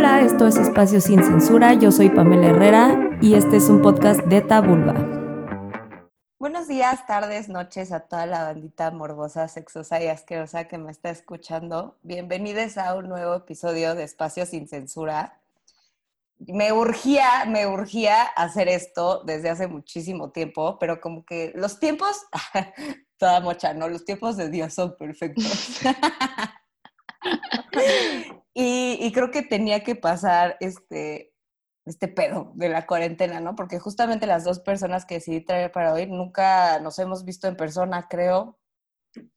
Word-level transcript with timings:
Hola, 0.00 0.22
esto 0.22 0.46
es 0.46 0.56
Espacio 0.56 0.98
Sin 0.98 1.22
Censura, 1.22 1.74
yo 1.74 1.92
soy 1.92 2.08
Pamela 2.08 2.46
Herrera 2.46 3.10
y 3.20 3.34
este 3.34 3.58
es 3.58 3.68
un 3.68 3.82
podcast 3.82 4.20
de 4.20 4.40
Tabulba. 4.40 4.94
Buenos 6.38 6.68
días, 6.68 7.06
tardes, 7.06 7.50
noches 7.50 7.92
a 7.92 8.00
toda 8.00 8.24
la 8.24 8.44
bandita 8.44 8.90
morbosa, 8.92 9.46
sexosa 9.46 10.02
y 10.02 10.06
asquerosa 10.06 10.68
que 10.68 10.78
me 10.78 10.90
está 10.90 11.10
escuchando. 11.10 11.98
Bienvenidos 12.02 12.78
a 12.78 12.94
un 12.94 13.10
nuevo 13.10 13.34
episodio 13.34 13.94
de 13.94 14.04
Espacio 14.04 14.46
Sin 14.46 14.68
Censura. 14.68 15.38
Me 16.38 16.72
urgía, 16.72 17.44
me 17.46 17.66
urgía 17.66 18.22
hacer 18.22 18.68
esto 18.68 19.22
desde 19.24 19.50
hace 19.50 19.66
muchísimo 19.66 20.30
tiempo, 20.30 20.78
pero 20.78 20.98
como 20.98 21.26
que 21.26 21.52
los 21.54 21.78
tiempos, 21.78 22.24
toda 23.18 23.40
mocha, 23.40 23.74
¿no? 23.74 23.86
Los 23.86 24.06
tiempos 24.06 24.38
de 24.38 24.48
Dios 24.48 24.72
son 24.72 24.96
perfectos. 24.96 25.82
y, 28.54 29.12
creo 29.12 29.30
que 29.30 29.42
tenía 29.42 29.84
que 29.84 29.94
pasar 29.94 30.56
este, 30.60 31.32
este 31.86 32.08
pedo 32.08 32.52
de 32.54 32.68
la 32.68 32.86
cuarentena, 32.86 33.40
¿no? 33.40 33.54
Porque 33.54 33.78
justamente 33.78 34.26
las 34.26 34.44
dos 34.44 34.60
personas 34.60 35.04
que 35.04 35.14
decidí 35.14 35.40
traer 35.44 35.70
para 35.72 35.92
hoy 35.92 36.06
nunca 36.06 36.80
nos 36.80 36.98
hemos 36.98 37.24
visto 37.24 37.46
en 37.48 37.56
persona, 37.56 38.08
creo. 38.08 38.58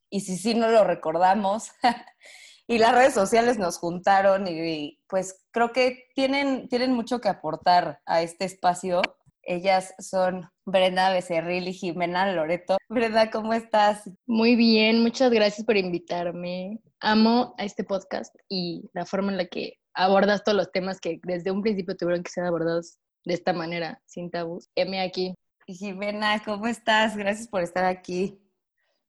Y 0.09 0.21
si 0.21 0.37
sí, 0.37 0.55
no 0.55 0.69
lo 0.69 0.83
recordamos. 0.83 1.71
y 2.67 2.79
las 2.79 2.93
redes 2.93 3.13
sociales 3.13 3.59
nos 3.59 3.77
juntaron 3.77 4.47
y, 4.47 4.99
pues 5.07 5.45
creo 5.51 5.71
que 5.71 6.07
tienen, 6.15 6.67
tienen 6.67 6.93
mucho 6.93 7.21
que 7.21 7.29
aportar 7.29 8.01
a 8.05 8.21
este 8.21 8.45
espacio. 8.45 9.01
Ellas 9.43 9.93
son 9.99 10.49
Brenda 10.65 11.11
Becerril 11.11 11.67
y 11.67 11.73
Jimena 11.73 12.31
Loreto. 12.31 12.77
Brenda, 12.89 13.29
¿cómo 13.29 13.53
estás? 13.53 14.09
Muy 14.25 14.55
bien, 14.55 15.01
muchas 15.03 15.31
gracias 15.31 15.65
por 15.65 15.77
invitarme 15.77 16.81
amo 17.03 17.53
a 17.57 17.65
este 17.65 17.83
podcast 17.83 18.33
y 18.49 18.89
la 18.93 19.05
forma 19.05 19.31
en 19.31 19.37
la 19.37 19.45
que 19.45 19.73
abordas 19.93 20.43
todos 20.43 20.57
los 20.57 20.71
temas 20.71 20.99
que 20.99 21.19
desde 21.23 21.51
un 21.51 21.61
principio 21.61 21.95
tuvieron 21.95 22.23
que 22.23 22.31
ser 22.31 22.45
abordados 22.45 22.97
de 23.25 23.33
esta 23.33 23.53
manera, 23.53 24.01
sin 24.05 24.31
tabús. 24.31 24.69
M 24.75 24.99
aquí. 24.99 25.35
Jimena, 25.67 26.41
¿cómo 26.43 26.67
estás? 26.67 27.15
Gracias 27.15 27.47
por 27.47 27.61
estar 27.61 27.85
aquí. 27.85 28.39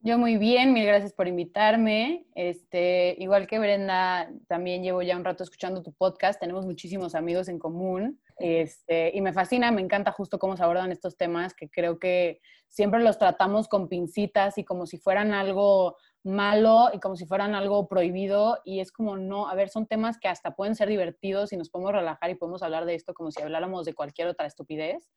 Yo 0.06 0.18
muy 0.18 0.36
bien, 0.36 0.74
mil 0.74 0.84
gracias 0.84 1.14
por 1.14 1.28
invitarme. 1.28 2.26
Este, 2.34 3.16
igual 3.18 3.46
que 3.46 3.58
Brenda, 3.58 4.30
también 4.48 4.82
llevo 4.82 5.00
ya 5.00 5.16
un 5.16 5.24
rato 5.24 5.42
escuchando 5.42 5.82
tu 5.82 5.94
podcast. 5.94 6.38
Tenemos 6.38 6.66
muchísimos 6.66 7.14
amigos 7.14 7.48
en 7.48 7.58
común. 7.58 8.20
Este, 8.38 9.12
y 9.14 9.22
me 9.22 9.32
fascina, 9.32 9.70
me 9.70 9.80
encanta 9.80 10.12
justo 10.12 10.38
cómo 10.38 10.58
se 10.58 10.62
abordan 10.62 10.92
estos 10.92 11.16
temas, 11.16 11.54
que 11.54 11.70
creo 11.70 11.98
que 11.98 12.42
siempre 12.68 13.00
los 13.00 13.18
tratamos 13.18 13.66
con 13.66 13.88
pincitas 13.88 14.58
y 14.58 14.64
como 14.64 14.84
si 14.84 14.98
fueran 14.98 15.32
algo 15.32 15.96
malo 16.22 16.90
y 16.92 17.00
como 17.00 17.16
si 17.16 17.24
fueran 17.24 17.54
algo 17.54 17.88
prohibido 17.88 18.58
y 18.62 18.80
es 18.80 18.92
como 18.92 19.16
no, 19.16 19.48
a 19.48 19.54
ver, 19.54 19.70
son 19.70 19.86
temas 19.86 20.18
que 20.18 20.28
hasta 20.28 20.54
pueden 20.54 20.74
ser 20.74 20.90
divertidos 20.90 21.54
y 21.54 21.56
nos 21.56 21.70
podemos 21.70 21.92
relajar 21.92 22.28
y 22.28 22.34
podemos 22.34 22.62
hablar 22.62 22.84
de 22.84 22.94
esto 22.94 23.14
como 23.14 23.30
si 23.30 23.40
habláramos 23.40 23.86
de 23.86 23.94
cualquier 23.94 24.28
otra 24.28 24.44
estupidez 24.46 25.10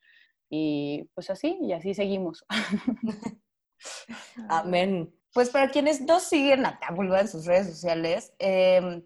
y 0.49 1.09
pues 1.13 1.30
así 1.30 1.58
y 1.59 1.73
así 1.73 1.93
seguimos. 1.93 2.45
Amén. 4.50 5.14
Pues 5.33 5.50
para 5.50 5.70
quienes 5.70 6.02
no 6.02 6.20
siguen 6.20 6.66
a 6.66 6.80
Tabulba 6.80 7.22
en 7.22 7.28
sus 7.28 7.45
redes 7.45 7.67
sociales, 7.67 8.33
em, 8.39 9.03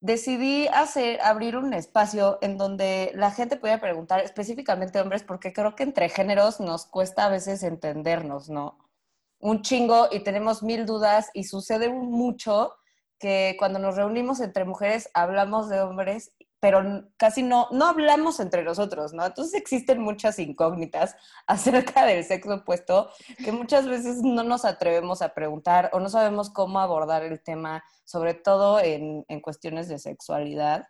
decidí 0.00 0.66
hacer, 0.68 1.20
abrir 1.20 1.56
un 1.56 1.74
espacio 1.74 2.38
en 2.40 2.56
donde 2.56 3.12
la 3.14 3.30
gente 3.30 3.56
pueda 3.56 3.80
preguntar, 3.80 4.20
específicamente 4.20 5.00
hombres, 5.00 5.22
porque 5.22 5.52
creo 5.52 5.74
que 5.76 5.82
entre 5.84 6.08
géneros 6.08 6.60
nos 6.60 6.86
cuesta 6.86 7.26
a 7.26 7.28
veces 7.28 7.62
entendernos, 7.62 8.48
¿no? 8.48 8.88
un 9.40 9.62
chingo 9.62 10.08
y 10.10 10.20
tenemos 10.20 10.62
mil 10.62 10.86
dudas 10.86 11.30
y 11.32 11.44
sucede 11.44 11.88
mucho 11.88 12.74
que 13.18 13.56
cuando 13.58 13.78
nos 13.78 13.96
reunimos 13.96 14.40
entre 14.40 14.64
mujeres 14.64 15.10
hablamos 15.14 15.68
de 15.68 15.80
hombres, 15.80 16.32
pero 16.60 17.08
casi 17.16 17.42
no, 17.42 17.68
no 17.70 17.86
hablamos 17.86 18.40
entre 18.40 18.64
nosotros, 18.64 19.12
¿no? 19.12 19.24
Entonces 19.24 19.54
existen 19.54 20.00
muchas 20.00 20.38
incógnitas 20.38 21.16
acerca 21.46 22.04
del 22.04 22.24
sexo 22.24 22.54
opuesto 22.54 23.10
que 23.44 23.52
muchas 23.52 23.86
veces 23.86 24.22
no 24.22 24.42
nos 24.42 24.64
atrevemos 24.64 25.22
a 25.22 25.34
preguntar 25.34 25.90
o 25.92 26.00
no 26.00 26.08
sabemos 26.08 26.50
cómo 26.50 26.80
abordar 26.80 27.22
el 27.22 27.40
tema, 27.42 27.84
sobre 28.04 28.34
todo 28.34 28.80
en, 28.80 29.24
en 29.28 29.40
cuestiones 29.40 29.88
de 29.88 29.98
sexualidad. 29.98 30.86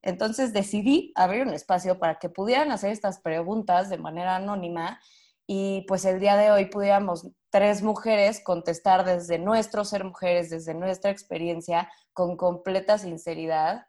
Entonces 0.00 0.52
decidí 0.52 1.12
abrir 1.14 1.46
un 1.46 1.54
espacio 1.54 1.98
para 1.98 2.18
que 2.18 2.28
pudieran 2.28 2.72
hacer 2.72 2.90
estas 2.90 3.20
preguntas 3.20 3.88
de 3.90 3.98
manera 3.98 4.36
anónima 4.36 4.98
y 5.46 5.84
pues 5.86 6.04
el 6.04 6.20
día 6.20 6.36
de 6.36 6.50
hoy 6.50 6.66
pudiéramos 6.66 7.28
tres 7.50 7.82
mujeres 7.82 8.40
contestar 8.42 9.04
desde 9.04 9.38
nuestro 9.38 9.84
ser 9.84 10.04
mujeres, 10.04 10.50
desde 10.50 10.74
nuestra 10.74 11.10
experiencia, 11.10 11.90
con 12.12 12.36
completa 12.36 12.96
sinceridad, 12.96 13.86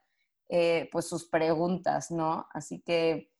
eh, 0.55 0.87
pues 0.91 1.07
sus 1.07 1.25
preguntas, 1.25 2.11
¿no? 2.11 2.47
Así 2.53 2.79
que 2.79 3.31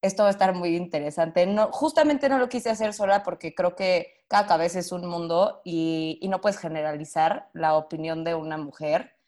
esto 0.00 0.22
va 0.22 0.30
a 0.30 0.32
estar 0.32 0.54
muy 0.54 0.74
interesante. 0.76 1.46
No, 1.46 1.70
justamente 1.72 2.30
no 2.30 2.38
lo 2.38 2.48
quise 2.48 2.70
hacer 2.70 2.94
sola 2.94 3.22
porque 3.22 3.54
creo 3.54 3.76
que 3.76 4.24
cada 4.28 4.46
cabeza 4.46 4.78
es 4.78 4.90
un 4.90 5.06
mundo 5.06 5.60
y, 5.62 6.18
y 6.22 6.28
no 6.28 6.40
puedes 6.40 6.56
generalizar 6.58 7.50
la 7.52 7.76
opinión 7.76 8.24
de 8.24 8.34
una 8.34 8.56
mujer. 8.56 9.18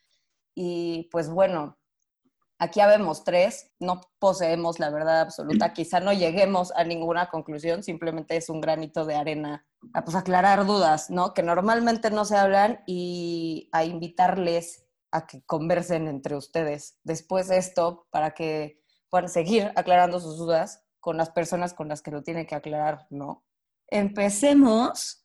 Y 0.55 1.09
pues 1.11 1.29
bueno, 1.29 1.77
Aquí 2.59 2.79
habemos 2.79 3.23
tres, 3.23 3.71
no 3.79 4.01
poseemos 4.17 4.79
la 4.79 4.89
verdad 4.89 5.21
absoluta, 5.21 5.73
quizá 5.73 5.99
no 5.99 6.11
lleguemos 6.11 6.73
a 6.75 6.83
ninguna 6.83 7.29
conclusión, 7.29 7.83
simplemente 7.83 8.35
es 8.35 8.49
un 8.49 8.61
granito 8.61 9.05
de 9.05 9.13
arena 9.13 9.67
a 9.93 10.03
pues, 10.03 10.15
aclarar 10.15 10.65
dudas, 10.65 11.11
¿no? 11.11 11.35
Que 11.35 11.43
normalmente 11.43 12.09
no 12.09 12.25
se 12.25 12.35
hablan 12.35 12.81
y 12.87 13.69
a 13.73 13.83
invitarles 13.83 14.86
a 15.17 15.27
que 15.27 15.43
conversen 15.43 16.07
entre 16.07 16.35
ustedes 16.35 16.99
después 17.03 17.47
de 17.47 17.57
esto 17.57 18.07
para 18.11 18.31
que 18.33 18.81
puedan 19.09 19.29
seguir 19.29 19.71
aclarando 19.75 20.19
sus 20.19 20.37
dudas 20.37 20.83
con 20.99 21.17
las 21.17 21.29
personas 21.29 21.73
con 21.73 21.87
las 21.87 22.01
que 22.01 22.11
lo 22.11 22.23
tienen 22.23 22.45
que 22.45 22.55
aclarar, 22.55 23.07
¿no? 23.09 23.43
Empecemos 23.87 25.23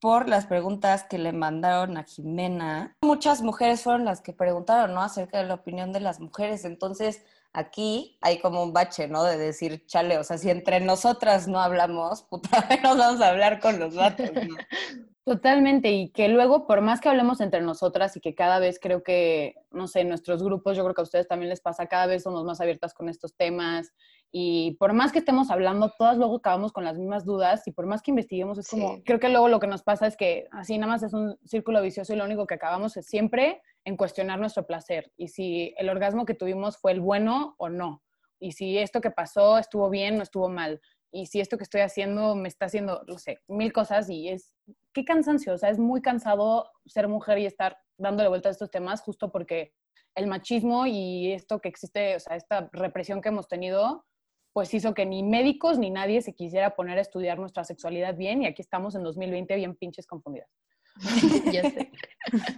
por 0.00 0.28
las 0.28 0.46
preguntas 0.46 1.04
que 1.04 1.16
le 1.16 1.32
mandaron 1.32 1.96
a 1.96 2.02
Jimena. 2.02 2.96
Muchas 3.02 3.40
mujeres 3.40 3.82
fueron 3.82 4.04
las 4.04 4.20
que 4.20 4.32
preguntaron, 4.32 4.94
¿no? 4.94 5.00
Acerca 5.00 5.38
de 5.38 5.44
la 5.44 5.54
opinión 5.54 5.92
de 5.92 6.00
las 6.00 6.18
mujeres. 6.18 6.64
Entonces, 6.64 7.22
aquí 7.52 8.18
hay 8.20 8.40
como 8.40 8.62
un 8.62 8.72
bache, 8.72 9.06
¿no? 9.06 9.22
De 9.22 9.38
decir, 9.38 9.86
chale, 9.86 10.18
o 10.18 10.24
sea, 10.24 10.38
si 10.38 10.50
entre 10.50 10.80
nosotras 10.80 11.46
no 11.46 11.60
hablamos, 11.60 12.22
puta, 12.24 12.50
nos 12.82 12.98
vamos 12.98 13.20
a 13.20 13.28
hablar 13.28 13.60
con 13.60 13.78
los 13.78 13.94
vatos, 13.94 14.30
Totalmente, 15.24 15.92
y 15.92 16.10
que 16.10 16.26
luego, 16.26 16.66
por 16.66 16.80
más 16.80 17.00
que 17.00 17.08
hablemos 17.08 17.40
entre 17.40 17.60
nosotras 17.60 18.16
y 18.16 18.20
que 18.20 18.34
cada 18.34 18.58
vez 18.58 18.80
creo 18.80 19.04
que, 19.04 19.54
no 19.70 19.86
sé, 19.86 20.02
nuestros 20.02 20.42
grupos, 20.42 20.76
yo 20.76 20.82
creo 20.82 20.94
que 20.96 21.00
a 21.00 21.04
ustedes 21.04 21.28
también 21.28 21.48
les 21.48 21.60
pasa, 21.60 21.86
cada 21.86 22.06
vez 22.06 22.24
somos 22.24 22.44
más 22.44 22.60
abiertas 22.60 22.92
con 22.92 23.08
estos 23.08 23.36
temas 23.36 23.92
y 24.32 24.72
por 24.80 24.94
más 24.94 25.12
que 25.12 25.20
estemos 25.20 25.52
hablando, 25.52 25.92
todas 25.96 26.16
luego 26.18 26.38
acabamos 26.38 26.72
con 26.72 26.82
las 26.82 26.98
mismas 26.98 27.24
dudas 27.24 27.68
y 27.68 27.70
por 27.70 27.86
más 27.86 28.02
que 28.02 28.10
investiguemos, 28.10 28.58
es 28.58 28.68
como, 28.68 29.00
creo 29.04 29.20
que 29.20 29.28
luego 29.28 29.46
lo 29.46 29.60
que 29.60 29.68
nos 29.68 29.84
pasa 29.84 30.08
es 30.08 30.16
que 30.16 30.48
así 30.50 30.76
nada 30.76 30.90
más 30.92 31.04
es 31.04 31.12
un 31.12 31.38
círculo 31.44 31.80
vicioso 31.82 32.12
y 32.12 32.16
lo 32.16 32.24
único 32.24 32.48
que 32.48 32.54
acabamos 32.54 32.96
es 32.96 33.06
siempre 33.06 33.62
en 33.84 33.96
cuestionar 33.96 34.40
nuestro 34.40 34.66
placer 34.66 35.12
y 35.16 35.28
si 35.28 35.72
el 35.78 35.88
orgasmo 35.88 36.24
que 36.24 36.34
tuvimos 36.34 36.78
fue 36.78 36.90
el 36.90 37.00
bueno 37.00 37.54
o 37.58 37.68
no, 37.68 38.02
y 38.40 38.52
si 38.52 38.76
esto 38.76 39.00
que 39.00 39.12
pasó 39.12 39.56
estuvo 39.56 39.88
bien 39.88 40.18
o 40.18 40.22
estuvo 40.24 40.48
mal 40.48 40.80
y 41.12 41.26
si 41.26 41.40
esto 41.40 41.58
que 41.58 41.64
estoy 41.64 41.82
haciendo 41.82 42.34
me 42.34 42.48
está 42.48 42.66
haciendo, 42.66 43.04
no 43.06 43.18
sé, 43.18 43.40
mil 43.46 43.72
cosas 43.72 44.08
y 44.08 44.30
es, 44.30 44.56
qué 44.92 45.04
cansancio, 45.04 45.52
o 45.52 45.58
sea, 45.58 45.68
es 45.68 45.78
muy 45.78 46.00
cansado 46.00 46.70
ser 46.86 47.06
mujer 47.06 47.38
y 47.38 47.46
estar 47.46 47.76
dándole 47.98 48.30
vuelta 48.30 48.48
a 48.48 48.52
estos 48.52 48.70
temas 48.70 49.02
justo 49.02 49.30
porque 49.30 49.74
el 50.14 50.26
machismo 50.26 50.86
y 50.86 51.32
esto 51.32 51.60
que 51.60 51.68
existe, 51.68 52.16
o 52.16 52.20
sea, 52.20 52.36
esta 52.36 52.70
represión 52.72 53.20
que 53.20 53.28
hemos 53.28 53.46
tenido, 53.46 54.06
pues 54.54 54.72
hizo 54.74 54.94
que 54.94 55.06
ni 55.06 55.22
médicos 55.22 55.78
ni 55.78 55.90
nadie 55.90 56.22
se 56.22 56.34
quisiera 56.34 56.74
poner 56.74 56.98
a 56.98 57.02
estudiar 57.02 57.38
nuestra 57.38 57.64
sexualidad 57.64 58.16
bien 58.16 58.42
y 58.42 58.46
aquí 58.46 58.62
estamos 58.62 58.94
en 58.94 59.02
2020 59.02 59.54
bien 59.56 59.76
pinches 59.76 60.06
confundidas. 60.06 60.48
ya 61.52 61.62
sé. 61.62 61.90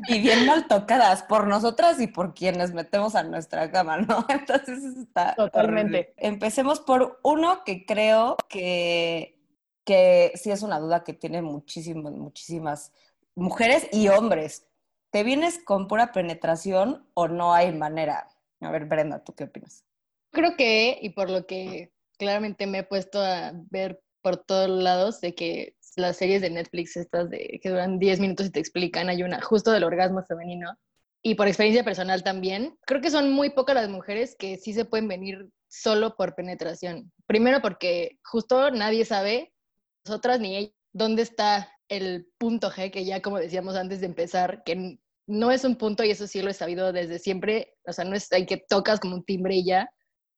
Y 0.08 0.20
bien 0.20 0.46
mal 0.46 0.66
tocadas 0.68 1.22
por 1.22 1.46
nosotras 1.46 2.00
y 2.00 2.06
por 2.06 2.34
quienes 2.34 2.72
metemos 2.72 3.14
a 3.14 3.22
nuestra 3.22 3.70
cama, 3.70 3.98
¿no? 3.98 4.26
Entonces 4.28 4.84
está. 4.96 5.34
Totalmente. 5.34 6.14
Empecemos 6.16 6.80
por 6.80 7.20
uno 7.22 7.64
que 7.64 7.86
creo 7.86 8.36
que, 8.48 9.40
que 9.84 10.32
sí 10.34 10.50
es 10.50 10.62
una 10.62 10.78
duda 10.78 11.04
que 11.04 11.12
tienen 11.12 11.44
muchísimas, 11.44 12.12
muchísimas 12.12 12.92
mujeres 13.34 13.88
y 13.92 14.08
hombres. 14.08 14.66
¿Te 15.10 15.22
vienes 15.22 15.58
con 15.64 15.86
pura 15.86 16.12
penetración 16.12 17.06
o 17.14 17.28
no 17.28 17.54
hay 17.54 17.72
manera? 17.72 18.28
A 18.60 18.70
ver, 18.70 18.86
Brenda, 18.86 19.22
¿tú 19.22 19.34
qué 19.34 19.44
opinas? 19.44 19.84
Creo 20.32 20.56
que, 20.56 20.98
y 21.00 21.10
por 21.10 21.30
lo 21.30 21.46
que 21.46 21.92
claramente 22.18 22.66
me 22.66 22.78
he 22.78 22.82
puesto 22.82 23.20
a 23.20 23.52
ver 23.70 24.02
por 24.22 24.38
todos 24.38 24.68
lados, 24.68 25.20
de 25.20 25.34
que 25.34 25.76
las 25.96 26.16
series 26.16 26.42
de 26.42 26.50
Netflix 26.50 26.96
estas 26.96 27.30
de 27.30 27.60
que 27.62 27.70
duran 27.70 27.98
10 27.98 28.20
minutos 28.20 28.46
y 28.46 28.50
te 28.50 28.60
explican, 28.60 29.08
hay 29.08 29.22
una 29.22 29.40
justo 29.40 29.70
del 29.70 29.84
orgasmo 29.84 30.22
femenino. 30.24 30.76
Y 31.22 31.36
por 31.36 31.48
experiencia 31.48 31.84
personal 31.84 32.22
también, 32.22 32.76
creo 32.86 33.00
que 33.00 33.10
son 33.10 33.32
muy 33.32 33.50
pocas 33.50 33.74
las 33.74 33.88
mujeres 33.88 34.36
que 34.38 34.58
sí 34.58 34.74
se 34.74 34.84
pueden 34.84 35.08
venir 35.08 35.48
solo 35.68 36.16
por 36.16 36.34
penetración. 36.34 37.12
Primero 37.26 37.62
porque 37.62 38.18
justo 38.22 38.70
nadie 38.70 39.04
sabe, 39.04 39.52
nosotras 40.06 40.40
ni 40.40 40.56
ella, 40.56 40.72
dónde 40.92 41.22
está 41.22 41.70
el 41.88 42.26
punto 42.38 42.70
G, 42.70 42.90
que 42.90 43.04
ya 43.04 43.22
como 43.22 43.38
decíamos 43.38 43.74
antes 43.74 44.00
de 44.00 44.06
empezar, 44.06 44.62
que 44.64 44.98
no 45.26 45.50
es 45.50 45.64
un 45.64 45.76
punto, 45.76 46.04
y 46.04 46.10
eso 46.10 46.26
sí 46.26 46.42
lo 46.42 46.50
he 46.50 46.54
sabido 46.54 46.92
desde 46.92 47.18
siempre, 47.18 47.74
o 47.86 47.92
sea, 47.92 48.04
no 48.04 48.14
es 48.14 48.30
hay 48.32 48.46
que 48.46 48.58
tocas 48.58 49.00
como 49.00 49.16
un 49.16 49.24
timbre 49.24 49.62
ya, 49.64 49.88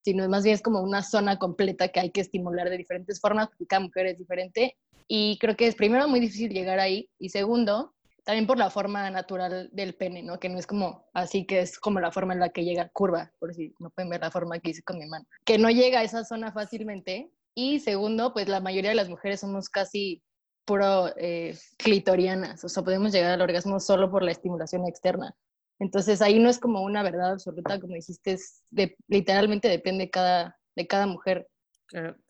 sino 0.05 0.29
más 0.29 0.44
bien 0.44 0.55
es 0.55 0.62
como 0.62 0.81
una 0.81 1.03
zona 1.03 1.37
completa 1.37 1.88
que 1.88 1.99
hay 1.99 2.11
que 2.12 2.20
estimular 2.20 2.70
de 2.70 2.76
diferentes 2.76 3.20
formas, 3.20 3.49
porque 3.49 3.67
cada 3.67 3.81
mujer 3.81 4.06
es 4.06 4.19
diferente. 4.19 4.76
Y 5.08 5.38
creo 5.38 5.56
que 5.56 5.67
es 5.67 5.75
primero 5.75 6.08
muy 6.08 6.20
difícil 6.20 6.53
llegar 6.53 6.81
ahí, 6.81 7.08
y 7.19 7.29
segundo, 7.29 7.94
también 8.25 8.47
por 8.47 8.58
la 8.58 8.70
forma 8.70 9.08
natural 9.08 9.69
del 9.73 9.94
pene, 9.94 10.23
¿no? 10.23 10.41
Que 10.41 10.49
no 10.49 10.58
es 10.58 10.67
como 10.67 11.08
así, 11.14 11.47
que 11.47 11.61
es 11.61 11.79
como 11.79 12.00
la 12.00 12.11
forma 12.11 12.35
en 12.35 12.41
la 12.41 12.49
que 12.49 12.64
llega 12.64 12.88
curva, 12.88 13.32
por 13.38 13.55
si 13.55 13.73
no 13.79 13.91
pueden 13.91 14.11
ver 14.11 14.20
la 14.20 14.32
forma 14.32 14.58
que 14.58 14.70
hice 14.70 14.82
con 14.82 14.99
mi 14.99 15.06
mano. 15.06 15.25
Que 15.44 15.58
no 15.58 15.70
llega 15.70 16.00
a 16.00 16.03
esa 16.03 16.25
zona 16.25 16.50
fácilmente. 16.50 17.31
Y 17.55 17.79
segundo, 17.79 18.32
pues 18.32 18.49
la 18.49 18.61
mayoría 18.61 18.91
de 18.91 18.97
las 18.97 19.08
mujeres 19.08 19.41
somos 19.41 19.69
casi 19.69 20.23
puro 20.67 21.12
eh, 21.17 21.56
clitorianas, 21.79 22.62
o 22.64 22.69
sea, 22.69 22.82
podemos 22.82 23.12
llegar 23.12 23.31
al 23.31 23.41
orgasmo 23.41 23.79
solo 23.81 24.11
por 24.11 24.23
la 24.23 24.32
estimulación 24.32 24.87
externa. 24.87 25.35
Entonces 25.79 26.20
ahí 26.20 26.38
no 26.38 26.50
es 26.50 26.58
como 26.58 26.82
una 26.82 27.03
verdad 27.03 27.32
absoluta, 27.32 27.81
como 27.81 27.94
dijiste, 27.94 28.32
es 28.32 28.62
de, 28.70 28.97
literalmente 29.06 29.69
depende 29.69 30.11
cada, 30.11 30.58
de 30.75 30.87
cada 30.87 31.06
mujer. 31.06 31.49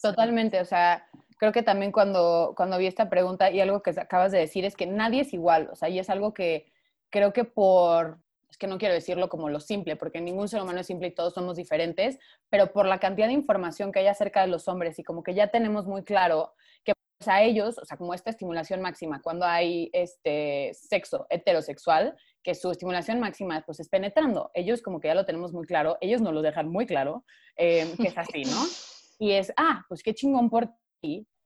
Totalmente, 0.02 0.60
o 0.60 0.64
sea, 0.66 1.08
creo 1.36 1.52
que 1.52 1.62
también 1.62 1.92
cuando, 1.92 2.54
cuando 2.56 2.78
vi 2.78 2.86
esta 2.86 3.08
pregunta 3.08 3.50
y 3.50 3.60
algo 3.60 3.82
que 3.82 3.90
acabas 3.90 4.32
de 4.32 4.38
decir 4.38 4.64
es 4.64 4.76
que 4.76 4.86
nadie 4.86 5.22
es 5.22 5.32
igual, 5.32 5.68
o 5.72 5.76
sea, 5.76 5.88
y 5.88 5.98
es 5.98 6.10
algo 6.10 6.34
que 6.34 6.72
creo 7.10 7.32
que 7.32 7.44
por, 7.44 8.18
es 8.48 8.56
que 8.56 8.66
no 8.66 8.78
quiero 8.78 8.94
decirlo 8.94 9.28
como 9.28 9.48
lo 9.48 9.60
simple, 9.60 9.96
porque 9.96 10.20
ningún 10.20 10.48
ser 10.48 10.62
humano 10.62 10.80
es 10.80 10.86
simple 10.86 11.08
y 11.08 11.14
todos 11.14 11.34
somos 11.34 11.56
diferentes, 11.56 12.18
pero 12.48 12.72
por 12.72 12.86
la 12.86 12.98
cantidad 12.98 13.26
de 13.26 13.32
información 13.32 13.92
que 13.92 14.00
hay 14.00 14.06
acerca 14.06 14.40
de 14.42 14.48
los 14.48 14.68
hombres 14.68 14.98
y 14.98 15.04
como 15.04 15.22
que 15.22 15.34
ya 15.34 15.48
tenemos 15.48 15.86
muy 15.86 16.04
claro 16.04 16.54
que 16.84 16.94
pues, 17.18 17.28
a 17.28 17.42
ellos, 17.42 17.78
o 17.78 17.84
sea, 17.84 17.96
como 17.96 18.14
esta 18.14 18.30
estimulación 18.30 18.80
máxima, 18.80 19.20
cuando 19.20 19.44
hay 19.46 19.90
este 19.92 20.72
sexo 20.74 21.26
heterosexual, 21.30 22.16
que 22.42 22.54
su 22.54 22.70
estimulación 22.70 23.18
máxima 23.18 23.62
pues 23.66 23.80
es 23.80 23.88
penetrando. 23.88 24.52
Ellos 24.54 24.80
como 24.80 25.00
que 25.00 25.08
ya 25.08 25.14
lo 25.14 25.26
tenemos 25.26 25.52
muy 25.52 25.66
claro, 25.66 25.98
ellos 26.00 26.20
nos 26.20 26.32
lo 26.32 26.42
dejan 26.42 26.68
muy 26.68 26.86
claro, 26.86 27.24
eh, 27.56 27.92
que 28.00 28.08
es 28.08 28.18
así, 28.18 28.44
¿no? 28.44 28.62
Y 29.18 29.32
es, 29.32 29.50
ah, 29.56 29.82
pues 29.88 30.02
qué 30.02 30.12
chingón 30.12 30.50
por 30.50 30.68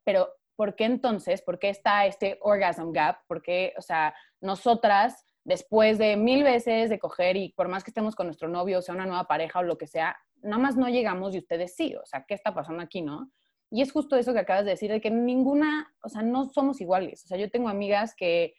pero 0.05 0.29
¿por 0.57 0.75
qué 0.77 0.85
entonces, 0.85 1.43
por 1.43 1.59
qué 1.59 1.71
está 1.71 2.07
este 2.07 2.39
orgasm 2.43 2.93
gap? 2.93 3.19
¿Por 3.27 3.43
qué, 3.43 3.73
o 3.79 3.83
sea, 3.83 4.15
nosotras, 4.41 5.25
después 5.45 5.99
de 5.99 6.17
mil 6.17 6.43
veces 6.43 6.91
de 6.91 6.99
coger 6.99 7.37
y 7.37 7.51
por 7.53 7.69
más 7.69 7.83
que 7.83 7.91
estemos 7.91 8.15
con 8.15 8.27
nuestro 8.27 8.49
novio, 8.49 8.79
o 8.79 8.83
sea, 8.83 8.95
una 8.95 9.07
nueva 9.07 9.25
pareja 9.25 9.61
o 9.61 9.63
lo 9.63 9.79
que 9.79 9.87
sea, 9.87 10.17
nada 10.43 10.63
más 10.63 10.77
no 10.77 10.89
llegamos 10.89 11.35
y 11.35 11.39
ustedes 11.39 11.75
sí, 11.75 11.95
o 11.95 12.05
sea, 12.05 12.25
¿qué 12.27 12.35
está 12.35 12.55
pasando 12.55 12.83
aquí, 12.83 13.03
no? 13.03 13.31
Y 13.71 13.83
es 13.83 13.93
justo 13.93 14.17
eso 14.17 14.33
que 14.33 14.41
acabas 14.41 14.65
de 14.65 14.73
decir, 14.73 14.91
de 14.91 15.01
que 15.01 15.11
ninguna, 15.11 15.95
o 16.03 16.09
sea, 16.09 16.23
no 16.23 16.47
somos 16.47 16.81
iguales. 16.81 17.25
O 17.25 17.29
sea, 17.29 17.39
yo 17.39 17.51
tengo 17.51 17.69
amigas 17.69 18.15
que, 18.17 18.55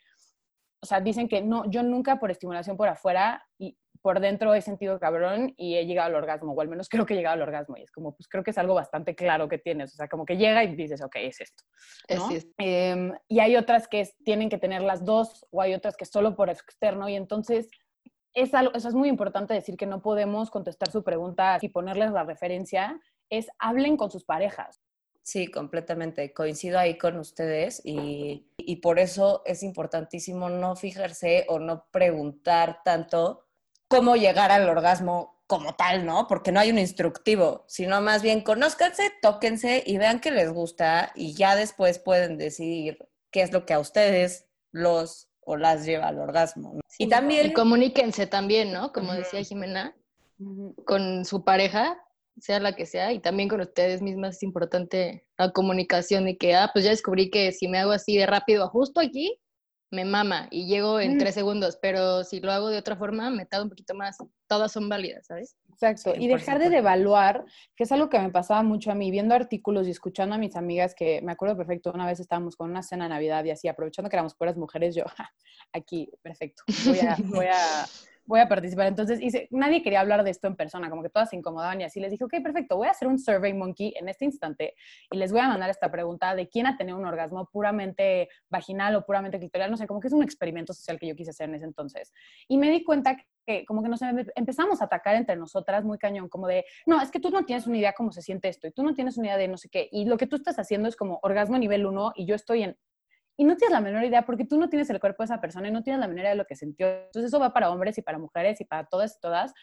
o 0.82 0.86
sea, 0.86 1.02
dicen 1.02 1.28
que 1.28 1.42
no, 1.42 1.70
yo 1.70 1.84
nunca 1.84 2.18
por 2.18 2.32
estimulación 2.32 2.78
por 2.78 2.88
afuera 2.88 3.46
y 3.58 3.78
por 4.02 4.20
dentro 4.20 4.54
he 4.54 4.62
sentido 4.62 5.00
cabrón 5.00 5.54
y 5.58 5.76
he 5.76 5.86
llegado 5.86 6.08
al 6.08 6.16
orgasmo, 6.16 6.54
o 6.54 6.62
al 6.62 6.68
menos 6.68 6.90
creo 6.90 7.06
que 7.06 7.14
he 7.14 7.18
llegado 7.18 7.36
al 7.36 7.42
orgasmo. 7.42 7.78
Y 7.78 7.84
es 7.84 7.92
como, 7.92 8.16
pues 8.16 8.28
creo 8.28 8.44
que 8.44 8.52
es 8.52 8.58
algo 8.58 8.74
bastante 8.74 9.16
claro 9.16 9.48
que 9.48 9.58
tienes. 9.58 9.94
O 9.94 9.96
sea, 9.96 10.08
como 10.08 10.26
que 10.26 10.38
llega 10.38 10.64
y 10.64 10.76
dices, 10.76 11.02
ok, 11.02 11.16
es 11.18 11.42
esto. 11.42 11.64
Em, 12.58 13.14
y 13.28 13.40
hay 13.40 13.56
otras 13.56 13.88
que 13.88 14.08
tienen 14.24 14.50
que 14.50 14.58
tener 14.58 14.82
las 14.82 15.06
dos, 15.06 15.46
o 15.52 15.62
hay 15.62 15.74
otras 15.74 15.96
que 15.96 16.06
solo 16.06 16.36
por 16.36 16.50
externo. 16.50 17.08
Y 17.10 17.16
entonces, 17.16 17.70
es 18.34 18.54
algo, 18.54 18.74
eso 18.74 18.88
es 18.88 18.96
muy 18.96 19.10
importante 19.10 19.54
decir 19.54 19.78
que 19.78 19.86
no 19.86 20.02
podemos 20.02 20.50
contestar 20.50 20.92
su 20.92 21.04
pregunta 21.04 21.58
y 21.62 21.70
ponerles 21.70 22.12
la 22.12 22.24
referencia. 22.24 23.00
Es 23.30 23.48
hablen 23.60 23.98
con 23.98 24.12
sus 24.12 24.26
parejas. 24.26 24.82
Sí, 25.24 25.48
completamente. 25.48 26.34
Coincido 26.34 26.80
ahí 26.80 26.98
con 26.98 27.18
ustedes 27.18 27.82
y, 27.86 28.48
y, 28.58 28.78
por 28.78 28.98
eso 28.98 29.44
es 29.46 29.62
importantísimo 29.62 30.50
no 30.50 30.76
fijarse 30.76 31.46
o 31.48 31.60
no 31.60 31.86
preguntar 31.92 32.80
tanto 32.84 33.46
cómo 33.92 34.16
llegar 34.16 34.52
al 34.52 34.70
orgasmo 34.70 35.44
como 35.48 35.76
tal, 35.76 36.06
¿no? 36.06 36.28
Porque 36.30 36.54
no 36.54 36.62
hay 36.62 36.72
un 36.72 36.80
instructivo, 36.80 37.66
sino 37.68 38.00
más 38.00 38.22
bien 38.22 38.40
conózcanse, 38.40 39.12
tóquense 39.22 39.84
y 39.86 39.98
vean 39.98 40.22
que 40.22 40.32
les 40.32 40.50
gusta 40.50 41.12
y 41.14 41.34
ya 41.34 41.58
después 41.58 42.00
pueden 42.00 42.38
decidir 42.38 43.10
qué 43.32 43.42
es 43.42 43.52
lo 43.52 43.66
que 43.66 43.74
a 43.74 43.80
ustedes 43.80 44.48
los 44.72 45.28
o 45.42 45.58
las 45.58 45.86
lleva 45.86 46.08
al 46.08 46.20
orgasmo. 46.20 46.80
y 46.98 47.10
también... 47.10 47.48
Y 47.48 47.54
comuníquense 47.54 48.28
también, 48.28 48.72
¿no? 48.72 48.94
Como 48.94 49.12
decía 49.12 49.44
Jimena, 49.44 49.94
con 50.86 51.26
su 51.26 51.44
pareja, 51.44 51.98
sea 52.40 52.62
la 52.62 52.74
que 52.74 52.86
sea, 52.86 53.12
y 53.12 53.20
también 53.20 53.50
con 53.50 53.60
ustedes 53.60 54.02
mismas 54.02 54.38
es 54.38 54.44
importante 54.44 55.26
la 55.38 55.52
comunicación 55.52 56.30
y 56.30 56.38
que, 56.38 56.56
ah, 56.56 56.70
pues 56.72 56.86
ya 56.86 56.92
descubrí 56.92 57.30
que 57.30 57.52
si 57.52 57.68
me 57.68 57.80
hago 57.80 57.92
así 57.92 58.16
de 58.16 58.26
rápido, 58.26 58.70
justo 58.70 59.02
aquí, 59.02 59.38
me 59.92 60.06
mama 60.06 60.48
y 60.50 60.66
llego 60.66 61.00
en 61.00 61.16
mm. 61.16 61.18
tres 61.20 61.36
segundos, 61.36 61.78
pero 61.82 62.24
si 62.24 62.40
lo 62.40 62.52
hago 62.52 62.70
de 62.70 62.78
otra 62.78 62.96
forma, 62.96 63.30
me 63.30 63.46
tarda 63.46 63.66
un 63.66 63.70
poquito 63.70 63.94
más. 63.94 64.18
Todas 64.48 64.72
son 64.72 64.90
válidas, 64.90 65.28
¿sabes? 65.28 65.58
Exacto. 65.70 66.14
Y 66.18 66.28
dejar 66.28 66.60
de 66.60 66.70
devaluar, 66.70 67.46
que 67.76 67.84
es 67.84 67.92
algo 67.92 68.10
que 68.10 68.20
me 68.20 68.30
pasaba 68.30 68.64
mucho 68.64 68.92
a 68.92 68.96
mí, 68.96 69.12
viendo 69.12 69.36
artículos 69.36 69.88
y 69.88 69.92
escuchando 69.92 70.36
a 70.36 70.38
mis 70.38 70.56
amigas, 70.56 70.96
que 70.96 71.22
me 71.22 71.34
acuerdo 71.34 71.58
perfecto, 71.58 71.92
una 71.94 72.06
vez 72.06 72.20
estábamos 72.20 72.56
con 72.56 72.70
una 72.70 72.84
cena 72.84 73.06
de 73.06 73.10
Navidad 73.10 73.44
y 73.44 73.52
así, 73.52 73.68
aprovechando 73.68 74.10
que 74.10 74.16
éramos 74.16 74.36
puras 74.36 74.58
mujeres, 74.58 74.96
yo, 74.96 75.04
aquí, 75.74 76.10
perfecto, 76.22 76.64
voy 76.86 77.00
a, 77.00 77.18
voy 77.26 77.46
a 77.48 77.86
voy 78.26 78.40
a 78.40 78.48
participar. 78.48 78.88
Entonces, 78.88 79.22
hice, 79.22 79.48
nadie 79.52 79.82
quería 79.82 80.02
hablar 80.02 80.24
de 80.24 80.32
esto 80.32 80.48
en 80.48 80.56
persona, 80.56 80.90
como 80.90 81.02
que 81.02 81.10
todas 81.10 81.30
se 81.30 81.36
incomodaban 81.36 81.82
y 81.82 81.84
así 81.84 82.00
les 82.00 82.12
dije, 82.12 82.24
ok, 82.24 82.36
perfecto, 82.44 82.78
voy 82.78 82.88
a 82.88 82.92
hacer 82.92 83.08
un 83.08 83.20
Survey 83.20 83.54
Monkey 83.54 83.94
en 84.00 84.10
este 84.10 84.26
instante 84.26 84.76
y 85.10 85.18
les 85.18 85.32
voy 85.32 85.42
a 85.42 85.48
mandar 85.48 85.70
esta 85.70 85.92
pregunta 85.92 86.36
de 86.36 86.48
quién 86.48 86.68
ha 86.68 86.78
tenido 86.78 86.98
un 86.98 87.06
orgasmo 87.06 87.50
puramente 87.52 88.30
vaginal 88.50 88.96
o 88.96 89.06
puramente 89.06 89.40
clitorial, 89.40 89.72
no 89.72 89.78
sé, 89.78 89.88
como 89.88 90.00
que 90.00 90.08
es 90.08 90.14
un 90.14 90.24
experimento 90.24 90.74
social 90.74 91.00
que 91.00 91.08
yo 91.08 91.16
quise 91.16 91.32
hacer 91.32 91.50
en 91.50 91.56
ese 91.56 91.66
entonces. 91.66 92.14
Y 92.48 92.58
me 92.58 92.70
di 92.70 92.84
cuenta 92.84 93.18
que 93.46 93.66
como 93.66 93.82
que 93.82 93.90
nos 93.90 94.02
empezamos 94.36 94.82
a 94.82 94.86
atacar 94.86 95.16
entre 95.16 95.36
nosotras 95.36 95.84
muy 95.84 95.98
cañón, 95.98 96.30
como 96.30 96.48
de, 96.48 96.66
no, 96.86 97.02
es 97.02 97.12
que 97.12 97.20
tú 97.20 97.32
no 97.32 97.44
tienes 97.46 97.68
una 97.68 97.78
idea 97.78 97.94
cómo 97.94 98.12
se 98.12 98.22
siente 98.22 98.50
esto 98.50 98.68
y 98.68 98.72
tú 98.72 98.84
no 98.84 98.94
tienes 98.94 99.18
una 99.18 99.28
idea 99.28 99.38
de 99.38 99.48
no 99.48 99.58
sé 99.58 99.70
qué, 99.70 99.90
y 99.92 100.06
lo 100.06 100.18
que 100.18 100.28
tú 100.28 100.36
estás 100.36 100.60
haciendo 100.60 100.88
es 100.88 100.96
como 100.96 101.20
orgasmo 101.24 101.58
nivel 101.58 101.86
1 101.86 102.14
y 102.16 102.26
yo 102.26 102.36
estoy 102.36 102.64
en 102.64 102.78
y 103.38 103.44
no 103.44 103.56
tienes 103.56 103.74
la 103.74 103.82
menor 103.82 104.04
idea 104.04 104.26
porque 104.26 104.46
tú 104.46 104.58
no 104.60 104.70
tienes 104.70 104.90
el 104.90 105.00
cuerpo 105.00 105.24
de 105.24 105.26
esa 105.26 105.42
persona 105.42 105.68
y 105.68 105.72
no 105.72 105.84
tienes 105.84 106.00
la 106.00 106.08
menor 106.08 106.22
idea 106.22 106.32
de 106.32 106.38
lo 106.38 106.46
que 106.46 106.56
sintió. 106.56 106.88
Entonces 106.88 107.26
eso 107.26 107.40
va 107.40 107.54
para 107.54 107.70
hombres 107.70 107.98
y 107.98 108.02
para 108.02 108.18
mujeres 108.18 108.62
y 108.62 108.66
para 108.66 108.86
todas 108.86 109.16
y 109.16 109.20
todas. 109.20 109.54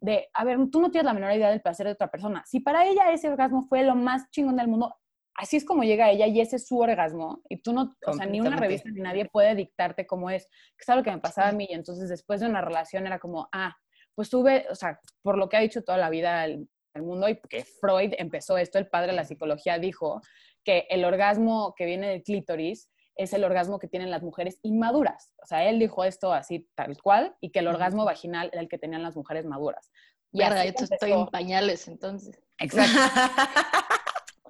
De, 0.00 0.28
a 0.34 0.44
ver, 0.44 0.58
tú 0.70 0.80
no 0.80 0.90
tienes 0.90 1.06
la 1.06 1.14
menor 1.14 1.32
idea 1.32 1.50
del 1.50 1.62
placer 1.62 1.86
de 1.86 1.92
otra 1.92 2.10
persona. 2.10 2.42
Si 2.46 2.60
para 2.60 2.86
ella 2.86 3.12
ese 3.12 3.28
orgasmo 3.28 3.66
fue 3.68 3.82
lo 3.82 3.94
más 3.94 4.30
chingón 4.30 4.56
del 4.56 4.68
mundo, 4.68 4.94
así 5.34 5.56
es 5.56 5.64
como 5.64 5.82
llega 5.82 6.10
ella 6.10 6.26
y 6.26 6.40
ese 6.40 6.56
es 6.56 6.66
su 6.66 6.78
orgasmo. 6.78 7.42
Y 7.48 7.62
tú 7.62 7.72
no, 7.72 7.96
o 8.06 8.12
sea, 8.12 8.26
ni 8.26 8.40
una 8.40 8.56
revista 8.56 8.90
ni 8.90 9.00
nadie 9.00 9.28
puede 9.28 9.54
dictarte 9.54 10.06
cómo 10.06 10.30
es. 10.30 10.46
Que 10.76 10.82
es 10.82 10.88
algo 10.88 11.02
que 11.02 11.10
me 11.10 11.18
pasaba 11.18 11.48
a 11.48 11.52
mí. 11.52 11.66
Y 11.70 11.74
entonces 11.74 12.08
después 12.08 12.40
de 12.40 12.46
una 12.46 12.60
relación 12.60 13.06
era 13.06 13.18
como, 13.18 13.48
ah, 13.52 13.74
pues 14.14 14.30
tuve, 14.30 14.66
o 14.70 14.74
sea, 14.74 15.00
por 15.22 15.38
lo 15.38 15.48
que 15.48 15.56
ha 15.56 15.60
dicho 15.60 15.82
toda 15.82 15.98
la 15.98 16.10
vida 16.10 16.44
el, 16.44 16.68
el 16.94 17.02
mundo 17.02 17.28
y 17.28 17.40
que 17.48 17.64
Freud 17.64 18.12
empezó 18.18 18.56
esto, 18.56 18.78
el 18.78 18.88
padre 18.88 19.08
de 19.08 19.16
la 19.16 19.24
psicología 19.24 19.78
dijo 19.78 20.20
que 20.64 20.86
el 20.88 21.04
orgasmo 21.04 21.74
que 21.76 21.84
viene 21.84 22.08
del 22.08 22.22
clítoris 22.22 22.90
es 23.16 23.32
el 23.32 23.44
orgasmo 23.44 23.78
que 23.78 23.88
tienen 23.88 24.10
las 24.10 24.22
mujeres 24.22 24.58
inmaduras. 24.62 25.32
O 25.42 25.46
sea, 25.46 25.68
él 25.68 25.78
dijo 25.78 26.04
esto 26.04 26.32
así 26.32 26.68
tal 26.74 27.00
cual 27.00 27.34
y 27.40 27.50
que 27.50 27.60
el 27.60 27.68
orgasmo 27.68 28.04
vaginal 28.04 28.50
era 28.52 28.60
el 28.60 28.68
que 28.68 28.78
tenían 28.78 29.02
las 29.02 29.16
mujeres 29.16 29.46
maduras. 29.46 29.90
Y 30.32 30.42
ahora 30.42 30.64
estoy 30.64 31.12
en 31.12 31.26
pañales 31.26 31.86
entonces. 31.86 32.40
Exacto. 32.58 32.98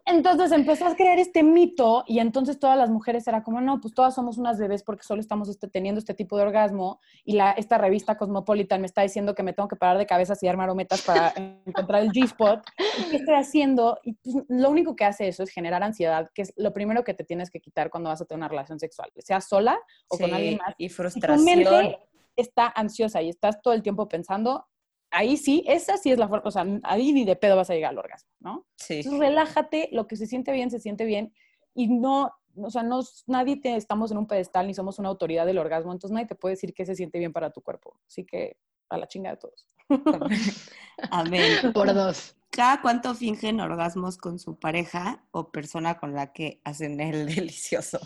Entonces 0.06 0.52
empezó 0.52 0.86
a 0.86 0.94
crear 0.94 1.18
este 1.18 1.42
mito 1.42 2.04
y 2.06 2.18
entonces 2.18 2.58
todas 2.58 2.76
las 2.76 2.90
mujeres 2.90 3.26
era 3.26 3.42
como, 3.42 3.62
no, 3.62 3.80
pues 3.80 3.94
todas 3.94 4.14
somos 4.14 4.36
unas 4.36 4.58
bebés 4.58 4.82
porque 4.82 5.02
solo 5.02 5.22
estamos 5.22 5.48
este, 5.48 5.66
teniendo 5.66 5.98
este 5.98 6.12
tipo 6.12 6.36
de 6.36 6.42
orgasmo 6.42 7.00
y 7.24 7.32
la, 7.32 7.52
esta 7.52 7.78
revista 7.78 8.18
Cosmopolitan 8.18 8.82
me 8.82 8.86
está 8.86 9.00
diciendo 9.00 9.34
que 9.34 9.42
me 9.42 9.54
tengo 9.54 9.66
que 9.66 9.76
parar 9.76 9.96
de 9.96 10.04
cabeza 10.04 10.34
y 10.40 10.46
dar 10.46 10.58
marometas 10.58 11.00
para 11.02 11.32
encontrar 11.64 12.02
el 12.02 12.10
G-Spot. 12.10 12.62
¿Qué 13.10 13.16
estoy 13.16 13.34
haciendo? 13.34 13.98
Y 14.02 14.12
pues, 14.12 14.36
lo 14.48 14.68
único 14.68 14.94
que 14.94 15.06
hace 15.06 15.26
eso 15.26 15.42
es 15.42 15.48
generar 15.48 15.82
ansiedad, 15.82 16.30
que 16.34 16.42
es 16.42 16.52
lo 16.56 16.74
primero 16.74 17.02
que 17.02 17.14
te 17.14 17.24
tienes 17.24 17.50
que 17.50 17.60
quitar 17.60 17.88
cuando 17.88 18.10
vas 18.10 18.20
a 18.20 18.26
tener 18.26 18.40
una 18.40 18.48
relación 18.48 18.78
sexual, 18.78 19.10
sea 19.16 19.40
sola 19.40 19.80
o 20.08 20.18
con 20.18 20.34
alguien 20.34 20.58
más. 20.58 20.74
Y 20.76 20.90
frustración. 20.90 21.96
está 22.36 22.66
ansiosa 22.66 23.22
y 23.22 23.30
estás 23.30 23.62
todo 23.62 23.72
el 23.72 23.82
tiempo 23.82 24.06
pensando 24.06 24.66
ahí 25.14 25.36
sí, 25.36 25.64
esa 25.66 25.96
sí 25.96 26.10
es 26.10 26.18
la 26.18 26.28
forma, 26.28 26.46
o 26.46 26.50
sea, 26.50 26.66
ahí 26.82 27.12
ni 27.12 27.24
de 27.24 27.36
pedo 27.36 27.56
vas 27.56 27.70
a 27.70 27.74
llegar 27.74 27.90
al 27.90 27.98
orgasmo, 27.98 28.30
¿no? 28.40 28.66
Sí. 28.76 28.96
Entonces, 28.96 29.20
relájate, 29.20 29.88
lo 29.92 30.06
que 30.06 30.16
se 30.16 30.26
siente 30.26 30.52
bien, 30.52 30.70
se 30.70 30.80
siente 30.80 31.04
bien, 31.04 31.32
y 31.74 31.88
no, 31.88 32.32
o 32.56 32.70
sea, 32.70 32.82
no, 32.82 33.00
nadie 33.26 33.56
te, 33.56 33.76
estamos 33.76 34.10
en 34.10 34.18
un 34.18 34.26
pedestal 34.26 34.66
ni 34.66 34.74
somos 34.74 34.98
una 34.98 35.08
autoridad 35.08 35.46
del 35.46 35.58
orgasmo, 35.58 35.92
entonces 35.92 36.14
nadie 36.14 36.26
te 36.26 36.34
puede 36.34 36.54
decir 36.54 36.74
que 36.74 36.86
se 36.86 36.94
siente 36.94 37.18
bien 37.18 37.32
para 37.32 37.50
tu 37.50 37.62
cuerpo. 37.62 37.98
Así 38.06 38.24
que 38.24 38.56
a 38.88 38.98
la 38.98 39.08
chinga 39.08 39.30
de 39.30 39.36
todos. 39.36 39.68
Amén. 41.10 41.72
Por 41.72 41.92
dos. 41.92 42.36
¿Cada 42.50 42.80
cuánto 42.80 43.14
fingen 43.14 43.60
orgasmos 43.60 44.16
con 44.16 44.38
su 44.38 44.58
pareja 44.58 45.24
o 45.32 45.50
persona 45.50 45.98
con 45.98 46.14
la 46.14 46.32
que 46.32 46.60
hacen 46.64 47.00
el 47.00 47.26
delicioso? 47.34 47.98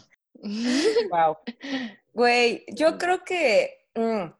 Wow. 1.10 1.36
Güey, 2.14 2.64
yo 2.74 2.96
creo 2.96 3.24
que 3.24 3.86
mm, 3.94 4.32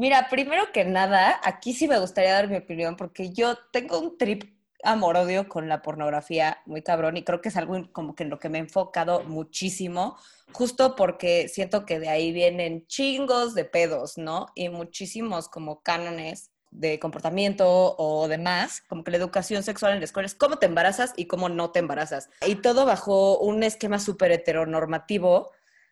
Mira, 0.00 0.28
primero 0.30 0.72
que 0.72 0.86
nada, 0.86 1.38
aquí 1.44 1.74
sí 1.74 1.86
me 1.86 1.98
gustaría 1.98 2.32
dar 2.32 2.48
mi 2.48 2.56
opinión 2.56 2.96
porque 2.96 3.34
yo 3.34 3.58
tengo 3.70 3.98
un 3.98 4.16
trip 4.16 4.44
amor-odio 4.82 5.46
con 5.46 5.68
la 5.68 5.82
pornografía 5.82 6.56
muy 6.64 6.80
cabrón 6.80 7.18
y 7.18 7.22
creo 7.22 7.42
que 7.42 7.50
es 7.50 7.56
algo 7.58 7.76
como 7.92 8.14
que 8.14 8.22
en 8.22 8.30
lo 8.30 8.38
que 8.38 8.48
me 8.48 8.56
he 8.56 8.62
enfocado 8.62 9.24
muchísimo, 9.24 10.16
justo 10.52 10.96
porque 10.96 11.48
siento 11.48 11.84
que 11.84 12.00
de 12.00 12.08
ahí 12.08 12.32
vienen 12.32 12.86
chingos 12.86 13.54
de 13.54 13.66
pedos, 13.66 14.16
¿no? 14.16 14.46
Y 14.54 14.70
muchísimos 14.70 15.50
como 15.50 15.82
cánones 15.82 16.50
de 16.70 16.98
comportamiento 16.98 17.94
o 17.98 18.26
demás, 18.26 18.82
como 18.88 19.04
que 19.04 19.10
la 19.10 19.18
educación 19.18 19.62
sexual 19.62 19.92
en 19.92 19.98
la 19.98 20.06
escuela 20.06 20.24
es 20.24 20.34
cómo 20.34 20.56
te 20.56 20.64
embarazas 20.64 21.12
y 21.14 21.26
cómo 21.26 21.50
no 21.50 21.72
te 21.72 21.80
embarazas. 21.80 22.30
Y 22.46 22.54
todo 22.54 22.86
bajo 22.86 23.38
un 23.38 23.62
esquema 23.64 23.98
súper 23.98 24.32
heteronormativo. 24.32 25.50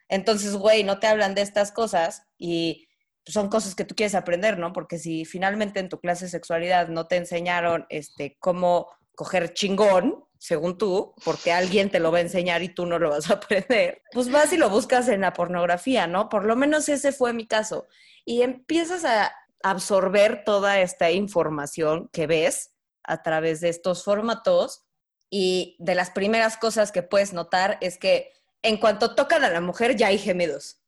Entonces, 0.08 0.56
güey, 0.56 0.82
no 0.82 0.98
te 0.98 1.08
hablan 1.08 1.34
de 1.34 1.42
estas 1.42 1.72
cosas 1.72 2.22
y 2.38 2.87
son 3.32 3.48
cosas 3.48 3.74
que 3.74 3.84
tú 3.84 3.94
quieres 3.94 4.14
aprender, 4.14 4.58
¿no? 4.58 4.72
Porque 4.72 4.98
si 4.98 5.24
finalmente 5.24 5.80
en 5.80 5.88
tu 5.88 6.00
clase 6.00 6.26
de 6.26 6.30
sexualidad 6.30 6.88
no 6.88 7.06
te 7.06 7.16
enseñaron 7.16 7.86
este, 7.88 8.36
cómo 8.40 8.88
coger 9.14 9.52
chingón, 9.54 10.24
según 10.38 10.78
tú, 10.78 11.14
porque 11.24 11.52
alguien 11.52 11.90
te 11.90 11.98
lo 11.98 12.12
va 12.12 12.18
a 12.18 12.22
enseñar 12.22 12.62
y 12.62 12.68
tú 12.68 12.86
no 12.86 12.98
lo 12.98 13.10
vas 13.10 13.30
a 13.30 13.34
aprender, 13.34 14.02
pues 14.12 14.30
vas 14.30 14.52
y 14.52 14.56
lo 14.56 14.70
buscas 14.70 15.08
en 15.08 15.20
la 15.20 15.32
pornografía, 15.32 16.06
¿no? 16.06 16.28
Por 16.28 16.44
lo 16.44 16.56
menos 16.56 16.88
ese 16.88 17.12
fue 17.12 17.32
mi 17.32 17.46
caso. 17.46 17.86
Y 18.24 18.42
empiezas 18.42 19.04
a 19.04 19.32
absorber 19.62 20.44
toda 20.44 20.80
esta 20.80 21.10
información 21.10 22.08
que 22.12 22.26
ves 22.26 22.72
a 23.02 23.22
través 23.22 23.60
de 23.60 23.68
estos 23.68 24.04
formatos 24.04 24.84
y 25.30 25.76
de 25.78 25.94
las 25.94 26.10
primeras 26.10 26.56
cosas 26.56 26.92
que 26.92 27.02
puedes 27.02 27.32
notar 27.32 27.78
es 27.80 27.98
que 27.98 28.32
en 28.62 28.76
cuanto 28.76 29.14
tocan 29.14 29.44
a 29.44 29.50
la 29.50 29.60
mujer 29.60 29.96
ya 29.96 30.08
hay 30.08 30.18
gemidos. 30.18 30.80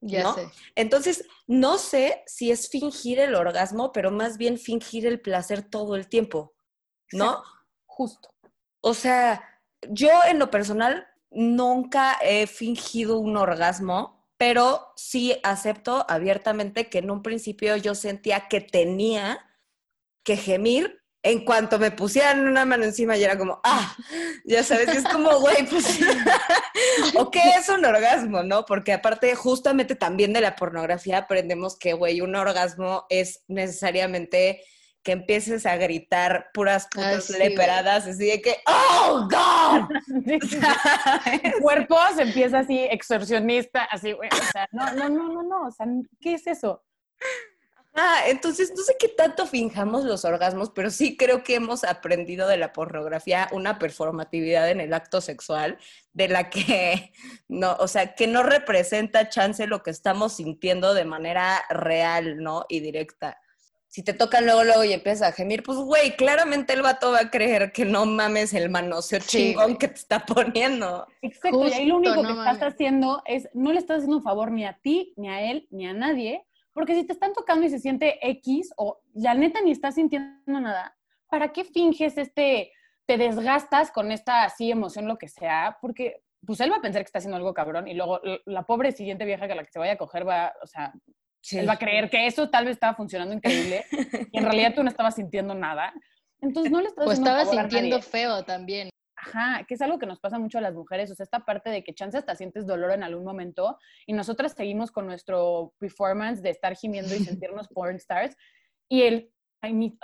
Ya 0.00 0.32
sé. 0.34 0.48
Entonces, 0.74 1.26
no 1.46 1.78
sé 1.78 2.22
si 2.26 2.50
es 2.50 2.68
fingir 2.68 3.18
el 3.18 3.34
orgasmo, 3.34 3.92
pero 3.92 4.10
más 4.10 4.36
bien 4.36 4.58
fingir 4.58 5.06
el 5.06 5.20
placer 5.20 5.62
todo 5.62 5.96
el 5.96 6.08
tiempo, 6.08 6.54
¿no? 7.12 7.42
Justo. 7.86 8.34
O 8.80 8.94
sea, 8.94 9.42
yo 9.88 10.10
en 10.28 10.38
lo 10.38 10.50
personal 10.50 11.06
nunca 11.30 12.18
he 12.22 12.46
fingido 12.46 13.18
un 13.18 13.36
orgasmo, 13.36 14.28
pero 14.36 14.92
sí 14.96 15.38
acepto 15.42 16.04
abiertamente 16.08 16.88
que 16.88 16.98
en 16.98 17.10
un 17.10 17.22
principio 17.22 17.76
yo 17.76 17.94
sentía 17.94 18.48
que 18.48 18.60
tenía 18.60 19.50
que 20.22 20.36
gemir 20.36 21.02
en 21.26 21.44
cuanto 21.44 21.80
me 21.80 21.90
pusieran 21.90 22.46
una 22.46 22.64
mano 22.64 22.84
encima, 22.84 23.16
ya 23.16 23.26
era 23.26 23.36
como, 23.38 23.60
ah, 23.64 23.96
ya 24.44 24.62
sabes, 24.62 24.88
es 24.88 25.02
como, 25.02 25.28
güey, 25.40 25.66
pues, 25.68 25.98
o 27.16 27.32
qué 27.32 27.40
es 27.58 27.68
un 27.68 27.84
orgasmo, 27.84 28.44
¿no? 28.44 28.64
Porque 28.64 28.92
aparte, 28.92 29.34
justamente 29.34 29.96
también 29.96 30.32
de 30.32 30.40
la 30.40 30.54
pornografía 30.54 31.18
aprendemos 31.18 31.76
que, 31.76 31.94
güey, 31.94 32.20
un 32.20 32.36
orgasmo 32.36 33.06
es 33.10 33.42
necesariamente 33.48 34.62
que 35.02 35.12
empieces 35.12 35.66
a 35.66 35.76
gritar 35.76 36.50
puras 36.54 36.86
putas 36.92 37.28
leperadas, 37.30 38.06
así 38.06 38.26
de 38.26 38.40
que, 38.40 38.58
¡Oh, 38.66 39.28
God! 39.28 39.88
Cuerpo 41.60 41.98
se 42.14 42.22
empieza 42.22 42.60
así, 42.60 42.78
exorcionista, 42.78 43.82
así, 43.84 44.12
güey, 44.12 44.28
o 44.32 44.52
sea, 44.52 44.68
no, 44.70 44.92
no, 44.92 45.08
no, 45.08 45.28
no, 45.32 45.42
no, 45.42 45.66
o 45.66 45.70
sea, 45.72 45.86
¿qué 46.20 46.34
es 46.34 46.46
eso? 46.46 46.84
Ah, 47.98 48.24
entonces 48.26 48.74
no 48.76 48.82
sé 48.82 48.94
qué 48.98 49.08
tanto 49.08 49.46
finjamos 49.46 50.04
los 50.04 50.26
orgasmos, 50.26 50.70
pero 50.70 50.90
sí 50.90 51.16
creo 51.16 51.42
que 51.42 51.54
hemos 51.54 51.82
aprendido 51.82 52.46
de 52.46 52.58
la 52.58 52.74
pornografía 52.74 53.48
una 53.52 53.78
performatividad 53.78 54.70
en 54.70 54.82
el 54.82 54.92
acto 54.92 55.22
sexual 55.22 55.78
de 56.12 56.28
la 56.28 56.50
que 56.50 57.12
no, 57.48 57.74
o 57.78 57.88
sea, 57.88 58.14
que 58.14 58.26
no 58.26 58.42
representa 58.42 59.30
chance 59.30 59.66
lo 59.66 59.82
que 59.82 59.90
estamos 59.90 60.34
sintiendo 60.34 60.92
de 60.92 61.06
manera 61.06 61.64
real, 61.70 62.36
¿no? 62.42 62.66
Y 62.68 62.80
directa. 62.80 63.40
Si 63.88 64.02
te 64.02 64.12
tocan 64.12 64.44
luego, 64.44 64.62
luego 64.62 64.84
y 64.84 64.92
empiezas 64.92 65.30
a 65.30 65.32
gemir, 65.32 65.62
pues 65.62 65.78
güey, 65.78 66.16
claramente 66.16 66.74
el 66.74 66.82
vato 66.82 67.12
va 67.12 67.20
a 67.20 67.30
creer 67.30 67.72
que 67.72 67.86
no 67.86 68.04
mames 68.04 68.52
el 68.52 68.68
manoseo 68.68 69.20
chingón 69.20 69.78
que 69.78 69.88
te 69.88 69.94
está 69.94 70.26
poniendo. 70.26 71.06
Exacto, 71.22 71.66
y 71.66 71.72
ahí 71.72 71.86
lo 71.86 71.96
único 71.96 72.22
que 72.22 72.28
estás 72.28 72.62
haciendo 72.62 73.22
es, 73.24 73.48
no 73.54 73.72
le 73.72 73.78
estás 73.78 73.98
haciendo 73.98 74.18
un 74.18 74.22
favor 74.22 74.50
ni 74.50 74.66
a 74.66 74.78
ti, 74.82 75.14
ni 75.16 75.30
a 75.30 75.50
él, 75.50 75.66
ni 75.70 75.86
a 75.86 75.94
nadie, 75.94 76.44
porque 76.76 76.94
si 76.94 77.04
te 77.04 77.14
están 77.14 77.32
tocando 77.32 77.64
y 77.64 77.70
se 77.70 77.78
siente 77.78 78.18
X 78.20 78.70
o 78.76 79.00
la 79.14 79.32
neta 79.32 79.62
ni 79.62 79.70
estás 79.70 79.94
sintiendo 79.94 80.60
nada, 80.60 80.94
¿para 81.26 81.50
qué 81.50 81.64
finges 81.64 82.18
este, 82.18 82.70
te 83.06 83.16
desgastas 83.16 83.90
con 83.90 84.12
esta 84.12 84.44
así 84.44 84.70
emoción, 84.70 85.08
lo 85.08 85.16
que 85.16 85.26
sea? 85.26 85.78
Porque 85.80 86.20
pues 86.46 86.60
él 86.60 86.70
va 86.70 86.76
a 86.76 86.82
pensar 86.82 87.00
que 87.00 87.06
está 87.06 87.16
haciendo 87.18 87.38
algo 87.38 87.54
cabrón 87.54 87.88
y 87.88 87.94
luego 87.94 88.20
la 88.44 88.64
pobre 88.64 88.92
siguiente 88.92 89.24
vieja 89.24 89.48
que 89.48 89.54
la 89.54 89.64
que 89.64 89.72
se 89.72 89.78
vaya 89.78 89.94
a 89.94 89.96
coger 89.96 90.28
va, 90.28 90.52
o 90.62 90.66
sea, 90.66 90.92
él 91.52 91.66
va 91.66 91.72
a 91.72 91.78
creer 91.78 92.10
que 92.10 92.26
eso 92.26 92.50
tal 92.50 92.66
vez 92.66 92.74
estaba 92.74 92.94
funcionando 92.94 93.34
increíble 93.34 93.86
y 94.30 94.36
en 94.36 94.44
realidad 94.44 94.74
tú 94.74 94.82
no 94.82 94.90
estabas 94.90 95.14
sintiendo 95.14 95.54
nada. 95.54 95.94
Entonces 96.42 96.70
no 96.70 96.82
le 96.82 96.88
estás 96.88 97.06
Pues 97.06 97.18
estaba 97.18 97.46
sintiendo 97.46 98.02
feo 98.02 98.44
también. 98.44 98.90
Ajá, 99.16 99.64
que 99.66 99.74
es 99.74 99.80
algo 99.80 99.98
que 99.98 100.06
nos 100.06 100.20
pasa 100.20 100.38
mucho 100.38 100.58
a 100.58 100.60
las 100.60 100.74
mujeres, 100.74 101.10
o 101.10 101.14
sea, 101.14 101.24
esta 101.24 101.40
parte 101.40 101.70
de 101.70 101.82
que 101.82 101.94
chance 101.94 102.18
hasta 102.18 102.36
sientes 102.36 102.66
dolor 102.66 102.92
en 102.92 103.02
algún 103.02 103.24
momento 103.24 103.78
y 104.06 104.12
nosotras 104.12 104.52
seguimos 104.52 104.90
con 104.90 105.06
nuestro 105.06 105.72
performance 105.78 106.42
de 106.42 106.50
estar 106.50 106.76
gimiendo 106.76 107.14
y 107.14 107.18
sentirnos 107.24 107.68
porn 107.68 107.96
stars 107.96 108.36
y 108.88 109.02
el, 109.02 109.32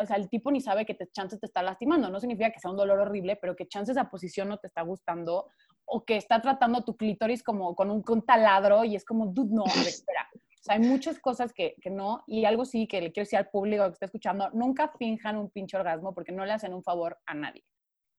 o 0.00 0.06
sea, 0.06 0.16
el 0.16 0.30
tipo 0.30 0.50
ni 0.50 0.62
sabe 0.62 0.86
que 0.86 0.94
te, 0.94 1.10
chance 1.10 1.38
te 1.38 1.44
está 1.44 1.62
lastimando, 1.62 2.08
no 2.08 2.20
significa 2.20 2.50
que 2.50 2.58
sea 2.58 2.70
un 2.70 2.76
dolor 2.78 3.00
horrible, 3.00 3.36
pero 3.36 3.54
que 3.54 3.68
chance 3.68 3.92
esa 3.92 4.08
posición 4.08 4.48
no 4.48 4.56
te 4.56 4.66
está 4.66 4.80
gustando 4.80 5.46
o 5.84 6.04
que 6.04 6.16
está 6.16 6.40
tratando 6.40 6.82
tu 6.82 6.96
clítoris 6.96 7.42
como 7.42 7.76
con 7.76 7.90
un, 7.90 8.02
con 8.02 8.24
taladro 8.24 8.82
y 8.84 8.96
es 8.96 9.04
como, 9.04 9.26
dude, 9.26 9.54
no, 9.54 9.64
ver, 9.64 9.72
espera. 9.88 10.26
O 10.34 10.64
sea, 10.64 10.76
hay 10.76 10.80
muchas 10.80 11.18
cosas 11.18 11.52
que, 11.52 11.74
que, 11.82 11.90
no, 11.90 12.22
y 12.26 12.46
algo 12.46 12.64
sí 12.64 12.86
que 12.86 13.00
le 13.00 13.12
quiero 13.12 13.26
decir 13.26 13.38
al 13.38 13.50
público 13.50 13.84
que 13.84 13.92
está 13.92 14.06
escuchando, 14.06 14.48
nunca 14.54 14.92
finjan 14.96 15.36
un 15.36 15.50
pinche 15.50 15.76
orgasmo 15.76 16.14
porque 16.14 16.32
no 16.32 16.46
le 16.46 16.52
hacen 16.52 16.72
un 16.72 16.82
favor 16.82 17.18
a 17.26 17.34
nadie. 17.34 17.64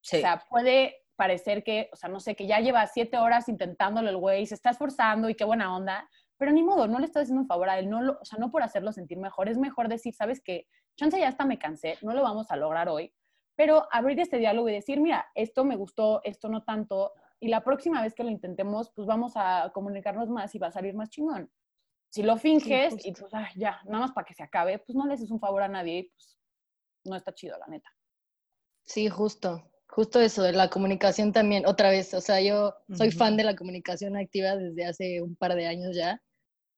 O 0.03 0.17
sea, 0.17 0.43
puede 0.49 0.97
parecer 1.15 1.63
que, 1.63 1.89
o 1.93 1.95
sea, 1.95 2.09
no 2.09 2.19
sé, 2.19 2.35
que 2.35 2.47
ya 2.47 2.59
lleva 2.59 2.85
siete 2.87 3.17
horas 3.17 3.47
intentándolo 3.47 4.09
el 4.09 4.17
güey, 4.17 4.45
se 4.45 4.55
está 4.55 4.71
esforzando 4.71 5.29
y 5.29 5.35
qué 5.35 5.45
buena 5.45 5.75
onda, 5.75 6.09
pero 6.37 6.51
ni 6.51 6.63
modo, 6.63 6.87
no 6.87 6.99
le 6.99 7.05
estás 7.05 7.23
haciendo 7.23 7.41
un 7.41 7.47
favor 7.47 7.69
a 7.69 7.79
él, 7.79 7.89
no 7.89 8.01
lo, 8.01 8.19
o 8.19 8.25
sea, 8.25 8.39
no 8.39 8.51
por 8.51 8.63
hacerlo 8.63 8.91
sentir 8.91 9.17
mejor, 9.17 9.47
es 9.47 9.57
mejor 9.57 9.87
decir, 9.87 10.13
sabes 10.13 10.41
que, 10.41 10.67
chance 10.97 11.19
ya 11.19 11.27
hasta 11.27 11.45
me 11.45 11.59
cansé, 11.59 11.97
no 12.01 12.13
lo 12.13 12.21
vamos 12.21 12.51
a 12.51 12.57
lograr 12.57 12.89
hoy, 12.89 13.13
pero 13.55 13.87
abrir 13.91 14.19
este 14.19 14.37
diálogo 14.37 14.67
y 14.69 14.73
decir, 14.73 14.99
mira, 14.99 15.27
esto 15.35 15.63
me 15.63 15.75
gustó, 15.75 16.21
esto 16.23 16.49
no 16.49 16.63
tanto, 16.63 17.13
y 17.39 17.47
la 17.47 17.63
próxima 17.63 18.01
vez 18.01 18.13
que 18.15 18.23
lo 18.23 18.29
intentemos, 18.29 18.91
pues 18.95 19.07
vamos 19.07 19.33
a 19.35 19.71
comunicarnos 19.73 20.29
más 20.29 20.53
y 20.55 20.59
va 20.59 20.67
a 20.67 20.71
salir 20.71 20.95
más 20.95 21.09
chingón. 21.09 21.51
Si 22.09 22.23
lo 22.23 22.37
finges 22.37 22.93
y 23.05 23.11
pues, 23.11 23.31
ya, 23.55 23.81
nada 23.85 23.99
más 23.99 24.11
para 24.11 24.25
que 24.25 24.33
se 24.33 24.43
acabe, 24.43 24.79
pues 24.79 24.95
no 24.95 25.05
le 25.05 25.15
haces 25.15 25.31
un 25.31 25.39
favor 25.39 25.63
a 25.63 25.67
nadie 25.67 25.99
y 25.99 26.03
pues 26.09 26.37
no 27.05 27.15
está 27.15 27.33
chido, 27.33 27.57
la 27.57 27.67
neta. 27.67 27.89
Sí, 28.85 29.09
justo. 29.09 29.72
Justo 29.95 30.19
eso, 30.19 30.41
de 30.41 30.53
la 30.53 30.71
comunicación 30.71 31.31
también, 31.31 31.67
otra 31.67 31.91
vez, 31.91 32.15
o 32.15 32.21
sea, 32.21 32.41
yo 32.41 32.73
soy 32.97 33.11
fan 33.11 33.37
de 33.37 33.43
la 33.43 33.55
comunicación 33.55 34.17
activa 34.17 34.55
desde 34.55 34.85
hace 34.85 35.21
un 35.21 35.35
par 35.35 35.53
de 35.53 35.67
años 35.67 35.95
ya 35.95 36.19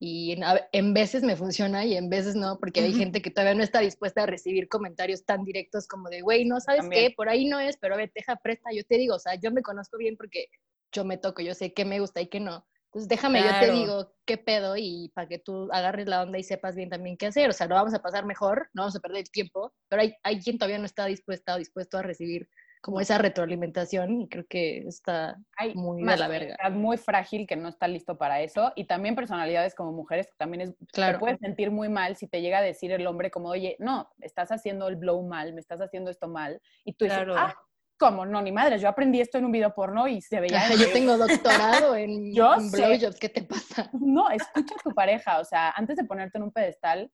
y 0.01 0.35
en, 0.73 0.93
veces 0.93 1.23
me 1.23 1.37
funciona 1.37 1.85
y 1.85 1.95
en 1.95 2.09
veces 2.09 2.35
no, 2.35 2.59
porque 2.59 2.81
hay 2.81 2.93
gente 2.93 3.21
que 3.21 3.31
todavía 3.31 3.55
no 3.55 3.63
está 3.63 3.79
dispuesta 3.79 4.23
a 4.23 4.25
recibir 4.25 4.67
comentarios 4.67 5.23
tan 5.23 5.45
directos 5.45 5.87
como 5.87 6.09
de, 6.09 6.19
güey, 6.19 6.43
no 6.43 6.59
sabes 6.59 6.89
qué, 6.91 7.13
por 7.15 7.29
ahí 7.29 7.45
no 7.45 7.57
es, 7.57 7.77
pero 7.77 7.93
a 7.93 7.97
ver, 7.97 8.11
deja 8.13 8.35
presta, 8.35 8.71
yo 8.73 8.83
te 8.83 8.97
digo, 8.97 9.15
o 9.15 9.19
sea, 9.19 9.35
yo 9.35 9.49
me 9.49 9.61
conozco 9.61 9.97
bien 9.97 10.17
porque 10.17 10.47
yo 10.91 11.05
me 11.05 11.17
toco, 11.17 11.41
yo 11.41 11.53
sé 11.53 11.73
qué 11.73 11.85
me 11.85 12.01
gusta 12.01 12.19
y 12.19 12.27
qué 12.27 12.41
no. 12.41 12.67
Entonces 12.87 13.07
déjame, 13.07 13.41
yo 13.41 13.59
te 13.61 13.71
digo 13.71 14.13
qué 14.25 14.37
pedo 14.37 14.75
y 14.75 15.09
para 15.15 15.29
que 15.29 15.39
tú 15.39 15.69
agarres 15.71 16.07
la 16.07 16.21
onda 16.21 16.37
y 16.37 16.43
sepas 16.43 16.75
bien 16.75 16.89
también 16.89 17.15
qué 17.15 17.27
hacer. 17.27 17.49
O 17.49 17.53
sea, 17.53 17.67
lo 17.67 17.75
vamos 17.75 17.93
a 17.93 18.01
pasar 18.01 18.25
mejor, 18.25 18.69
no 18.73 18.81
vamos 18.81 18.95
a 18.97 18.99
perder 18.99 19.19
el 19.19 19.31
tiempo, 19.31 19.73
pero 19.87 20.01
hay, 20.01 20.15
hay 20.23 20.41
quien 20.41 20.57
todavía 20.57 20.79
no 20.79 20.85
está 20.85 21.05
dispuesta 21.05 21.55
o 21.55 21.57
dispuesto 21.57 21.97
a 21.97 22.01
recibir 22.01 22.49
como 22.85 23.01
esa 23.01 23.17
retroalimentación 23.17 24.21
y 24.21 24.29
creo 24.29 24.45
que 24.47 24.87
está 24.87 25.39
muy 25.73 26.03
de 26.03 26.17
la 26.17 26.27
verga. 26.27 26.55
Muy 26.69 26.97
frágil 26.97 27.47
que 27.47 27.55
no 27.55 27.67
está 27.67 27.87
listo 27.87 28.15
para 28.15 28.41
eso 28.41 28.73
y 28.75 28.85
también 28.85 29.15
personalidades 29.15 29.73
como 29.73 29.91
mujeres 29.91 30.27
que 30.27 30.35
también 30.37 30.61
es, 30.61 30.75
claro. 30.93 31.13
te 31.13 31.19
puedes 31.19 31.39
sentir 31.39 31.71
muy 31.71 31.89
mal 31.89 32.15
si 32.15 32.27
te 32.27 32.41
llega 32.41 32.59
a 32.59 32.61
decir 32.61 32.91
el 32.91 33.07
hombre 33.07 33.31
como, 33.31 33.49
oye, 33.49 33.75
no, 33.79 34.07
estás 34.21 34.51
haciendo 34.51 34.87
el 34.87 34.97
blow 34.97 35.23
mal, 35.23 35.53
me 35.53 35.61
estás 35.61 35.81
haciendo 35.81 36.11
esto 36.11 36.27
mal 36.27 36.61
y 36.83 36.93
tú 36.93 37.05
dices, 37.05 37.25
ah, 37.35 37.55
¿cómo? 37.97 38.23
No, 38.23 38.39
ni 38.43 38.51
madre, 38.51 38.77
yo 38.77 38.87
aprendí 38.87 39.19
esto 39.19 39.39
en 39.39 39.45
un 39.45 39.51
video 39.51 39.73
porno 39.73 40.07
y 40.07 40.21
se 40.21 40.39
veía... 40.39 40.69
yo 40.75 40.93
tengo 40.93 41.17
doctorado 41.17 41.95
en, 41.95 42.11
en 42.35 42.71
blowjobs, 42.71 43.19
¿qué 43.19 43.29
te 43.29 43.41
pasa? 43.41 43.89
No, 43.93 44.29
escucha 44.29 44.75
a 44.75 44.83
tu 44.83 44.91
pareja, 44.91 45.39
o 45.39 45.43
sea, 45.43 45.71
antes 45.71 45.97
de 45.97 46.03
ponerte 46.03 46.37
en 46.37 46.43
un 46.43 46.51
pedestal, 46.51 47.11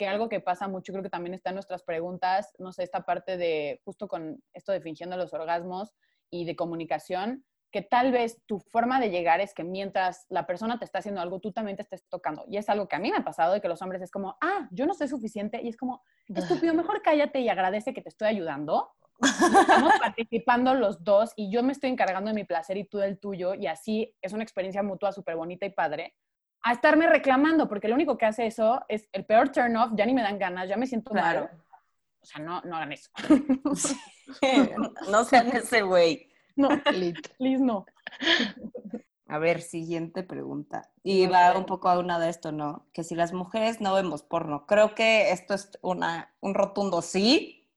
que 0.00 0.08
algo 0.08 0.30
que 0.30 0.40
pasa 0.40 0.66
mucho, 0.66 0.94
creo 0.94 1.02
que 1.02 1.10
también 1.10 1.34
está 1.34 1.50
en 1.50 1.56
nuestras 1.56 1.82
preguntas, 1.82 2.54
no 2.58 2.72
sé, 2.72 2.84
esta 2.84 3.04
parte 3.04 3.36
de, 3.36 3.82
justo 3.84 4.08
con 4.08 4.42
esto 4.54 4.72
de 4.72 4.80
fingiendo 4.80 5.14
los 5.18 5.34
orgasmos 5.34 5.92
y 6.30 6.46
de 6.46 6.56
comunicación, 6.56 7.44
que 7.70 7.82
tal 7.82 8.10
vez 8.10 8.40
tu 8.46 8.60
forma 8.60 8.98
de 8.98 9.10
llegar 9.10 9.42
es 9.42 9.52
que 9.52 9.62
mientras 9.62 10.24
la 10.30 10.46
persona 10.46 10.78
te 10.78 10.86
está 10.86 11.00
haciendo 11.00 11.20
algo, 11.20 11.38
tú 11.38 11.52
también 11.52 11.76
te 11.76 11.82
estés 11.82 12.08
tocando. 12.08 12.46
Y 12.48 12.56
es 12.56 12.70
algo 12.70 12.88
que 12.88 12.96
a 12.96 12.98
mí 12.98 13.10
me 13.10 13.18
ha 13.18 13.24
pasado 13.24 13.52
de 13.52 13.60
que 13.60 13.68
los 13.68 13.82
hombres 13.82 14.00
es 14.00 14.10
como, 14.10 14.38
ah, 14.40 14.70
yo 14.70 14.86
no 14.86 14.94
soy 14.94 15.06
suficiente. 15.06 15.60
Y 15.62 15.68
es 15.68 15.76
como, 15.76 16.02
estúpido, 16.34 16.72
mejor 16.72 17.02
cállate 17.02 17.40
y 17.40 17.50
agradece 17.50 17.92
que 17.92 18.00
te 18.00 18.08
estoy 18.08 18.28
ayudando. 18.28 18.92
Estamos 19.20 19.92
participando 20.00 20.72
los 20.72 21.04
dos 21.04 21.34
y 21.36 21.52
yo 21.52 21.62
me 21.62 21.72
estoy 21.72 21.90
encargando 21.90 22.30
de 22.30 22.34
mi 22.34 22.44
placer 22.44 22.78
y 22.78 22.84
tú 22.84 22.96
del 22.96 23.20
tuyo. 23.20 23.52
Y 23.52 23.66
así 23.66 24.16
es 24.22 24.32
una 24.32 24.44
experiencia 24.44 24.82
mutua 24.82 25.12
súper 25.12 25.36
bonita 25.36 25.66
y 25.66 25.70
padre 25.70 26.14
a 26.62 26.72
estarme 26.72 27.06
reclamando, 27.06 27.68
porque 27.68 27.88
lo 27.88 27.94
único 27.94 28.18
que 28.18 28.26
hace 28.26 28.46
eso 28.46 28.84
es 28.88 29.08
el 29.12 29.24
peor 29.24 29.50
turn 29.50 29.76
off, 29.76 29.92
ya 29.94 30.06
ni 30.06 30.14
me 30.14 30.22
dan 30.22 30.38
ganas, 30.38 30.68
ya 30.68 30.76
me 30.76 30.86
siento 30.86 31.14
mal. 31.14 31.50
O 32.22 32.26
sea, 32.26 32.44
no, 32.44 32.60
no 32.62 32.76
hagan 32.76 32.92
eso. 32.92 33.10
no 35.10 35.24
sean 35.24 35.48
ese 35.56 35.82
güey. 35.82 36.30
No, 36.56 36.68
Lit. 36.92 37.28
please 37.38 37.62
no. 37.62 37.86
A 39.26 39.38
ver, 39.38 39.62
siguiente 39.62 40.22
pregunta. 40.22 40.90
Y 41.02 41.26
va 41.28 41.56
un 41.56 41.64
poco 41.64 41.88
a 41.88 41.98
una 41.98 42.18
de 42.18 42.28
esto, 42.28 42.52
¿no? 42.52 42.86
Que 42.92 43.04
si 43.04 43.14
las 43.14 43.32
mujeres 43.32 43.80
no 43.80 43.94
vemos 43.94 44.22
porno. 44.22 44.66
Creo 44.66 44.94
que 44.94 45.30
esto 45.30 45.54
es 45.54 45.70
una, 45.82 46.34
un 46.40 46.54
rotundo 46.54 47.00
sí. 47.00 47.68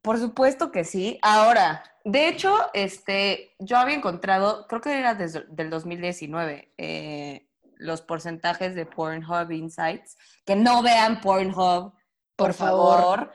Por 0.00 0.18
supuesto 0.18 0.70
que 0.70 0.84
sí. 0.84 1.18
Ahora, 1.22 1.82
de 2.04 2.28
hecho, 2.28 2.54
este, 2.72 3.56
yo 3.58 3.76
había 3.76 3.96
encontrado, 3.96 4.66
creo 4.68 4.80
que 4.80 4.96
era 4.96 5.14
desde 5.14 5.44
el 5.56 5.70
2019, 5.70 6.72
eh, 6.78 7.47
los 7.78 8.02
porcentajes 8.02 8.74
de 8.74 8.86
Pornhub 8.86 9.50
Insights. 9.50 10.16
Que 10.44 10.56
no 10.56 10.82
vean 10.82 11.20
Pornhub, 11.20 11.92
por, 12.36 12.48
Por 12.48 12.54
favor. 12.54 12.98
favor. 13.00 13.32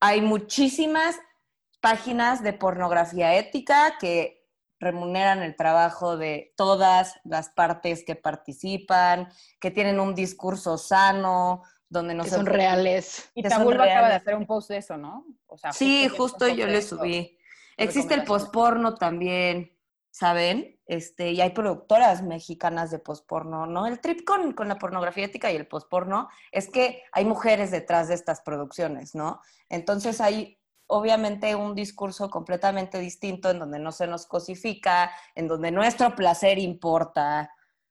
Hay 0.00 0.20
muchísimas 0.20 1.16
páginas 1.80 2.42
de 2.42 2.52
pornografía 2.52 3.34
ética 3.36 3.96
que 3.98 4.44
remuneran 4.78 5.42
el 5.42 5.56
trabajo 5.56 6.16
de 6.16 6.52
todas 6.56 7.18
las 7.24 7.48
partes 7.50 8.04
que 8.04 8.14
participan, 8.14 9.28
que 9.60 9.70
tienen 9.70 10.00
un 10.00 10.14
discurso 10.14 10.76
sano, 10.78 11.62
donde 11.88 12.14
no 12.14 12.24
Que 12.24 12.30
se 12.30 12.36
son 12.36 12.46
reales. 12.46 13.30
Y 13.34 13.42
Tabulba 13.42 13.84
acaba 13.84 14.08
de 14.08 14.14
hacer 14.14 14.34
un 14.34 14.46
post 14.46 14.68
de 14.70 14.78
eso, 14.78 14.96
¿no? 14.96 15.24
O 15.46 15.56
sea, 15.56 15.72
Sí, 15.72 16.08
justo 16.08 16.46
post 16.46 16.56
yo 16.58 16.66
le 16.66 16.82
subí. 16.82 17.38
Existe 17.76 18.14
el 18.14 18.24
posporno 18.24 18.94
también, 18.94 19.76
¿saben? 20.10 20.75
Este, 20.86 21.32
y 21.32 21.40
hay 21.40 21.50
productoras 21.50 22.22
mexicanas 22.22 22.92
de 22.92 23.00
posporno, 23.00 23.66
¿no? 23.66 23.86
El 23.86 24.00
trip 24.00 24.24
con, 24.24 24.52
con 24.52 24.68
la 24.68 24.78
pornografía 24.78 25.24
ética 25.24 25.50
y 25.50 25.56
el 25.56 25.66
posporno 25.66 26.28
es 26.52 26.68
que 26.68 27.02
hay 27.12 27.24
mujeres 27.24 27.72
detrás 27.72 28.08
de 28.08 28.14
estas 28.14 28.40
producciones, 28.40 29.14
¿no? 29.14 29.40
Entonces 29.68 30.20
hay 30.20 30.58
obviamente 30.86 31.54
un 31.54 31.74
discurso 31.74 32.30
completamente 32.30 32.98
distinto 32.98 33.50
en 33.50 33.58
donde 33.58 33.78
no 33.78 33.92
se 33.92 34.06
nos 34.06 34.26
cosifica, 34.26 35.10
en 35.34 35.48
donde 35.48 35.70
nuestro 35.70 36.14
placer 36.14 36.58
importa. 36.58 37.50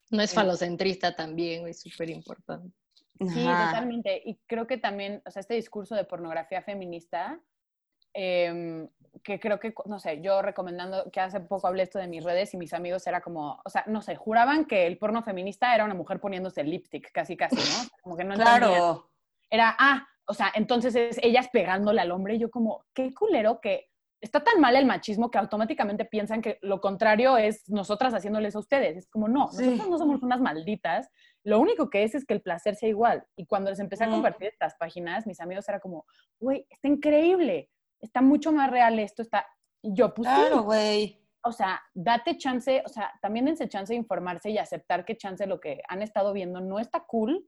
No 0.10 0.22
es 0.22 0.34
falocentrista 0.34 1.16
también, 1.16 1.62
güey, 1.62 1.74
súper 1.74 2.10
importante. 2.10 2.72
Sí, 3.20 3.46
Ajá. 3.48 3.68
totalmente. 3.68 4.22
Y 4.25 4.40
creo 4.46 4.68
que 4.68 4.78
también, 4.78 5.22
o 5.25 5.32
sea, 5.32 5.40
este 5.40 5.56
discurso 5.56 5.96
de 5.96 6.06
pornografía 6.06 6.62
feminista, 6.62 7.40
em, 8.15 8.88
que 9.24 9.39
creo 9.39 9.60
que, 9.60 9.74
no 9.86 10.00
sé, 10.00 10.22
yo 10.22 10.41
recomendando, 10.41 11.12
que 11.12 11.19
hace 11.19 11.39
poco 11.41 11.67
hablé 11.67 11.84
esto 11.84 12.00
de 12.00 12.07
mis 12.07 12.24
redes 12.24 12.53
y 12.53 12.57
mis 12.57 12.74
amigos 12.74 13.05
era 13.07 13.22
como, 13.22 13.62
o 13.63 13.69
sea, 13.69 13.84
no 13.88 14.01
sé, 14.01 14.15
juraban 14.15 14.65
que 14.65 14.88
el 14.88 14.98
porno 14.98 15.22
feminista 15.22 15.75
era 15.75 15.84
una 15.84 15.93
mujer 15.93 16.19
poniéndose 16.19 16.63
lipstick, 16.63 17.12
casi, 17.12 17.36
casi, 17.36 17.55
¿no? 17.55 17.89
Como 18.01 18.15
que 18.17 18.24
no. 18.24 18.36
Claro. 18.36 19.10
Era, 19.50 19.75
ah, 19.77 20.07
o 20.27 20.34
sea, 20.34 20.51
entonces 20.55 20.95
es 20.95 21.19
ellas 21.22 21.50
pegándole 21.51 22.01
al 22.01 22.12
hombre 22.12 22.36
y 22.36 22.39
yo 22.39 22.50
como, 22.50 22.86
qué 22.93 23.13
culero 23.13 23.60
que 23.62 23.89
está 24.22 24.43
tan 24.43 24.60
mal 24.60 24.75
el 24.75 24.86
machismo 24.86 25.29
que 25.29 25.38
automáticamente 25.38 26.05
piensan 26.05 26.41
que 26.41 26.57
lo 26.62 26.81
contrario 26.81 27.38
es 27.38 27.69
nosotras 27.69 28.13
haciéndoles 28.13 28.55
a 28.55 28.60
ustedes. 28.60 28.98
Es 28.98 29.07
como, 29.07 29.27
no, 29.27 29.50
Sí. 29.51 29.63
nosotros 29.63 29.89
no 29.89 29.98
somos 29.98 30.24
unas 30.24 30.41
malditas. 30.41 31.10
Lo 31.43 31.60
único 31.60 31.89
que 31.89 32.03
es 32.03 32.15
es 32.15 32.25
que 32.25 32.34
el 32.34 32.41
placer 32.41 32.75
sea 32.75 32.89
igual. 32.89 33.24
Y 33.36 33.45
cuando 33.45 33.69
les 33.69 33.79
empecé 33.79 34.05
a 34.05 34.10
compartir 34.10 34.48
estas 34.48 34.75
páginas, 34.75 35.27
mis 35.27 35.39
amigos 35.39 35.69
era 35.69 35.79
como, 35.79 36.05
güey, 36.39 36.65
está 36.69 36.88
increíble, 36.88 37.69
está 38.06 38.22
mucho 38.22 38.52
más 38.52 38.70
real 38.72 39.00
esto, 39.00 39.22
está... 39.22 39.46
Yo, 39.84 40.08
sí, 40.16 40.24
Claro, 40.24 40.64
güey. 40.64 41.22
o 41.44 41.52
sea, 41.52 41.82
date 41.94 42.38
chance, 42.38 42.82
o 42.86 42.90
sea, 42.90 43.14
también 43.22 43.46
dense 43.46 43.70
chance 43.70 43.94
de 43.94 43.98
informarse 43.98 44.50
y 44.50 44.58
aceptar 44.58 45.06
que 45.06 45.16
chance 45.16 45.46
lo 45.46 45.60
que 45.60 45.82
han 45.88 46.02
estado 46.02 46.34
viendo 46.34 46.60
no 46.60 46.80
está 46.80 47.06
cool, 47.06 47.48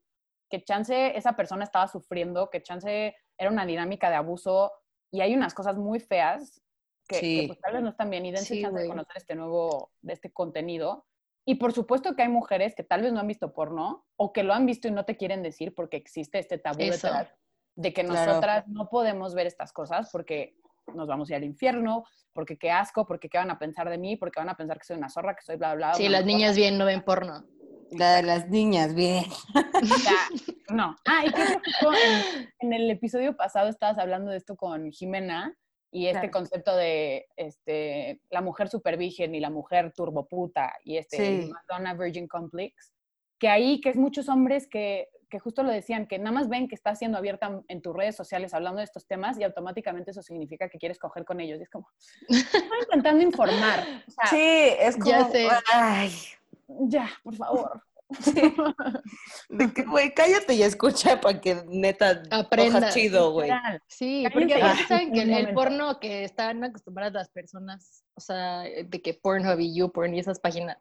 que 0.49 0.63
chance 0.63 1.17
esa 1.17 1.35
persona 1.35 1.63
estaba 1.63 1.87
sufriendo, 1.87 2.49
que 2.49 2.61
chance 2.61 3.15
era 3.37 3.49
una 3.49 3.65
dinámica 3.65 4.09
de 4.09 4.15
abuso 4.17 4.71
y 5.11 5.21
hay 5.21 5.33
unas 5.33 5.53
cosas 5.53 5.77
muy 5.77 5.99
feas 5.99 6.61
que, 7.07 7.15
Sí. 7.15 7.41
que, 7.41 7.47
pues, 7.47 7.59
tal 7.59 7.73
vez 7.73 7.81
no 7.81 7.89
están 7.89 8.09
bien 8.09 8.25
y 8.25 8.31
dense 8.31 8.53
Sí, 8.53 8.61
chance 8.61 8.81
de 8.81 8.87
conocer 8.87 9.17
este 9.17 9.35
nuevo, 9.35 9.91
de 10.01 10.13
este 10.13 10.31
contenido. 10.31 11.05
Y 11.45 11.55
por 11.55 11.71
supuesto 11.71 12.15
que 12.15 12.23
hay 12.23 12.29
mujeres 12.29 12.75
que 12.75 12.83
tal 12.83 13.01
vez 13.01 13.13
no 13.13 13.19
han 13.21 13.27
visto 13.27 13.53
porno 13.53 14.05
o 14.17 14.33
que 14.33 14.43
lo 14.43 14.53
han 14.53 14.65
visto 14.65 14.87
y 14.87 14.91
no 14.91 15.05
te 15.05 15.15
quieren 15.15 15.41
decir 15.41 15.73
porque 15.73 15.97
existe 15.97 16.37
este 16.39 16.57
tabú 16.57 16.81
Eso. 16.81 17.09
De 17.77 17.93
que 17.93 18.03
Claro. 18.03 18.25
nosotras 18.31 18.67
no 18.67 18.89
podemos 18.89 19.33
ver 19.33 19.47
estas 19.47 19.71
cosas 19.71 20.09
porque 20.11 20.55
nos 20.93 21.07
vamos 21.07 21.29
a 21.29 21.33
ir 21.33 21.37
al 21.37 21.43
infierno, 21.43 22.03
porque 22.33 22.57
qué 22.57 22.71
asco, 22.71 23.05
porque 23.05 23.29
qué 23.29 23.37
van 23.37 23.51
a 23.51 23.59
pensar 23.59 23.89
de 23.89 23.97
mí, 23.97 24.15
porque 24.17 24.39
van 24.39 24.49
a 24.49 24.55
pensar 24.57 24.77
que 24.79 24.85
soy 24.85 24.97
una 24.97 25.09
zorra, 25.09 25.35
que 25.35 25.43
soy 25.43 25.57
bla, 25.57 25.75
bla, 25.75 25.87
bla. 25.89 25.95
Sí, 25.95 26.09
las 26.09 26.25
niñas 26.25 26.55
bien 26.55 26.77
no 26.77 26.85
ven 26.85 27.03
porno. 27.03 27.45
La 27.91 28.15
de 28.15 28.23
las 28.23 28.49
niñas, 28.49 28.93
bien. 28.93 29.23
No. 30.69 30.95
Ah, 31.05 31.23
y 31.25 31.31
creo 31.31 31.47
que 31.91 32.41
en, 32.41 32.49
en 32.59 32.73
el 32.73 32.91
episodio 32.91 33.37
pasado 33.37 33.69
estabas 33.69 33.97
hablando 33.99 34.31
de 34.31 34.37
esto 34.37 34.57
con 34.57 34.91
Jimena 34.91 35.55
y 35.91 36.07
este 36.07 36.19
Claro. 36.19 36.31
concepto 36.31 36.75
de 36.75 37.25
este, 37.37 38.19
la 38.29 38.41
mujer 38.41 38.67
super 38.67 38.97
virgen 38.97 39.33
y 39.33 39.39
la 39.39 39.49
mujer 39.49 39.93
turboputa 39.95 40.73
y 40.83 40.97
este 40.97 41.43
Sí. 41.43 41.51
Madonna 41.51 41.93
Virgin 41.93 42.27
Complex, 42.27 42.93
que 43.39 43.47
ahí, 43.47 43.79
que 43.79 43.89
es 43.89 43.95
muchos 43.95 44.27
hombres 44.27 44.67
que, 44.67 45.07
que 45.29 45.39
justo 45.39 45.63
lo 45.63 45.71
decían, 45.71 46.07
que 46.07 46.17
nada 46.19 46.31
más 46.31 46.49
ven 46.49 46.67
que 46.67 46.75
estás 46.75 46.99
siendo 46.99 47.17
abierta 47.17 47.61
en 47.67 47.81
tus 47.81 47.95
redes 47.95 48.15
sociales 48.15 48.53
hablando 48.53 48.79
de 48.79 48.85
estos 48.85 49.05
temas 49.05 49.37
y 49.39 49.43
automáticamente 49.43 50.11
eso 50.11 50.21
significa 50.21 50.69
que 50.69 50.77
quieres 50.77 50.99
coger 50.99 51.25
con 51.25 51.39
ellos. 51.39 51.59
Y 51.59 51.63
es 51.63 51.69
como, 51.69 51.89
estoy 52.27 52.61
intentando 52.83 53.23
informar. 53.23 54.03
O 54.07 54.11
sea, 54.11 54.27
Sí, 54.29 54.75
es 54.79 54.95
como. 54.95 55.11
Ya 55.11 55.29
sé. 55.29 55.47
Ay, 55.73 56.11
ya, 56.67 57.09
por 57.23 57.35
favor. 57.35 57.83
de 59.49 59.73
que, 59.73 59.83
güey, 59.83 60.13
cállate 60.13 60.53
y 60.53 60.63
escucha 60.63 61.19
para 61.19 61.41
que 61.41 61.61
neta 61.67 62.23
Aprenda. 62.31 62.89
chido, 62.89 63.31
güey. 63.33 63.51
Sí, 63.87 64.25
porque 64.31 64.53
escuchen 64.53 64.87
saben 64.87 65.11
que 65.11 65.21
el, 65.23 65.33
el 65.33 65.53
porno 65.53 65.99
que 65.99 66.23
están 66.23 66.63
acostumbradas 66.63 67.13
las 67.13 67.29
personas, 67.29 68.05
o 68.15 68.21
sea, 68.21 68.61
de 68.61 69.01
que 69.01 69.13
Pornhub 69.13 69.59
y 69.59 69.75
YouPorn 69.75 70.15
y 70.15 70.19
esas 70.19 70.39
páginas, 70.39 70.77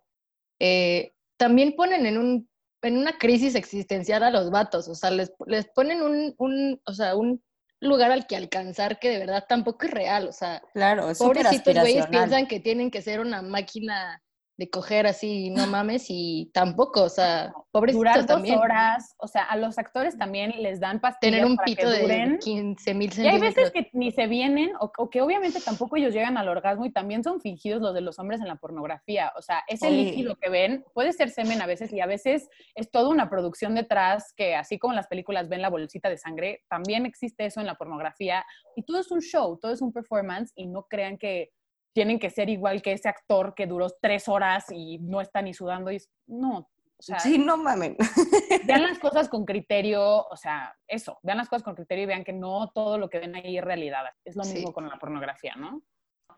eh, 0.61 1.15
también 1.37 1.75
ponen 1.75 2.07
en 2.07 2.17
un 2.17 2.49
en 2.83 2.97
una 2.97 3.19
crisis 3.19 3.55
existencial 3.55 4.23
a 4.23 4.31
los 4.31 4.51
vatos, 4.51 4.89
o 4.89 4.95
sea, 4.95 5.11
les, 5.11 5.33
les 5.47 5.67
ponen 5.69 6.03
un, 6.03 6.35
un, 6.39 6.81
o 6.85 6.93
sea, 6.93 7.17
un 7.17 7.43
lugar 7.81 8.11
al 8.11 8.27
que 8.27 8.37
alcanzar 8.37 8.99
que 8.99 9.11
de 9.11 9.19
verdad 9.19 9.45
tampoco 9.49 9.87
es 9.87 9.91
real, 9.93 10.29
o 10.29 10.33
sea, 10.33 10.62
Claro, 10.73 11.11
es 11.11 11.19
pobrecitos 11.19 11.75
güeyes 11.75 12.07
piensan 12.07 12.47
que 12.47 12.61
tienen 12.61 12.91
que 12.91 13.03
ser 13.03 13.21
una 13.21 13.43
máquina 13.43 14.23
de 14.59 14.71
coger 14.71 15.07
así, 15.07 15.51
no 15.51 15.66
mames, 15.66 16.07
y 16.09 16.51
tampoco, 16.55 17.03
o 17.03 17.09
sea, 17.11 17.53
pobrecitos 17.73 17.99
Durar 18.01 18.19
dos 18.21 18.27
también. 18.27 18.59
horas, 18.59 19.14
o 19.19 19.29
sea, 19.29 19.42
a 19.45 19.57
los 19.57 19.79
actores 19.79 20.16
también 20.16 20.51
les 20.62 20.81
dan 20.81 20.99
pastillas 21.01 21.33
Tener 21.35 21.45
un 21.45 21.57
para 21.57 21.66
pito 21.66 21.83
que 21.83 21.87
de 21.92 22.01
duren. 22.03 22.38
15 22.38 22.95
mil 22.95 23.11
Y 23.19 23.27
hay 23.27 23.38
veces 23.38 23.71
que 23.71 23.90
ni 23.92 24.12
se 24.12 24.27
vienen, 24.29 24.71
o, 24.81 24.90
o 24.97 25.11
que 25.11 25.21
obviamente 25.21 25.61
tampoco 25.61 25.97
ellos 25.97 26.14
llegan 26.14 26.38
al 26.38 26.49
orgasmo 26.49 26.87
y 26.87 26.90
también 26.92 27.23
son 27.23 27.40
fingidos 27.42 27.83
los 27.83 27.92
de 27.92 28.01
los 28.01 28.19
hombres 28.19 28.40
en 28.40 28.49
la 28.49 28.57
pornografía. 28.57 29.31
O 29.37 29.42
sea, 29.42 29.62
ese 29.69 29.88
Sí. 29.88 29.95
líquido 30.05 30.37
que 30.37 30.49
ven 30.49 30.85
puede 30.95 31.12
ser 31.12 31.29
semen 31.31 31.61
a 31.61 31.66
veces 31.66 31.92
y 31.92 32.01
a 32.01 32.07
veces 32.07 32.49
es 32.75 32.90
toda 32.90 33.11
una 33.11 33.29
producción 33.29 33.75
detrás 33.75 34.33
que 34.35 34.55
así 34.55 34.79
como 34.79 34.92
en 34.92 34.97
las 34.97 35.07
películas 35.09 35.49
ven 35.51 35.61
la 35.61 35.69
bolsita 35.69 36.09
de 36.09 36.16
sangre, 36.16 36.64
también 36.69 37.05
existe 37.05 37.45
eso 37.45 37.61
en 37.61 37.66
la 37.66 37.75
pornografía 37.75 38.45
y 38.75 38.85
todo 38.85 39.01
es 39.01 39.11
un 39.11 39.21
show, 39.21 39.59
todo 39.61 39.73
es 39.73 39.83
un 39.83 39.92
performance 39.92 40.53
y 40.57 40.66
no 40.66 40.85
crean 40.88 41.19
que 41.19 41.51
tienen 41.97 42.19
que 42.19 42.29
ser 42.29 42.51
igual 42.51 42.83
que 42.83 42.93
ese 42.93 43.09
actor 43.09 43.55
que 43.55 43.67
duró 43.67 43.87
tres 44.03 44.29
horas 44.29 44.67
y 44.71 44.99
no 44.99 45.23
está 45.23 45.41
ni 45.41 45.55
sudando 45.55 45.91
y 45.91 45.97
es- 45.97 46.11
no. 46.27 46.69
O 46.99 47.03
sea, 47.03 47.19
Sí, 47.21 47.39
no 47.39 47.57
mamen. 47.57 47.97
vean 48.67 48.83
las 48.83 48.99
cosas 48.99 49.31
con 49.31 49.47
criterio, 49.47 50.27
o 50.27 50.37
sea, 50.37 50.77
eso, 50.87 51.19
vean 51.23 51.39
las 51.39 51.49
cosas 51.49 51.63
con 51.63 51.75
criterio 51.75 52.05
y 52.05 52.07
vean 52.07 52.23
que 52.23 52.35
no 52.35 52.71
todo 52.75 52.99
lo 52.99 53.09
que 53.09 53.19
ven 53.19 53.35
ahí 53.35 53.57
es 53.57 53.65
realidad. 53.65 54.05
Es 54.27 54.37
lo 54.37 54.45
Sí. 54.45 54.57
mismo 54.57 54.75
con 54.75 54.87
la 54.91 54.99
pornografía, 54.99 55.55
¿no? 55.57 55.81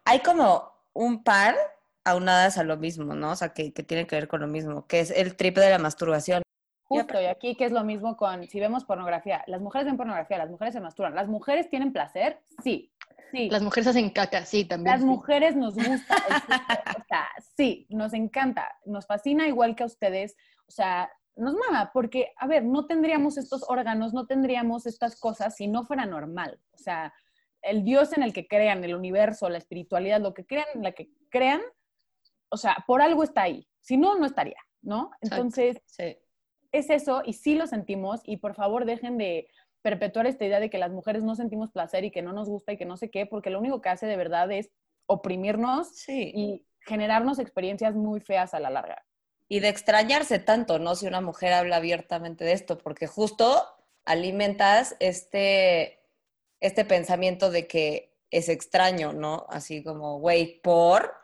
Hay 0.04 0.20
como 0.20 0.70
un 0.92 1.24
par 1.24 1.56
aunadas 2.04 2.56
a 2.56 2.62
lo 2.62 2.76
mismo, 2.76 3.16
¿no? 3.16 3.32
O 3.32 3.36
sea, 3.36 3.52
que, 3.52 3.72
que 3.72 3.82
tienen 3.82 4.06
que 4.06 4.14
ver 4.14 4.28
con 4.28 4.40
lo 4.40 4.46
mismo, 4.46 4.86
que 4.86 5.00
es 5.00 5.10
el 5.10 5.34
trip 5.34 5.58
de 5.58 5.70
la 5.70 5.78
masturbación. 5.80 6.40
Justo, 6.84 7.20
y 7.20 7.26
aquí 7.26 7.56
que 7.56 7.64
es 7.64 7.72
lo 7.72 7.82
mismo 7.82 8.16
con, 8.16 8.46
si 8.46 8.60
vemos 8.60 8.84
pornografía, 8.84 9.42
las 9.48 9.60
mujeres 9.60 9.86
ven 9.86 9.96
pornografía, 9.96 10.38
las 10.38 10.50
mujeres 10.50 10.72
se 10.72 10.80
masturban, 10.80 11.16
las 11.16 11.26
mujeres 11.28 11.68
tienen 11.68 11.92
placer, 11.92 12.40
sí, 12.62 12.92
sí. 13.30 13.48
Las 13.50 13.62
mujeres 13.62 13.88
hacen 13.88 14.10
caca, 14.10 14.44
sí, 14.44 14.64
también. 14.64 14.92
Las 14.92 15.00
sí. 15.00 15.06
mujeres 15.06 15.56
nos 15.56 15.74
gusta 15.74 16.16
el 16.28 17.02
o 17.02 17.04
sea, 17.08 17.28
sí, 17.56 17.86
nos 17.90 18.12
encanta, 18.14 18.76
nos 18.84 19.06
fascina 19.06 19.46
igual 19.46 19.74
que 19.76 19.82
a 19.82 19.86
ustedes, 19.86 20.36
o 20.66 20.70
sea, 20.70 21.10
nos 21.36 21.54
mama, 21.54 21.90
porque, 21.92 22.32
a 22.36 22.46
ver, 22.46 22.64
no 22.64 22.86
tendríamos 22.86 23.38
estos 23.38 23.64
órganos, 23.68 24.12
no 24.12 24.26
tendríamos 24.26 24.86
estas 24.86 25.18
cosas 25.18 25.54
si 25.54 25.68
no 25.68 25.84
fuera 25.84 26.04
normal, 26.04 26.60
o 26.72 26.78
sea, 26.78 27.12
el 27.62 27.84
Dios 27.84 28.16
en 28.16 28.22
el 28.22 28.32
que 28.32 28.46
crean, 28.46 28.84
el 28.84 28.94
universo, 28.94 29.48
la 29.48 29.58
espiritualidad, 29.58 30.20
lo 30.20 30.34
que 30.34 30.46
crean, 30.46 30.66
la 30.76 30.92
que 30.92 31.10
crean, 31.30 31.60
o 32.50 32.56
sea, 32.56 32.76
por 32.86 33.02
algo 33.02 33.22
está 33.22 33.42
ahí, 33.42 33.68
si 33.80 33.96
no, 33.96 34.16
no 34.16 34.26
estaría, 34.26 34.60
¿no? 34.82 35.10
Entonces, 35.20 35.80
Sí. 35.86 36.16
es 36.72 36.90
eso 36.90 37.22
y 37.24 37.32
sí 37.34 37.54
lo 37.54 37.66
sentimos 37.66 38.20
y 38.24 38.38
por 38.38 38.54
favor 38.54 38.84
dejen 38.84 39.18
de 39.18 39.48
perpetuar 39.82 40.26
esta 40.26 40.44
idea 40.44 40.60
de 40.60 40.70
que 40.70 40.78
las 40.78 40.90
mujeres 40.90 41.22
no 41.22 41.34
sentimos 41.36 41.70
placer 41.70 42.04
y 42.04 42.10
que 42.10 42.22
no 42.22 42.32
nos 42.32 42.48
gusta 42.48 42.72
y 42.72 42.76
que 42.76 42.84
no 42.84 42.96
sé 42.96 43.10
qué, 43.10 43.26
porque 43.26 43.50
lo 43.50 43.58
único 43.58 43.80
que 43.80 43.88
hace 43.88 44.06
de 44.06 44.16
verdad 44.16 44.50
es 44.50 44.70
oprimirnos 45.06 45.88
Sí. 45.94 46.32
y 46.34 46.66
generarnos 46.80 47.38
experiencias 47.38 47.94
muy 47.94 48.20
feas 48.20 48.54
a 48.54 48.60
la 48.60 48.70
larga. 48.70 49.04
Y 49.48 49.60
de 49.60 49.68
extrañarse 49.68 50.38
tanto, 50.38 50.78
¿no? 50.78 50.94
Si 50.94 51.06
una 51.06 51.20
mujer 51.20 51.52
habla 51.54 51.76
abiertamente 51.76 52.44
de 52.44 52.52
esto, 52.52 52.76
porque 52.78 53.06
justo 53.06 53.62
alimentas 54.04 54.96
este, 55.00 56.00
este 56.60 56.84
pensamiento 56.84 57.50
de 57.50 57.66
que 57.66 58.14
es 58.30 58.48
extraño, 58.48 59.12
¿no? 59.12 59.46
Así 59.48 59.82
como, 59.82 60.18
güey, 60.18 60.60
por, 60.60 61.14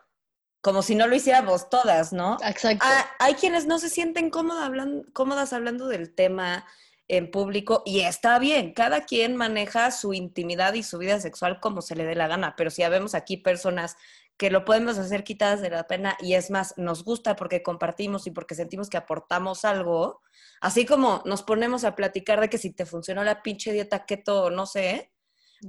como 0.61 0.81
si 0.81 0.95
no 0.95 1.05
lo 1.07 1.15
hiciéramos 1.15 1.69
todas, 1.69 2.13
¿no? 2.13 2.37
Exacto. 2.43 2.83
Ah, 2.87 3.05
hay 3.19 3.35
quienes 3.35 3.67
no 3.67 3.77
se 3.77 3.89
sienten 3.89 4.29
cómoda 4.31 4.65
hablan- 4.65 5.03
cómodas 5.13 5.53
hablando 5.53 5.87
del 5.87 6.15
tema 6.15 6.65
en 7.07 7.29
público 7.29 7.83
y 7.85 8.01
está 8.01 8.39
bien, 8.39 8.73
cada 8.73 9.01
quien 9.05 9.35
maneja 9.35 9.91
su 9.91 10.13
intimidad 10.13 10.73
y 10.73 10.83
su 10.83 10.97
vida 10.97 11.19
sexual 11.19 11.59
como 11.59 11.81
se 11.81 11.95
le 11.95 12.05
dé 12.05 12.15
la 12.15 12.27
gana, 12.27 12.55
pero 12.55 12.71
si 12.71 12.83
habemos 12.83 13.13
aquí 13.13 13.37
personas 13.37 13.95
que 14.37 14.49
lo 14.49 14.65
podemos 14.65 14.97
hacer 14.97 15.23
quitadas 15.23 15.61
de 15.61 15.69
la 15.69 15.87
pena 15.87 16.17
y 16.19 16.33
es 16.33 16.51
más, 16.51 16.73
nos 16.77 17.03
gusta 17.03 17.35
porque 17.35 17.63
compartimos 17.63 18.27
y 18.27 18.31
porque 18.31 18.55
sentimos 18.55 18.89
que 18.89 18.97
aportamos 18.97 19.63
algo, 19.65 20.21
así 20.59 20.85
como 20.85 21.21
nos 21.25 21.43
ponemos 21.43 21.83
a 21.85 21.95
platicar 21.95 22.41
de 22.41 22.49
que 22.49 22.57
si 22.57 22.71
te 22.71 22.85
funcionó 22.85 23.23
la 23.23 23.41
pinche 23.43 23.71
dieta 23.71 24.05
keto, 24.05 24.49
no 24.49 24.65
sé, 24.65 25.13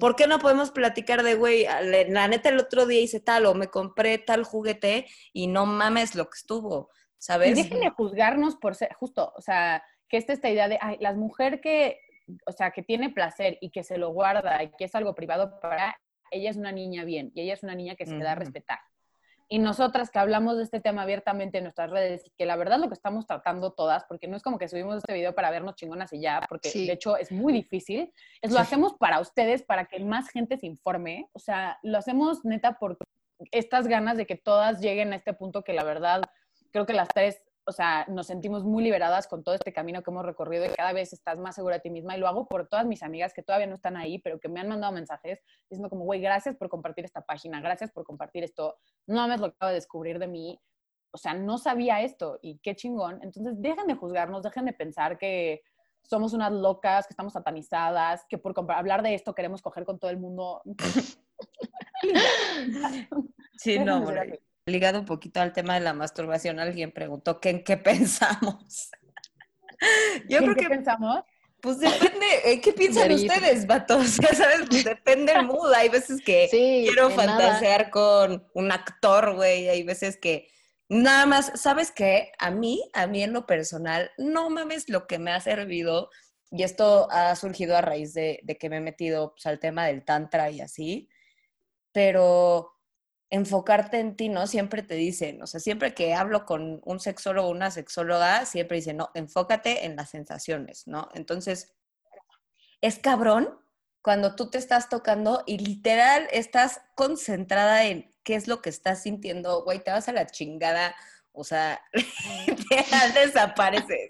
¿por 0.00 0.16
qué 0.16 0.26
no 0.26 0.38
podemos 0.38 0.70
platicar 0.72 1.22
de, 1.22 1.34
güey, 1.34 1.64
la 2.08 2.28
neta 2.28 2.48
el 2.48 2.58
otro 2.58 2.86
día 2.86 3.00
hice 3.00 3.20
tal 3.20 3.46
o 3.46 3.54
me 3.54 3.68
compré 3.68 4.18
tal 4.18 4.42
juguete 4.42 5.06
y 5.32 5.46
no 5.46 5.66
mames 5.66 6.14
lo 6.14 6.24
que 6.24 6.36
estuvo, 6.36 6.90
Y 6.92 7.02
¿sabes? 7.18 7.56
dejen 7.56 7.80
de 7.80 7.90
juzgarnos 7.90 8.56
por 8.56 8.74
ser, 8.74 8.92
justo, 8.94 9.32
o 9.36 9.40
sea, 9.40 9.82
que 10.08 10.16
está 10.16 10.32
esta 10.32 10.48
idea 10.50 10.68
de, 10.68 10.78
ay, 10.80 10.96
las 11.00 11.16
mujeres 11.16 11.60
que, 11.60 12.00
o 12.46 12.52
sea, 12.52 12.70
que 12.70 12.82
tiene 12.82 13.10
placer 13.10 13.58
y 13.60 13.70
que 13.70 13.82
se 13.82 13.98
lo 13.98 14.10
guarda 14.10 14.62
y 14.62 14.70
que 14.70 14.84
es 14.84 14.94
algo 14.94 15.14
privado 15.14 15.60
para 15.60 15.96
ella 16.30 16.50
es 16.50 16.56
una 16.56 16.72
niña 16.72 17.04
bien 17.04 17.30
y 17.34 17.42
ella 17.42 17.54
es 17.54 17.62
una 17.62 17.74
niña 17.74 17.94
que 17.94 18.06
se 18.06 18.16
le 18.16 18.24
da 18.24 18.32
a 18.32 18.36
respetar. 18.36 18.78
Y 19.48 19.60
nosotras 19.60 20.10
que 20.10 20.18
hablamos 20.18 20.56
de 20.56 20.64
este 20.64 20.80
tema 20.80 21.02
abiertamente 21.02 21.58
en 21.58 21.64
nuestras 21.64 21.88
redes, 21.88 22.26
y 22.26 22.30
que 22.30 22.46
la 22.46 22.56
verdad 22.56 22.80
lo 22.80 22.88
que 22.88 22.94
estamos 22.94 23.28
tratando 23.28 23.72
todas, 23.72 24.04
porque 24.08 24.26
no 24.26 24.36
es 24.36 24.42
como 24.42 24.58
que 24.58 24.66
subimos 24.66 24.96
este 24.96 25.12
video 25.14 25.36
para 25.36 25.52
vernos 25.52 25.76
chingonas 25.76 26.12
y 26.12 26.20
ya, 26.20 26.40
porque 26.48 26.68
Sí. 26.68 26.84
de 26.84 26.94
hecho 26.94 27.16
es 27.16 27.30
muy 27.30 27.52
difícil, 27.52 28.12
es 28.42 28.50
lo 28.50 28.56
Sí. 28.56 28.62
hacemos 28.62 28.94
para 28.94 29.20
ustedes, 29.20 29.62
para 29.62 29.84
que 29.84 30.00
más 30.00 30.30
gente 30.30 30.56
se 30.56 30.66
informe, 30.66 31.28
o 31.32 31.38
sea, 31.38 31.78
lo 31.84 31.96
hacemos 31.96 32.44
neta 32.44 32.72
por 32.80 32.98
estas 33.52 33.86
ganas 33.86 34.16
de 34.16 34.26
que 34.26 34.34
todas 34.34 34.80
lleguen 34.80 35.12
a 35.12 35.16
este 35.16 35.32
punto 35.32 35.62
que 35.62 35.74
la 35.74 35.84
verdad 35.84 36.22
creo 36.72 36.84
que 36.84 36.92
las 36.92 37.06
tres, 37.08 37.40
o 37.68 37.72
sea, 37.72 38.06
nos 38.08 38.28
sentimos 38.28 38.64
muy 38.64 38.84
liberadas 38.84 39.26
con 39.26 39.42
todo 39.42 39.56
este 39.56 39.72
camino 39.72 40.02
que 40.02 40.10
hemos 40.12 40.24
recorrido 40.24 40.64
y 40.64 40.68
cada 40.68 40.92
vez 40.92 41.12
estás 41.12 41.38
más 41.40 41.56
segura 41.56 41.76
de 41.76 41.80
ti 41.80 41.90
misma. 41.90 42.16
Y 42.16 42.20
lo 42.20 42.28
hago 42.28 42.46
por 42.46 42.68
todas 42.68 42.86
mis 42.86 43.02
amigas 43.02 43.34
que 43.34 43.42
todavía 43.42 43.66
no 43.66 43.74
están 43.74 43.96
ahí, 43.96 44.20
pero 44.20 44.38
que 44.38 44.48
me 44.48 44.60
han 44.60 44.68
mandado 44.68 44.92
mensajes 44.92 45.42
diciendo 45.68 45.90
como, 45.90 46.04
güey, 46.04 46.20
gracias 46.20 46.54
por 46.54 46.68
compartir 46.68 47.04
esta 47.04 47.22
página, 47.22 47.60
gracias 47.60 47.90
por 47.90 48.04
compartir 48.04 48.44
esto. 48.44 48.76
No 49.08 49.16
mames 49.16 49.40
lo 49.40 49.48
que 49.50 49.56
acabo 49.56 49.70
de 49.70 49.74
descubrir 49.74 50.20
de 50.20 50.28
mí. 50.28 50.60
O 51.10 51.18
sea, 51.18 51.34
no 51.34 51.58
sabía 51.58 52.02
esto 52.02 52.38
y 52.40 52.58
qué 52.58 52.76
chingón. 52.76 53.18
Entonces, 53.22 53.54
dejen 53.60 53.88
de 53.88 53.94
juzgarnos, 53.94 54.44
dejen 54.44 54.66
de 54.66 54.72
pensar 54.72 55.18
que 55.18 55.62
somos 56.02 56.34
unas 56.34 56.52
locas, 56.52 57.08
que 57.08 57.14
estamos 57.14 57.32
satanizadas, 57.32 58.24
que 58.28 58.38
por 58.38 58.54
hablar 58.70 59.02
de 59.02 59.14
esto 59.14 59.34
queremos 59.34 59.60
coger 59.60 59.84
con 59.84 59.98
todo 59.98 60.10
el 60.10 60.18
mundo. 60.18 60.62
Sí, 63.58 63.78
no. 63.78 64.04
Ligado 64.66 64.98
un 64.98 65.06
poquito 65.06 65.40
al 65.40 65.52
tema 65.52 65.74
de 65.74 65.80
la 65.80 65.94
masturbación, 65.94 66.58
alguien 66.58 66.92
preguntó 66.92 67.40
que 67.40 67.50
en 67.50 67.64
qué 67.64 67.76
pensamos. 67.76 68.90
Yo 70.28 70.38
¿En 70.38 70.44
creo 70.44 70.56
qué 70.56 70.62
que, 70.62 70.68
pensamos? 70.68 71.20
pues 71.60 71.78
depende, 71.78 72.26
¿en 72.44 72.60
qué 72.60 72.72
piensan 72.72 73.12
ustedes, 73.12 73.66
vatos? 73.66 74.16
Ya 74.20 74.34
sabes, 74.34 74.62
pues, 74.68 74.84
depende 74.84 75.32
el 75.32 75.46
mood. 75.46 75.72
Hay 75.72 75.88
veces 75.88 76.20
que 76.24 76.48
Sí, 76.50 76.84
quiero 76.84 77.08
nada. 77.10 77.22
fantasear 77.22 77.90
con 77.90 78.48
un 78.54 78.72
actor, 78.72 79.34
güey. 79.34 79.68
Hay 79.68 79.82
veces 79.84 80.16
que 80.16 80.48
nada 80.88 81.26
más, 81.26 81.52
¿sabes 81.60 81.92
qué? 81.92 82.32
A 82.38 82.50
mí, 82.50 82.90
a 82.92 83.06
mí 83.06 83.22
en 83.22 83.32
lo 83.32 83.46
personal, 83.46 84.10
no 84.18 84.50
mames 84.50 84.88
lo 84.88 85.06
que 85.06 85.18
me 85.18 85.30
ha 85.32 85.40
servido. 85.40 86.10
Y 86.50 86.62
esto 86.62 87.08
ha 87.10 87.34
surgido 87.36 87.76
a 87.76 87.80
raíz 87.82 88.14
de, 88.14 88.40
de 88.44 88.56
que 88.56 88.70
me 88.70 88.76
he 88.78 88.80
metido 88.80 89.32
pues, 89.34 89.46
al 89.46 89.58
tema 89.60 89.86
del 89.86 90.04
tantra 90.04 90.50
y 90.50 90.60
así. 90.60 91.08
Pero 91.92 92.75
enfocarte 93.30 93.98
en 93.98 94.16
ti, 94.16 94.28
¿no? 94.28 94.46
Siempre 94.46 94.82
te 94.82 94.94
dicen, 94.94 95.42
o 95.42 95.46
sea, 95.46 95.60
siempre 95.60 95.94
que 95.94 96.14
hablo 96.14 96.46
con 96.46 96.80
un 96.84 97.00
sexólogo 97.00 97.48
o 97.48 97.52
una 97.52 97.70
sexóloga, 97.70 98.46
siempre 98.46 98.76
dicen, 98.76 98.98
no, 98.98 99.10
enfócate 99.14 99.84
en 99.84 99.96
las 99.96 100.10
sensaciones, 100.10 100.86
¿no? 100.86 101.08
Entonces, 101.14 101.74
es 102.80 102.98
cabrón 102.98 103.58
cuando 104.02 104.36
tú 104.36 104.50
te 104.50 104.58
estás 104.58 104.88
tocando 104.88 105.42
y 105.46 105.58
literal 105.58 106.28
estás 106.30 106.80
concentrada 106.94 107.84
en 107.86 108.08
qué 108.22 108.36
es 108.36 108.46
lo 108.46 108.62
que 108.62 108.70
estás 108.70 109.02
sintiendo, 109.02 109.64
güey, 109.64 109.80
te 109.80 109.90
vas 109.90 110.08
a 110.08 110.12
la 110.12 110.26
chingada, 110.26 110.94
o 111.32 111.42
sea, 111.42 111.80
literal 112.46 113.14
desapareces. 113.14 114.08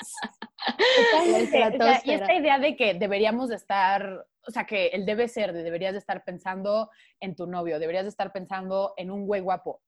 Y 2.04 2.12
esta 2.12 2.34
idea 2.34 2.58
de 2.58 2.76
que 2.76 2.92
deberíamos 2.92 3.48
de 3.48 3.56
estar, 3.56 4.26
o 4.46 4.50
sea, 4.50 4.64
que 4.64 4.88
el 4.88 5.04
debe 5.04 5.28
ser, 5.28 5.52
de 5.52 5.62
deberías 5.62 5.92
de 5.92 5.98
estar 5.98 6.24
pensando 6.24 6.90
en 7.20 7.34
tu 7.34 7.46
novio, 7.46 7.78
deberías 7.78 8.04
de 8.04 8.10
estar 8.10 8.32
pensando 8.32 8.94
en 8.96 9.10
un 9.10 9.26
güey 9.26 9.40
guapo. 9.40 9.82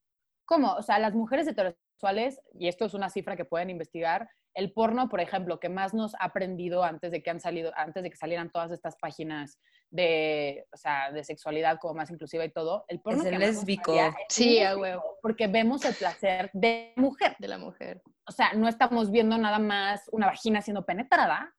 ¿Cómo? 0.44 0.72
O 0.74 0.82
sea, 0.82 0.98
las 0.98 1.14
mujeres 1.14 1.46
heterosexuales, 1.46 2.40
y 2.54 2.68
esto 2.68 2.84
es 2.84 2.94
una 2.94 3.10
cifra 3.10 3.36
que 3.36 3.44
pueden 3.44 3.70
investigar, 3.70 4.28
el 4.54 4.72
porno, 4.72 5.08
por 5.08 5.20
ejemplo, 5.20 5.60
que 5.60 5.68
más 5.68 5.94
nos 5.94 6.14
ha 6.16 6.24
aprendido 6.24 6.82
antes 6.82 7.12
de 7.12 7.22
que 7.22 7.30
han 7.30 7.40
salido, 7.40 7.70
antes 7.76 8.02
de 8.02 8.10
que 8.10 8.16
salieran 8.16 8.50
todas 8.50 8.72
estas 8.72 8.96
páginas 8.96 9.60
de, 9.90 10.66
o 10.72 10.76
sea, 10.76 11.12
de 11.12 11.22
sexualidad 11.22 11.78
como 11.78 11.94
más 11.94 12.10
inclusiva 12.10 12.44
y 12.44 12.50
todo, 12.50 12.84
el 12.88 13.00
porno 13.00 13.22
el 13.22 13.30
que 13.30 13.38
más 13.38 13.40
nos 13.40 13.56
lésbico. 13.56 13.94
es 13.94 14.14
Sí, 14.28 14.60
a 14.60 14.76
huevo. 14.76 15.18
Porque 15.22 15.46
vemos 15.46 15.84
el 15.84 15.94
placer 15.94 16.50
de 16.52 16.92
mujer 16.96 17.36
de 17.38 17.48
la 17.48 17.58
mujer. 17.58 18.02
o 18.26 18.32
sea, 18.32 18.52
no 18.54 18.68
estamos 18.68 19.10
viendo 19.10 19.38
nada 19.38 19.58
más 19.58 20.08
una 20.10 20.26
vagina 20.26 20.60
siendo 20.60 20.84
penetrada, 20.84 21.54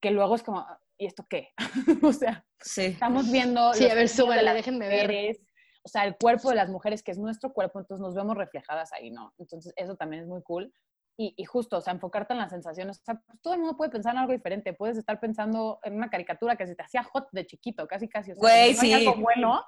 que 0.00 0.10
luego 0.10 0.34
es 0.34 0.42
como, 0.42 0.66
¿y 1.02 1.06
esto 1.06 1.26
qué? 1.28 1.48
o 2.02 2.12
sea, 2.12 2.44
Sí. 2.60 2.84
estamos 2.84 3.30
viendo... 3.30 3.74
Sí, 3.74 3.88
a 3.90 3.94
ver, 3.94 4.08
las 4.44 4.54
déjenme 4.54 4.86
ver. 4.88 5.08
mujeres, 5.08 5.40
O 5.84 5.88
sea, 5.88 6.04
el 6.04 6.16
cuerpo 6.16 6.48
de 6.50 6.54
las 6.56 6.68
mujeres, 6.68 7.02
que 7.02 7.10
es 7.10 7.18
nuestro 7.18 7.52
cuerpo, 7.52 7.80
entonces 7.80 8.00
nos 8.00 8.14
vemos 8.14 8.36
reflejadas 8.36 8.92
ahí, 8.92 9.10
¿no? 9.10 9.34
Entonces, 9.38 9.72
eso 9.76 9.96
también 9.96 10.22
es 10.22 10.28
muy 10.28 10.42
cool. 10.42 10.72
Y, 11.18 11.34
y 11.36 11.44
justo, 11.44 11.76
o 11.76 11.80
sea, 11.80 11.92
enfocarte 11.92 12.32
en 12.32 12.38
las 12.38 12.50
sensaciones. 12.50 13.00
O 13.00 13.04
sea, 13.04 13.16
pues, 13.26 13.38
todo 13.42 13.52
el 13.54 13.60
mundo 13.60 13.76
puede 13.76 13.90
pensar 13.90 14.14
en 14.14 14.20
algo 14.20 14.32
diferente. 14.32 14.72
Puedes 14.72 14.96
estar 14.96 15.18
pensando 15.20 15.78
en 15.82 15.94
una 15.94 16.08
caricatura 16.08 16.56
que 16.56 16.66
se 16.66 16.74
te 16.76 16.82
hacía 16.84 17.02
hot 17.02 17.28
de 17.32 17.44
chiquito, 17.46 17.86
casi, 17.88 18.08
casi. 18.08 18.30
O 18.32 18.34
sea, 18.36 18.40
Güey, 18.40 18.74
no 18.74 18.80
sí. 18.80 18.92
algo 18.94 19.16
bueno 19.16 19.62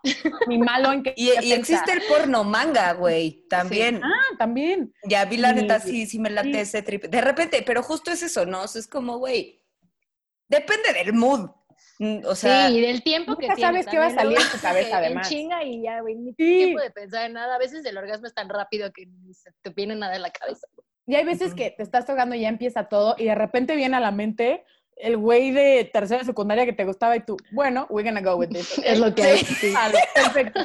ni 0.49 0.57
malo 0.59 0.93
en 0.93 1.03
que 1.03 1.13
Y, 1.17 1.31
y 1.43 1.53
existe 1.53 1.93
el 1.93 2.01
porno 2.09 2.45
manga, 2.45 2.93
güey, 2.95 3.45
también. 3.51 4.01
Ah, 4.03 4.37
también. 4.39 4.95
Ya 5.09 5.25
vi 5.27 5.37
la 5.37 5.51
Sí, 5.51 5.55
neta, 5.57 5.81
sí, 5.81 6.07
sí 6.07 6.19
me 6.21 6.31
late 6.31 6.53
sí. 6.53 6.59
ese 6.61 6.83
trip. 6.83 7.05
De 7.07 7.21
repente, 7.21 7.63
pero 7.67 7.83
justo 7.83 8.11
es 8.13 8.23
eso, 8.23 8.47
¿no? 8.47 8.63
O 8.63 8.67
sea, 8.69 8.79
es 8.81 8.87
como, 8.89 9.19
güey, 9.19 9.64
depende 10.49 10.93
del 10.93 11.13
mood. 11.13 11.51
Mm, 11.99 12.21
O 12.27 12.35
sea, 12.35 12.69
sí, 12.69 12.77
y 12.77 12.81
del 12.81 13.03
tiempo 13.03 13.37
que 13.37 13.47
sabes 13.57 13.87
qué 13.87 13.99
va 13.99 14.07
a 14.07 14.11
salir 14.15 14.39
en 14.41 14.49
tu 14.51 14.59
cabeza, 14.61 14.99
además. 14.99 15.29
Chinga 15.29 15.63
y 15.65 15.83
ya, 15.83 16.01
güey, 16.01 16.17
ni 16.17 16.31
Sí. 16.31 16.37
tiempo 16.37 16.81
de 16.81 16.91
pensar 16.91 17.27
en 17.27 17.35
nada. 17.35 17.55
A 17.55 17.59
veces 17.59 17.85
el 17.85 17.97
orgasmo 17.97 18.27
es 18.27 18.35
tan 18.35 18.49
rápido 18.49 18.93
que 18.93 19.07
ni 19.07 19.33
se 19.35 19.51
te 19.63 19.71
viene 19.71 19.95
nada 19.95 20.17
en 20.17 20.23
la 20.23 20.31
cabeza. 20.31 20.67
Y 21.07 21.15
hay 21.15 21.25
veces 21.25 21.49
Ujú. 21.49 21.57
que 21.57 21.71
te 21.71 21.83
estás 21.83 22.07
tocando 22.07 22.35
y 22.35 22.41
ya 22.41 22.49
empieza 22.49 22.85
todo 22.89 23.15
y 23.19 23.25
de 23.25 23.35
repente 23.35 23.77
viene 23.77 23.97
a 23.97 24.01
la 24.01 24.11
mente 24.11 24.65
el 24.97 25.17
güey 25.17 25.51
de 25.51 25.91
tercera 25.93 26.21
de 26.21 26.25
secundaria 26.27 26.65
que 26.65 26.73
te 26.73 26.85
gustaba 26.85 27.17
y 27.17 27.21
tú, 27.21 27.37
bueno, 27.53 27.87
we're 27.91 28.09
gonna 28.09 28.23
go 28.23 28.37
with 28.37 28.49
this. 28.51 28.79
Es 28.85 28.99
lo 28.99 29.15
que 29.15 29.23
hay. 29.23 29.39
Sí, 29.39 29.73
Vale, 29.75 29.99
perfecto. 30.15 30.61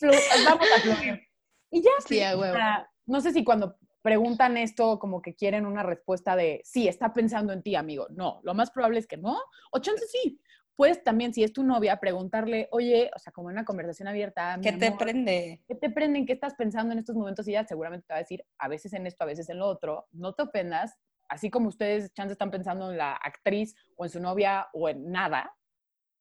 Vamos 0.00 0.66
a 0.76 0.80
fluir. 0.80 1.22
Y 1.70 1.82
ya, 1.82 1.90
Sí, 2.06 2.20
a 2.22 2.36
o 2.36 2.40
huevo. 2.40 2.54
sea, 2.54 2.88
no 3.06 3.20
sé 3.20 3.32
si 3.32 3.42
cuando 3.44 3.76
preguntan 4.04 4.58
esto 4.58 4.98
como 4.98 5.22
que 5.22 5.34
quieren 5.34 5.64
una 5.64 5.82
respuesta 5.82 6.36
de, 6.36 6.60
sí, 6.62 6.88
está 6.88 7.14
pensando 7.14 7.54
en 7.54 7.62
ti, 7.62 7.74
amigo. 7.74 8.06
No, 8.10 8.40
lo 8.42 8.52
más 8.52 8.70
probable 8.70 8.98
es 8.98 9.06
que 9.06 9.16
no. 9.16 9.40
O 9.72 9.78
chance 9.78 10.04
sí. 10.06 10.38
Puedes 10.76 11.02
también, 11.02 11.32
si 11.32 11.42
es 11.42 11.54
tu 11.54 11.62
novia, 11.62 11.98
preguntarle, 12.00 12.68
oye, 12.70 13.10
o 13.16 13.18
sea, 13.18 13.32
como 13.32 13.48
en 13.48 13.54
una 13.54 13.64
conversación 13.64 14.06
abierta, 14.06 14.58
¿qué 14.60 14.72
te 14.72 14.88
amor, 14.88 14.98
prende? 14.98 15.62
¿Qué 15.66 15.74
te 15.74 15.88
prenden? 15.88 16.26
¿Qué 16.26 16.34
estás 16.34 16.54
pensando 16.54 16.92
en 16.92 16.98
estos 16.98 17.16
momentos? 17.16 17.48
Y 17.48 17.52
ella 17.52 17.64
seguramente 17.64 18.06
te 18.06 18.12
va 18.12 18.18
a 18.18 18.20
decir, 18.20 18.44
a 18.58 18.68
veces 18.68 18.92
en 18.92 19.06
esto, 19.06 19.24
a 19.24 19.26
veces 19.26 19.48
en 19.48 19.58
lo 19.58 19.66
otro. 19.66 20.06
No 20.12 20.34
te 20.34 20.42
ofendas. 20.42 20.98
Así 21.30 21.48
como 21.48 21.68
ustedes, 21.68 22.12
chance, 22.12 22.32
están 22.32 22.50
pensando 22.50 22.90
en 22.90 22.98
la 22.98 23.14
actriz 23.14 23.74
o 23.96 24.04
en 24.04 24.10
su 24.10 24.20
novia 24.20 24.68
o 24.74 24.90
en 24.90 25.10
nada. 25.10 25.50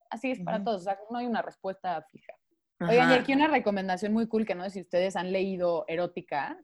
Así 0.09 0.31
es 0.31 0.39
para 0.39 0.63
todos. 0.63 0.81
O 0.81 0.83
sea, 0.85 0.97
no 1.11 1.17
hay 1.17 1.25
una 1.25 1.41
respuesta 1.41 2.01
fija. 2.09 2.33
Oigan, 2.79 3.11
y 3.11 3.13
aquí 3.15 3.33
una 3.33 3.47
recomendación 3.47 4.13
muy 4.13 4.27
cool 4.27 4.45
que 4.45 4.55
no 4.55 4.63
sé 4.63 4.69
si 4.69 4.81
ustedes 4.81 5.17
han 5.17 5.33
leído 5.33 5.83
erótica, 5.89 6.57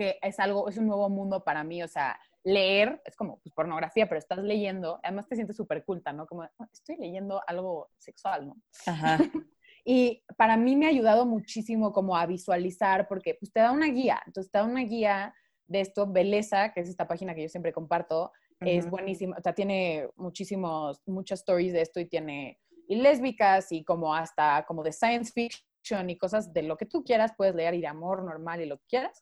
que 0.00 0.18
es 0.22 0.40
algo, 0.40 0.66
es 0.70 0.78
un 0.78 0.86
nuevo 0.86 1.10
mundo 1.10 1.44
para 1.44 1.62
mí. 1.62 1.82
O 1.82 1.88
sea, 1.88 2.18
leer 2.42 3.02
es 3.04 3.14
como 3.16 3.38
pues, 3.40 3.52
pornografía, 3.54 4.08
pero 4.08 4.18
estás 4.18 4.38
leyendo, 4.38 4.98
además 5.02 5.28
te 5.28 5.34
sientes 5.34 5.56
súper 5.56 5.84
culta, 5.84 6.10
¿no? 6.14 6.26
Como, 6.26 6.42
"Ah, 6.42 6.68
estoy 6.72 6.96
leyendo 6.96 7.42
algo 7.46 7.90
sexual, 7.98 8.48
¿no? 8.48 8.56
Ajá. 8.86 9.18
Y 9.82 10.22
para 10.36 10.58
mí 10.58 10.76
me 10.76 10.84
ha 10.84 10.90
ayudado 10.90 11.24
muchísimo 11.24 11.90
como 11.94 12.14
a 12.14 12.26
visualizar, 12.26 13.08
porque 13.08 13.36
pues 13.40 13.50
te 13.50 13.60
da 13.60 13.72
una 13.72 13.86
guía. 13.86 14.20
Entonces 14.26 14.52
te 14.52 14.58
da 14.58 14.64
una 14.64 14.82
guía 14.82 15.34
de 15.66 15.80
esto, 15.80 16.06
Beleza, 16.06 16.74
que 16.74 16.80
es 16.80 16.88
esta 16.90 17.08
página 17.08 17.34
que 17.34 17.42
yo 17.42 17.48
siempre 17.48 17.72
comparto, 17.72 18.30
es 18.60 18.90
buenísima. 18.90 19.36
O 19.38 19.42
sea, 19.42 19.54
tiene 19.54 20.06
muchísimos, 20.16 21.00
muchas 21.06 21.40
stories 21.40 21.72
de 21.72 21.80
esto 21.80 21.98
y 21.98 22.06
tiene 22.06 22.58
y 22.88 22.96
lésbicas 22.96 23.72
y 23.72 23.82
como 23.82 24.14
hasta 24.14 24.66
como 24.66 24.82
de 24.82 24.92
science 24.92 25.32
fiction 25.32 26.10
y 26.10 26.18
cosas 26.18 26.52
de 26.52 26.62
lo 26.62 26.76
que 26.76 26.84
tú 26.84 27.02
quieras, 27.02 27.32
puedes 27.34 27.54
leer 27.54 27.72
y 27.74 27.80
de 27.80 27.86
amor 27.86 28.22
normal 28.22 28.60
y 28.60 28.66
lo 28.66 28.76
que 28.80 28.84
quieras. 28.86 29.18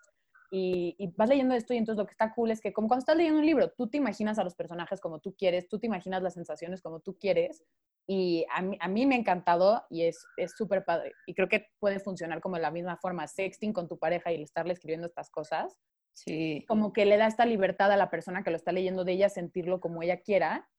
Y, 0.51 0.95
y, 0.99 1.09
vas 1.17 1.29
leyendo 1.29 1.55
esto 1.55 1.75
y 1.75 1.77
entonces 1.77 1.99
lo 1.99 2.07
que 2.07 2.13
está 2.13 2.33
cool 2.35 2.51
es 2.51 2.61
que 2.61 2.73
como 2.73 2.89
cuando 2.89 3.01
estás 3.01 3.17
leyendo 3.17 3.41
un 3.41 3.47
libro, 3.47 3.71
tú 3.71 3.89
te 3.89 3.99
imaginas 3.99 4.39
a 4.39 4.45
los 4.45 4.55
personajes 4.55 5.01
como 5.01 5.21
tú 5.21 5.35
quieres, 5.37 5.69
tú 5.69 5.79
te 5.79 5.87
imaginas 5.87 6.23
las 6.23 6.35
sensaciones 6.35 6.81
como 6.81 7.01
tú 7.01 7.19
quieres 7.19 7.65
y 8.11 8.47
a 8.51 8.63
mí, 8.63 8.79
a 8.81 8.89
mí 8.89 9.05
me 9.05 9.17
ha 9.17 9.19
encantado 9.19 9.85
y 9.91 10.05
es 10.05 10.27
súper 10.57 10.85
padre. 10.85 11.13
Y 11.27 11.35
creo 11.35 11.49
que 11.49 11.67
puede 11.79 12.01
funcionar 12.01 12.41
como 12.41 12.57
de 12.57 12.63
la 12.63 12.71
misma 12.71 12.97
forma, 12.97 13.27
sexting 13.27 13.75
con 13.75 13.87
tu 13.87 13.99
pareja 13.99 14.33
y 14.33 14.43
estarle 14.43 14.73
escribiendo 14.73 15.07
estas 15.07 15.29
cosas. 15.29 15.79
Sí. 16.15 16.65
Como 16.67 16.95
que 16.95 17.05
le 17.05 17.19
da 17.19 17.27
esta 17.27 17.45
libertad 17.45 17.93
a 17.93 17.99
la 17.99 18.09
persona 18.09 18.43
que 18.43 18.51
lo 18.51 18.57
está 18.57 18.73
leyendo 18.73 19.05
de 19.05 19.13
ella, 19.13 19.29
sentirlo 19.29 19.79
como 19.81 20.03
ella 20.03 20.23
quiera 20.23 20.71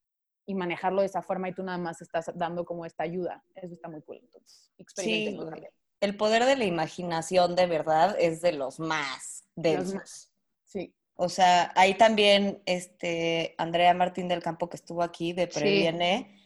y 0.47 0.55
manejarlo 0.55 1.01
de 1.01 1.05
esa 1.05 1.21
forma 1.21 1.47
y 1.47 1.53
tú 1.53 1.61
nada 1.61 1.77
más 1.77 2.01
estás 2.01 2.31
dando 2.33 2.65
como 2.65 2.83
esta 2.83 3.03
ayuda. 3.03 3.43
Eso 3.53 3.75
está 3.75 3.87
muy 3.87 4.01
cool. 4.01 4.17
Entonces, 4.23 4.71
experimenten. 4.79 5.61
Sí, 5.61 5.67
el 6.01 6.15
poder 6.15 6.45
de 6.45 6.55
la 6.55 6.65
imaginación 6.65 7.55
de 7.55 7.67
verdad 7.67 8.15
es 8.19 8.41
de 8.41 8.53
los 8.53 8.79
más 8.79 9.43
densos. 9.55 10.31
Sí. 10.63 10.93
O 11.15 11.27
sea, 11.29 11.71
ahí 11.75 11.95
también 11.95 12.61
este 12.65 13.55
Andrea 13.57 13.93
Martín 13.93 14.27
del 14.27 14.41
Campo 14.41 14.69
que 14.69 14.77
estuvo 14.77 15.03
aquí 15.03 15.33
de 15.33 15.47
Previene 15.47 16.39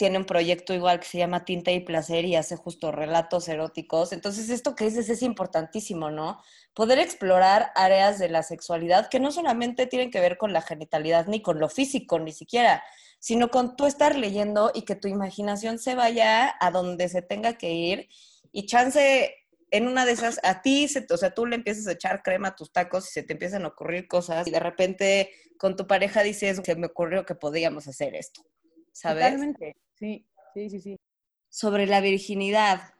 tiene 0.00 0.16
un 0.16 0.24
proyecto 0.24 0.72
igual 0.72 0.98
que 0.98 1.06
se 1.06 1.18
llama 1.18 1.44
Tinta 1.44 1.70
y 1.72 1.80
Placer 1.80 2.24
y 2.24 2.34
hace 2.34 2.56
justo 2.56 2.90
relatos 2.90 3.46
eróticos. 3.48 4.14
Entonces, 4.14 4.48
esto 4.48 4.74
que 4.74 4.86
dices 4.86 5.10
es 5.10 5.20
importantísimo, 5.20 6.10
¿no? 6.10 6.42
Poder 6.72 6.98
explorar 6.98 7.70
áreas 7.74 8.18
de 8.18 8.30
la 8.30 8.42
sexualidad 8.42 9.10
que 9.10 9.20
no 9.20 9.30
solamente 9.30 9.86
tienen 9.86 10.10
que 10.10 10.18
ver 10.18 10.38
con 10.38 10.54
la 10.54 10.62
genitalidad 10.62 11.26
ni 11.26 11.42
con 11.42 11.60
lo 11.60 11.68
físico, 11.68 12.18
ni 12.18 12.32
siquiera, 12.32 12.82
sino 13.18 13.50
con 13.50 13.76
tú 13.76 13.84
estar 13.84 14.16
leyendo 14.16 14.72
y 14.74 14.82
que 14.82 14.96
tu 14.96 15.06
imaginación 15.06 15.78
se 15.78 15.94
vaya 15.94 16.56
a 16.58 16.70
donde 16.70 17.10
se 17.10 17.20
tenga 17.20 17.58
que 17.58 17.70
ir 17.70 18.08
y 18.52 18.66
chance 18.66 19.34
en 19.70 19.86
una 19.86 20.04
de 20.04 20.12
esas, 20.12 20.40
a 20.42 20.62
ti, 20.62 20.88
se, 20.88 21.06
o 21.10 21.16
sea, 21.16 21.32
tú 21.32 21.46
le 21.46 21.56
empiezas 21.56 21.86
a 21.86 21.92
echar 21.92 22.22
crema 22.22 22.48
a 22.48 22.56
tus 22.56 22.72
tacos 22.72 23.08
y 23.08 23.12
se 23.12 23.22
te 23.22 23.34
empiezan 23.34 23.64
a 23.64 23.68
ocurrir 23.68 24.08
cosas 24.08 24.46
y 24.46 24.50
de 24.50 24.60
repente 24.60 25.30
con 25.58 25.76
tu 25.76 25.86
pareja 25.86 26.22
dices, 26.22 26.60
se 26.64 26.74
me 26.74 26.86
ocurrió 26.86 27.24
que 27.24 27.34
podíamos 27.34 27.86
hacer 27.86 28.14
esto, 28.14 28.42
¿sabes? 28.92 29.26
Totalmente. 29.26 29.76
Sí, 29.94 30.26
sí, 30.54 30.70
sí, 30.70 30.80
sí. 30.80 30.96
Sobre 31.48 31.86
la 31.86 32.00
virginidad. 32.00 32.94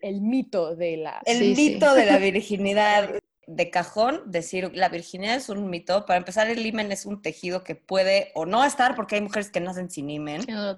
El 0.00 0.20
mito 0.20 0.74
de 0.74 0.96
la... 0.96 1.20
El 1.26 1.38
Sí, 1.38 1.56
sí. 1.56 1.70
mito 1.74 1.94
de 1.94 2.06
la 2.06 2.18
virginidad. 2.18 3.10
De 3.48 3.70
cajón, 3.70 4.22
decir 4.26 4.72
la 4.74 4.88
virginidad 4.88 5.36
es 5.36 5.48
un 5.48 5.70
mito. 5.70 6.04
Para 6.04 6.18
empezar, 6.18 6.48
el 6.50 6.64
himen 6.66 6.90
es 6.90 7.06
un 7.06 7.22
tejido 7.22 7.62
que 7.62 7.76
puede 7.76 8.32
o 8.34 8.44
no 8.44 8.64
estar, 8.64 8.96
porque 8.96 9.14
hay 9.16 9.20
mujeres 9.20 9.50
que 9.50 9.60
nacen 9.60 9.88
sin 9.88 10.10
himen, 10.10 10.42
Sí, 10.42 10.50
no 10.50 10.76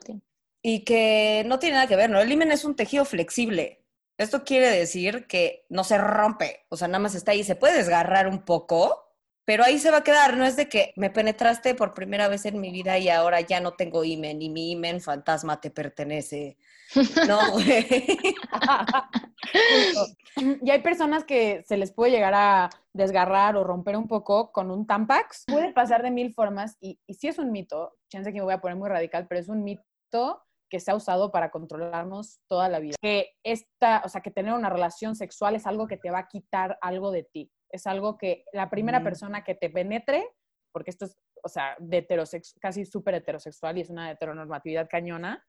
y 0.60 0.84
que 0.84 1.44
no 1.46 1.58
tiene 1.58 1.76
nada 1.76 1.86
que 1.86 1.96
ver, 1.96 2.10
¿no? 2.10 2.20
El 2.20 2.30
himen 2.30 2.52
es 2.52 2.64
un 2.64 2.76
tejido 2.76 3.04
flexible. 3.06 3.84
Esto 4.18 4.44
quiere 4.44 4.68
decir 4.68 5.28
que 5.28 5.64
no 5.68 5.84
se 5.84 5.96
rompe, 5.96 6.66
o 6.68 6.76
sea, 6.76 6.88
nada 6.88 6.98
más 6.98 7.14
está 7.14 7.30
ahí, 7.30 7.44
se 7.44 7.54
puede 7.54 7.76
desgarrar 7.76 8.26
un 8.26 8.44
poco, 8.44 9.14
pero 9.44 9.62
ahí 9.64 9.78
se 9.78 9.92
va 9.92 9.98
a 9.98 10.04
quedar, 10.04 10.36
no 10.36 10.44
es 10.44 10.56
de 10.56 10.68
que 10.68 10.92
me 10.96 11.08
penetraste 11.08 11.76
por 11.76 11.94
primera 11.94 12.26
vez 12.26 12.44
en 12.44 12.60
mi 12.60 12.72
vida 12.72 12.98
y 12.98 13.08
ahora 13.08 13.40
ya 13.40 13.60
no 13.60 13.74
tengo 13.74 14.02
himen 14.02 14.42
y 14.42 14.50
mi 14.50 14.72
himen 14.72 15.00
fantasma 15.00 15.60
te 15.60 15.70
pertenece. 15.70 16.58
No, 17.28 17.52
güey. 17.52 17.86
Y 20.62 20.70
hay 20.70 20.82
personas 20.82 21.24
que 21.24 21.64
se 21.66 21.76
les 21.76 21.92
puede 21.92 22.10
llegar 22.10 22.34
a 22.34 22.70
desgarrar 22.92 23.56
o 23.56 23.64
romper 23.64 23.96
un 23.96 24.08
poco 24.08 24.50
con 24.52 24.70
un 24.70 24.86
Tampax. 24.86 25.44
Puede 25.46 25.72
pasar 25.72 26.02
de 26.02 26.10
mil 26.10 26.34
formas 26.34 26.76
y, 26.80 26.98
y 27.06 27.14
sí 27.14 27.28
es 27.28 27.38
un 27.38 27.52
mito, 27.52 27.96
chance 28.08 28.32
que 28.32 28.38
me 28.40 28.44
voy 28.44 28.54
a 28.54 28.60
poner 28.60 28.76
muy 28.76 28.88
radical, 28.88 29.26
pero 29.28 29.40
es 29.40 29.48
un 29.48 29.64
mito 29.64 30.42
que 30.68 30.80
se 30.80 30.90
ha 30.90 30.94
usado 30.94 31.30
para 31.30 31.50
controlarnos 31.50 32.40
toda 32.48 32.68
la 32.68 32.78
vida. 32.80 32.96
Que 33.00 33.30
esta, 33.42 34.02
o 34.04 34.08
sea, 34.08 34.20
que 34.20 34.30
tener 34.30 34.52
una 34.52 34.70
relación 34.70 35.14
sexual 35.16 35.54
es 35.54 35.66
algo 35.66 35.86
que 35.86 35.96
te 35.96 36.10
va 36.10 36.20
a 36.20 36.28
quitar 36.28 36.78
algo 36.80 37.10
de 37.10 37.24
ti. 37.24 37.50
Es 37.70 37.86
algo 37.86 38.16
que 38.18 38.44
la 38.52 38.70
primera 38.70 39.00
Mm. 39.00 39.04
persona 39.04 39.44
que 39.44 39.54
te 39.54 39.70
penetre, 39.70 40.26
porque 40.72 40.90
esto 40.90 41.04
es, 41.06 41.16
o 41.42 41.48
sea, 41.48 41.76
de 41.78 41.98
heterosex 41.98 42.54
casi 42.60 42.84
súper 42.84 43.14
heterosexual 43.14 43.78
y 43.78 43.82
es 43.82 43.90
una 43.90 44.10
heteronormatividad 44.10 44.88
cañona, 44.88 45.44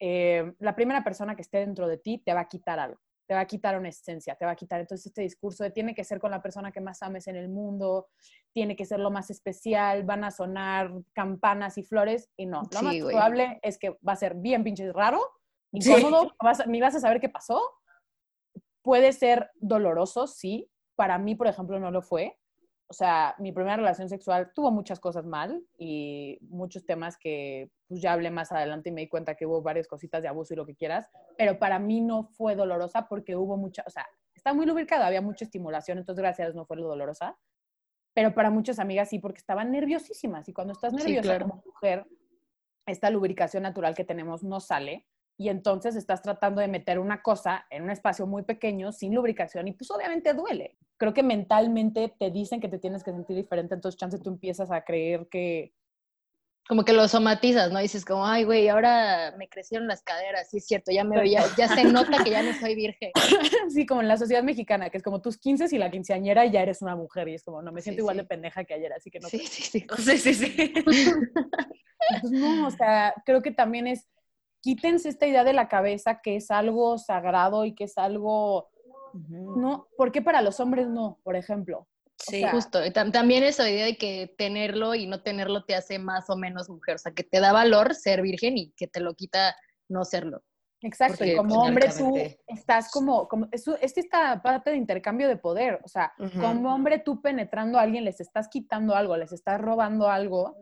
eh, 0.00 0.52
la 0.58 0.74
primera 0.76 1.02
persona 1.02 1.34
que 1.34 1.42
esté 1.42 1.58
dentro 1.58 1.88
de 1.88 1.98
ti 1.98 2.18
te 2.24 2.32
va 2.34 2.40
a 2.40 2.48
quitar 2.48 2.78
algo, 2.78 3.00
te 3.28 3.34
va 3.34 3.40
a 3.40 3.46
quitar 3.46 3.78
una 3.78 3.90
esencia, 3.90 4.34
te 4.36 4.46
va 4.46 4.52
a 4.52 4.56
quitar 4.56 4.80
entonces 4.80 5.04
este 5.06 5.20
discurso 5.20 5.62
de 5.62 5.70
tiene 5.70 5.94
que 5.94 6.02
ser 6.02 6.18
con 6.18 6.30
la 6.30 6.40
persona 6.40 6.72
que 6.72 6.80
más 6.80 7.02
ames 7.02 7.26
en 7.28 7.36
el 7.36 7.50
mundo, 7.50 8.08
tiene 8.54 8.74
que 8.74 8.86
ser 8.86 9.00
lo 9.00 9.10
más 9.10 9.28
especial, 9.28 10.02
van 10.04 10.24
a 10.24 10.30
sonar 10.30 10.90
campanas 11.12 11.76
y 11.76 11.82
flores 11.82 12.30
y 12.38 12.46
no, 12.46 12.62
lo 12.72 12.78
Sí, 12.78 12.84
más 12.86 12.96
probable 12.96 13.60
es 13.62 13.78
que 13.78 13.90
va 14.06 14.14
a 14.14 14.16
ser 14.16 14.34
bien 14.34 14.64
pinche 14.64 14.90
raro, 14.92 15.20
Sí. 15.74 15.90
incómodo, 15.92 16.34
vas 16.42 16.60
a- 16.60 16.64
ni 16.66 16.80
vas 16.80 16.94
a 16.94 17.00
saber 17.00 17.20
qué 17.20 17.28
pasó, 17.28 17.60
puede 18.80 19.12
ser 19.12 19.50
doloroso, 19.56 20.26
sí, 20.26 20.70
para 20.96 21.18
mí, 21.18 21.34
por 21.34 21.48
ejemplo, 21.48 21.78
no 21.78 21.90
lo 21.90 22.00
fue. 22.00 22.38
O 22.90 22.94
sea, 22.94 23.34
mi 23.38 23.52
primera 23.52 23.76
relación 23.76 24.08
sexual 24.08 24.52
tuvo 24.54 24.70
muchas 24.70 24.98
cosas 24.98 25.26
mal 25.26 25.62
y 25.76 26.38
muchos 26.40 26.86
temas 26.86 27.18
que 27.18 27.70
pues, 27.86 28.00
ya 28.00 28.14
hablé 28.14 28.30
más 28.30 28.50
adelante 28.50 28.88
y 28.88 28.92
me 28.92 29.02
di 29.02 29.08
cuenta 29.08 29.34
que 29.34 29.44
hubo 29.44 29.60
varias 29.60 29.86
cositas 29.86 30.22
de 30.22 30.28
abuso 30.28 30.54
y 30.54 30.56
lo 30.56 30.64
que 30.64 30.74
quieras, 30.74 31.06
pero 31.36 31.58
para 31.58 31.78
mí 31.78 32.00
no 32.00 32.24
fue 32.24 32.56
dolorosa 32.56 33.06
porque 33.06 33.36
hubo 33.36 33.58
mucha, 33.58 33.84
o 33.86 33.90
sea, 33.90 34.06
está 34.34 34.54
muy 34.54 34.64
lubricada, 34.64 35.06
había 35.06 35.20
mucha 35.20 35.44
estimulación, 35.44 35.98
entonces 35.98 36.22
gracias 36.22 36.46
a 36.46 36.48
Dios 36.48 36.56
no 36.56 36.64
fue 36.64 36.78
lo 36.78 36.88
dolorosa, 36.88 37.38
pero 38.14 38.34
para 38.34 38.50
muchas 38.50 38.78
amigas 38.78 39.10
sí, 39.10 39.18
porque 39.18 39.38
estaban 39.38 39.70
nerviosísimas 39.70 40.48
y 40.48 40.54
cuando 40.54 40.72
estás 40.72 40.92
Sí, 40.94 40.98
nerviosa 40.98 41.22
claro. 41.36 41.48
como 41.48 41.62
mujer, 41.66 42.06
esta 42.86 43.10
lubricación 43.10 43.64
natural 43.64 43.94
que 43.94 44.04
tenemos 44.04 44.42
no 44.42 44.60
sale 44.60 45.06
y 45.38 45.48
entonces 45.50 45.96
estás 45.96 46.20
tratando 46.20 46.60
de 46.60 46.68
meter 46.68 46.98
una 46.98 47.22
cosa 47.22 47.64
en 47.70 47.84
un 47.84 47.90
espacio 47.90 48.26
muy 48.26 48.42
pequeño 48.42 48.92
sin 48.92 49.14
lubricación 49.14 49.68
y 49.68 49.72
pues 49.72 49.90
obviamente 49.90 50.34
duele. 50.34 50.76
Creo 50.98 51.14
que 51.14 51.22
mentalmente 51.22 52.12
te 52.18 52.30
dicen 52.32 52.60
que 52.60 52.68
te 52.68 52.78
tienes 52.80 53.04
que 53.04 53.12
sentir 53.12 53.36
diferente, 53.36 53.74
entonces 53.76 53.98
chance 53.98 54.18
tú 54.18 54.30
empiezas 54.30 54.70
a 54.72 54.84
creer 54.84 55.28
que 55.30 55.72
Como 56.68 56.84
que 56.84 56.92
lo 56.92 57.08
somatizas, 57.08 57.72
¿no? 57.72 57.78
Dices 57.78 58.04
como, 58.04 58.26
ay, 58.26 58.44
güey, 58.44 58.68
ahora 58.68 59.34
me 59.38 59.48
crecieron 59.48 59.88
las 59.88 60.02
caderas, 60.02 60.50
sí 60.50 60.58
es 60.58 60.66
cierto, 60.66 60.90
ya 60.92 61.04
me 61.04 61.30
ya, 61.30 61.44
ya 61.56 61.68
se 61.68 61.84
nota 61.84 62.18
que 62.22 62.30
ya 62.30 62.42
no 62.42 62.52
soy 62.52 62.74
virgen. 62.74 63.10
sí, 63.70 63.86
como 63.86 64.02
en 64.02 64.08
la 64.08 64.16
sociedad 64.18 64.42
mexicana, 64.42 64.90
que 64.90 64.98
es 64.98 65.02
como 65.04 65.22
tus 65.22 65.38
15 65.38 65.66
y 65.74 65.78
la 65.78 65.90
quinceañera 65.90 66.44
ya 66.46 66.62
eres 66.62 66.82
una 66.82 66.96
mujer 66.96 67.28
y 67.28 67.34
es 67.34 67.44
como, 67.44 67.62
no, 67.62 67.72
me 67.72 67.80
Sí, 67.80 67.84
siento 67.84 68.00
igual 68.02 68.16
sí. 68.16 68.22
de 68.22 68.26
pendeja 68.26 68.64
que 68.64 68.74
ayer, 68.74 68.92
así 68.92 69.10
que 69.10 69.20
no. 69.20 69.28
Sí, 69.28 69.38
sí, 69.46 69.62
sí. 69.62 69.86
Sí, 69.98 70.18
sí, 70.18 70.34
sí. 70.34 70.74
Pues 72.20 72.32
no, 72.32 72.66
o 72.66 72.70
sea, 72.70 73.14
creo 73.24 73.40
que 73.42 73.50
también 73.50 73.86
es, 73.86 74.06
quítense 74.60 75.08
esta 75.08 75.26
idea 75.26 75.44
de 75.44 75.52
la 75.52 75.68
cabeza 75.68 76.20
que 76.22 76.36
es 76.36 76.50
algo 76.50 76.98
sagrado 76.98 77.64
y 77.64 77.74
que 77.74 77.84
es 77.84 77.98
algo, 77.98 78.70
no, 79.14 79.88
¿por 79.96 80.12
qué 80.12 80.22
para 80.22 80.42
los 80.42 80.60
hombres 80.60 80.88
no, 80.88 81.18
por 81.22 81.36
ejemplo? 81.36 81.86
Sí. 82.16 82.40
sea, 82.40 82.50
Justo, 82.50 82.84
y 82.84 82.90
tam- 82.90 83.12
también 83.12 83.44
esa 83.44 83.70
idea 83.70 83.86
de 83.86 83.96
que 83.96 84.34
tenerlo 84.36 84.94
y 84.96 85.06
no 85.06 85.22
tenerlo 85.22 85.64
te 85.64 85.76
hace 85.76 85.98
más 86.00 86.28
o 86.28 86.36
menos 86.36 86.68
mujer, 86.68 86.96
o 86.96 86.98
sea, 86.98 87.12
que 87.12 87.22
te 87.22 87.38
da 87.40 87.52
valor 87.52 87.94
ser 87.94 88.22
virgen 88.22 88.58
y 88.58 88.72
que 88.72 88.88
te 88.88 89.00
lo 89.00 89.14
quita 89.14 89.54
no 89.88 90.04
serlo. 90.04 90.42
Exacto, 90.80 91.24
y 91.24 91.34
como 91.34 91.56
pues, 91.56 91.68
hombre 91.68 91.88
tú 91.96 92.16
estás 92.46 92.90
como, 92.92 93.26
como 93.26 93.48
es, 93.50 93.66
es 93.80 93.96
esta 93.98 94.40
parte 94.42 94.70
de 94.70 94.76
intercambio 94.76 95.26
de 95.26 95.36
poder, 95.36 95.80
o 95.84 95.88
sea, 95.88 96.12
como 96.40 96.72
hombre 96.72 96.98
tú 97.00 97.20
penetrando 97.20 97.78
a 97.78 97.82
alguien 97.82 98.04
les 98.04 98.20
estás 98.20 98.48
quitando 98.48 98.94
algo, 98.94 99.16
les 99.16 99.32
estás 99.32 99.60
robando 99.60 100.08
algo, 100.08 100.56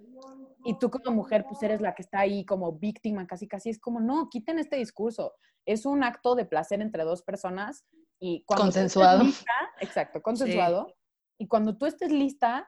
y 0.66 0.78
tú 0.78 0.90
como 0.90 1.14
mujer 1.14 1.44
pues 1.48 1.62
eres 1.62 1.80
la 1.80 1.94
que 1.94 2.02
está 2.02 2.20
ahí 2.20 2.44
como 2.44 2.72
víctima, 2.72 3.26
casi 3.26 3.46
casi 3.46 3.70
es 3.70 3.78
como, 3.78 4.00
no, 4.00 4.28
quiten 4.28 4.58
este 4.58 4.76
discurso, 4.76 5.34
es 5.64 5.86
un 5.86 6.02
acto 6.04 6.34
de 6.34 6.44
placer 6.44 6.80
entre 6.80 7.04
dos 7.04 7.22
personas 7.22 7.84
y 8.18 8.44
cuando 8.44 8.64
tú 8.64 8.68
estés 8.70 8.82
Consensuado. 8.82 9.24
lista- 9.24 9.70
exacto, 9.80 10.22
consensuado, 10.22 10.94
y 11.38 11.46
cuando 11.48 11.76
tú 11.76 11.86
estés 11.86 12.10
lista, 12.10 12.66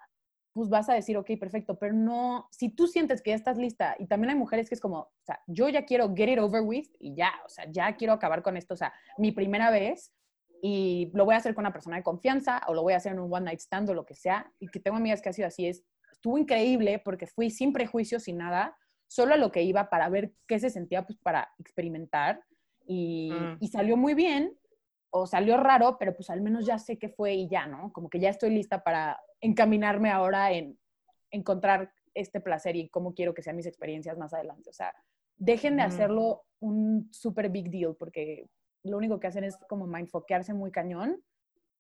pues 0.52 0.68
vas 0.68 0.88
a 0.88 0.94
decir, 0.94 1.16
ok, 1.16 1.30
perfecto, 1.38 1.78
pero 1.78 1.92
no, 1.94 2.48
si 2.50 2.68
tú 2.70 2.86
sientes 2.86 3.22
que 3.22 3.30
ya 3.30 3.36
estás 3.36 3.56
lista, 3.58 3.94
y 3.98 4.06
también 4.06 4.30
hay 4.30 4.36
mujeres 4.36 4.68
que 4.68 4.74
es 4.74 4.80
como, 4.80 4.98
o 4.98 5.12
sea, 5.24 5.40
yo 5.46 5.68
ya 5.68 5.84
quiero 5.84 6.14
get 6.14 6.28
it 6.28 6.38
over 6.38 6.62
with 6.62 6.88
y 6.98 7.14
ya, 7.14 7.32
o 7.44 7.48
sea, 7.48 7.66
ya 7.70 7.96
quiero 7.96 8.12
acabar 8.12 8.42
con 8.42 8.56
esto, 8.56 8.74
o 8.74 8.76
sea, 8.76 8.92
mi 9.18 9.32
primera 9.32 9.70
vez 9.70 10.12
y 10.60 11.10
lo 11.14 11.24
voy 11.24 11.34
a 11.34 11.38
hacer 11.38 11.54
con 11.54 11.62
una 11.62 11.72
persona 11.72 11.96
de 11.96 12.02
confianza 12.02 12.60
o 12.66 12.74
lo 12.74 12.82
voy 12.82 12.92
a 12.92 12.96
hacer 12.96 13.12
en 13.12 13.20
un 13.20 13.32
one 13.32 13.44
night 13.44 13.60
stand 13.60 13.90
o 13.90 13.94
lo 13.94 14.04
que 14.04 14.16
sea, 14.16 14.52
y 14.58 14.68
que 14.68 14.80
tengo 14.80 14.96
amigas 14.96 15.22
que 15.22 15.28
ha 15.28 15.32
sido 15.32 15.46
así, 15.46 15.66
es, 15.68 15.84
estuvo 16.18 16.36
increíble 16.36 16.98
porque 16.98 17.26
fui 17.26 17.48
sin 17.48 17.72
prejuicios, 17.72 18.24
sin 18.24 18.38
nada, 18.38 18.76
solo 19.06 19.34
a 19.34 19.36
lo 19.36 19.52
que 19.52 19.62
iba 19.62 19.88
para 19.88 20.08
ver 20.08 20.32
qué 20.48 20.58
se 20.58 20.68
sentía, 20.68 21.06
pues 21.06 21.16
para 21.18 21.48
experimentar, 21.58 22.42
y, 22.86 23.32
Mm. 23.40 23.56
y 23.60 23.68
salió 23.68 23.96
muy 23.96 24.14
bien, 24.14 24.58
o 25.10 25.26
salió 25.26 25.56
raro, 25.56 25.96
pero 25.98 26.14
pues 26.14 26.28
al 26.28 26.40
menos 26.42 26.66
ya 26.66 26.78
sé 26.78 26.98
qué 26.98 27.08
fue 27.08 27.34
y 27.34 27.48
ya, 27.48 27.66
¿no? 27.66 27.92
Como 27.92 28.10
que 28.10 28.18
ya 28.18 28.30
estoy 28.30 28.50
lista 28.50 28.82
para 28.82 29.18
encaminarme 29.40 30.10
ahora 30.10 30.52
en 30.52 30.78
encontrar 31.30 31.92
este 32.14 32.40
placer 32.40 32.74
y 32.76 32.88
cómo 32.90 33.14
quiero 33.14 33.32
que 33.32 33.42
sean 33.42 33.56
mis 33.56 33.66
experiencias 33.66 34.18
más 34.18 34.34
adelante. 34.34 34.68
O 34.70 34.72
sea, 34.72 34.92
dejen 35.36 35.76
de 35.76 35.82
Ujú. 35.84 35.92
hacerlo 35.92 36.42
un 36.60 37.08
super 37.12 37.48
big 37.48 37.70
deal 37.70 37.94
porque 37.96 38.50
lo 38.82 38.96
único 38.96 39.20
que 39.20 39.28
hacen 39.28 39.44
es 39.44 39.56
como 39.68 39.86
mindfoquearse 39.86 40.52
muy 40.52 40.70
cañón 40.72 41.22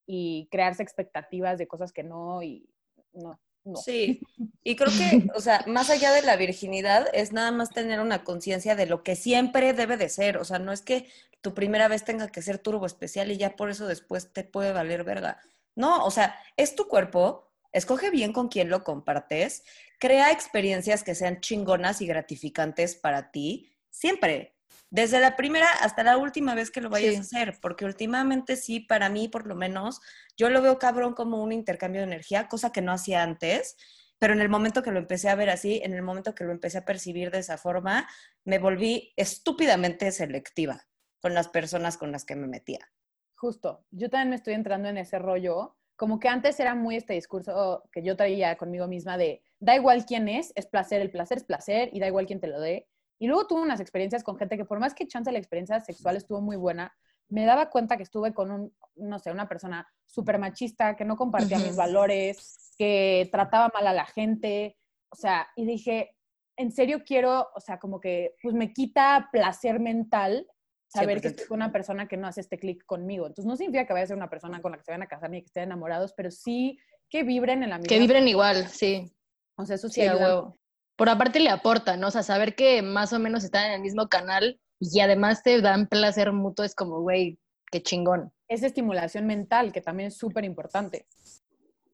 y 0.06 0.48
crearse 0.50 0.82
expectativas 0.82 1.58
de 1.58 1.66
cosas 1.66 1.92
que 1.92 2.04
no 2.04 2.42
y 2.42 2.70
no. 3.12 3.38
Sí, 3.76 4.20
y 4.62 4.76
creo 4.76 4.90
que, 4.90 5.28
o 5.34 5.40
sea, 5.40 5.64
más 5.66 5.90
allá 5.90 6.12
de 6.12 6.22
la 6.22 6.36
virginidad, 6.36 7.06
es 7.12 7.32
nada 7.32 7.50
más 7.50 7.70
tener 7.70 8.00
una 8.00 8.24
conciencia 8.24 8.74
de 8.74 8.86
lo 8.86 9.02
que 9.02 9.16
siempre 9.16 9.72
debe 9.72 9.96
de 9.96 10.08
ser. 10.08 10.38
O 10.38 10.44
sea, 10.44 10.58
no 10.58 10.72
es 10.72 10.82
que 10.82 11.08
tu 11.40 11.54
primera 11.54 11.88
vez 11.88 12.04
tenga 12.04 12.28
que 12.28 12.42
ser 12.42 12.58
turbo 12.58 12.86
especial 12.86 13.30
y 13.30 13.36
ya 13.36 13.56
por 13.56 13.70
eso 13.70 13.86
después 13.86 14.32
te 14.32 14.44
puede 14.44 14.72
valer 14.72 15.04
verga. 15.04 15.40
No, 15.74 16.04
o 16.04 16.10
sea, 16.10 16.36
es 16.56 16.74
tu 16.74 16.88
cuerpo, 16.88 17.52
escoge 17.72 18.10
bien 18.10 18.32
con 18.32 18.48
quién 18.48 18.68
lo 18.68 18.82
compartes, 18.82 19.62
crea 19.98 20.32
experiencias 20.32 21.04
que 21.04 21.14
sean 21.14 21.40
chingonas 21.40 22.00
y 22.00 22.06
gratificantes 22.06 22.96
para 22.96 23.30
ti, 23.30 23.70
siempre. 23.90 24.57
Desde 24.90 25.20
la 25.20 25.36
primera 25.36 25.66
hasta 25.82 26.02
la 26.02 26.16
última 26.16 26.54
vez 26.54 26.70
que 26.70 26.80
lo 26.80 26.88
vayas 26.88 27.16
a 27.16 27.20
hacer, 27.20 27.58
porque 27.60 27.84
últimamente 27.84 28.56
sí, 28.56 28.80
para 28.80 29.10
mí 29.10 29.28
por 29.28 29.46
lo 29.46 29.54
menos, 29.54 30.00
yo 30.36 30.48
lo 30.48 30.62
veo 30.62 30.78
cabrón 30.78 31.12
como 31.12 31.42
un 31.42 31.52
intercambio 31.52 32.00
de 32.00 32.06
energía, 32.06 32.48
cosa 32.48 32.72
que 32.72 32.80
no 32.80 32.92
hacía 32.92 33.22
antes, 33.22 33.76
pero 34.18 34.32
en 34.32 34.40
el 34.40 34.48
momento 34.48 34.82
que 34.82 34.90
lo 34.90 34.98
empecé 34.98 35.28
a 35.28 35.34
ver 35.34 35.50
así, 35.50 35.80
en 35.84 35.92
el 35.92 36.02
momento 36.02 36.34
que 36.34 36.44
lo 36.44 36.52
empecé 36.52 36.78
a 36.78 36.84
percibir 36.84 37.30
de 37.30 37.38
esa 37.38 37.58
forma, 37.58 38.08
me 38.44 38.58
volví 38.58 39.12
estúpidamente 39.16 40.10
selectiva 40.10 40.86
con 41.20 41.34
las 41.34 41.48
personas 41.48 41.98
con 41.98 42.10
las 42.10 42.24
que 42.24 42.36
me 42.36 42.46
metía. 42.46 42.90
Justo, 43.34 43.84
yo 43.90 44.08
también 44.08 44.30
me 44.30 44.36
estoy 44.36 44.54
entrando 44.54 44.88
en 44.88 44.96
ese 44.96 45.18
rollo, 45.18 45.76
como 45.96 46.18
que 46.18 46.28
antes 46.28 46.58
era 46.60 46.74
muy 46.74 46.96
este 46.96 47.12
discurso 47.12 47.84
que 47.92 48.02
yo 48.02 48.16
traía 48.16 48.56
conmigo 48.56 48.88
misma 48.88 49.18
de, 49.18 49.42
da 49.60 49.76
igual 49.76 50.06
quién 50.06 50.28
es, 50.28 50.52
es 50.56 50.66
placer, 50.66 51.02
el 51.02 51.10
placer 51.10 51.38
es 51.38 51.44
placer 51.44 51.90
y 51.92 52.00
da 52.00 52.06
igual 52.06 52.26
quién 52.26 52.40
te 52.40 52.46
lo 52.46 52.58
dé 52.58 52.88
y 53.18 53.26
luego 53.26 53.46
tuve 53.46 53.62
unas 53.62 53.80
experiencias 53.80 54.22
con 54.22 54.36
gente 54.36 54.56
que 54.56 54.64
por 54.64 54.80
más 54.80 54.94
que 54.94 55.06
chance 55.06 55.30
la 55.32 55.38
experiencia 55.38 55.80
sexual 55.80 56.16
estuvo 56.16 56.40
muy 56.40 56.56
buena, 56.56 56.92
me 57.28 57.44
daba 57.44 57.68
cuenta 57.70 57.96
que 57.96 58.02
estuve 58.02 58.32
con 58.32 58.50
un, 58.50 58.76
no 58.96 59.18
sé, 59.18 59.30
una 59.30 59.48
persona 59.48 59.86
súper 60.06 60.38
machista, 60.38 60.96
que 60.96 61.04
no 61.04 61.16
compartía 61.16 61.58
mis 61.58 61.76
valores, 61.76 62.72
que 62.78 63.28
trataba 63.30 63.70
mal 63.74 63.86
a 63.86 63.92
la 63.92 64.06
gente, 64.06 64.76
o 65.10 65.16
sea, 65.16 65.48
y 65.56 65.66
dije, 65.66 66.14
en 66.56 66.72
serio 66.72 67.02
quiero, 67.04 67.48
o 67.54 67.60
sea, 67.60 67.78
como 67.78 68.00
que, 68.00 68.34
pues 68.42 68.54
me 68.54 68.72
quita 68.72 69.28
placer 69.30 69.78
mental 69.80 70.46
saber 70.88 71.20
que 71.20 71.28
estoy 71.28 71.46
con 71.46 71.56
una 71.56 71.72
persona 71.72 72.08
que 72.08 72.16
no 72.16 72.26
hace 72.26 72.40
este 72.40 72.58
clic 72.58 72.84
conmigo. 72.86 73.26
Entonces, 73.26 73.46
no 73.46 73.56
significa 73.56 73.86
que 73.86 73.92
vaya 73.92 74.04
a 74.04 74.08
ser 74.08 74.16
una 74.16 74.30
persona 74.30 74.62
con 74.62 74.72
la 74.72 74.78
que 74.78 74.84
se 74.84 74.90
vayan 74.90 75.02
a 75.02 75.06
casar 75.06 75.30
ni 75.30 75.40
que 75.40 75.46
estén 75.46 75.64
enamorados, 75.64 76.14
pero 76.16 76.30
sí 76.30 76.78
que 77.10 77.22
vibren 77.24 77.62
en 77.62 77.70
la 77.70 77.78
misma. 77.78 77.88
Que 77.88 77.98
vibren 77.98 78.26
igual, 78.26 78.68
sí. 78.68 79.10
O 79.56 79.66
sea, 79.66 79.76
eso 79.76 79.88
sí, 79.88 80.00
ayuda 80.00 80.54
por 80.98 81.08
aparte 81.08 81.38
le 81.38 81.48
aporta, 81.48 81.96
¿no? 81.96 82.08
O 82.08 82.10
sea, 82.10 82.24
saber 82.24 82.56
que 82.56 82.82
más 82.82 83.12
o 83.12 83.20
menos 83.20 83.44
están 83.44 83.66
en 83.66 83.72
el 83.74 83.80
mismo 83.80 84.08
canal 84.08 84.60
y 84.80 84.98
además 84.98 85.44
te 85.44 85.60
dan 85.60 85.86
placer 85.86 86.32
mutuo 86.32 86.64
es 86.64 86.74
como, 86.74 87.00
güey, 87.02 87.38
qué 87.70 87.80
chingón. 87.80 88.32
Es 88.48 88.64
estimulación 88.64 89.24
mental, 89.24 89.70
que 89.70 89.80
también 89.80 90.08
es 90.08 90.16
súper 90.16 90.44
importante. 90.44 91.06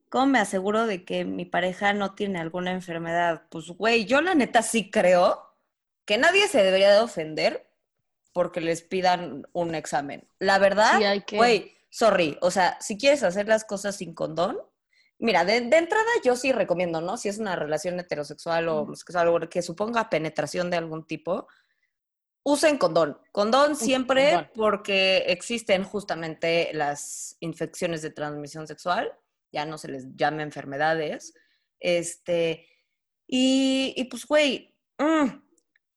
¿Cómo 0.09 0.25
me 0.25 0.39
aseguro 0.39 0.87
de 0.87 1.05
que 1.05 1.27
mi 1.27 1.45
pareja 1.45 1.93
no 1.93 2.15
tiene 2.15 2.41
alguna 2.41 2.73
enfermedad? 2.73 3.43
Pues, 3.51 3.67
güey, 3.73 4.07
yo 4.07 4.23
la 4.23 4.35
neta 4.35 4.63
sí 4.63 4.91
creo 4.91 5.55
que 6.07 6.17
nadie 6.17 6.49
se 6.49 6.63
debería 6.63 6.91
de 6.91 7.01
ofender 7.01 7.71
porque 8.33 8.63
les 8.63 8.81
pidan 8.81 9.47
un 9.53 9.75
examen. 9.75 10.27
La 10.39 10.59
verdad, 10.59 10.99
güey, 11.31 11.77
sorry, 11.91 12.39
o 12.41 12.51
sea, 12.51 12.79
si 12.81 12.97
quieres 12.97 13.23
hacer 13.23 13.49
las 13.49 13.65
cosas 13.65 13.97
sin 13.97 14.15
condón, 14.15 14.57
Mira, 15.19 15.45
de, 15.45 15.57
entrada 15.57 16.11
yo 16.25 16.37
sí 16.37 16.53
recomiendo, 16.53 17.01
¿no? 17.01 17.17
Si 17.17 17.29
es 17.29 17.39
una 17.39 17.57
relación 17.57 17.99
heterosexual 17.99 18.69
o 18.69 18.93
algo 19.15 19.41
que 19.49 19.63
suponga 19.63 20.11
penetración 20.11 20.71
de 20.71 20.77
algún 20.77 21.07
tipo, 21.07 21.47
usen 22.43 22.79
condón. 22.79 23.19
Condón 23.33 23.77
siempre 23.77 24.51
porque 24.55 25.25
existen 25.29 25.85
justamente 25.85 26.71
las 26.75 27.37
infecciones 27.41 28.03
de 28.03 28.11
transmisión 28.11 28.67
sexual, 28.67 29.13
ya 29.53 29.65
no 29.65 29.79
se 29.79 29.89
les 29.89 30.15
llama 30.17 30.43
enfermedades. 30.43 31.35
Este, 31.81 32.67
y, 33.27 33.95
y 33.97 34.05
pues, 34.05 34.27
güey, 34.27 34.75
mm, 34.99 35.29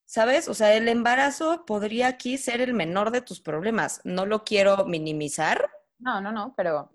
¿sabes? 0.05 0.47
O 0.47 0.53
sea, 0.53 0.73
el 0.75 0.87
embarazo 0.87 1.65
podría 1.65 2.07
aquí 2.07 2.37
ser 2.37 2.61
el 2.61 2.73
menor 2.73 3.11
de 3.11 3.21
tus 3.21 3.41
problemas. 3.41 4.01
No 4.03 4.25
lo 4.25 4.43
quiero 4.43 4.85
minimizar. 4.85 5.69
No, 5.99 6.21
no, 6.21 6.31
no, 6.31 6.53
pero... 6.55 6.91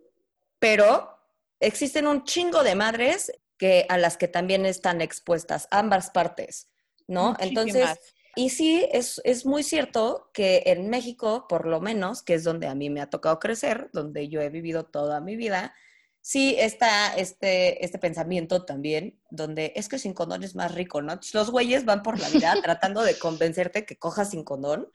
Pero 0.58 1.21
existen 1.62 2.06
un 2.06 2.24
chingo 2.24 2.62
de 2.62 2.74
madres 2.74 3.32
que, 3.58 3.86
a 3.88 3.96
las 3.96 4.16
que 4.16 4.28
también 4.28 4.66
están 4.66 5.00
expuestas, 5.00 5.68
ambas 5.70 6.10
partes, 6.10 6.68
¿no? 7.06 7.36
Entonces, 7.38 7.88
y 8.34 8.50
sí, 8.50 8.86
es, 8.92 9.20
es, 9.24 9.44
muy 9.44 9.62
cierto 9.62 10.30
que 10.32 10.62
en 10.66 10.88
México, 10.88 11.46
por 11.48 11.66
lo 11.66 11.80
menos, 11.80 12.22
que 12.22 12.34
es 12.34 12.44
donde 12.44 12.66
a 12.66 12.74
mí 12.74 12.90
me 12.90 13.00
ha 13.00 13.10
tocado 13.10 13.38
crecer, 13.38 13.90
donde 13.92 14.28
yo 14.28 14.40
he 14.40 14.48
vivido 14.48 14.84
toda 14.84 15.20
mi 15.20 15.36
vida, 15.36 15.74
sí 16.22 16.56
está 16.58 17.14
este, 17.14 17.84
este 17.84 17.98
pensamiento 17.98 18.64
también, 18.64 19.20
donde 19.30 19.72
es 19.76 19.88
que 19.88 19.98
sin 19.98 20.14
condón 20.14 20.44
es 20.44 20.54
más 20.54 20.74
rico, 20.74 21.02
¿no? 21.02 21.20
Los 21.34 21.50
güeyes 21.50 21.84
van 21.84 22.02
por 22.02 22.18
la 22.18 22.28
vida 22.30 22.54
tratando 22.62 23.02
de 23.02 23.18
convencerte 23.18 23.84
que 23.84 23.98
cojas 23.98 24.30
sin 24.30 24.44
condón, 24.44 24.90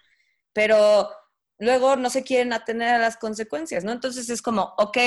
pero 0.52 1.10
luego 1.60 1.96
no 1.96 2.10
se 2.10 2.24
quieren 2.24 2.54
atener 2.54 2.96
a 2.96 3.00
las 3.00 3.18
consecuencias, 3.18 3.84
¿no? 3.84 3.92
Entonces 3.92 4.30
es 4.30 4.42
como, 4.42 4.74
ok, 4.78 4.98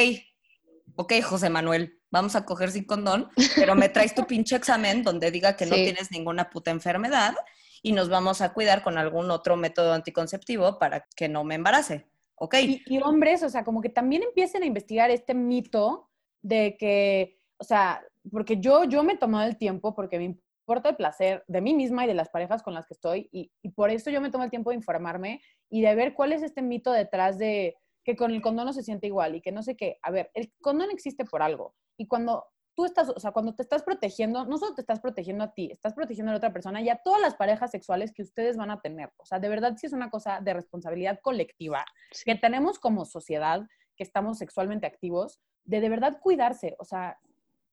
ok, 1.00 1.14
José 1.22 1.48
Manuel, 1.48 1.98
vamos 2.10 2.36
a 2.36 2.44
coger 2.44 2.70
sin 2.70 2.84
condón, 2.84 3.30
pero 3.56 3.74
me 3.74 3.88
traes 3.88 4.14
tu 4.14 4.26
pinche 4.26 4.54
examen 4.56 5.02
donde 5.02 5.30
diga 5.30 5.56
que 5.56 5.64
no 5.64 5.74
tienes 5.74 6.10
ninguna 6.10 6.50
puta 6.50 6.70
enfermedad 6.70 7.34
y 7.82 7.92
nos 7.92 8.10
vamos 8.10 8.42
a 8.42 8.52
cuidar 8.52 8.82
con 8.82 8.98
algún 8.98 9.30
otro 9.30 9.56
método 9.56 9.94
anticonceptivo 9.94 10.78
para 10.78 11.06
que 11.16 11.28
no 11.28 11.42
me 11.42 11.54
embarace. 11.54 12.06
¿Ok? 12.34 12.54
Y, 12.86 13.00
hombres, 13.02 13.42
o 13.42 13.48
sea, 13.48 13.64
como 13.64 13.80
que 13.80 13.88
también 13.88 14.22
empiecen 14.22 14.62
a 14.62 14.66
investigar 14.66 15.10
este 15.10 15.34
mito 15.34 16.10
de 16.42 16.76
que, 16.78 17.38
o 17.58 17.64
sea, 17.64 18.02
porque 18.30 18.58
yo, 18.58 18.84
yo 18.84 19.02
me 19.02 19.14
he 19.14 19.18
tomado 19.18 19.48
el 19.48 19.56
tiempo 19.56 19.94
porque 19.94 20.18
me 20.18 20.24
importa 20.24 20.90
el 20.90 20.96
placer 20.96 21.44
de 21.48 21.60
mí 21.62 21.74
misma 21.74 22.04
y 22.04 22.08
de 22.08 22.14
las 22.14 22.28
parejas 22.28 22.62
con 22.62 22.74
las 22.74 22.86
que 22.86 22.94
estoy 22.94 23.28
y, 23.32 23.50
y 23.62 23.70
por 23.70 23.90
eso 23.90 24.10
yo 24.10 24.20
me 24.20 24.30
tomo 24.30 24.44
el 24.44 24.50
tiempo 24.50 24.70
de 24.70 24.76
informarme 24.76 25.40
y 25.70 25.80
de 25.80 25.94
ver 25.94 26.12
cuál 26.14 26.32
es 26.32 26.42
este 26.42 26.62
mito 26.62 26.92
detrás 26.92 27.38
de, 27.38 27.76
que 28.04 28.16
con 28.16 28.30
el 28.30 28.42
condón 28.42 28.66
no 28.66 28.72
se 28.72 28.82
siente 28.82 29.06
igual 29.06 29.34
y 29.34 29.40
que 29.40 29.52
no 29.52 29.62
sé 29.62 29.76
qué. 29.76 29.98
A 30.02 30.10
ver, 30.10 30.30
el 30.34 30.52
condón 30.60 30.90
existe 30.90 31.24
por 31.24 31.42
algo. 31.42 31.74
Y 31.96 32.06
cuando 32.06 32.46
tú 32.74 32.84
estás, 32.84 33.10
o 33.10 33.20
sea, 33.20 33.32
cuando 33.32 33.54
te 33.54 33.62
estás 33.62 33.82
protegiendo, 33.82 34.46
no 34.46 34.58
solo 34.58 34.74
te 34.74 34.80
estás 34.80 35.00
protegiendo 35.00 35.44
a 35.44 35.52
ti, 35.52 35.70
estás 35.70 35.94
protegiendo 35.94 36.30
a 36.30 36.34
la 36.34 36.38
otra 36.38 36.52
persona 36.52 36.80
y 36.80 36.88
a 36.88 36.96
todas 36.96 37.20
las 37.20 37.34
parejas 37.34 37.70
sexuales 37.70 38.12
que 38.12 38.22
ustedes 38.22 38.56
van 38.56 38.70
a 38.70 38.80
tener. 38.80 39.12
O 39.18 39.26
sea, 39.26 39.38
de 39.38 39.48
verdad 39.48 39.76
sí 39.76 39.86
es 39.86 39.92
una 39.92 40.10
cosa 40.10 40.40
de 40.40 40.54
responsabilidad 40.54 41.20
colectiva 41.20 41.84
que 42.24 42.34
tenemos 42.36 42.78
como 42.78 43.04
sociedad, 43.04 43.66
que 43.96 44.04
estamos 44.04 44.38
sexualmente 44.38 44.86
activos, 44.86 45.40
de 45.64 45.80
de 45.80 45.88
verdad 45.88 46.20
cuidarse. 46.20 46.76
O 46.78 46.84
sea, 46.84 47.18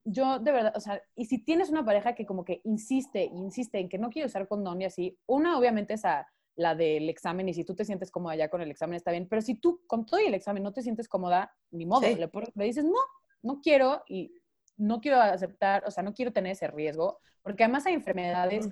yo 0.03 0.39
de 0.39 0.51
verdad, 0.51 0.73
o 0.75 0.79
sea, 0.79 1.01
y 1.15 1.25
si 1.25 1.39
tienes 1.43 1.69
una 1.69 1.85
pareja 1.85 2.15
que 2.15 2.25
como 2.25 2.43
que 2.43 2.61
insiste, 2.63 3.23
insiste 3.23 3.79
en 3.79 3.89
que 3.89 3.97
no 3.97 4.09
quiere 4.09 4.27
usar 4.27 4.47
condón 4.47 4.81
y 4.81 4.85
así, 4.85 5.17
una 5.25 5.57
obviamente 5.57 5.93
es 5.93 6.05
a 6.05 6.27
la 6.57 6.75
del 6.75 7.07
examen 7.07 7.47
y 7.47 7.53
si 7.53 7.63
tú 7.63 7.75
te 7.75 7.85
sientes 7.85 8.11
cómoda 8.11 8.35
ya 8.35 8.49
con 8.49 8.61
el 8.61 8.71
examen 8.71 8.95
está 8.95 9.11
bien, 9.11 9.27
pero 9.29 9.41
si 9.41 9.55
tú 9.55 9.83
con 9.87 10.05
todo 10.05 10.19
el 10.19 10.33
examen 10.33 10.63
no 10.63 10.73
te 10.73 10.81
sientes 10.81 11.07
cómoda, 11.07 11.55
ni 11.71 11.85
modo, 11.85 12.01
le, 12.01 12.65
dices, 12.65 12.83
no, 12.83 12.99
no 13.43 13.61
quiero 13.61 14.03
y 14.07 14.33
no 14.75 14.99
quiero 14.99 15.21
aceptar, 15.21 15.83
o 15.85 15.91
sea, 15.91 16.03
no 16.03 16.13
quiero 16.13 16.33
tener 16.33 16.53
ese 16.53 16.67
riesgo, 16.67 17.19
porque 17.43 17.63
además 17.63 17.85
hay 17.85 17.93
enfermedades 17.93 18.67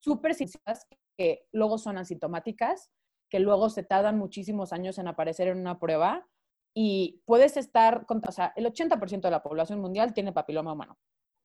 súper 0.00 0.36
que 1.16 1.46
luego 1.52 1.78
son 1.78 1.96
asintomáticas, 1.96 2.90
que 3.30 3.38
luego 3.38 3.70
se 3.70 3.84
tardan 3.84 4.18
muchísimos 4.18 4.72
años 4.72 4.98
en 4.98 5.06
aparecer 5.06 5.46
en 5.48 5.58
una 5.58 5.78
prueba 5.78 6.26
y 6.74 7.22
puedes 7.24 7.56
estar, 7.56 8.04
con, 8.06 8.20
o 8.26 8.32
sea, 8.32 8.52
el 8.56 8.66
80% 8.66 9.20
de 9.20 9.30
la 9.30 9.42
población 9.42 9.80
mundial 9.80 10.12
tiene 10.12 10.32
papiloma 10.32 10.72
humano. 10.72 10.98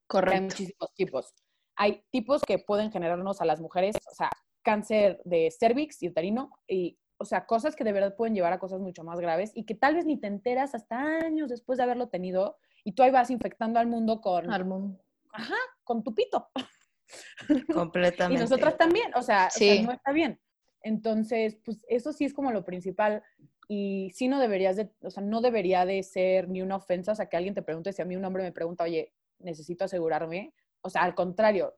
Correcto. 0.08 0.36
Hay 0.36 0.42
muchísimos 0.42 0.94
tipos. 0.96 1.34
Hay 1.76 2.04
tipos 2.10 2.42
que 2.42 2.58
pueden 2.58 2.92
generarnos 2.92 3.42
a 3.42 3.46
las 3.46 3.62
mujeres, 3.62 3.96
o 4.12 4.16
sea, 4.16 4.32
cáncer 4.67 5.21
de 5.23 5.49
cervix 5.58 6.03
y 6.03 6.10
uterino, 6.10 6.51
y, 6.67 6.99
o 7.17 7.23
sea, 7.23 7.45
cosas 7.45 7.73
que 7.73 7.86
de 7.86 7.93
verdad 7.93 8.17
pueden 8.17 8.36
llevar 8.36 8.51
a 8.51 8.60
cosas 8.60 8.82
mucho 8.82 9.01
más 9.06 9.17
graves 9.21 9.53
y 9.56 9.63
que 9.63 9.75
tal 9.75 9.95
vez 9.95 10.06
ni 10.06 10.19
te 10.19 10.27
enteras 10.27 10.75
hasta 10.75 10.97
años 10.97 11.47
después 11.47 11.77
de 11.77 11.84
haberlo 11.86 12.10
tenido 12.10 12.58
y 12.84 12.91
tú 12.91 13.01
ahí 13.01 13.12
vas 13.12 13.30
infectando 13.30 13.80
al 13.80 13.88
mundo 13.88 14.19
con... 14.19 14.51
Al 14.51 14.65
mundo. 14.65 14.99
Ajá, 15.32 15.56
con 15.86 16.03
tu 16.03 16.13
pito. 16.13 16.49
Completamente. 17.73 18.38
y 18.38 18.43
nosotras 18.43 18.77
también, 18.77 19.10
o 19.15 19.21
sea, 19.21 19.47
no 19.86 19.93
está 19.93 20.12
bien. 20.12 20.38
Entonces, 20.82 21.58
pues 21.63 21.80
eso 21.88 22.12
sí 22.12 22.25
es 22.25 22.34
como 22.34 22.51
lo 22.51 22.65
principal 22.65 23.23
y 23.69 24.12
sí 24.13 24.27
no 24.27 24.38
deberías 24.38 24.75
de, 24.75 24.91
o 25.01 25.10
sea, 25.10 25.23
no 25.23 25.39
debería 25.39 25.86
de 25.86 26.03
ser 26.03 26.49
ni 26.49 26.62
una 26.62 26.75
ofensa, 26.75 27.13
o 27.13 27.15
sea, 27.15 27.30
que 27.30 27.38
alguien 27.38 27.56
te 27.56 27.62
pregunte 27.62 27.93
si 27.93 28.01
a 28.01 28.06
mí 28.06 28.17
un 28.17 28.25
hombre 28.25 28.43
me 28.43 28.51
pregunta, 28.51 28.84
oye, 28.84 29.13
necesito 29.39 29.86
asegurarme, 29.86 30.53
o 30.82 30.89
sea, 30.89 31.03
al 31.03 31.15
contrario, 31.15 31.75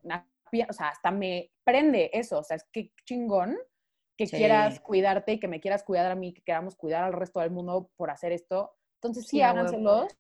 o 0.70 0.74
sea, 0.74 0.90
hasta 0.90 1.12
me 1.12 1.52
prende 1.64 2.10
eso, 2.14 2.40
o 2.40 2.44
sea, 2.44 2.58
es 2.58 2.66
que 2.72 2.92
chingón 3.06 3.58
que 4.18 4.28
quieras 4.28 4.82
cuidarte 4.82 5.34
y 5.34 5.40
que 5.40 5.48
me 5.48 5.62
quieras 5.62 5.84
cuidar 5.84 6.12
a 6.12 6.16
mí, 6.16 6.34
que 6.34 6.42
queramos 6.42 6.76
cuidar 6.76 7.06
al 7.06 7.14
resto 7.14 7.40
del 7.40 7.52
mundo 7.52 7.90
por 7.96 8.10
hacer 8.12 8.34
esto. 8.34 8.74
Entonces, 8.96 9.26
sí, 9.28 9.42
háganselos. 9.42 10.14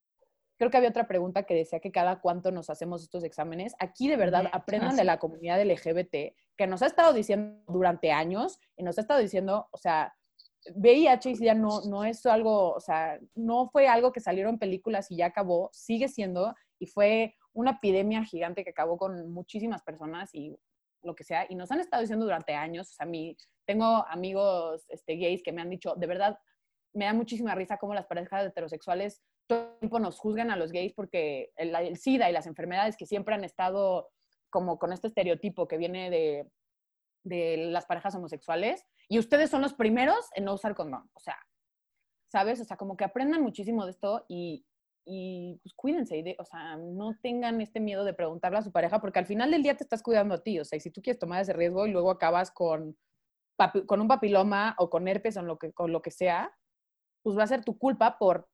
Creo 0.58 0.72
que 0.72 0.78
había 0.78 0.90
otra 0.90 1.08
pregunta 1.08 1.44
que 1.44 1.54
decía 1.54 1.82
que 1.82 1.92
cada 1.92 2.22
cuánto 2.22 2.52
nos 2.52 2.70
hacemos 2.70 3.04
estos 3.04 3.26
exámenes. 3.26 3.76
Aquí 3.80 4.08
de 4.08 4.16
verdad 4.16 4.50
aprendan 4.54 4.96
de 4.96 5.04
la 5.04 5.20
comunidad 5.20 5.62
LGBT 5.62 6.34
que 6.58 6.68
nos 6.68 6.82
ha 6.82 6.88
estado 6.88 7.12
diciendo 7.14 7.62
durante 7.68 8.12
años 8.12 8.60
y 8.78 8.84
nos 8.84 8.98
ha 8.98 9.02
estado 9.02 9.20
diciendo, 9.20 9.68
o 9.72 9.78
sea, 9.78 10.14
VIH 10.76 11.36
ya 11.36 11.54
no, 11.54 11.82
no 11.86 12.04
es 12.04 12.26
algo, 12.26 12.74
o 12.74 12.80
sea, 12.80 13.20
no 13.36 13.70
fue 13.70 13.88
algo 13.88 14.12
que 14.12 14.20
salieron 14.20 14.60
películas 14.60 15.10
y 15.12 15.18
ya 15.18 15.28
acabó, 15.28 15.70
sigue 15.74 16.08
siendo 16.08 16.54
y 16.78 16.88
fue 16.88 17.36
una 17.60 17.72
epidemia 17.72 18.24
gigante 18.24 18.64
que 18.64 18.70
acabó 18.72 18.98
con 18.98 19.32
muchísimas 19.32 19.84
personas 19.84 20.34
y 20.34 20.56
lo 21.02 21.16
que 21.16 21.24
sea, 21.24 21.46
y 21.50 21.56
nos 21.56 21.72
han 21.72 21.80
estado 21.80 22.02
diciendo 22.02 22.26
durante 22.26 22.54
años, 22.54 22.90
o 22.90 22.94
sea, 22.94 23.06
mí, 23.06 23.36
tengo 23.66 24.06
amigos 24.08 24.86
este, 24.90 25.16
gays 25.16 25.44
que 25.44 25.52
me 25.52 25.62
han 25.62 25.70
dicho, 25.70 25.96
de 25.96 26.08
verdad, 26.08 26.40
me 26.94 27.06
da 27.06 27.14
muchísima 27.14 27.56
risa 27.56 27.78
cómo 27.78 27.94
las 27.94 28.08
parejas 28.08 28.48
heterosexuales 28.48 29.22
todo 29.48 29.74
el 29.74 29.80
tiempo 29.80 30.00
nos 30.00 30.20
juzgan 30.20 30.52
a 30.52 30.56
los 30.56 30.72
gays 30.72 30.94
porque 30.94 31.52
el, 31.56 31.74
el 31.76 31.98
SIDA 31.98 32.30
y 32.30 32.34
las 32.34 32.48
enfermedades 32.48 32.96
que 32.98 33.06
siempre 33.06 33.36
han 33.36 33.44
estado 33.44 34.10
como 34.50 34.78
con 34.78 34.94
este 34.94 35.08
estereotipo 35.08 35.68
que 35.68 35.78
viene 35.78 36.10
de, 36.10 36.48
de 37.24 37.58
las 37.58 37.86
parejas 37.86 38.16
homosexuales 38.16 38.86
y 39.08 39.20
ustedes 39.20 39.50
son 39.50 39.62
los 39.62 39.74
primeros 39.74 40.30
en 40.36 40.46
no 40.46 40.54
usar 40.54 40.76
condón. 40.76 41.10
O 41.14 41.20
sea, 41.20 41.38
¿sabes? 42.32 42.62
O 42.62 42.66
sea, 42.66 42.78
como 42.78 42.96
que 42.96 43.04
aprendan 43.04 43.42
muchísimo 43.42 43.86
de 43.86 43.92
esto 43.92 44.26
y, 44.28 44.66
y 45.06 45.60
pues 45.64 45.74
cuídense, 45.74 46.18
y 46.18 46.24
de, 46.24 46.36
o 46.40 46.46
sea, 46.46 46.78
no 46.78 47.18
tengan 47.22 47.62
este 47.62 47.80
miedo 47.80 48.04
de 48.04 48.14
preguntarle 48.14 48.60
a 48.60 48.64
su 48.64 48.72
pareja 48.72 49.02
porque 49.02 49.20
al 49.20 49.26
final 49.26 49.52
del 49.52 49.64
día 49.64 49.76
te 49.76 49.84
estás 49.84 50.04
cuidando 50.04 50.36
a 50.36 50.44
ti, 50.44 50.60
o 50.60 50.66
sea, 50.66 50.78
y 50.78 50.80
si 50.80 50.92
tú 50.92 51.02
quieres 51.02 51.20
tomar 51.20 51.42
ese 51.42 51.54
riesgo 51.54 51.88
y 51.88 51.92
luego 51.92 52.12
acabas 52.12 52.52
con, 52.52 52.98
con 53.86 54.02
un 54.02 54.08
papiloma 54.08 54.76
o 54.78 54.90
con 54.90 55.08
herpes 55.08 55.38
o 55.38 55.42
lo 55.42 55.58
que, 55.58 55.74
con 55.74 55.92
lo 55.92 56.02
que 56.02 56.12
sea, 56.12 56.56
pues 57.24 57.38
va 57.38 57.44
a 57.44 57.48
ser 57.48 57.64
tu 57.64 57.78
culpa 57.78 58.18
por, 58.18 58.48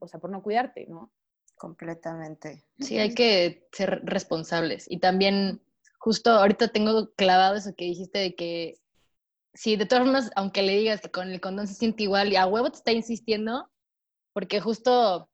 o 0.00 0.08
sea, 0.08 0.20
por 0.20 0.30
no 0.30 0.42
cuidarte, 0.42 0.86
¿no? 0.88 1.12
Completamente. 1.56 2.64
Sí, 2.78 2.98
hay 2.98 3.14
que 3.14 3.68
ser 3.72 4.00
responsables. 4.04 4.86
Y 4.88 4.98
también, 5.00 5.60
justo 5.98 6.30
ahorita 6.30 6.68
tengo 6.68 7.12
clavado 7.14 7.56
eso 7.56 7.74
que 7.76 7.84
dijiste 7.84 8.18
de 8.20 8.34
que, 8.34 8.80
sí, 9.54 9.76
de 9.76 9.86
todas 9.86 10.04
formas, 10.04 10.30
aunque 10.36 10.62
le 10.62 10.76
digas 10.76 11.00
que 11.00 11.10
con 11.10 11.30
el 11.30 11.40
condón 11.40 11.66
se 11.66 11.74
siente 11.74 12.04
igual 12.04 12.32
y 12.32 12.36
a 12.36 12.46
huevo 12.46 12.70
te 12.70 12.78
está 12.78 12.92
insistiendo, 12.92 13.68
porque 14.32 14.60
justo 14.60 15.27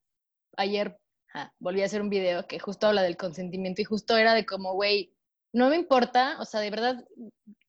ayer 0.57 0.99
ah, 1.35 1.53
volví 1.59 1.83
a 1.83 1.87
hacer 1.87 2.01
un 2.03 2.11
video 2.11 2.47
que 2.47 2.59
justo 2.59 2.87
habla 2.87 3.03
del 3.03 3.17
consentimiento 3.17 3.81
y 3.83 3.85
justo 3.85 4.17
era 4.17 4.35
de 4.35 4.47
como, 4.47 4.75
güey, 4.75 5.15
no 5.53 5.69
me 5.69 5.77
importa, 5.77 6.37
o 6.41 6.45
sea, 6.45 6.61
de 6.61 6.71
verdad 6.71 7.05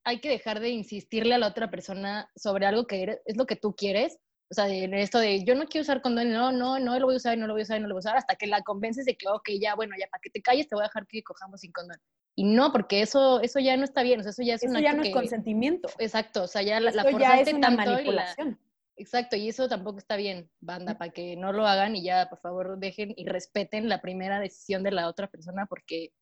hay 0.04 0.20
que 0.20 0.30
dejar 0.30 0.60
de 0.60 0.70
insistirle 0.70 1.34
a 1.34 1.38
la 1.40 1.48
otra 1.48 1.70
persona 1.72 2.30
sobre 2.36 2.66
algo 2.66 2.86
que 2.88 3.02
eres- 3.04 3.22
es 3.26 3.38
lo 3.38 3.46
que 3.46 3.56
tú 3.56 3.76
quieres. 3.76 4.20
O 4.52 4.54
sea, 4.54 4.66
de 4.66 4.88
esto 5.02 5.18
de 5.18 5.44
yo 5.44 5.56
no 5.56 5.66
quiero 5.66 5.82
usar 5.82 6.04
condón, 6.04 6.32
no, 6.32 6.52
no, 6.52 6.78
no 6.78 7.00
lo 7.00 7.06
voy 7.08 7.16
a 7.16 7.18
usar, 7.18 7.36
no 7.38 7.48
lo 7.48 7.54
voy 7.54 7.62
a 7.62 7.64
usar, 7.64 7.82
no 7.82 7.88
lo 7.88 7.96
voy 7.96 8.00
a 8.00 8.06
usar, 8.06 8.18
hasta 8.18 8.36
que 8.36 8.46
la 8.46 8.62
convences 8.62 9.06
de 9.06 9.18
que, 9.18 9.28
ok, 9.28 9.50
ya, 9.60 9.74
bueno, 9.74 9.96
ya 10.00 10.06
para 10.08 10.22
que 10.22 10.30
te 10.30 10.42
calles 10.44 10.68
te 10.68 10.76
voy 10.76 10.84
a 10.84 10.88
dejar 10.88 11.08
que 11.08 11.24
cojamos 11.24 11.62
sin 11.62 11.72
condón. 11.72 11.98
Y 12.36 12.44
no, 12.44 12.72
porque 12.72 13.02
eso, 13.02 13.40
eso 13.42 13.60
ya 13.60 13.76
no 13.78 13.84
está 13.84 14.04
bien, 14.04 14.20
o 14.20 14.24
sea, 14.24 14.30
eso 14.32 14.44
ya 14.44 14.54
es 14.56 14.64
Eso 14.64 14.80
ya 14.80 14.94
no 14.94 15.02
es 15.02 15.10
consentimiento. 15.10 15.90
Exacto, 15.98 16.44
o 16.44 16.48
sea, 16.48 16.62
ya 16.62 16.80
la, 16.80 16.92
la 16.92 17.04
ya 17.04 17.10
forzaste 17.12 17.42
es 17.42 17.54
una 17.54 17.68
tanto 17.76 17.82
y 17.84 17.86
la- 17.88 18.02
manipulación. 18.02 18.60
Exacto, 18.98 19.36
y 19.36 19.50
eso 19.50 19.68
tampoco 19.68 19.98
está 19.98 20.16
bien, 20.16 20.50
banda, 20.62 20.98
para 20.98 21.12
que 21.12 21.36
no 21.36 21.52
lo 21.52 21.68
hagan 21.68 21.96
y 21.96 22.04
ya, 22.04 22.30
por 22.30 22.40
favor, 22.40 22.78
dejen 22.80 23.14
y 23.18 23.26
respeten 23.26 23.90
la 23.90 24.02
primera 24.02 24.40
decisión 24.40 24.84
de 24.84 24.92
la 24.92 25.10
otra 25.10 25.28
persona 25.28 25.66
porque, 25.66 26.14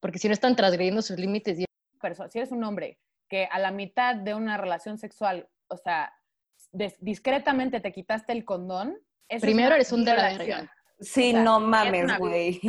porque 0.00 0.18
si 0.18 0.28
no 0.28 0.34
están 0.34 0.54
transgrediendo 0.54 1.00
sus 1.02 1.18
límites. 1.18 1.60
y- 1.60 1.64
si 2.30 2.38
eres 2.38 2.52
un 2.52 2.62
hombre 2.64 2.98
que 3.28 3.46
a 3.50 3.58
la 3.58 3.70
mitad 3.70 4.14
de 4.16 4.34
una 4.34 4.58
relación 4.58 4.98
sexual, 4.98 5.48
o 5.68 5.78
sea, 5.78 6.12
discretamente 7.00 7.80
te 7.80 7.92
quitaste 7.92 8.32
el 8.32 8.44
condón, 8.44 8.98
eso 9.28 9.40
Primero 9.46 9.74
eres 9.74 9.90
un 9.90 10.04
de 10.04 10.14
la 10.14 10.36
verga. 10.36 10.70
Sí, 11.00 11.30
O 11.30 11.32
sea, 11.32 11.42
no 11.44 11.56
es 11.58 11.64
mames, 11.64 12.18
güey. 12.18 12.60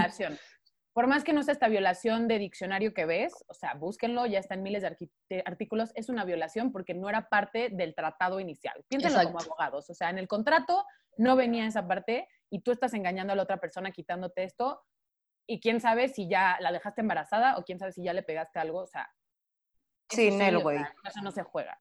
Por 0.95 1.07
más 1.07 1.25
que 1.25 1.33
no 1.33 1.43
sea 1.43 1.51
esta 1.51 1.67
violación 1.67 2.29
de 2.29 2.39
diccionario 2.39 2.93
que 2.93 3.05
ves, 3.05 3.33
o 3.49 3.53
sea, 3.53 3.73
búsquenlo, 3.73 4.25
ya 4.27 4.39
está 4.39 4.53
en 4.53 4.63
miles 4.63 4.81
de, 4.81 5.43
artículos, 5.45 5.91
es 5.93 6.07
una 6.07 6.23
violación 6.23 6.71
porque 6.71 6.93
no 6.93 7.09
era 7.09 7.27
parte 7.27 7.67
del 7.69 7.93
tratado 7.93 8.39
inicial. 8.39 8.81
Piénsenlo 8.87 9.21
como 9.25 9.41
abogados, 9.41 9.89
o 9.89 9.93
sea, 9.93 10.09
en 10.09 10.19
el 10.19 10.29
contrato 10.29 10.85
no 11.17 11.35
venía 11.35 11.67
esa 11.67 11.85
parte 11.85 12.29
y 12.49 12.61
tú 12.61 12.71
estás 12.71 12.93
engañando 12.93 13.33
a 13.33 13.35
la 13.35 13.43
otra 13.43 13.57
persona 13.57 13.91
quitándote 13.91 14.45
esto 14.45 14.85
y 15.45 15.59
quién 15.59 15.81
sabe 15.81 16.07
si 16.07 16.29
ya 16.29 16.55
la 16.61 16.71
dejaste 16.71 17.01
embarazada 17.01 17.57
o 17.57 17.65
quién 17.65 17.77
sabe 17.77 17.91
si 17.91 18.01
ya 18.01 18.13
le 18.13 18.23
pegaste 18.23 18.59
algo, 18.59 18.79
o 18.79 18.87
sea. 18.87 19.13
Sí, 20.09 20.31
Nel, 20.31 20.59
güey. 20.59 20.77
eso 20.77 21.21
no 21.21 21.31
se 21.31 21.43
juega. 21.43 21.77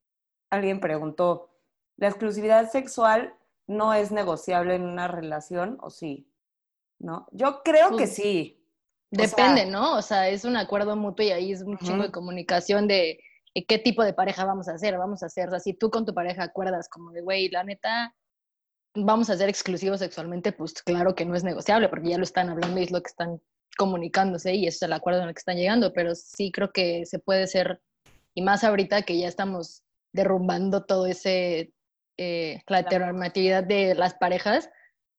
Alguien 0.50 0.80
preguntó, 0.80 1.56
¿la 1.98 2.08
exclusividad 2.08 2.68
sexual 2.68 3.38
no 3.68 3.94
es 3.94 4.10
negociable 4.10 4.74
en 4.74 4.82
una 4.82 5.06
relación 5.06 5.78
o 5.82 5.90
sí? 5.90 6.28
¿No? 6.98 7.28
Yo 7.30 7.62
creo 7.62 7.90
que 7.90 8.08
Pues, 8.08 8.63
O 9.14 9.22
Depende, 9.22 9.62
sea, 9.62 9.70
¿no? 9.70 9.96
O 9.96 10.02
sea, 10.02 10.28
es 10.28 10.44
un 10.44 10.56
acuerdo 10.56 10.96
mutuo 10.96 11.24
y 11.24 11.30
ahí 11.30 11.52
es 11.52 11.62
un 11.62 11.78
chingo 11.78 12.02
de 12.02 12.10
comunicación 12.10 12.88
de 12.88 13.20
eh, 13.54 13.66
qué 13.66 13.78
tipo 13.78 14.02
de 14.02 14.12
pareja 14.12 14.44
vamos 14.44 14.68
a 14.68 14.74
hacer, 14.74 14.98
vamos 14.98 15.22
a 15.22 15.26
hacer. 15.26 15.48
O 15.48 15.50
sea, 15.50 15.60
si 15.60 15.74
tú 15.74 15.90
con 15.90 16.04
tu 16.04 16.12
pareja 16.12 16.42
acuerdas 16.42 16.88
como 16.88 17.12
de, 17.12 17.20
güey, 17.20 17.48
la 17.48 17.62
neta, 17.62 18.14
vamos 18.94 19.30
a 19.30 19.36
ser 19.36 19.48
exclusivos 19.48 20.00
sexualmente, 20.00 20.52
pues 20.52 20.74
claro 20.82 21.14
que 21.14 21.24
no 21.24 21.34
es 21.34 21.44
negociable 21.44 21.88
porque 21.88 22.10
ya 22.10 22.18
lo 22.18 22.24
están 22.24 22.48
hablando 22.48 22.80
y 22.80 22.84
es 22.84 22.90
lo 22.90 23.02
que 23.02 23.08
están 23.08 23.40
comunicándose 23.76 24.54
y 24.54 24.66
ese 24.66 24.76
es 24.76 24.82
el 24.82 24.92
acuerdo 24.92 25.22
en 25.22 25.28
el 25.28 25.34
que 25.34 25.40
están 25.40 25.56
llegando, 25.56 25.92
pero 25.92 26.14
sí 26.14 26.52
creo 26.52 26.70
que 26.72 27.06
se 27.06 27.18
puede 27.18 27.46
ser, 27.46 27.80
y 28.34 28.42
más 28.42 28.62
ahorita 28.62 29.02
que 29.02 29.18
ya 29.18 29.28
estamos 29.28 29.82
derrumbando 30.12 30.84
todo 30.84 31.06
ese, 31.06 31.72
eh, 32.16 32.62
la 32.68 32.80
heteronormatividad 32.80 33.64
de 33.64 33.94
las 33.94 34.14
parejas, 34.14 34.70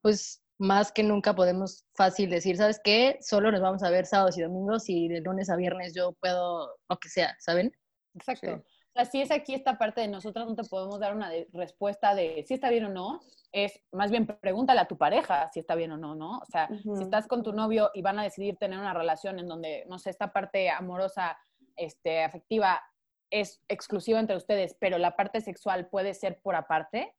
pues 0.02 0.42
más 0.58 0.92
que 0.92 1.04
nunca 1.04 1.36
podemos 1.36 1.86
fácil 1.96 2.30
decir, 2.30 2.58
¿sabes 2.58 2.80
qué? 2.84 3.18
Solo 3.22 3.52
nos 3.52 3.62
vamos 3.62 3.84
a 3.84 3.90
ver 3.90 4.06
sábados 4.06 4.38
y 4.38 4.42
domingos 4.42 4.90
y 4.90 5.08
de 5.10 5.22
lunes 5.22 5.50
a 5.50 5.56
viernes 5.56 5.94
yo 5.94 6.14
puedo 6.14 6.78
lo 6.90 6.98
que 6.98 7.10
sea, 7.10 7.36
¿saben? 7.40 7.72
Exacto. 8.14 8.48
Sí. 8.58 8.62
O 8.62 8.98
sea, 8.98 9.06
si 9.06 9.22
es 9.22 9.32
aquí 9.32 9.54
esta 9.54 9.78
parte 9.78 10.00
de 10.00 10.08
nosotras 10.08 10.46
no 10.48 10.56
te 10.56 10.64
podemos 10.64 11.00
dar 11.02 11.14
una 11.14 11.30
de- 11.30 11.50
respuesta 11.52 12.16
de 12.16 12.46
si 12.48 12.54
está 12.54 12.70
bien 12.70 12.86
o 12.86 12.90
no, 12.90 13.20
es 13.52 13.82
más 13.92 14.10
bien 14.10 14.26
pregúntale 14.26 14.80
a 14.80 14.88
tu 14.88 14.98
pareja 14.98 15.50
si 15.54 15.60
está 15.60 15.76
bien 15.76 15.92
o 15.92 15.98
no, 15.98 16.16
¿no? 16.16 16.38
O 16.40 16.46
sea, 16.46 16.70
si 16.70 17.04
estás 17.04 17.28
con 17.28 17.44
tu 17.44 17.52
novio 17.52 17.92
y 17.94 18.02
van 18.02 18.20
a 18.20 18.24
decidir 18.24 18.56
tener 18.58 18.80
una 18.80 18.94
relación 18.94 19.38
en 19.40 19.48
donde, 19.48 19.84
no 19.90 20.00
sé, 20.00 20.10
esta 20.12 20.32
parte 20.32 20.70
amorosa, 20.70 21.38
este, 21.76 22.24
afectiva 22.24 22.82
es 23.30 23.62
exclusiva 23.68 24.20
entre 24.20 24.38
ustedes, 24.38 24.78
pero 24.80 24.98
la 24.98 25.18
parte 25.18 25.42
sexual 25.42 25.88
puede 25.90 26.14
ser 26.14 26.40
por 26.42 26.56
aparte, 26.56 27.14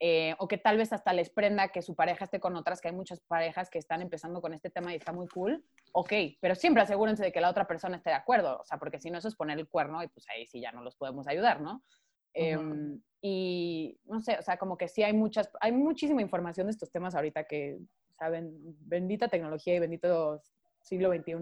eh, 0.00 0.34
o 0.38 0.48
que 0.48 0.58
tal 0.58 0.76
vez 0.76 0.92
hasta 0.92 1.12
les 1.12 1.30
prenda 1.30 1.68
que 1.68 1.82
su 1.82 1.94
pareja 1.94 2.24
esté 2.24 2.40
con 2.40 2.56
otras, 2.56 2.80
que 2.80 2.88
hay 2.88 2.94
muchas 2.94 3.20
parejas 3.20 3.70
que 3.70 3.78
están 3.78 4.02
empezando 4.02 4.40
con 4.40 4.52
este 4.52 4.70
tema 4.70 4.92
y 4.92 4.96
está 4.96 5.12
muy 5.12 5.28
cool, 5.28 5.64
ok, 5.92 6.12
pero 6.40 6.54
siempre 6.54 6.82
asegúrense 6.82 7.22
de 7.22 7.32
que 7.32 7.40
la 7.40 7.50
otra 7.50 7.66
persona 7.66 7.96
esté 7.96 8.10
de 8.10 8.16
acuerdo, 8.16 8.58
o 8.60 8.64
sea, 8.64 8.78
porque 8.78 8.98
si 8.98 9.10
no 9.10 9.18
eso 9.18 9.28
es 9.28 9.36
poner 9.36 9.58
el 9.58 9.68
cuerno 9.68 10.02
y 10.02 10.08
pues 10.08 10.26
ahí 10.28 10.46
sí 10.46 10.60
ya 10.60 10.72
no 10.72 10.82
los 10.82 10.96
podemos 10.96 11.28
ayudar, 11.28 11.60
¿no? 11.60 11.82
Em, 12.34 13.00
y 13.22 13.98
no 14.06 14.20
sé, 14.20 14.36
o 14.38 14.42
sea, 14.42 14.56
como 14.56 14.76
que 14.76 14.88
sí 14.88 15.02
hay 15.02 15.12
muchas, 15.12 15.48
hay 15.60 15.72
muchísima 15.72 16.20
información 16.20 16.66
de 16.66 16.72
estos 16.72 16.90
temas 16.90 17.14
ahorita 17.14 17.44
que, 17.44 17.78
saben, 18.18 18.52
bendita 18.80 19.28
tecnología 19.28 19.74
y 19.74 19.78
bendito 19.78 20.42
siglo 20.80 21.12
XXI. 21.12 21.34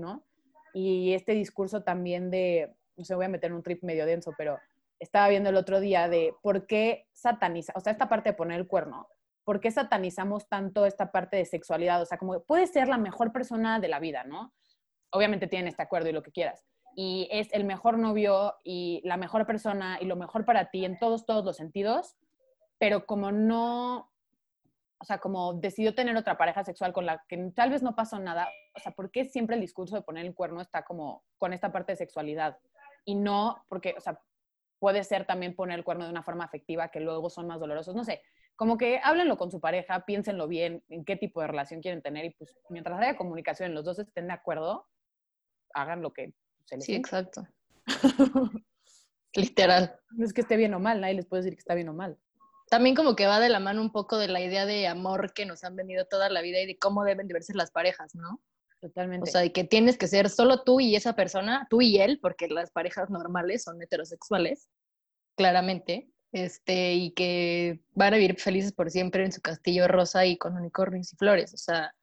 Y 0.75 1.15
este 1.15 1.33
discurso 1.33 1.83
también 1.83 2.31
de, 2.31 2.75
no 2.97 3.05
sé, 3.05 3.15
voy 3.15 3.27
a 3.27 3.31
meter 3.31 3.53
un 3.53 3.63
trip 3.63 3.83
medio 3.83 4.07
denso, 4.07 4.33
pero 4.37 4.59
estaba 5.03 5.29
viendo 5.29 5.51
el 5.51 5.57
otro 5.57 5.81
día 5.81 6.09
de 6.09 6.35
por 6.43 6.67
qué 6.67 7.09
sataniza, 7.13 7.73
o 7.75 7.81
sea, 7.81 7.93
esta 7.93 8.09
parte 8.09 8.31
de 8.31 8.37
poner 8.37 8.61
el 8.61 8.69
cuerno, 8.69 9.09
¿por 9.45 9.59
qué 9.59 9.71
satanizamos 9.73 10.49
tanto 10.49 10.87
esta 10.87 11.11
parte 11.11 11.37
de 11.37 11.45
sexualidad? 11.45 12.01
O 12.01 12.07
sea, 12.07 12.19
como 12.19 12.35
que 12.35 12.41
puede 12.41 12.69
ser 12.69 12.87
la 12.87 12.99
mejor 12.99 13.33
persona 13.33 13.81
de 13.81 13.89
la 13.89 13.99
vida, 13.99 14.23
¿no? 14.23 14.53
Obviamente 15.11 15.49
tienen 15.49 15.67
este 15.67 15.83
acuerdo 15.83 16.09
y 16.09 16.13
lo 16.13 16.23
que 16.23 16.31
quieras. 16.31 16.65
Y 16.95 17.29
es 17.33 17.53
el 17.53 17.65
mejor 17.65 17.99
novio 17.99 18.55
y 18.63 19.01
la 19.05 19.17
mejor 19.17 19.45
persona 19.45 19.99
y 20.01 20.05
lo 20.05 20.15
mejor 20.15 20.45
para 20.45 20.71
ti 20.71 20.85
en 20.85 20.97
todos, 20.99 21.27
todos 21.27 21.45
los 21.45 21.57
sentidos, 21.57 22.15
pero 22.79 23.05
como 23.05 23.33
no, 23.33 24.09
o 24.99 25.05
sea, 25.05 25.19
como 25.19 25.55
decidió 25.55 25.97
tener 25.97 26.17
otra 26.17 26.39
pareja 26.39 26.63
sexual 26.63 26.93
con 26.93 27.07
la 27.07 27.25
que 27.29 27.51
tal 27.57 27.71
vez 27.71 27.83
no 27.83 27.97
pasó 27.97 28.21
nada, 28.21 28.49
o 28.77 28.79
sea, 28.79 28.93
¿por 28.93 29.11
qué 29.11 29.25
siempre 29.25 29.57
el 29.57 29.63
discurso 29.63 29.97
de 29.97 30.03
poner 30.03 30.27
el 30.27 30.35
cuerno 30.35 30.61
está 30.61 30.85
como 30.85 31.25
con 31.39 31.53
esta 31.53 31.73
parte 31.73 31.93
de 31.93 31.97
sexualidad? 31.97 32.57
Y 33.05 33.17
no, 33.17 33.65
porque, 33.69 33.97
o 33.99 34.01
sea, 34.01 34.21
puede 34.83 35.05
ser 35.05 35.24
también 35.24 35.55
poner 35.55 35.78
el 35.78 35.85
cuerno 35.85 36.07
de 36.07 36.11
una 36.11 36.24
forma 36.24 36.43
afectiva 36.43 36.89
que 36.89 36.99
luego 36.99 37.30
son 37.30 37.47
más 37.47 37.61
dolorosos, 37.61 37.95
no 37.95 38.03
sé, 38.03 38.20
como 38.57 38.76
que 38.76 38.99
háblenlo 39.01 39.39
con 39.39 39.53
su 39.53 39.61
pareja, 39.61 40.05
piénsenlo 40.05 40.49
bien, 40.49 40.83
en 40.89 41.05
qué 41.05 41.14
tipo 41.14 41.41
de 41.41 41.47
relación 41.47 41.80
quieren 41.80 42.03
tener 42.03 42.24
y 42.24 42.30
pues 42.30 42.59
mientras 42.68 42.99
haya 42.99 43.16
comunicación 43.16 43.74
los 43.74 43.85
dos 43.85 44.01
estén 44.01 44.26
de 44.26 44.33
acuerdo, 44.33 44.89
hagan 45.72 46.03
lo 46.03 46.12
que 46.12 46.35
se 46.64 46.74
les 46.74 46.85
Sí, 46.85 46.97
exacto. 46.97 47.47
Literal. 49.35 50.01
No 50.11 50.24
es 50.24 50.33
que 50.33 50.41
esté 50.41 50.57
bien 50.57 50.74
o 50.74 50.80
mal, 50.80 51.01
nadie 51.01 51.14
les 51.14 51.26
puede 51.26 51.45
decir 51.45 51.55
que 51.55 51.61
está 51.61 51.76
bien 51.76 51.89
o 51.89 51.95
mal. 51.95 52.18
También 52.68 52.97
como 52.97 53.14
que 53.14 53.28
va 53.28 53.39
de 53.39 53.51
la 53.51 53.61
mano 53.61 53.83
un 53.83 53.93
poco 53.93 54.18
de 54.18 54.26
la 54.26 54.41
idea 54.41 54.66
de 54.66 54.89
amor 54.89 55.33
que 55.33 55.47
nos 55.47 55.62
han 55.62 55.76
venido 55.76 56.07
toda 56.07 56.28
la 56.28 56.43
vida 56.43 56.61
y 56.61 56.66
de 56.66 56.76
cómo 56.76 57.05
deben 57.05 57.28
de 57.28 57.35
verse 57.35 57.55
las 57.55 57.70
parejas, 57.70 58.16
¿no? 58.16 58.41
Totalmente. 58.83 59.30
O 59.30 59.33
sea, 59.33 59.41
de 59.43 59.53
que 59.53 59.62
tienes 59.62 59.97
que 59.97 60.09
ser 60.09 60.28
solo 60.28 60.64
tú 60.64 60.80
y 60.80 60.97
esa 60.97 61.14
persona, 61.14 61.68
tú 61.70 61.80
y 61.80 61.99
él, 62.01 62.18
porque 62.20 62.49
las 62.49 62.72
parejas 62.72 63.09
normales 63.11 63.62
son 63.62 63.80
heterosexuales, 63.80 64.68
claramente, 65.37 66.11
este, 66.33 66.95
y 66.95 67.12
que 67.12 67.80
van 67.95 68.14
a 68.14 68.16
vivir 68.16 68.41
felices 68.41 68.72
por 68.72 68.91
siempre 68.91 69.24
en 69.24 69.30
su 69.33 69.41
castillo 69.41 69.87
rosa 69.87 70.26
y 70.26 70.37
con 70.37 70.57
unicornios 70.57 71.12
y 71.12 71.16
flores. 71.16 71.55
O 71.55 71.59
sea, 71.59 71.95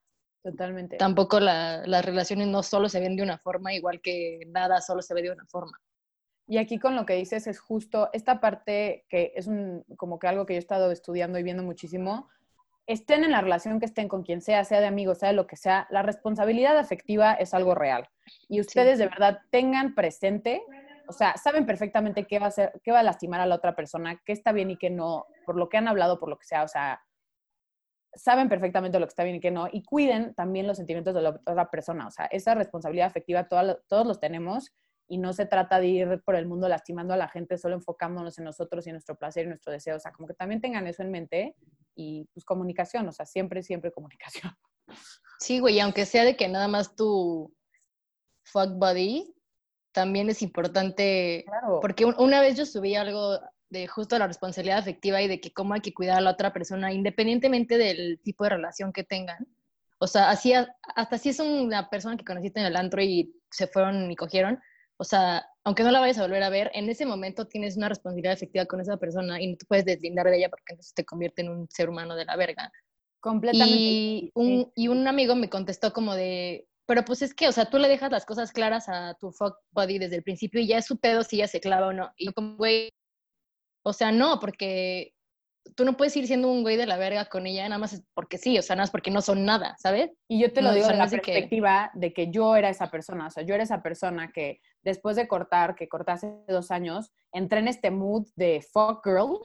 Totalmente. 0.42 0.96
tampoco 0.96 1.38
la- 1.38 1.86
las 1.86 2.02
relaciones 2.04 2.48
no 2.48 2.62
solo 2.62 2.88
se 2.88 3.00
ven 3.00 3.14
de 3.14 3.22
una 3.22 3.36
forma, 3.38 3.74
igual 3.74 4.00
que 4.00 4.40
nada 4.46 4.80
solo 4.80 5.02
se 5.02 5.12
ve 5.12 5.20
de 5.22 5.32
una 5.32 5.44
forma. 5.46 5.78
Y 6.46 6.56
aquí 6.56 6.78
con 6.78 6.96
lo 6.96 7.04
que 7.04 7.14
dices 7.14 7.46
es 7.46 7.60
justo 7.60 8.08
esta 8.14 8.40
parte 8.40 9.04
que 9.10 9.32
es 9.36 9.46
un, 9.46 9.84
como 9.98 10.18
que 10.18 10.28
algo 10.28 10.46
que 10.46 10.54
yo 10.54 10.56
he 10.56 10.58
estado 10.58 10.90
estudiando 10.90 11.38
y 11.38 11.42
viendo 11.42 11.62
muchísimo. 11.62 12.28
Estén 12.90 13.22
en 13.22 13.30
la 13.30 13.40
relación 13.40 13.78
que 13.78 13.86
estén 13.86 14.08
con 14.08 14.24
quien 14.24 14.40
sea, 14.40 14.64
sea 14.64 14.80
de 14.80 14.88
amigos, 14.88 15.18
sea 15.18 15.28
de 15.28 15.36
lo 15.36 15.46
que 15.46 15.54
sea, 15.54 15.86
la 15.90 16.02
responsabilidad 16.02 16.76
afectiva 16.76 17.34
es 17.34 17.54
algo 17.54 17.76
real. 17.76 18.08
Y 18.48 18.60
ustedes 18.60 18.98
de 18.98 19.06
verdad 19.06 19.38
tengan 19.50 19.94
presente, 19.94 20.60
O 21.06 21.12
sea, 21.12 21.36
saben 21.36 21.66
perfectamente 21.66 22.26
qué 22.26 22.40
va 22.40 22.46
a 22.46 22.48
hacer, 22.48 22.72
qué 22.82 22.90
va 22.90 22.98
a 22.98 23.04
lastimar 23.04 23.40
a 23.40 23.46
la 23.46 23.54
otra 23.54 23.76
persona, 23.76 24.20
qué 24.24 24.32
está 24.32 24.50
bien 24.50 24.72
y 24.72 24.76
qué 24.76 24.90
no, 24.90 25.26
por 25.46 25.54
lo 25.54 25.68
que 25.68 25.76
han 25.76 25.86
hablado, 25.86 26.18
por 26.18 26.28
lo 26.28 26.36
que 26.36 26.46
sea. 26.46 26.64
O 26.64 26.68
sea, 26.68 27.00
saben 28.12 28.48
perfectamente 28.48 28.98
lo 28.98 29.06
que 29.06 29.10
está 29.10 29.22
bien 29.22 29.36
y 29.36 29.40
qué 29.40 29.52
no, 29.52 29.68
y 29.70 29.84
cuiden 29.84 30.34
también 30.34 30.66
los 30.66 30.76
sentimientos 30.76 31.14
de 31.14 31.22
la 31.22 31.30
otra 31.30 31.70
persona. 31.70 32.08
O 32.08 32.10
sea, 32.10 32.24
esa 32.26 32.56
responsabilidad 32.56 33.06
afectiva 33.06 33.46
todos 33.46 34.06
los 34.06 34.18
tenemos 34.18 34.72
y 35.10 35.18
no 35.18 35.32
se 35.32 35.44
trata 35.44 35.80
de 35.80 35.88
ir 35.88 36.22
por 36.24 36.36
el 36.36 36.46
mundo 36.46 36.68
lastimando 36.68 37.12
a 37.12 37.16
la 37.16 37.26
gente, 37.26 37.58
solo 37.58 37.74
enfocándonos 37.74 38.38
en 38.38 38.44
nosotros 38.44 38.86
y 38.86 38.90
en 38.90 38.94
nuestro 38.94 39.16
placer 39.16 39.44
y 39.44 39.48
nuestro 39.48 39.72
deseo. 39.72 39.96
O 39.96 39.98
sea, 39.98 40.12
como 40.12 40.28
que 40.28 40.34
también 40.34 40.60
tengan 40.60 40.86
eso 40.86 41.02
en 41.02 41.10
mente 41.10 41.56
y 41.96 42.28
pues 42.32 42.44
comunicación, 42.44 43.08
o 43.08 43.12
sea, 43.12 43.26
siempre, 43.26 43.64
siempre 43.64 43.90
comunicación. 43.90 44.52
Sí, 45.40 45.58
güey, 45.58 45.80
aunque 45.80 46.06
sea 46.06 46.24
de 46.24 46.36
que 46.36 46.48
nada 46.48 46.68
más 46.68 46.94
tu 46.94 47.52
fuck 48.44 48.70
body, 48.74 49.34
también 49.90 50.30
es 50.30 50.42
importante, 50.42 51.42
claro. 51.44 51.80
porque 51.80 52.04
una 52.04 52.40
vez 52.40 52.56
yo 52.56 52.64
subí 52.64 52.94
algo 52.94 53.40
de 53.68 53.88
justo 53.88 54.16
la 54.16 54.28
responsabilidad 54.28 54.78
afectiva 54.78 55.20
y 55.22 55.26
de 55.26 55.40
que 55.40 55.52
cómo 55.52 55.74
hay 55.74 55.80
que 55.80 55.92
cuidar 55.92 56.18
a 56.18 56.20
la 56.20 56.30
otra 56.30 56.52
persona, 56.52 56.92
independientemente 56.92 57.78
del 57.78 58.20
tipo 58.22 58.44
de 58.44 58.50
relación 58.50 58.92
que 58.92 59.02
tengan. 59.02 59.48
O 59.98 60.06
sea, 60.06 60.30
así, 60.30 60.52
hasta 60.52 61.18
si 61.18 61.30
es 61.30 61.40
una 61.40 61.90
persona 61.90 62.16
que 62.16 62.24
conociste 62.24 62.60
en 62.60 62.66
el 62.66 62.76
antro 62.76 63.02
y 63.02 63.34
se 63.50 63.66
fueron 63.66 64.08
y 64.08 64.14
cogieron, 64.14 64.60
o 65.00 65.04
sea, 65.04 65.46
aunque 65.64 65.82
no 65.82 65.90
la 65.90 66.00
vayas 66.00 66.18
a 66.18 66.22
volver 66.24 66.42
a 66.42 66.50
ver, 66.50 66.70
en 66.74 66.90
ese 66.90 67.06
momento 67.06 67.46
tienes 67.46 67.74
una 67.78 67.88
responsabilidad 67.88 68.34
efectiva 68.34 68.66
con 68.66 68.82
esa 68.82 68.98
persona 68.98 69.40
y 69.40 69.46
no 69.46 69.56
te 69.56 69.64
puedes 69.64 69.86
deslindar 69.86 70.26
de 70.26 70.36
ella 70.36 70.50
porque 70.50 70.74
entonces 70.74 70.92
te 70.92 71.06
convierte 71.06 71.40
en 71.40 71.48
un 71.48 71.70
ser 71.70 71.88
humano 71.88 72.14
de 72.16 72.26
la 72.26 72.36
verga. 72.36 72.70
Completamente. 73.18 73.74
Y 73.78 74.30
un, 74.34 74.70
y 74.76 74.88
un 74.88 75.08
amigo 75.08 75.34
me 75.34 75.48
contestó 75.48 75.94
como 75.94 76.14
de, 76.14 76.68
pero 76.84 77.02
pues 77.02 77.22
es 77.22 77.32
que, 77.32 77.48
o 77.48 77.52
sea, 77.52 77.64
tú 77.64 77.78
le 77.78 77.88
dejas 77.88 78.12
las 78.12 78.26
cosas 78.26 78.52
claras 78.52 78.90
a 78.90 79.14
tu 79.18 79.32
fuck 79.32 79.56
body 79.70 79.98
desde 79.98 80.16
el 80.16 80.22
principio 80.22 80.60
y 80.60 80.66
ya 80.66 80.76
es 80.76 80.84
su 80.84 80.98
pedo 80.98 81.22
si 81.22 81.36
ella 81.36 81.48
se 81.48 81.60
clava 81.60 81.86
o 81.86 81.92
no. 81.94 82.12
Y 82.18 82.26
yo 82.26 82.34
como, 82.34 82.58
güey, 82.58 82.90
o 83.82 83.94
sea, 83.94 84.12
no, 84.12 84.38
porque 84.38 85.14
tú 85.74 85.84
no 85.84 85.96
puedes 85.96 86.16
ir 86.16 86.26
siendo 86.26 86.50
un 86.50 86.62
güey 86.62 86.76
de 86.76 86.86
la 86.86 86.96
verga 86.96 87.26
con 87.26 87.46
ella 87.46 87.68
nada 87.68 87.78
más 87.78 88.02
porque 88.14 88.38
sí, 88.38 88.58
o 88.58 88.62
sea, 88.62 88.76
nada 88.76 88.84
más 88.84 88.90
porque 88.90 89.10
no 89.10 89.20
son 89.20 89.44
nada, 89.44 89.76
¿sabes? 89.78 90.10
Y 90.28 90.40
yo 90.40 90.52
te 90.52 90.62
lo 90.62 90.72
digo 90.72 90.90
en 90.90 90.98
la 90.98 91.08
perspectiva 91.08 91.90
de 91.94 92.12
que 92.12 92.30
yo 92.30 92.56
era 92.56 92.68
esa 92.68 92.90
persona, 92.90 93.26
o 93.26 93.30
sea, 93.30 93.42
yo 93.42 93.54
era 93.54 93.64
esa 93.64 93.82
persona 93.82 94.30
que 94.32 94.60
después 94.82 95.16
de 95.16 95.28
cortar, 95.28 95.74
que 95.74 95.88
corté 95.88 96.12
hace 96.12 96.32
dos 96.48 96.70
años, 96.70 97.12
entré 97.32 97.60
en 97.60 97.68
este 97.68 97.90
mood 97.90 98.26
de 98.36 98.64
fuck 98.72 99.04
girl, 99.04 99.38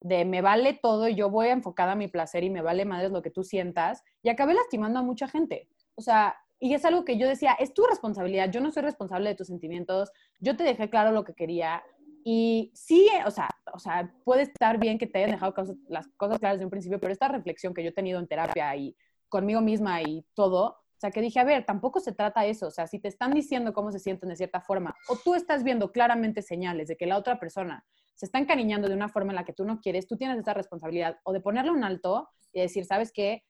de 0.00 0.24
me 0.24 0.40
vale 0.40 0.78
todo 0.80 1.08
y 1.08 1.14
yo 1.14 1.30
voy 1.30 1.48
enfocada 1.48 1.92
a 1.92 1.96
mi 1.96 2.08
placer 2.08 2.42
y 2.44 2.50
me 2.50 2.62
vale 2.62 2.84
madres 2.84 3.10
lo 3.10 3.22
que 3.22 3.30
tú 3.30 3.44
sientas, 3.44 4.02
y 4.22 4.28
acabé 4.28 4.54
lastimando 4.54 4.98
a 4.98 5.02
mucha 5.02 5.28
gente. 5.28 5.68
O 5.94 6.02
sea, 6.02 6.36
y 6.58 6.74
es 6.74 6.84
algo 6.84 7.04
que 7.04 7.16
yo 7.16 7.26
decía, 7.26 7.52
es 7.58 7.72
tu 7.72 7.84
responsabilidad, 7.84 8.50
yo 8.50 8.60
no 8.60 8.70
soy 8.70 8.82
responsable 8.82 9.30
de 9.30 9.34
tus 9.34 9.46
sentimientos, 9.46 10.12
yo 10.38 10.56
te 10.56 10.64
dejé 10.64 10.90
claro 10.90 11.10
lo 11.10 11.24
que 11.24 11.34
quería, 11.34 11.82
y 12.24 12.72
sí, 12.74 13.08
o 13.26 13.30
sea, 13.30 13.48
o 13.72 13.78
sea, 13.78 14.12
puede 14.24 14.42
estar 14.42 14.78
bien 14.78 14.98
que 14.98 15.06
te 15.06 15.18
hayan 15.18 15.30
dejado 15.30 15.54
las 15.88 16.08
cosas 16.16 16.38
claras 16.38 16.58
desde 16.58 16.66
un 16.66 16.70
principio, 16.70 17.00
pero 17.00 17.12
esta 17.12 17.28
reflexión 17.28 17.74
que 17.74 17.82
yo 17.82 17.90
he 17.90 17.92
tenido 17.92 18.18
en 18.18 18.26
terapia 18.26 18.74
y 18.76 18.96
conmigo 19.28 19.60
misma 19.60 20.02
y 20.02 20.24
todo, 20.34 20.64
o 20.64 21.00
sea, 21.00 21.10
que 21.10 21.22
dije, 21.22 21.40
a 21.40 21.44
ver, 21.44 21.64
tampoco 21.64 21.98
se 22.00 22.12
trata 22.12 22.44
eso, 22.44 22.66
o 22.66 22.70
sea, 22.70 22.86
si 22.86 22.98
te 22.98 23.08
están 23.08 23.32
diciendo 23.32 23.72
cómo 23.72 23.90
se 23.90 23.98
sienten 23.98 24.28
de 24.28 24.36
cierta 24.36 24.60
forma, 24.60 24.94
o 25.08 25.16
tú 25.16 25.34
estás 25.34 25.64
viendo 25.64 25.92
claramente 25.92 26.42
señales 26.42 26.88
de 26.88 26.96
que 26.96 27.06
la 27.06 27.16
otra 27.16 27.40
persona 27.40 27.84
se 28.14 28.26
está 28.26 28.38
encariñando 28.38 28.86
de 28.86 28.94
una 28.94 29.08
forma 29.08 29.32
en 29.32 29.36
la 29.36 29.44
que 29.44 29.54
tú 29.54 29.64
no 29.64 29.80
quieres, 29.80 30.06
tú 30.06 30.18
tienes 30.18 30.38
esa 30.38 30.52
responsabilidad 30.52 31.18
o 31.22 31.32
de 31.32 31.40
ponerle 31.40 31.70
un 31.70 31.84
alto 31.84 32.28
y 32.52 32.60
decir, 32.60 32.84
¿sabes 32.84 33.12
qué? 33.12 33.44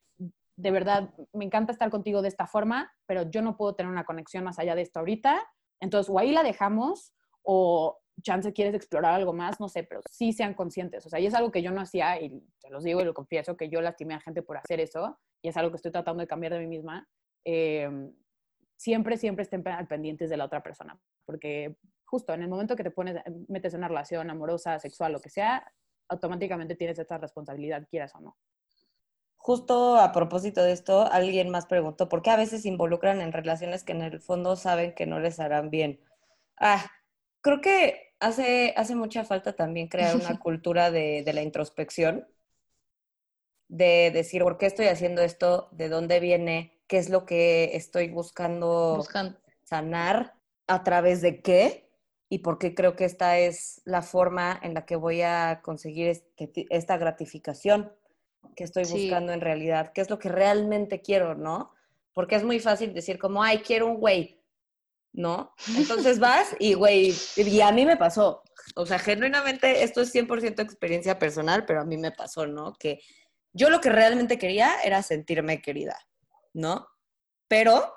De 0.54 0.70
verdad, 0.70 1.12
me 1.32 1.44
encanta 1.44 1.72
estar 1.72 1.90
contigo 1.90 2.22
de 2.22 2.28
esta 2.28 2.46
forma, 2.46 2.92
pero 3.06 3.28
yo 3.28 3.42
no 3.42 3.56
puedo 3.56 3.74
tener 3.74 3.90
una 3.90 4.04
conexión 4.04 4.44
más 4.44 4.60
allá 4.60 4.76
de 4.76 4.82
esto 4.82 5.00
ahorita. 5.00 5.42
Entonces, 5.80 6.08
o 6.08 6.20
ahí 6.20 6.30
la 6.30 6.44
dejamos, 6.44 7.12
o 7.42 7.98
chance 8.22 8.52
quieres 8.52 8.74
explorar 8.74 9.14
algo 9.14 9.32
más, 9.32 9.60
no 9.60 9.68
sé, 9.68 9.84
pero 9.84 10.00
sí 10.10 10.32
sean 10.32 10.54
conscientes. 10.54 11.04
O 11.06 11.08
sea, 11.08 11.20
y 11.20 11.26
es 11.26 11.34
algo 11.34 11.50
que 11.50 11.62
yo 11.62 11.70
no 11.70 11.80
hacía, 11.80 12.20
y 12.20 12.42
te 12.60 12.70
los 12.70 12.84
digo 12.84 13.00
y 13.00 13.04
lo 13.04 13.14
confieso, 13.14 13.56
que 13.56 13.68
yo 13.68 13.80
lastimé 13.80 14.14
a 14.14 14.20
gente 14.20 14.42
por 14.42 14.56
hacer 14.56 14.80
eso, 14.80 15.18
y 15.42 15.48
es 15.48 15.56
algo 15.56 15.70
que 15.70 15.76
estoy 15.76 15.92
tratando 15.92 16.20
de 16.20 16.26
cambiar 16.26 16.52
de 16.52 16.60
mí 16.60 16.66
misma. 16.66 17.08
Em, 17.44 18.12
siempre, 18.76 19.16
siempre 19.16 19.42
estén 19.42 19.62
pendientes 19.88 20.30
de 20.30 20.36
la 20.36 20.44
otra 20.44 20.62
persona, 20.62 20.98
porque 21.24 21.76
justo 22.04 22.34
en 22.34 22.42
el 22.42 22.48
momento 22.48 22.76
que 22.76 22.84
te 22.84 22.90
pones, 22.90 23.16
metes 23.48 23.74
en 23.74 23.80
una 23.80 23.88
relación 23.88 24.30
amorosa, 24.30 24.78
sexual, 24.78 25.12
lo 25.12 25.20
que 25.20 25.30
sea, 25.30 25.72
automáticamente 26.08 26.74
tienes 26.74 26.98
esta 26.98 27.18
responsabilidad, 27.18 27.86
quieras 27.88 28.14
o 28.14 28.20
no. 28.20 28.36
Justo 29.36 29.96
a 29.96 30.12
propósito 30.12 30.62
de 30.62 30.72
esto, 30.72 31.10
alguien 31.10 31.48
más 31.48 31.66
preguntó, 31.66 32.08
¿por 32.08 32.20
qué 32.20 32.30
a 32.30 32.36
veces 32.36 32.62
se 32.62 32.68
involucran 32.68 33.20
en 33.20 33.32
relaciones 33.32 33.84
que 33.84 33.92
en 33.92 34.02
el 34.02 34.20
fondo 34.20 34.54
saben 34.54 34.94
que 34.94 35.06
no 35.06 35.18
les 35.18 35.40
harán 35.40 35.70
bien? 35.70 36.00
Ah, 36.58 36.84
creo 37.40 37.60
que 37.62 38.09
hace, 38.20 38.74
hace 38.76 38.94
mucha 38.94 39.24
falta 39.24 39.54
también 39.54 39.88
crear 39.88 40.16
una 40.16 40.38
cultura 40.38 40.90
de, 40.90 41.22
de 41.24 41.32
la 41.32 41.42
introspección, 41.42 42.26
de 43.68 44.10
decir, 44.12 44.42
¿por 44.42 44.58
qué 44.58 44.66
estoy 44.66 44.86
haciendo 44.86 45.22
esto? 45.22 45.68
¿De 45.72 45.88
dónde 45.88 46.20
viene? 46.20 46.80
¿Qué 46.86 46.98
es 46.98 47.08
lo 47.08 47.24
que 47.24 47.76
estoy 47.76 48.08
buscando, 48.08 49.04
sanar? 49.64 50.34
¿A 50.66 50.84
través 50.84 51.20
de 51.20 51.40
qué? 51.40 51.90
y 52.32 52.38
por 52.38 52.58
qué 52.58 52.74
creo 52.74 52.94
que 52.94 53.04
esta 53.04 53.38
es 53.38 53.82
la 53.84 54.02
forma 54.02 54.58
en 54.62 54.72
la 54.72 54.86
que 54.86 54.94
voy 54.94 55.20
a 55.20 55.60
conseguir 55.62 56.06
este, 56.06 56.66
esta 56.70 56.96
gratificación 56.96 57.92
que 58.54 58.64
estoy 58.64 58.84
buscando 58.84 59.32
en 59.32 59.40
realidad, 59.40 59.92
qué 59.92 60.00
es 60.00 60.08
lo 60.08 60.18
que 60.18 60.28
realmente 60.28 61.02
quiero, 61.02 61.34
¿no? 61.34 61.72
Porque 62.14 62.36
es 62.36 62.44
muy 62.44 62.60
fácil 62.60 62.94
decir 62.94 63.18
como, 63.18 63.42
ay, 63.42 63.58
quiero 63.58 63.88
un 63.88 63.96
güey, 63.96 64.39
¿no? 65.12 65.54
Entonces 65.76 66.18
vas 66.18 66.54
y, 66.58 66.74
güey, 66.74 67.14
y 67.36 67.60
a 67.60 67.72
mí 67.72 67.86
me 67.86 67.96
pasó. 67.96 68.42
O 68.76 68.86
sea, 68.86 68.98
genuinamente, 68.98 69.82
esto 69.82 70.00
es 70.00 70.14
100% 70.14 70.60
experiencia 70.60 71.18
personal, 71.18 71.64
pero 71.66 71.80
a 71.80 71.84
mí 71.84 71.96
me 71.96 72.12
pasó, 72.12 72.46
¿no? 72.46 72.74
Que 72.74 73.00
yo 73.52 73.70
lo 73.70 73.80
que 73.80 73.90
realmente 73.90 74.38
quería 74.38 74.80
era 74.84 75.02
sentirme 75.02 75.60
querida, 75.60 75.96
¿no? 76.52 76.86
Pero 77.48 77.92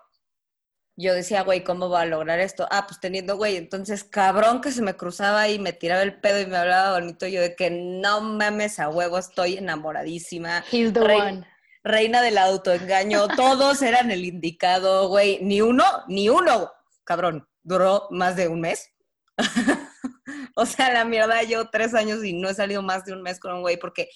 yo 0.96 1.14
decía, 1.14 1.44
güey, 1.44 1.64
¿cómo 1.64 1.90
voy 1.90 2.02
a 2.02 2.06
lograr 2.06 2.40
esto? 2.40 2.68
Ah, 2.72 2.86
pues 2.88 3.00
teniendo, 3.00 3.38
güey, 3.38 3.58
entonces 3.58 4.04
cabrón 4.04 4.62
que 4.62 4.72
se 4.72 4.82
me 4.82 4.96
cruzaba 4.96 5.48
y 5.50 5.60
me 5.60 5.74
tiraba 5.74 6.02
el 6.02 6.20
pedo 6.20 6.40
y 6.40 6.46
me 6.46 6.58
hablaba 6.58 7.00
bonito, 7.00 7.28
yo 7.28 7.42
de 7.42 7.56
que 7.56 7.70
no 7.70 8.22
mames 8.22 8.80
a 8.80 8.90
huevo, 8.90 9.18
estoy 9.18 9.58
enamoradísima. 9.58 10.64
He's 10.72 10.94
the 10.94 11.02
one 11.02 11.46
reina 11.84 12.22
del 12.22 12.38
autoengaño, 12.38 13.28
todos 13.36 13.82
eran 13.82 14.12
el 14.12 14.26
indicado, 14.26 15.10
güey, 15.10 15.40
ni 15.42 15.62
uno, 15.62 15.84
ni 16.08 16.30
uno, 16.30 16.72
cabrón, 17.04 17.48
duró 17.64 18.08
más 18.12 18.36
de 18.36 18.48
un 18.48 18.62
mes. 18.62 18.90
o 20.56 20.66
sea, 20.66 20.94
la 20.94 21.06
mierda, 21.06 21.44
yo 21.44 21.70
tres 21.70 21.94
años 21.94 22.24
y 22.24 22.34
no 22.34 22.50
he 22.50 22.54
salido 22.54 22.82
más 22.82 23.06
de 23.06 23.14
un 23.14 23.22
mes 23.22 23.40
con 23.40 23.54
un 23.54 23.62
güey 23.62 23.78
porque 23.78 24.10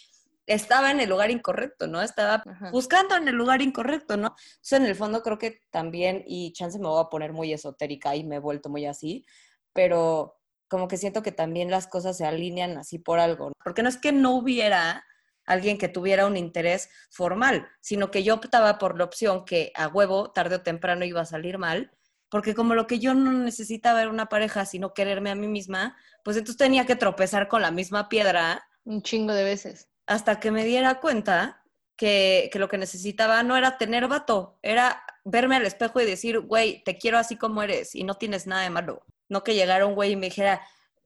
estaba 0.45 0.91
en 0.91 1.01
el 1.01 1.09
lugar 1.09 1.29
incorrecto, 1.29 1.88
¿no? 1.88 2.01
Estaba 2.01 2.41
buscando 2.71 3.15
en 3.15 3.27
el 3.27 3.35
lugar 3.35 3.61
incorrecto, 3.61 4.15
¿no? 4.15 4.35
Entonces, 4.38 4.79
en 4.79 4.85
el 4.85 4.95
fondo 4.95 5.21
creo 5.21 5.38
que 5.38 5.59
también, 5.69 6.23
y 6.25 6.53
chance 6.53 6.79
me 6.79 6.88
voy 6.88 7.03
a 7.03 7.09
poner 7.09 7.33
muy 7.33 7.51
esotérica 7.51 8.15
y 8.15 8.23
me 8.23 8.38
he 8.38 8.39
vuelto 8.39 8.69
muy 8.69 8.85
así, 8.85 9.25
pero 9.73 10.38
como 10.69 10.88
que 10.88 10.97
siento 10.97 11.21
que 11.21 11.31
también 11.31 11.69
las 11.69 11.88
cosas 11.88 12.17
se 12.17 12.25
alinean 12.25 12.77
así 12.77 12.97
por 12.97 13.19
algo, 13.19 13.51
porque 13.63 13.83
no 13.83 13.89
es 13.89 13.97
que 13.97 14.11
no 14.11 14.35
hubiera 14.35 15.03
alguien 15.45 15.77
que 15.77 15.88
tuviera 15.88 16.25
un 16.25 16.38
interés 16.38 16.89
formal, 17.09 17.67
sino 17.81 18.11
que 18.11 18.23
yo 18.23 18.35
optaba 18.35 18.77
por 18.77 18.97
la 18.97 19.05
opción 19.05 19.45
que 19.45 19.71
a 19.75 19.88
huevo, 19.88 20.31
tarde 20.31 20.55
o 20.55 20.61
temprano 20.61 21.05
iba 21.05 21.21
a 21.21 21.25
salir 21.25 21.57
mal, 21.57 21.91
porque 22.30 22.55
como 22.55 22.75
lo 22.75 22.88
que 22.88 22.99
yo 22.99 23.13
no 23.13 23.32
necesitaba 23.32 24.01
era 24.01 24.09
una 24.09 24.30
pareja, 24.30 24.65
sino 24.65 24.93
quererme 24.93 25.32
a 25.32 25.36
mí 25.36 25.47
misma, 25.47 25.95
pues 26.23 26.38
entonces 26.38 26.57
tenía 26.57 26.86
que 26.86 26.95
tropezar 26.95 27.47
con 27.47 27.61
la 27.61 27.71
misma 27.71 28.09
piedra. 28.09 28.67
Un 28.84 29.01
chingo 29.01 29.34
de 29.34 29.43
veces. 29.43 29.89
Hasta 30.05 30.39
que 30.39 30.51
me 30.51 30.65
diera 30.65 30.99
cuenta 30.99 31.63
que, 31.95 32.49
que 32.51 32.59
lo 32.59 32.69
que 32.69 32.78
necesitaba 32.78 33.43
no 33.43 33.57
era 33.57 33.78
tener 33.78 34.07
vato, 34.07 34.59
era 34.61 35.03
verme 35.23 35.57
al 35.57 35.65
espejo 35.65 35.99
y 35.99 36.05
decir, 36.05 36.39
güey, 36.39 36.84
te 36.84 36.97
quiero 36.97 37.17
así 37.17 37.36
como 37.36 37.63
eres 37.63 37.95
y 37.95 38.03
no 38.03 38.15
tienes 38.15 38.47
nada 38.47 38.63
de 38.63 38.69
malo. 38.69 39.03
No 39.30 39.43
que 39.43 39.55
llegara 39.55 39.86
un 39.86 39.95
güey 39.95 40.13
y 40.13 40.15
me 40.15 40.28
dijera, 40.28 40.61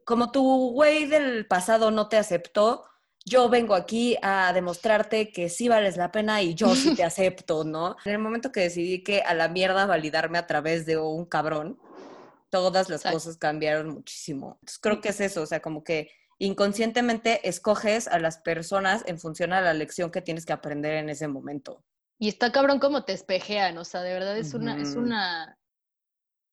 como 0.05 0.31
tu 0.31 0.71
güey 0.71 1.05
del 1.05 1.47
pasado 1.47 1.89
no 1.91 2.07
te 2.07 2.17
aceptó, 2.17 2.85
yo 3.25 3.49
vengo 3.49 3.75
aquí 3.75 4.17
a 4.21 4.51
demostrarte 4.53 5.31
que 5.31 5.49
sí 5.49 5.67
vales 5.67 5.97
la 5.97 6.11
pena 6.11 6.41
y 6.41 6.55
yo 6.55 6.75
sí 6.75 6.95
te 6.95 7.03
acepto, 7.03 7.63
¿no? 7.63 7.95
En 8.05 8.13
el 8.13 8.19
momento 8.19 8.51
que 8.51 8.61
decidí 8.61 9.03
que 9.03 9.21
a 9.21 9.33
la 9.33 9.47
mierda 9.47 9.85
validarme 9.85 10.37
a 10.37 10.47
través 10.47 10.85
de 10.85 10.97
un 10.97 11.25
cabrón, 11.25 11.79
todas 12.49 12.89
las 12.89 13.03
cosas 13.03 13.37
cambiaron 13.37 13.89
muchísimo. 13.89 14.57
Entonces 14.61 14.79
creo 14.79 15.01
que 15.01 15.09
es 15.09 15.21
eso, 15.21 15.41
o 15.41 15.45
sea, 15.45 15.61
como 15.61 15.83
que 15.83 16.11
inconscientemente 16.39 17.47
escoges 17.47 18.07
a 18.07 18.19
las 18.19 18.39
personas 18.39 19.03
en 19.05 19.19
función 19.19 19.53
a 19.53 19.61
la 19.61 19.73
lección 19.73 20.11
que 20.11 20.21
tienes 20.21 20.45
que 20.45 20.53
aprender 20.53 20.95
en 20.95 21.09
ese 21.09 21.27
momento. 21.27 21.83
Y 22.17 22.27
está 22.27 22.51
cabrón 22.51 22.79
como 22.79 23.03
te 23.03 23.13
espejean, 23.13 23.77
o 23.77 23.85
sea, 23.85 24.01
de 24.01 24.13
verdad 24.13 24.37
es 24.37 24.53
una, 24.53 24.79
es 24.79 24.95
una 24.95 25.57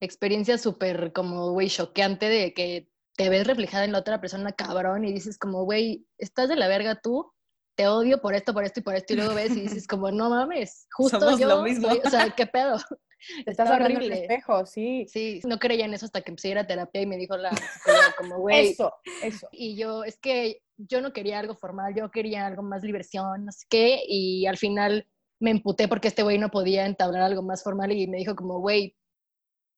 experiencia 0.00 0.56
súper 0.58 1.12
como, 1.12 1.52
güey, 1.52 1.68
choqueante 1.68 2.28
de 2.28 2.54
que 2.54 2.90
te 3.18 3.28
ves 3.28 3.46
reflejada 3.48 3.84
en 3.84 3.90
la 3.92 3.98
otra 3.98 4.20
persona 4.20 4.52
cabrón 4.52 5.04
y 5.04 5.12
dices 5.12 5.38
como, 5.38 5.64
güey, 5.64 6.06
estás 6.18 6.48
de 6.48 6.54
la 6.54 6.68
verga 6.68 7.00
tú, 7.02 7.32
te 7.76 7.88
odio 7.88 8.20
por 8.20 8.34
esto, 8.34 8.54
por 8.54 8.62
esto 8.64 8.78
y 8.78 8.82
por 8.84 8.94
esto, 8.94 9.12
y 9.12 9.16
luego 9.16 9.34
ves 9.34 9.56
y 9.56 9.60
dices 9.62 9.88
como, 9.88 10.12
no 10.12 10.30
mames, 10.30 10.86
justo 10.92 11.18
Somos 11.18 11.40
yo, 11.40 11.48
lo 11.48 11.62
mismo. 11.62 11.88
soy- 11.88 12.00
o 12.04 12.08
sea, 12.10 12.30
¿qué 12.30 12.46
pedo? 12.46 12.76
Te 12.78 12.84
estás 12.84 12.96
Está 13.46 13.62
hablando 13.64 13.86
en 13.86 13.90
el 13.96 13.96
horrible. 14.12 14.22
espejo, 14.22 14.64
sí. 14.66 15.04
Sí, 15.08 15.40
no 15.44 15.58
creía 15.58 15.84
en 15.84 15.94
eso 15.94 16.06
hasta 16.06 16.20
que 16.20 16.30
empecé 16.30 16.48
a 16.48 16.50
ir 16.52 16.58
a 16.58 16.66
terapia 16.68 17.00
y 17.02 17.06
me 17.06 17.16
dijo 17.16 17.36
la 17.36 17.50
psicóloga 17.56 18.14
como, 18.16 18.38
güey, 18.38 18.70
Eso, 18.70 18.92
eso. 19.24 19.48
y 19.50 19.76
yo, 19.76 20.04
es 20.04 20.16
que 20.20 20.62
yo 20.76 21.00
no 21.00 21.12
quería 21.12 21.40
algo 21.40 21.56
formal, 21.56 21.94
yo 21.96 22.12
quería 22.12 22.46
algo 22.46 22.62
más 22.62 22.82
diversión, 22.82 23.44
no 23.46 23.50
sé 23.50 23.66
qué, 23.68 24.00
y 24.06 24.46
al 24.46 24.58
final 24.58 25.08
me 25.40 25.50
emputé 25.50 25.88
porque 25.88 26.06
este 26.08 26.22
güey 26.22 26.38
no 26.38 26.50
podía 26.50 26.86
entablar 26.86 27.22
algo 27.22 27.42
más 27.42 27.64
formal 27.64 27.90
y 27.90 28.06
me 28.06 28.18
dijo 28.18 28.36
como, 28.36 28.60
güey, 28.60 28.96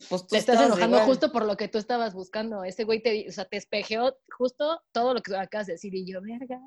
Pues 0.09 0.23
tú 0.23 0.29
te 0.31 0.39
estás 0.39 0.61
enojando 0.61 0.97
igual. 0.97 1.07
justo 1.09 1.31
por 1.31 1.45
lo 1.45 1.57
que 1.57 1.69
tú 1.69 1.79
estabas 1.79 2.15
buscando. 2.15 2.65
Ese 2.65 2.85
güey 2.85 3.03
te, 3.03 3.29
o 3.29 3.33
sea, 3.33 3.45
te 3.45 3.57
espejeó 3.59 4.17
justo 4.37 4.83
todo 4.93 5.15
lo 5.15 5.23
que 5.23 5.37
acabas 5.37 5.67
de 5.67 5.75
decir 5.75 5.95
y 5.95 6.05
yo, 6.11 6.21
verga. 6.23 6.61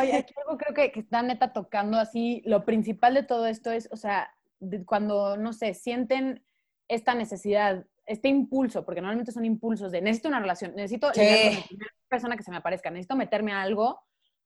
Oye, 0.00 0.16
aquí 0.16 0.34
algo 0.44 0.58
creo 0.58 0.74
que, 0.74 0.90
que 0.90 1.00
está 1.00 1.22
neta 1.22 1.52
tocando 1.52 1.98
así, 1.98 2.42
lo 2.46 2.64
principal 2.64 3.14
de 3.14 3.22
todo 3.22 3.46
esto 3.46 3.70
es, 3.70 3.88
o 3.92 3.96
sea, 3.96 4.34
de- 4.58 4.84
cuando, 4.84 5.36
no 5.36 5.52
sé, 5.52 5.74
sienten 5.74 6.42
esta 6.88 7.14
necesidad, 7.14 7.86
este 8.06 8.28
impulso, 8.28 8.84
porque 8.84 9.00
normalmente 9.02 9.30
son 9.30 9.44
impulsos 9.44 9.92
de 9.92 10.00
necesito 10.00 10.28
una 10.28 10.40
relación, 10.40 10.74
necesito 10.74 11.12
Sí. 11.12 11.20
primera 11.20 11.92
persona 12.08 12.36
que 12.36 12.42
se 12.42 12.50
me 12.50 12.56
aparezca, 12.56 12.90
necesito 12.90 13.14
meterme 13.14 13.52
a 13.52 13.62
algo, 13.62 14.00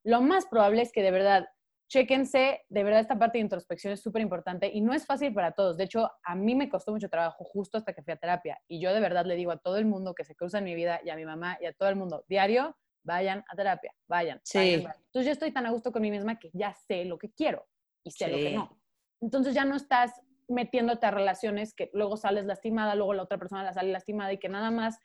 lo 0.05 0.21
más 0.21 0.45
probable 0.47 0.83
es 0.83 0.93
que 0.93 1.03
de 1.03 1.13
verdad, 1.13 1.49
chéquense, 1.93 2.63
de 2.71 2.85
verdad 2.85 3.01
esta 3.01 3.19
parte 3.19 3.37
de 3.37 3.43
introspección 3.43 3.93
es 3.93 4.01
súper 4.01 4.23
importante 4.23 4.71
y 4.73 4.81
no 4.81 4.95
es 4.95 5.05
fácil 5.05 5.35
para 5.35 5.53
todos. 5.53 5.77
De 5.77 5.85
hecho, 5.85 6.11
a 6.25 6.35
mí 6.35 6.55
me 6.55 6.71
costó 6.71 6.91
mucho 6.91 7.11
trabajo 7.11 7.45
justo 7.45 7.77
hasta 7.77 7.93
que 7.93 8.03
fui 8.03 8.15
a 8.15 8.17
terapia 8.17 8.59
y 8.67 8.81
yo 8.81 8.95
de 8.95 9.01
verdad 9.01 9.27
le 9.27 9.35
digo 9.35 9.53
a 9.53 9.59
todo 9.59 9.77
el 9.77 9.85
mundo 9.85 10.15
que 10.15 10.25
se 10.25 10.35
cruza 10.35 10.59
en 10.59 10.65
mi 10.65 10.75
vida 10.75 11.01
y 11.05 11.11
a 11.11 11.17
mi 11.17 11.27
mamá 11.27 11.59
y 11.61 11.67
a 11.67 11.75
todo 11.75 11.91
el 11.91 11.97
mundo, 11.97 12.25
diario, 12.29 12.75
vayan 13.03 13.45
a 13.47 13.57
terapia, 13.57 13.95
vayan. 14.09 14.41
Sí. 14.43 14.57
vayan, 14.57 14.85
vayan. 14.85 15.03
Entonces 15.05 15.27
yo 15.27 15.33
estoy 15.33 15.53
tan 15.53 15.67
a 15.67 15.71
gusto 15.71 15.93
con 15.93 16.01
mí 16.01 16.11
misma 16.11 16.39
que 16.39 16.51
ya 16.55 16.73
sé 16.73 17.05
lo 17.05 17.19
que 17.19 17.31
quiero 17.31 17.69
y 18.03 18.11
sé 18.11 18.29
lo 18.29 18.39
que 18.39 18.55
no. 18.55 18.81
Entonces 19.21 19.53
ya 19.53 19.67
no 19.67 19.77
estás 19.77 20.19
metiéndote 20.49 21.05
a 21.05 21.11
relaciones 21.11 21.75
que 21.75 21.91
luego 21.93 22.17
sales 22.17 22.47
lastimada, 22.47 22.95
luego 22.95 23.13
la 23.13 23.25
otra 23.25 23.37
persona 23.37 23.65
la 23.65 23.75
sale 23.75 23.93
lastimada 23.93 24.33
y 24.33 24.39
que 24.39 24.49
nada 24.49 24.71
más 24.71 24.99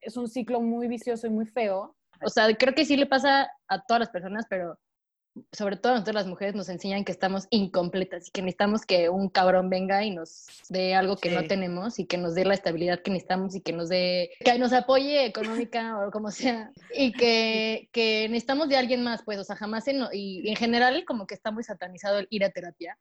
es 0.00 0.16
un 0.16 0.28
ciclo 0.28 0.62
muy 0.62 0.88
vicioso 0.88 1.26
y 1.26 1.30
muy 1.30 1.44
feo. 1.44 1.94
O 2.24 2.30
sea, 2.30 2.48
creo 2.56 2.74
que 2.74 2.86
sí 2.86 2.96
le 2.96 3.04
pasa 3.04 3.50
a 3.68 3.84
todas 3.84 4.00
las 4.00 4.10
personas, 4.10 4.46
pero 4.48 4.78
sobre 5.52 5.76
todo 5.76 5.92
a 5.92 5.94
nosotros 5.96 6.14
las 6.14 6.26
mujeres 6.28 6.54
nos 6.54 6.68
enseñan 6.68 7.04
que 7.04 7.10
estamos 7.10 7.46
incompletas 7.50 8.28
y 8.28 8.30
que 8.30 8.40
necesitamos 8.42 8.86
que 8.86 9.08
un 9.08 9.28
cabrón 9.28 9.68
venga 9.68 10.04
y 10.04 10.10
nos 10.10 10.46
dé 10.68 10.94
algo 10.94 11.16
que 11.16 11.28
Sí. 11.30 11.34
no 11.34 11.44
tenemos 11.44 11.98
y 11.98 12.06
que 12.06 12.18
nos 12.18 12.34
dé 12.36 12.44
la 12.44 12.54
estabilidad 12.54 13.02
que 13.02 13.10
necesitamos 13.10 13.54
y 13.56 13.60
que 13.60 13.72
nos 13.72 13.88
dé, 13.88 14.30
que 14.44 14.58
nos 14.58 14.72
apoye 14.72 15.24
económica 15.26 15.98
o 16.06 16.10
como 16.12 16.30
sea. 16.30 16.70
Y 16.96 17.12
que, 17.12 17.88
que 17.92 18.28
necesitamos 18.28 18.68
de 18.68 18.76
alguien 18.76 19.02
más, 19.02 19.22
pues, 19.24 19.38
o 19.38 19.44
sea, 19.44 19.56
jamás 19.56 19.88
en, 19.88 20.02
y 20.12 20.48
en 20.48 20.56
general 20.56 21.04
como 21.04 21.26
que 21.26 21.34
está 21.34 21.50
muy 21.50 21.64
satanizado 21.64 22.20
el 22.20 22.28
ir 22.30 22.44
a 22.44 22.50
terapia, 22.50 22.96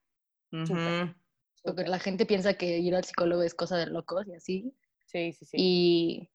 porque 1.63 1.83
la 1.87 1.99
gente 1.99 2.25
piensa 2.25 2.55
que 2.55 2.79
ir 2.79 2.95
al 2.95 3.03
psicólogo 3.03 3.43
es 3.43 3.53
cosa 3.53 3.77
de 3.77 3.85
locos 3.87 4.27
y 4.27 4.33
así, 4.35 4.73
Sí, 5.05 5.33
sí, 5.33 5.45
sí. 5.45 5.57
y, 5.59 6.29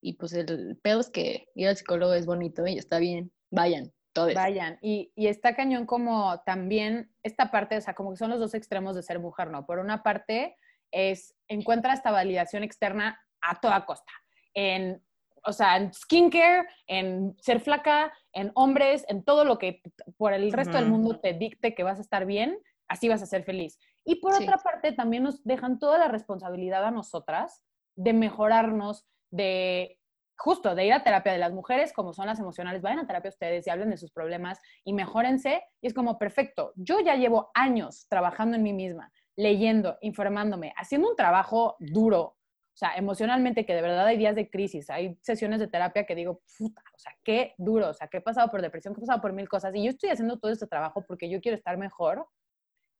y 0.00 0.14
pues 0.14 0.32
el 0.32 0.78
pedo 0.82 1.00
es 1.00 1.10
que 1.10 1.48
ir 1.54 1.68
al 1.68 1.76
psicólogo 1.76 2.14
es 2.14 2.26
bonito 2.26 2.66
y 2.66 2.78
está 2.78 2.98
bien, 2.98 3.30
vayan, 3.50 3.92
Vayan. 4.34 4.78
Y, 4.80 5.12
y 5.14 5.26
está 5.26 5.54
cañón 5.54 5.86
como 5.86 6.40
también 6.46 7.12
esta 7.22 7.50
parte, 7.50 7.76
o 7.76 7.80
sea, 7.80 7.94
como 7.94 8.10
que 8.10 8.16
son 8.16 8.30
los 8.30 8.38
dos 8.40 8.54
extremos 8.54 8.94
de 8.96 9.02
ser 9.02 9.18
mujer, 9.18 9.50
¿no? 9.50 9.66
Por 9.66 9.78
una 9.78 10.02
parte 10.02 10.56
es 10.90 11.34
encuentra 11.48 11.92
esta 11.92 12.10
validación 12.10 12.62
externa 12.62 13.20
a 13.40 13.60
toda 13.60 13.84
costa. 13.84 14.12
En, 14.54 15.02
o 15.44 15.52
sea, 15.52 15.76
en 15.76 15.92
skincare, 15.92 16.66
en 16.86 17.34
ser 17.40 17.60
flaca, 17.60 18.12
en 18.32 18.52
hombres, 18.54 19.04
en 19.08 19.24
todo 19.24 19.44
lo 19.44 19.58
que 19.58 19.82
por 20.16 20.32
el 20.32 20.52
resto 20.52 20.76
del 20.78 20.86
mundo 20.86 21.20
te 21.20 21.32
dicte 21.34 21.74
que 21.74 21.82
vas 21.82 21.98
a 21.98 22.02
estar 22.02 22.24
bien, 22.24 22.58
así 22.88 23.08
vas 23.08 23.22
a 23.22 23.26
ser 23.26 23.44
feliz. 23.44 23.78
Y 24.04 24.16
por 24.16 24.34
Sí. 24.34 24.44
otra 24.44 24.58
parte 24.58 24.92
también 24.92 25.22
nos 25.24 25.42
dejan 25.44 25.78
toda 25.78 25.98
la 25.98 26.08
responsabilidad 26.08 26.84
a 26.84 26.90
nosotras 26.90 27.64
de 27.96 28.12
mejorarnos, 28.12 29.06
de 29.30 29.98
justo 30.36 30.74
de 30.74 30.86
ir 30.86 30.92
a 30.92 31.04
terapia 31.04 31.32
de 31.32 31.38
las 31.38 31.52
mujeres, 31.52 31.92
como 31.92 32.12
son 32.12 32.26
las 32.26 32.38
emocionales, 32.38 32.82
vayan 32.82 33.00
a 33.00 33.06
terapia 33.06 33.28
ustedes 33.28 33.66
y 33.66 33.70
hablen 33.70 33.90
de 33.90 33.96
sus 33.96 34.10
problemas 34.10 34.60
y 34.84 34.92
mejórense. 34.92 35.62
Y 35.80 35.86
es 35.86 35.94
como, 35.94 36.18
perfecto, 36.18 36.72
yo 36.76 37.00
ya 37.00 37.16
llevo 37.16 37.50
años 37.54 38.06
trabajando 38.08 38.56
en 38.56 38.62
mí 38.62 38.72
misma, 38.72 39.12
leyendo, 39.36 39.98
informándome, 40.00 40.72
haciendo 40.76 41.08
un 41.10 41.16
trabajo 41.16 41.76
duro, 41.78 42.36
o 42.74 42.76
sea, 42.76 42.96
emocionalmente, 42.96 43.64
que 43.64 43.74
de 43.74 43.82
verdad 43.82 44.04
hay 44.04 44.16
días 44.16 44.34
de 44.34 44.50
crisis, 44.50 44.90
hay 44.90 45.16
sesiones 45.22 45.60
de 45.60 45.68
terapia 45.68 46.06
que 46.06 46.16
digo, 46.16 46.42
puta, 46.58 46.82
o 46.92 46.98
sea, 46.98 47.12
qué 47.22 47.54
duro, 47.56 47.90
o 47.90 47.94
sea, 47.94 48.08
que 48.08 48.16
he 48.16 48.20
pasado 48.20 48.50
por 48.50 48.62
depresión, 48.62 48.94
que 48.94 49.00
he 49.00 49.06
pasado 49.06 49.20
por 49.20 49.32
mil 49.32 49.48
cosas, 49.48 49.72
y 49.76 49.84
yo 49.84 49.90
estoy 49.90 50.10
haciendo 50.10 50.40
todo 50.40 50.50
este 50.50 50.66
trabajo 50.66 51.04
porque 51.06 51.30
yo 51.30 51.40
quiero 51.40 51.56
estar 51.56 51.76
mejor. 51.76 52.26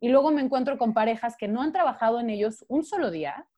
Y 0.01 0.11
luego 0.11 0.31
me 0.31 0.43
encuentro 0.43 0.79
con 0.79 0.95
parejas 0.95 1.37
que 1.37 1.49
no 1.49 1.61
han 1.61 1.73
trabajado 1.73 2.21
en 2.21 2.31
ellos 2.31 2.65
un 2.69 2.85
solo 2.85 3.11
día, 3.11 3.49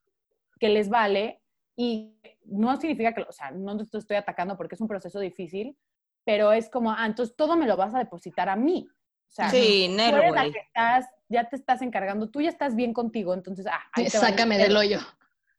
que 0.59 0.71
les 0.71 0.89
vale 0.89 1.43
y 1.77 2.17
no 2.47 2.77
significa 2.79 3.13
que, 3.15 3.23
o 3.23 3.33
sea, 3.33 3.51
no 3.51 3.77
te 3.77 3.99
estoy 3.99 4.17
atacando 4.17 4.57
porque 4.57 4.75
es 4.75 4.81
un 4.81 4.89
proceso 4.89 5.21
difícil, 5.21 5.77
pero 6.25 6.53
es 6.53 6.69
como, 6.71 6.91
ah, 6.91 7.07
entonces 7.07 7.37
todo 7.37 7.57
me 7.57 7.67
lo 7.67 7.77
vas 7.77 7.95
a 7.95 7.99
depositar 7.99 8.49
a 8.49 8.57
mí. 8.57 8.89
O 9.29 9.31
sea, 9.37 9.51
Sí, 9.51 9.87
tú 9.91 9.97
nero, 9.97 10.17
eres 10.19 10.33
la 10.33 10.45
que 10.45 10.59
estás, 10.59 11.07
ya 11.29 11.49
te 11.49 11.57
estás 11.57 11.83
encargando, 11.83 12.31
tú 12.31 12.41
ya 12.41 12.49
estás 12.49 12.75
bien 12.75 12.93
contigo, 12.93 13.35
entonces, 13.35 13.67
ah, 13.67 13.81
ahí 13.93 14.05
te 14.05 14.11
Sácame 14.11 14.57
del 14.57 14.77
hoyo. 14.77 15.01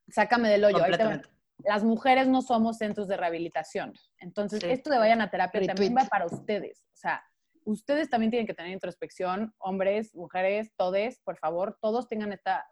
Sácame 0.10 0.50
del 0.50 0.66
hoyo. 0.66 0.84
ahí 0.84 0.92
te. 0.92 1.22
Las 1.66 1.84
mujeres 1.84 2.28
no 2.28 2.42
somos 2.42 2.78
centros 2.78 3.08
de 3.08 3.18
rehabilitación. 3.18 3.94
Entonces, 4.20 4.60
Sí. 4.62 4.70
esto 4.70 4.90
de 4.92 5.00
vayan 5.00 5.22
a 5.22 5.30
terapia 5.30 5.60
Retweet. 5.60 5.76
también 5.76 5.96
va 5.98 6.08
para 6.08 6.26
ustedes. 6.28 6.86
O 6.94 6.98
sea, 6.98 7.24
ustedes 7.66 8.10
también 8.10 8.30
tienen 8.30 8.46
que 8.48 8.54
tener 8.54 8.72
introspección, 8.72 9.54
hombres, 9.58 10.14
mujeres, 10.16 10.72
todes, 10.78 11.20
por 11.20 11.38
favor, 11.38 11.78
todos 11.82 12.08
tengan 12.08 12.32
esta, 12.32 12.66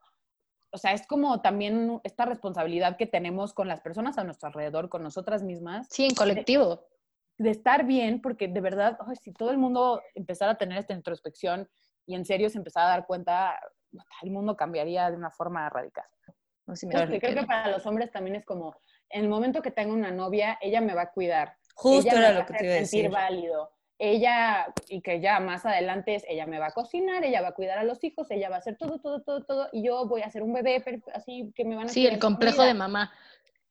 o 0.75 0.77
sea, 0.77 0.91
es 0.91 1.07
como 1.07 1.41
también 1.41 2.01
esta 2.03 2.25
responsabilidad 2.25 2.97
que 2.97 3.05
tenemos 3.07 3.53
con 3.53 3.69
las 3.69 3.79
personas 3.79 4.17
a 4.17 4.25
nuestro 4.25 4.47
alrededor, 4.47 4.89
con 4.89 5.03
nosotras 5.03 5.41
mismas, 5.41 5.87
Sí, 5.89 6.07
en 6.07 6.15
colectivo. 6.15 6.85
de 7.37 7.49
estar 7.49 7.85
bien, 7.85 8.21
porque 8.21 8.49
de 8.49 8.59
verdad, 8.59 8.97
ay, 9.07 9.15
si 9.15 9.31
todo 9.31 9.51
el 9.51 9.57
mundo 9.57 10.01
empezara 10.15 10.51
a 10.51 10.57
tener 10.57 10.77
esta 10.77 10.93
introspección 10.93 11.69
y 12.05 12.15
en 12.15 12.25
serio 12.25 12.49
se 12.49 12.57
empezara 12.57 12.87
a 12.87 12.89
dar 12.89 13.07
cuenta, 13.07 13.57
el 14.21 14.31
mundo 14.31 14.57
cambiaría 14.57 15.09
de 15.09 15.15
una 15.15 15.31
forma 15.31 15.69
radical. 15.69 16.05
No 16.67 16.75
sé 16.75 16.81
si 16.81 16.87
me 16.87 16.99
Porque 16.99 17.19
creo 17.21 17.35
que 17.35 17.47
para 17.47 17.71
los 17.71 17.85
hombres 17.85 18.11
también 18.11 18.35
es 18.35 18.45
como, 18.45 18.75
en 19.09 19.23
el 19.23 19.29
momento 19.29 19.61
que 19.61 19.71
tenga 19.71 19.93
una 19.93 20.11
novia, 20.11 20.57
ella 20.61 20.81
me 20.81 20.93
va 20.93 21.03
a 21.03 21.11
cuidar. 21.11 21.55
Justo 21.73 22.09
ella 22.09 22.19
me 22.19 22.25
era 22.25 22.33
va 22.33 22.39
lo 22.41 22.45
que 22.45 22.53
te 22.53 22.65
iba 22.65 22.73
a 22.73 22.75
hacer 22.75 22.87
sentir 22.87 23.09
decir. 23.09 23.11
válido. 23.11 23.71
Ella, 23.97 24.73
y 24.89 25.01
que 25.01 25.21
ya 25.21 25.39
más 25.39 25.65
adelante 25.65 26.15
es, 26.15 26.25
ella 26.27 26.45
me 26.45 26.59
va 26.59 26.67
a 26.67 26.71
cocinar, 26.71 27.23
ella 27.23 27.41
va 27.41 27.49
a 27.49 27.53
cuidar 27.53 27.77
a 27.77 27.83
los 27.83 28.03
hijos, 28.03 28.29
ella 28.29 28.49
va 28.49 28.55
a 28.55 28.59
hacer 28.59 28.77
todo, 28.77 28.99
todo, 28.99 29.21
todo, 29.21 29.45
todo, 29.45 29.69
y 29.71 29.85
yo 29.85 30.05
voy 30.05 30.21
a 30.21 30.29
ser 30.29 30.43
un 30.43 30.53
bebé, 30.53 30.81
pero 30.83 30.99
así 31.13 31.53
que 31.55 31.63
me 31.63 31.75
van 31.75 31.85
a 31.85 31.89
Sí, 31.89 32.05
el 32.05 32.19
complejo 32.19 32.63
de 32.63 32.73
mamá. 32.73 33.11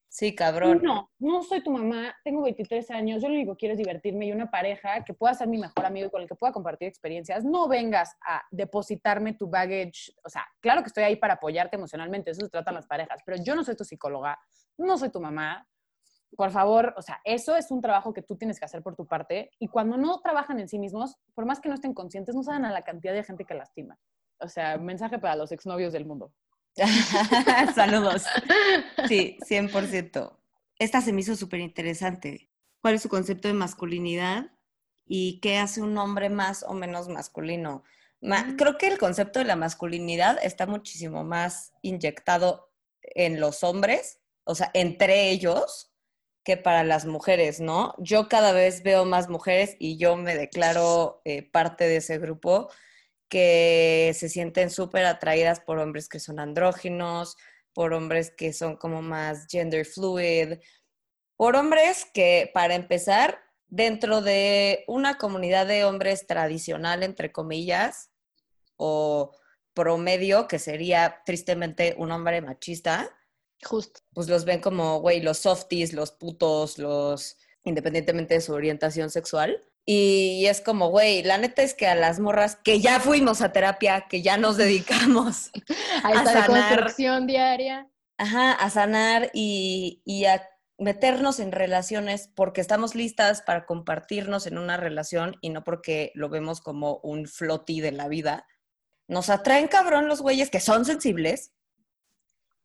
Sí, 0.08 0.32
cabrón. 0.32 0.80
No, 0.80 1.10
no 1.18 1.42
soy 1.42 1.60
tu 1.60 1.72
mamá, 1.72 2.14
tengo 2.22 2.40
23 2.42 2.88
años, 2.92 3.20
yo 3.20 3.28
lo 3.28 3.34
único 3.34 3.54
que 3.54 3.58
quiero 3.58 3.72
es 3.72 3.78
divertirme 3.78 4.26
y 4.26 4.32
una 4.32 4.48
pareja 4.48 5.04
que 5.04 5.12
pueda 5.12 5.34
ser 5.34 5.48
mi 5.48 5.58
mejor 5.58 5.84
amigo 5.84 6.06
y 6.06 6.10
con 6.10 6.22
el 6.22 6.28
que 6.28 6.36
pueda 6.36 6.52
compartir 6.52 6.86
experiencias. 6.86 7.44
No 7.44 7.66
vengas 7.66 8.16
a 8.24 8.42
depositarme 8.52 9.34
tu 9.34 9.50
baggage, 9.50 10.14
o 10.22 10.28
sea, 10.28 10.46
claro 10.60 10.82
que 10.82 10.86
estoy 10.86 11.02
ahí 11.02 11.16
para 11.16 11.34
apoyarte 11.34 11.74
emocionalmente, 11.74 12.30
eso 12.30 12.42
se 12.42 12.48
tratan 12.48 12.74
las 12.74 12.86
parejas, 12.86 13.20
pero 13.26 13.42
yo 13.42 13.56
no 13.56 13.64
soy 13.64 13.76
tu 13.76 13.84
psicóloga, 13.84 14.38
no 14.78 14.96
soy 14.96 15.10
tu 15.10 15.20
mamá. 15.20 15.66
Por 16.36 16.50
favor, 16.50 16.94
o 16.96 17.02
sea, 17.02 17.20
eso 17.24 17.54
es 17.56 17.70
un 17.70 17.80
trabajo 17.80 18.12
que 18.12 18.22
tú 18.22 18.36
tienes 18.36 18.58
que 18.58 18.64
hacer 18.64 18.82
por 18.82 18.96
tu 18.96 19.06
parte 19.06 19.50
y 19.58 19.68
cuando 19.68 19.96
no 19.96 20.20
trabajan 20.20 20.58
en 20.60 20.68
sí 20.68 20.78
mismos, 20.78 21.16
por 21.34 21.46
más 21.46 21.60
que 21.60 21.68
no 21.68 21.74
estén 21.74 21.94
conscientes, 21.94 22.34
no 22.34 22.42
saben 22.42 22.64
a 22.64 22.72
la 22.72 22.82
cantidad 22.82 23.12
de 23.14 23.22
gente 23.24 23.44
que 23.44 23.54
lastima. 23.54 23.98
O 24.40 24.48
sea, 24.48 24.76
mensaje 24.78 25.18
para 25.18 25.36
los 25.36 25.52
exnovios 25.52 25.92
del 25.92 26.06
mundo. 26.06 26.32
Saludos. 27.74 28.24
Sí, 29.08 29.38
100%. 29.48 30.36
Esta 30.78 31.00
se 31.00 31.12
me 31.12 31.20
hizo 31.20 31.36
súper 31.36 31.60
interesante. 31.60 32.50
¿Cuál 32.82 32.94
es 32.94 33.02
su 33.02 33.08
concepto 33.08 33.48
de 33.48 33.54
masculinidad 33.54 34.50
y 35.06 35.40
qué 35.40 35.58
hace 35.58 35.80
un 35.82 35.96
hombre 35.98 36.30
más 36.30 36.62
o 36.64 36.74
menos 36.74 37.08
masculino? 37.08 37.84
Ma- 38.20 38.44
Mm. 38.44 38.56
Creo 38.56 38.78
que 38.78 38.88
el 38.88 38.98
concepto 38.98 39.38
de 39.38 39.44
la 39.44 39.56
masculinidad 39.56 40.38
está 40.42 40.66
muchísimo 40.66 41.24
más 41.24 41.72
inyectado 41.82 42.70
en 43.02 43.38
los 43.38 43.62
hombres, 43.62 44.20
o 44.44 44.54
sea, 44.54 44.70
entre 44.74 45.30
ellos, 45.30 45.92
que 46.44 46.56
para 46.58 46.84
las 46.84 47.06
mujeres, 47.06 47.60
¿no? 47.60 47.94
Yo 47.98 48.28
cada 48.28 48.52
vez 48.52 48.82
veo 48.82 49.04
más 49.06 49.28
mujeres 49.28 49.76
y 49.78 49.96
yo 49.96 50.16
me 50.16 50.36
declaro 50.36 51.22
eh, 51.24 51.42
parte 51.42 51.84
de 51.88 51.96
ese 51.96 52.18
grupo 52.18 52.70
que 53.28 54.12
se 54.14 54.28
sienten 54.28 54.70
súper 54.70 55.06
atraídas 55.06 55.60
por 55.60 55.78
hombres 55.78 56.08
que 56.08 56.20
son 56.20 56.38
andróginos, 56.38 57.36
por 57.72 57.94
hombres 57.94 58.30
que 58.30 58.52
son 58.52 58.76
como 58.76 59.02
más 59.02 59.46
gender 59.50 59.86
fluid, 59.86 60.58
por 61.36 61.56
hombres 61.56 62.06
que, 62.12 62.50
para 62.54 62.74
empezar, 62.74 63.40
dentro 63.66 64.20
de 64.20 64.84
una 64.86 65.18
comunidad 65.18 65.66
de 65.66 65.84
hombres 65.84 66.26
tradicional, 66.26 67.02
entre 67.02 67.32
comillas, 67.32 68.10
o 68.76 69.36
promedio, 69.72 70.46
que 70.46 70.58
sería 70.58 71.22
tristemente 71.24 71.94
un 71.98 72.12
hombre 72.12 72.40
machista, 72.40 73.10
Justo. 73.62 74.00
pues 74.12 74.28
los 74.28 74.44
ven 74.44 74.60
como, 74.60 75.00
güey, 75.00 75.20
los 75.20 75.38
softies, 75.38 75.92
los 75.92 76.12
putos, 76.12 76.78
los, 76.78 77.36
independientemente 77.64 78.34
de 78.34 78.40
su 78.40 78.52
orientación 78.52 79.10
sexual. 79.10 79.62
Y 79.86 80.46
es 80.46 80.60
como, 80.60 80.88
güey, 80.88 81.22
la 81.22 81.36
neta 81.38 81.62
es 81.62 81.74
que 81.74 81.86
a 81.86 81.94
las 81.94 82.18
morras 82.18 82.56
que 82.56 82.80
ya 82.80 83.00
fuimos 83.00 83.42
a 83.42 83.52
terapia, 83.52 84.06
que 84.08 84.22
ya 84.22 84.36
nos 84.36 84.56
dedicamos 84.56 85.50
a 86.02 86.12
esta 86.12 86.46
construcción 86.46 87.26
diaria. 87.26 87.90
Ajá, 88.16 88.52
a 88.52 88.70
sanar 88.70 89.30
y, 89.34 90.00
y 90.04 90.24
a 90.24 90.48
meternos 90.78 91.38
en 91.38 91.52
relaciones 91.52 92.28
porque 92.34 92.60
estamos 92.60 92.94
listas 92.94 93.42
para 93.42 93.66
compartirnos 93.66 94.46
en 94.46 94.58
una 94.58 94.76
relación 94.76 95.36
y 95.40 95.50
no 95.50 95.64
porque 95.64 96.12
lo 96.14 96.28
vemos 96.28 96.60
como 96.60 96.98
un 97.02 97.26
floti 97.26 97.80
de 97.80 97.92
la 97.92 98.08
vida. 98.08 98.46
Nos 99.06 99.30
atraen 99.30 99.68
cabrón 99.68 100.08
los 100.08 100.22
güeyes 100.22 100.50
que 100.50 100.60
son 100.60 100.84
sensibles, 100.84 101.52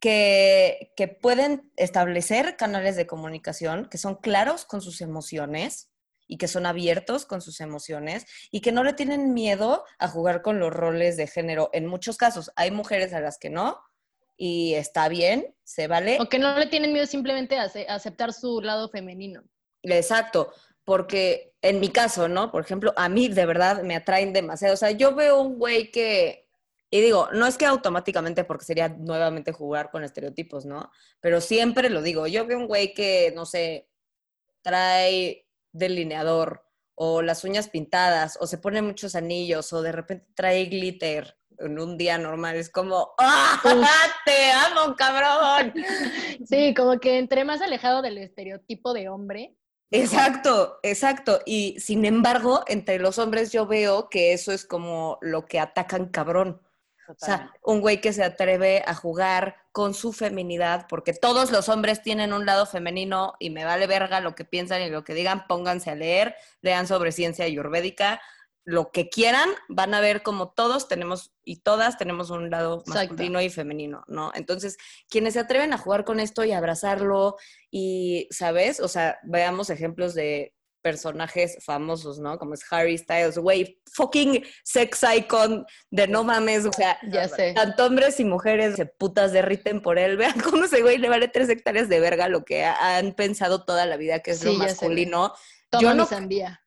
que, 0.00 0.92
que 0.96 1.08
pueden 1.08 1.70
establecer 1.76 2.56
canales 2.56 2.96
de 2.96 3.06
comunicación, 3.06 3.88
que 3.90 3.98
son 3.98 4.16
claros 4.16 4.64
con 4.64 4.80
sus 4.80 5.00
emociones 5.00 5.90
y 6.26 6.38
que 6.38 6.48
son 6.48 6.64
abiertos 6.64 7.26
con 7.26 7.42
sus 7.42 7.60
emociones 7.60 8.24
y 8.50 8.60
que 8.60 8.72
no 8.72 8.84
le 8.84 8.94
tienen 8.94 9.34
miedo 9.34 9.84
a 9.98 10.08
jugar 10.08 10.42
con 10.42 10.58
los 10.58 10.72
roles 10.72 11.16
de 11.16 11.26
género. 11.26 11.70
En 11.72 11.86
muchos 11.86 12.16
casos 12.16 12.50
hay 12.56 12.70
mujeres 12.70 13.12
a 13.12 13.20
las 13.20 13.38
que 13.38 13.50
no, 13.50 13.78
y 14.42 14.72
está 14.72 15.08
bien, 15.08 15.54
se 15.64 15.86
vale. 15.86 16.16
O 16.18 16.28
que 16.30 16.38
no 16.38 16.56
le 16.56 16.66
tienen 16.66 16.94
miedo 16.94 17.06
simplemente 17.06 17.58
a 17.58 17.70
aceptar 17.88 18.32
su 18.32 18.62
lado 18.62 18.88
femenino. 18.88 19.42
Exacto, 19.82 20.52
porque 20.84 21.52
en 21.60 21.78
mi 21.78 21.90
caso, 21.90 22.26
¿no? 22.26 22.50
Por 22.50 22.62
ejemplo, 22.62 22.94
a 22.96 23.10
mí 23.10 23.28
de 23.28 23.44
verdad 23.44 23.82
me 23.82 23.96
atraen 23.96 24.32
demasiado. 24.32 24.74
O 24.74 24.78
sea, 24.78 24.92
yo 24.92 25.14
veo 25.14 25.42
un 25.42 25.58
güey 25.58 25.90
que, 25.90 26.48
y 26.90 27.00
digo, 27.00 27.28
no 27.32 27.46
es 27.46 27.56
que 27.56 27.66
automáticamente, 27.66 28.44
porque 28.44 28.64
sería 28.64 28.88
nuevamente 28.88 29.52
jugar 29.52 29.90
con 29.90 30.02
estereotipos, 30.02 30.66
¿no? 30.66 30.90
Pero 31.20 31.40
siempre 31.40 31.88
lo 31.88 32.02
digo, 32.02 32.26
yo 32.26 32.46
veo 32.46 32.58
un 32.58 32.66
güey 32.66 32.94
que, 32.94 33.32
no 33.36 33.46
sé, 33.46 33.88
trae 34.62 35.46
delineador 35.72 36.64
o 36.96 37.22
las 37.22 37.44
uñas 37.44 37.68
pintadas 37.68 38.36
o 38.40 38.46
se 38.46 38.58
pone 38.58 38.82
muchos 38.82 39.14
anillos 39.14 39.72
o 39.72 39.82
de 39.82 39.92
repente 39.92 40.26
trae 40.34 40.66
glitter 40.66 41.36
en 41.58 41.78
un 41.78 41.96
día 41.96 42.18
normal. 42.18 42.56
Es 42.56 42.70
como, 42.70 43.14
¡ah! 43.18 43.60
¡Te 44.26 44.50
amo, 44.50 44.96
cabrón! 44.96 45.72
Sí, 46.44 46.74
como 46.74 46.98
que 46.98 47.18
entre 47.18 47.44
más 47.44 47.60
alejado 47.60 48.02
del 48.02 48.18
estereotipo 48.18 48.92
de 48.92 49.08
hombre. 49.08 49.56
Exacto, 49.92 50.78
exacto. 50.82 51.40
Y 51.46 51.78
sin 51.78 52.04
embargo, 52.04 52.64
entre 52.66 52.98
los 52.98 53.18
hombres 53.18 53.52
yo 53.52 53.66
veo 53.66 54.08
que 54.08 54.32
eso 54.32 54.52
es 54.52 54.64
como 54.64 55.18
lo 55.20 55.46
que 55.46 55.60
atacan 55.60 56.06
cabrón. 56.06 56.60
O 57.10 57.24
sea, 57.24 57.52
un 57.62 57.80
güey 57.80 58.00
que 58.00 58.12
se 58.12 58.22
atreve 58.22 58.82
a 58.86 58.94
jugar 58.94 59.56
con 59.72 59.94
su 59.94 60.12
feminidad, 60.12 60.86
porque 60.88 61.12
todos 61.12 61.50
los 61.50 61.68
hombres 61.68 62.02
tienen 62.02 62.32
un 62.32 62.46
lado 62.46 62.66
femenino 62.66 63.34
y 63.38 63.50
me 63.50 63.64
vale 63.64 63.86
verga 63.86 64.20
lo 64.20 64.34
que 64.34 64.44
piensan 64.44 64.82
y 64.82 64.90
lo 64.90 65.04
que 65.04 65.14
digan, 65.14 65.46
pónganse 65.46 65.90
a 65.90 65.94
leer, 65.94 66.34
lean 66.62 66.86
sobre 66.86 67.12
ciencia 67.12 67.44
ayurvédica, 67.44 68.20
lo 68.64 68.92
que 68.92 69.08
quieran, 69.08 69.48
van 69.68 69.94
a 69.94 70.00
ver 70.00 70.22
como 70.22 70.50
todos 70.50 70.86
tenemos 70.86 71.32
y 71.44 71.56
todas 71.56 71.96
tenemos 71.96 72.30
un 72.30 72.50
lado 72.50 72.82
masculino 72.86 73.40
y 73.40 73.50
femenino, 73.50 74.04
¿no? 74.06 74.30
Entonces, 74.34 74.76
quienes 75.08 75.34
se 75.34 75.40
atreven 75.40 75.72
a 75.72 75.78
jugar 75.78 76.04
con 76.04 76.20
esto 76.20 76.44
y 76.44 76.52
abrazarlo 76.52 77.36
y, 77.70 78.28
¿sabes? 78.30 78.80
O 78.80 78.88
sea, 78.88 79.18
veamos 79.24 79.70
ejemplos 79.70 80.14
de 80.14 80.54
personajes 80.82 81.58
famosos, 81.64 82.18
¿no? 82.18 82.38
Como 82.38 82.54
es 82.54 82.60
Harry 82.70 82.96
Styles, 82.96 83.38
güey, 83.38 83.80
fucking 83.92 84.44
sex 84.64 85.04
icon 85.16 85.66
de 85.90 86.08
no 86.08 86.24
mames, 86.24 86.66
o 86.66 86.72
sea, 86.72 86.98
ya 87.10 87.28
sé. 87.28 87.52
tanto 87.54 87.86
hombres 87.86 88.18
y 88.20 88.24
mujeres 88.24 88.76
se 88.76 88.86
putas 88.86 89.32
derriten 89.32 89.82
por 89.82 89.98
él, 89.98 90.16
vean 90.18 90.40
cómo 90.40 90.64
ese 90.64 90.82
güey 90.82 90.98
le 90.98 91.08
vale 91.08 91.28
tres 91.28 91.48
hectáreas 91.48 91.88
de 91.88 92.00
verga 92.00 92.28
lo 92.28 92.44
que 92.44 92.64
han 92.64 93.12
pensado 93.12 93.64
toda 93.64 93.86
la 93.86 93.96
vida 93.96 94.20
que 94.20 94.32
es 94.32 94.44
lo 94.44 94.54
masculino. 94.54 95.32
Yo 95.80 95.94
no, 95.94 96.04
sandía 96.06 96.60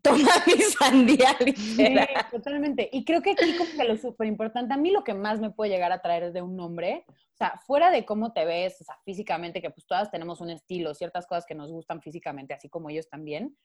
toma 0.00 0.28
mi 0.46 0.62
sandía 0.62 1.36
Sí, 1.56 1.94
totalmente. 2.30 2.88
Y 2.92 3.04
creo 3.04 3.20
que 3.20 3.32
aquí 3.32 3.56
como 3.56 3.70
que 3.70 3.84
lo 3.84 3.96
súper 3.96 4.26
importante, 4.26 4.72
a 4.72 4.76
mí 4.76 4.90
lo 4.90 5.04
que 5.04 5.14
más 5.14 5.40
me 5.40 5.50
puede 5.50 5.70
llegar 5.70 5.92
a 5.92 6.00
traer 6.00 6.32
de 6.32 6.42
un 6.42 6.58
hombre, 6.60 7.04
o 7.08 7.36
sea, 7.36 7.60
fuera 7.66 7.90
de 7.90 8.04
cómo 8.04 8.32
te 8.32 8.44
ves, 8.44 8.80
o 8.80 8.84
sea, 8.84 8.98
físicamente, 9.04 9.60
que 9.60 9.70
pues 9.70 9.86
todas 9.86 10.10
tenemos 10.10 10.40
un 10.40 10.50
estilo, 10.50 10.94
ciertas 10.94 11.26
cosas 11.26 11.44
que 11.46 11.54
nos 11.54 11.70
gustan 11.70 12.00
físicamente, 12.00 12.54
así 12.54 12.68
como 12.68 12.90
ellos 12.90 13.08
también, 13.08 13.56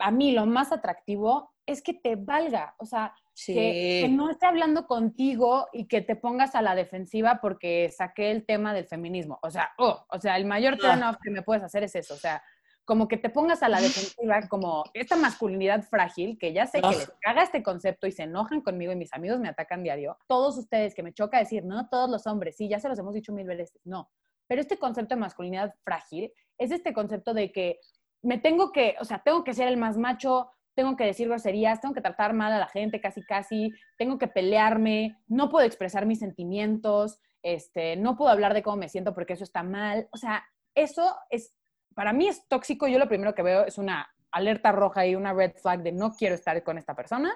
a 0.00 0.10
mí 0.10 0.32
lo 0.32 0.46
más 0.46 0.72
atractivo 0.72 1.52
es 1.66 1.82
que 1.82 1.94
te 1.94 2.16
valga, 2.16 2.74
o 2.78 2.86
sea, 2.86 3.14
que, 3.46 4.08
no 4.10 4.30
esté 4.30 4.46
hablando 4.46 4.86
contigo 4.86 5.68
y 5.72 5.86
que 5.86 6.00
te 6.00 6.16
pongas 6.16 6.54
a 6.54 6.62
la 6.62 6.74
defensiva 6.74 7.38
porque 7.40 7.90
saqué 7.90 8.30
el 8.30 8.44
tema 8.44 8.74
del 8.74 8.86
feminismo. 8.86 9.38
O 9.42 9.50
sea, 9.50 9.70
oh, 9.78 10.04
o 10.10 10.20
sea, 10.20 10.36
el 10.36 10.46
mayor 10.46 10.76
turn 10.78 11.02
off 11.02 11.16
que 11.22 11.30
me 11.30 11.42
puedes 11.42 11.62
hacer 11.62 11.84
es 11.84 11.94
eso, 11.94 12.14
o 12.14 12.18
sea, 12.18 12.42
como 12.84 13.08
que 13.08 13.16
te 13.16 13.30
pongas 13.30 13.62
a 13.62 13.68
la 13.68 13.80
defensiva, 13.80 14.48
como 14.48 14.84
esta 14.94 15.16
masculinidad 15.16 15.82
frágil, 15.84 16.38
que 16.38 16.52
ya 16.52 16.66
sé 16.66 16.80
que 16.80 16.88
les 16.88 17.12
caga 17.20 17.42
este 17.42 17.62
concepto 17.62 18.06
y 18.06 18.12
se 18.12 18.24
enojan 18.24 18.60
conmigo 18.60 18.92
y 18.92 18.96
mis 18.96 19.12
amigos 19.12 19.38
me 19.38 19.48
atacan 19.48 19.82
diario. 19.82 20.18
Todos 20.26 20.58
ustedes 20.58 20.94
que 20.94 21.02
me 21.02 21.12
choca 21.12 21.38
decir, 21.38 21.64
no 21.64 21.88
todos 21.88 22.10
los 22.10 22.26
hombres, 22.26 22.56
sí, 22.56 22.68
ya 22.68 22.80
se 22.80 22.88
los 22.88 22.98
hemos 22.98 23.14
dicho 23.14 23.32
mil 23.32 23.46
veces, 23.46 23.78
no. 23.84 24.10
Pero 24.48 24.60
este 24.60 24.78
concepto 24.78 25.14
de 25.14 25.20
masculinidad 25.20 25.74
frágil 25.84 26.32
es 26.58 26.72
este 26.72 26.92
concepto 26.92 27.32
de 27.34 27.52
que 27.52 27.78
me 28.22 28.38
tengo 28.38 28.72
que, 28.72 28.96
o 29.00 29.04
sea, 29.04 29.22
tengo 29.24 29.44
que 29.44 29.54
ser 29.54 29.68
el 29.68 29.76
más 29.76 29.96
macho, 29.96 30.50
tengo 30.74 30.96
que 30.96 31.04
decir 31.04 31.28
groserías, 31.28 31.80
tengo 31.80 31.94
que 31.94 32.00
tratar 32.00 32.32
mal 32.32 32.52
a 32.52 32.58
la 32.58 32.68
gente 32.68 33.00
casi 33.00 33.22
casi, 33.22 33.72
tengo 33.98 34.18
que 34.18 34.28
pelearme, 34.28 35.16
no 35.28 35.48
puedo 35.48 35.64
expresar 35.64 36.06
mis 36.06 36.18
sentimientos, 36.18 37.18
este, 37.42 37.96
no 37.96 38.16
puedo 38.16 38.30
hablar 38.30 38.54
de 38.54 38.62
cómo 38.62 38.76
me 38.76 38.88
siento 38.88 39.14
porque 39.14 39.34
eso 39.34 39.44
está 39.44 39.62
mal. 39.62 40.08
O 40.12 40.16
sea, 40.16 40.44
eso 40.74 41.16
es 41.30 41.54
para 41.94 42.12
mí 42.12 42.28
es 42.28 42.46
tóxico. 42.48 42.88
Yo 42.88 42.98
lo 42.98 43.08
primero 43.08 43.34
que 43.34 43.42
veo 43.42 43.66
es 43.66 43.78
una 43.78 44.08
alerta 44.30 44.72
roja 44.72 45.06
y 45.06 45.14
una 45.14 45.32
red 45.32 45.52
flag 45.56 45.82
de 45.82 45.92
no 45.92 46.14
quiero 46.14 46.34
estar 46.34 46.62
con 46.62 46.78
esta 46.78 46.94
persona. 46.94 47.32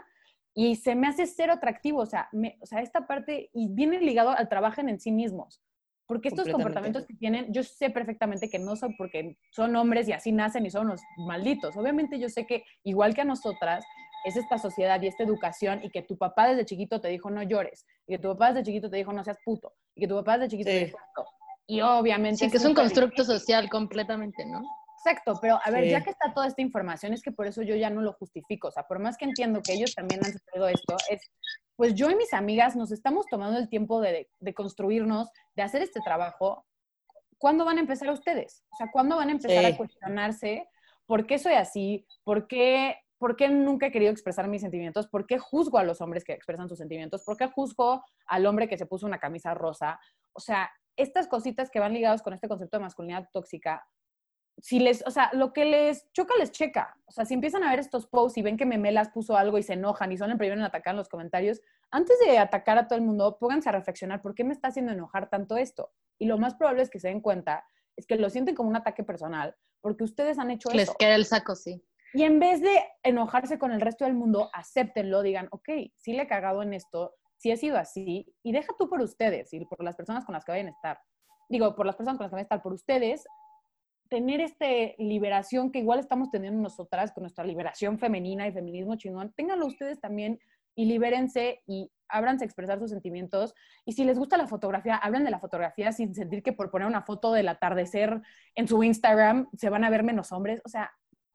Y 0.54 0.76
se 0.76 0.94
me 0.94 1.08
hace 1.08 1.26
cero 1.26 1.54
atractivo. 1.54 2.00
O 2.00 2.06
sea, 2.06 2.28
o 2.60 2.66
sea 2.66 2.80
esta 2.80 3.06
parte, 3.06 3.50
y 3.52 3.68
viene 3.68 4.00
ligado 4.00 4.30
al 4.30 4.48
trabajo 4.48 4.80
en 4.80 5.00
sí 5.00 5.12
mismos. 5.12 5.62
Porque 6.06 6.28
estos 6.28 6.48
comportamientos 6.48 7.06
que 7.06 7.14
tienen, 7.14 7.50
yo 7.50 7.62
sé 7.62 7.88
perfectamente 7.88 8.50
que 8.50 8.58
no 8.58 8.76
son 8.76 8.94
porque 8.96 9.38
son 9.50 9.74
hombres 9.74 10.06
y 10.06 10.12
así 10.12 10.32
nacen 10.32 10.66
y 10.66 10.70
son 10.70 10.88
los 10.88 11.00
malditos. 11.16 11.76
Obviamente 11.78 12.18
yo 12.18 12.28
sé 12.28 12.46
que 12.46 12.62
igual 12.82 13.14
que 13.14 13.22
a 13.22 13.24
nosotras, 13.24 13.86
es 14.24 14.36
esta 14.36 14.58
sociedad 14.58 15.00
y 15.00 15.06
esta 15.06 15.22
educación 15.22 15.80
y 15.82 15.90
que 15.90 16.02
tu 16.02 16.16
papá 16.16 16.48
desde 16.48 16.64
chiquito 16.64 17.00
te 17.00 17.08
dijo 17.08 17.30
no 17.30 17.42
llores, 17.42 17.86
y 18.06 18.14
que 18.14 18.18
tu 18.18 18.28
papá 18.28 18.52
desde 18.52 18.64
chiquito 18.64 18.90
te 18.90 18.96
dijo 18.96 19.12
no 19.12 19.22
seas 19.22 19.38
puto, 19.44 19.74
y 19.94 20.00
que 20.00 20.08
tu 20.08 20.16
papá 20.16 20.38
desde 20.38 20.50
chiquito 20.50 20.70
te 20.70 20.84
dijo 20.86 20.98
y 21.66 21.80
obviamente... 21.80 22.44
Sí, 22.44 22.50
que 22.50 22.56
es 22.58 22.64
un 22.64 22.74
constructo 22.74 23.24
social 23.24 23.68
completamente, 23.68 24.44
¿no? 24.46 24.62
Exacto, 25.04 25.38
pero 25.40 25.60
a 25.62 25.70
ver, 25.70 25.86
ya 25.86 26.02
que 26.02 26.10
está 26.10 26.32
toda 26.32 26.46
esta 26.46 26.62
información, 26.62 27.12
es 27.12 27.20
que 27.20 27.30
por 27.30 27.46
eso 27.46 27.60
yo 27.60 27.76
ya 27.76 27.90
no 27.90 28.00
lo 28.00 28.14
justifico. 28.14 28.68
O 28.68 28.70
sea, 28.70 28.84
por 28.84 29.00
más 29.00 29.18
que 29.18 29.26
entiendo 29.26 29.60
que 29.62 29.74
ellos 29.74 29.94
también 29.94 30.24
han 30.24 30.32
sufrido 30.32 30.66
esto, 30.66 30.96
es, 31.10 31.30
pues 31.76 31.94
yo 31.94 32.10
y 32.10 32.16
mis 32.16 32.32
amigas 32.32 32.74
nos 32.74 32.90
estamos 32.90 33.26
tomando 33.26 33.58
el 33.58 33.68
tiempo 33.68 34.00
de, 34.00 34.30
de 34.40 34.54
construirnos, 34.54 35.28
de 35.56 35.62
hacer 35.62 35.82
este 35.82 36.00
trabajo. 36.00 36.64
¿Cuándo 37.36 37.66
van 37.66 37.76
a 37.76 37.80
empezar 37.80 38.10
ustedes? 38.10 38.64
O 38.70 38.76
sea, 38.76 38.90
¿cuándo 38.90 39.16
van 39.16 39.28
a 39.28 39.32
empezar 39.32 39.66
a 39.66 39.76
cuestionarse 39.76 40.66
por 41.04 41.26
qué 41.26 41.38
soy 41.38 41.52
así? 41.52 42.06
¿Por 42.22 42.46
qué, 42.46 42.96
¿Por 43.18 43.36
qué 43.36 43.50
nunca 43.50 43.88
he 43.88 43.92
querido 43.92 44.10
expresar 44.10 44.48
mis 44.48 44.62
sentimientos? 44.62 45.06
¿Por 45.08 45.26
qué 45.26 45.38
juzgo 45.38 45.76
a 45.76 45.84
los 45.84 46.00
hombres 46.00 46.24
que 46.24 46.32
expresan 46.32 46.68
sus 46.68 46.78
sentimientos? 46.78 47.22
¿Por 47.24 47.36
qué 47.36 47.48
juzgo 47.48 48.02
al 48.26 48.46
hombre 48.46 48.68
que 48.68 48.78
se 48.78 48.86
puso 48.86 49.04
una 49.04 49.18
camisa 49.18 49.52
rosa? 49.52 50.00
O 50.32 50.40
sea, 50.40 50.70
estas 50.96 51.28
cositas 51.28 51.70
que 51.70 51.80
van 51.80 51.92
ligadas 51.92 52.22
con 52.22 52.32
este 52.32 52.48
concepto 52.48 52.78
de 52.78 52.82
masculinidad 52.84 53.28
tóxica, 53.32 53.86
si 54.58 54.78
les, 54.78 55.04
o 55.06 55.10
sea, 55.10 55.30
lo 55.32 55.52
que 55.52 55.64
les 55.64 56.10
choca, 56.12 56.34
les 56.38 56.52
checa. 56.52 56.96
O 57.06 57.10
sea, 57.10 57.24
si 57.24 57.34
empiezan 57.34 57.64
a 57.64 57.70
ver 57.70 57.80
estos 57.80 58.06
posts 58.06 58.38
y 58.38 58.42
ven 58.42 58.56
que 58.56 58.66
Memelas 58.66 59.10
puso 59.10 59.36
algo 59.36 59.58
y 59.58 59.62
se 59.62 59.72
enojan 59.72 60.12
y 60.12 60.16
son 60.16 60.30
el 60.30 60.38
primero 60.38 60.60
en 60.60 60.66
atacar 60.66 60.92
en 60.92 60.98
los 60.98 61.08
comentarios, 61.08 61.60
antes 61.90 62.18
de 62.20 62.38
atacar 62.38 62.78
a 62.78 62.86
todo 62.86 62.98
el 62.98 63.04
mundo, 63.04 63.36
pónganse 63.38 63.68
a 63.68 63.72
reflexionar 63.72 64.22
por 64.22 64.34
qué 64.34 64.44
me 64.44 64.52
está 64.52 64.68
haciendo 64.68 64.92
enojar 64.92 65.28
tanto 65.28 65.56
esto. 65.56 65.92
Y 66.18 66.26
lo 66.26 66.38
más 66.38 66.54
probable 66.54 66.82
es 66.82 66.90
que 66.90 67.00
se 67.00 67.08
den 67.08 67.20
cuenta, 67.20 67.64
es 67.96 68.06
que 68.06 68.16
lo 68.16 68.30
sienten 68.30 68.54
como 68.54 68.68
un 68.68 68.76
ataque 68.76 69.02
personal, 69.02 69.56
porque 69.80 70.04
ustedes 70.04 70.38
han 70.38 70.50
hecho 70.50 70.70
les 70.70 70.84
eso. 70.84 70.92
Les 70.92 70.98
queda 70.98 71.14
el 71.16 71.24
saco, 71.24 71.56
sí. 71.56 71.84
Y 72.12 72.22
en 72.22 72.38
vez 72.38 72.60
de 72.60 72.80
enojarse 73.02 73.58
con 73.58 73.72
el 73.72 73.80
resto 73.80 74.04
del 74.04 74.14
mundo, 74.14 74.48
acéptenlo, 74.52 75.22
digan, 75.22 75.48
ok, 75.50 75.68
sí 75.96 76.12
le 76.12 76.22
he 76.22 76.26
cagado 76.28 76.62
en 76.62 76.72
esto, 76.72 77.16
si 77.36 77.50
ha 77.50 77.56
sido 77.56 77.76
así, 77.76 78.34
y 78.42 78.52
deja 78.52 78.72
tú 78.78 78.88
por 78.88 79.00
ustedes 79.00 79.52
y 79.52 79.64
por 79.64 79.82
las 79.82 79.96
personas 79.96 80.24
con 80.24 80.32
las 80.32 80.44
que 80.44 80.52
vayan 80.52 80.68
a 80.68 80.70
estar, 80.70 80.98
digo, 81.48 81.74
por 81.74 81.86
las 81.86 81.96
personas 81.96 82.16
con 82.16 82.24
las 82.24 82.30
que 82.30 82.36
vayan 82.36 82.44
a 82.44 82.48
estar, 82.48 82.62
por 82.62 82.72
ustedes, 82.72 83.24
tener 84.08 84.40
esta 84.40 84.66
liberación 84.98 85.72
que 85.72 85.80
igual 85.80 85.98
estamos 85.98 86.30
teniendo 86.30 86.60
nosotras 86.60 87.12
con 87.12 87.22
nuestra 87.22 87.44
liberación 87.44 87.98
femenina 87.98 88.46
y 88.46 88.52
feminismo 88.52 88.96
chingón, 88.96 89.32
ténganlo 89.36 89.66
ustedes 89.66 90.00
también 90.00 90.38
y 90.74 90.86
libérense 90.86 91.62
y 91.66 91.90
ábranse 92.08 92.44
a 92.44 92.46
expresar 92.46 92.78
sus 92.78 92.90
sentimientos. 92.90 93.54
Y 93.84 93.92
si 93.92 94.04
les 94.04 94.18
gusta 94.18 94.36
la 94.36 94.46
fotografía, 94.46 94.96
hablen 94.96 95.24
de 95.24 95.30
la 95.30 95.38
fotografía 95.38 95.92
sin 95.92 96.14
sentir 96.14 96.42
que 96.42 96.52
por 96.52 96.70
poner 96.70 96.86
una 96.86 97.02
foto 97.02 97.32
del 97.32 97.48
atardecer 97.48 98.20
en 98.54 98.68
su 98.68 98.82
Instagram 98.82 99.48
se 99.56 99.70
van 99.70 99.84
a 99.84 99.90
ver 99.90 100.02
menos 100.02 100.32
hombres. 100.32 100.60
O 100.64 100.68
sea, 100.68 100.92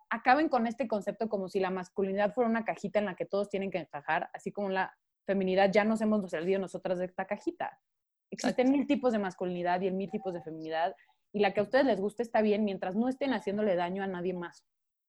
acaben 0.09 0.49
con 0.49 0.67
este 0.67 0.87
concepto 0.87 1.29
como 1.29 1.49
si 1.49 1.59
la 1.59 1.69
masculinidad 1.69 2.33
fuera 2.33 2.49
una 2.49 2.65
cajita 2.65 2.99
en 2.99 3.05
la 3.05 3.15
que 3.15 3.25
todos 3.25 3.49
tienen 3.49 3.71
que 3.71 3.79
encajar, 3.79 4.29
así 4.33 4.51
como 4.51 4.69
la 4.69 4.97
feminidad, 5.33 5.69
ya 5.71 5.83
nos 5.83 6.01
hemos 6.01 6.27
salido 6.31 6.59
nosotras 6.59 6.97
de 6.97 7.05
esta 7.05 7.25
cajita. 7.25 7.79
Existen 8.31 8.71
mil 8.71 8.87
tipos 8.87 9.11
de 9.13 9.19
masculinidad 9.19 9.79
y 9.81 9.91
mil 9.91 10.09
tipos 10.09 10.33
de 10.33 10.41
feminidad 10.41 10.95
y 11.31 11.39
la 11.39 11.53
que 11.53 11.59
a 11.59 11.63
ustedes 11.63 11.85
les 11.85 12.01
guste 12.01 12.23
está 12.23 12.41
bien 12.41 12.63
mientras 12.65 12.95
no 12.95 13.07
estén 13.07 13.31
haciéndole 13.33 13.75
daño 13.75 14.01
a 14.01 14.07
nadie 14.07 14.33
más. 14.33 14.65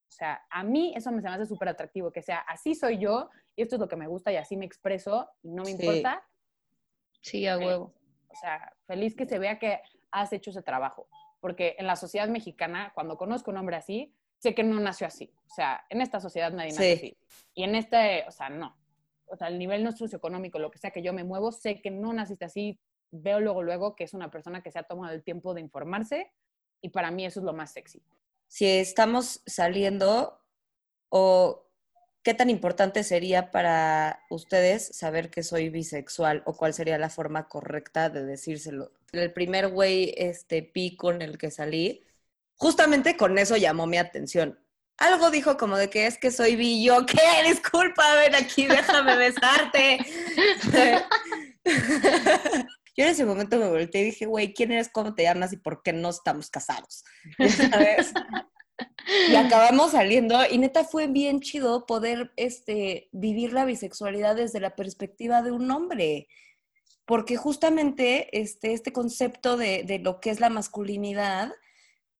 O 0.08 0.12
sea, 0.12 0.42
a 0.50 0.62
mí 0.62 0.92
eso 0.94 1.10
me 1.10 1.22
se 1.22 1.28
me 1.28 1.34
hace 1.34 1.46
súper 1.46 1.68
atractivo, 1.70 2.12
que 2.12 2.20
sea 2.20 2.40
así 2.40 2.74
soy 2.74 2.98
yo 2.98 3.30
y 3.56 3.62
esto 3.62 3.76
es 3.76 3.80
lo 3.80 3.88
que 3.88 3.96
me 3.96 4.08
gusta 4.08 4.30
y 4.30 4.36
así 4.36 4.56
me 4.58 4.66
expreso 4.66 5.26
y 5.42 5.48
no 5.52 5.62
me 5.62 5.70
Sí. 5.72 5.76
importa. 5.86 6.22
Sí, 7.22 7.46
a 7.46 7.56
huevo. 7.56 7.94
O 8.28 8.34
sea, 8.34 8.74
feliz 8.86 9.16
que 9.16 9.24
se 9.26 9.38
vea 9.38 9.58
que 9.58 9.80
has 10.10 10.32
hecho 10.34 10.50
ese 10.50 10.62
trabajo. 10.62 11.08
Porque 11.40 11.76
en 11.78 11.86
la 11.86 11.96
sociedad 11.96 12.28
mexicana, 12.28 12.92
cuando 12.94 13.16
conozco 13.16 13.50
un 13.50 13.56
hombre 13.56 13.76
así, 13.76 14.12
sé 14.38 14.54
que 14.54 14.64
no 14.64 14.78
nació 14.80 15.06
así. 15.06 15.32
O 15.46 15.54
sea, 15.54 15.82
en 15.88 16.02
esta 16.02 16.20
sociedad 16.20 16.52
nadie 16.52 16.72
nace 16.72 16.96
Sí. 16.96 17.06
así. 17.06 17.18
Y 17.54 17.64
en 17.64 17.74
este, 17.74 18.24
o 18.28 18.30
sea, 18.30 18.50
no. 18.50 18.76
O 19.30 19.36
sea, 19.36 19.48
el 19.48 19.58
nivel 19.58 19.84
no 19.84 19.92
socioeconómico, 19.92 20.58
lo 20.58 20.70
que 20.70 20.78
sea 20.78 20.90
que 20.90 21.02
yo 21.02 21.12
me 21.12 21.24
muevo, 21.24 21.52
sé 21.52 21.80
que 21.80 21.90
no 21.90 22.12
naciste 22.12 22.44
así. 22.44 22.78
Veo 23.12 23.40
luego, 23.40 23.62
luego 23.62 23.96
que 23.96 24.04
es 24.04 24.14
una 24.14 24.30
persona 24.30 24.62
que 24.62 24.70
se 24.70 24.78
ha 24.78 24.84
tomado 24.84 25.14
el 25.14 25.22
tiempo 25.22 25.54
de 25.54 25.60
informarse 25.60 26.32
y 26.80 26.90
para 26.90 27.10
mí 27.10 27.26
eso 27.26 27.40
es 27.40 27.44
lo 27.44 27.52
más 27.52 27.72
sexy. 27.72 28.02
Si 28.48 28.66
estamos 28.66 29.42
saliendo 29.46 30.40
o 31.08 31.66
qué 32.22 32.34
tan 32.34 32.50
importante 32.50 33.02
sería 33.04 33.50
para 33.50 34.24
ustedes 34.30 34.96
saber 34.96 35.30
que 35.30 35.42
soy 35.42 35.68
bisexual 35.70 36.42
o 36.46 36.56
cuál 36.56 36.74
sería 36.74 36.98
la 36.98 37.10
forma 37.10 37.48
correcta 37.48 38.10
de 38.10 38.24
decírselo. 38.24 38.92
El 39.12 39.32
primer 39.32 39.68
güey, 39.68 40.14
este 40.16 40.62
pi 40.62 40.96
con 40.96 41.22
el 41.22 41.38
que 41.38 41.50
salí, 41.50 42.04
justamente 42.56 43.16
con 43.16 43.38
eso 43.38 43.56
llamó 43.56 43.86
mi 43.86 43.98
atención. 43.98 44.58
Algo 45.00 45.30
dijo 45.30 45.56
como 45.56 45.76
de 45.78 45.88
que 45.88 46.06
es 46.06 46.18
que 46.18 46.30
soy 46.30 46.56
bi, 46.56 46.84
yo, 46.84 47.06
¿qué? 47.06 47.18
Disculpa, 47.48 48.04
ven 48.16 48.34
aquí, 48.34 48.66
déjame 48.66 49.16
besarte. 49.16 49.98
Yo 52.96 53.04
en 53.04 53.10
ese 53.10 53.24
momento 53.24 53.56
me 53.56 53.68
volteé 53.68 54.02
y 54.02 54.04
dije, 54.06 54.26
güey, 54.26 54.52
¿quién 54.52 54.72
eres? 54.72 54.90
¿Cómo 54.90 55.14
te 55.14 55.22
llamas? 55.22 55.54
¿Y 55.54 55.56
por 55.56 55.82
qué 55.82 55.94
no 55.94 56.10
estamos 56.10 56.50
casados? 56.50 57.02
Y 59.28 59.36
acabamos 59.36 59.92
saliendo 59.92 60.38
y 60.50 60.58
neta 60.58 60.84
fue 60.84 61.06
bien 61.06 61.40
chido 61.40 61.86
poder 61.86 62.32
este, 62.36 63.08
vivir 63.12 63.52
la 63.52 63.64
bisexualidad 63.64 64.36
desde 64.36 64.60
la 64.60 64.76
perspectiva 64.76 65.42
de 65.42 65.50
un 65.50 65.70
hombre. 65.70 66.28
Porque 67.06 67.36
justamente 67.36 68.38
este, 68.38 68.72
este 68.72 68.92
concepto 68.92 69.56
de, 69.56 69.82
de 69.84 69.98
lo 69.98 70.20
que 70.20 70.30
es 70.30 70.40
la 70.40 70.50
masculinidad, 70.50 71.52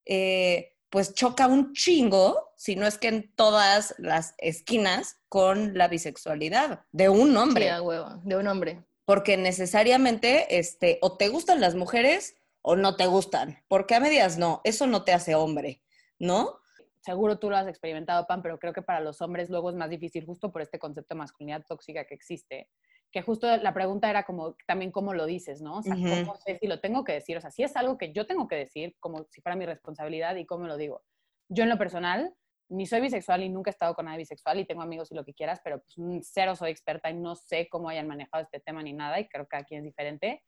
eh, 0.07 0.70
pues 0.91 1.15
choca 1.15 1.47
un 1.47 1.73
chingo, 1.73 2.53
si 2.57 2.77
no 2.77 2.87
es 2.87 2.99
que 2.99 3.09
en 3.09 3.33
todas 3.35 3.95
las 3.99 4.35
esquinas, 4.39 5.21
con 5.29 5.79
la 5.79 5.87
bisexualidad 5.87 6.85
de 6.91 7.09
un 7.09 7.37
hombre. 7.37 7.65
Sí, 7.65 7.69
a 7.69 7.81
huevo. 7.81 8.21
De 8.25 8.37
un 8.37 8.49
hombre. 8.49 8.85
Porque 9.05 9.37
necesariamente 9.37 10.59
este, 10.59 10.99
o 11.01 11.17
te 11.17 11.29
gustan 11.29 11.61
las 11.61 11.77
mujeres 11.77 12.35
o 12.63 12.77
no 12.77 12.97
te 12.97 13.07
gustan. 13.07 13.63
Porque 13.69 13.95
a 13.95 14.01
medias 14.01 14.37
no, 14.37 14.61
eso 14.65 14.87
no 14.87 15.05
te 15.05 15.13
hace 15.13 15.37
hombre, 15.37 15.83
¿no? 16.19 16.59
Seguro 17.01 17.39
tú 17.39 17.49
lo 17.49 17.57
has 17.57 17.67
experimentado, 17.67 18.27
Pam, 18.27 18.43
pero 18.43 18.59
creo 18.59 18.73
que 18.73 18.83
para 18.83 19.01
los 19.01 19.23
hombres 19.23 19.49
luego 19.49 19.71
es 19.71 19.77
más 19.77 19.89
difícil 19.89 20.27
justo 20.27 20.53
por 20.53 20.61
este 20.61 20.79
concepto 20.79 21.15
de 21.15 21.19
masculinidad 21.19 21.65
tóxica 21.67 22.05
que 22.05 22.15
existe. 22.15 22.69
Que 23.13 23.23
justo 23.23 23.57
la 23.57 23.75
pregunta 23.75 24.09
era 24.09 24.25
como 24.25 24.57
también 24.67 24.93
cómo 24.93 25.15
lo 25.15 25.27
dices, 25.27 25.61
¿no? 25.61 25.79
O 25.79 25.83
sea, 25.83 25.95
cómo 25.95 26.37
sé 26.37 26.59
si 26.59 26.67
lo 26.67 26.81
tengo 26.81 27.05
que 27.05 27.13
decir. 27.13 27.37
O 27.37 27.41
sea, 27.41 27.51
si 27.51 27.63
es 27.63 27.77
algo 27.77 27.99
que 27.99 28.13
yo 28.13 28.27
tengo 28.27 28.47
que 28.47 28.57
decir, 28.57 28.97
como 29.01 29.27
si 29.31 29.41
fuera 29.41 29.57
mi 29.57 29.67
responsabilidad 29.67 30.37
y 30.37 30.47
cómo 30.47 30.67
lo 30.67 30.77
digo. 30.77 31.03
Yo 31.49 31.65
en 31.65 31.71
lo 31.71 31.79
personal, 31.79 32.33
ni 32.69 32.87
soy 32.87 33.01
bisexual 33.01 33.43
y 33.43 33.49
nunca 33.49 33.71
he 33.71 33.73
estado 33.73 33.95
con 33.95 34.05
nadie 34.05 34.19
bisexual 34.19 34.61
y 34.61 34.65
tengo 34.65 34.83
amigos 34.83 35.11
y 35.11 35.17
lo 35.17 35.25
que 35.25 35.35
quieras, 35.35 35.61
pero 35.65 35.81
pues 35.81 35.99
mm, 35.99 36.21
cero 36.23 36.55
soy 36.55 36.71
experta 36.71 37.11
y 37.11 37.15
no 37.15 37.35
sé 37.35 37.69
cómo 37.69 37.89
hayan 37.89 38.07
manejado 38.07 38.45
este 38.45 38.61
tema 38.61 38.83
ni 38.83 38.93
nada 38.93 39.19
y 39.19 39.29
creo 39.29 39.49
que 39.49 39.59
quien 39.65 39.81
es 39.81 39.85
diferente. 39.85 40.45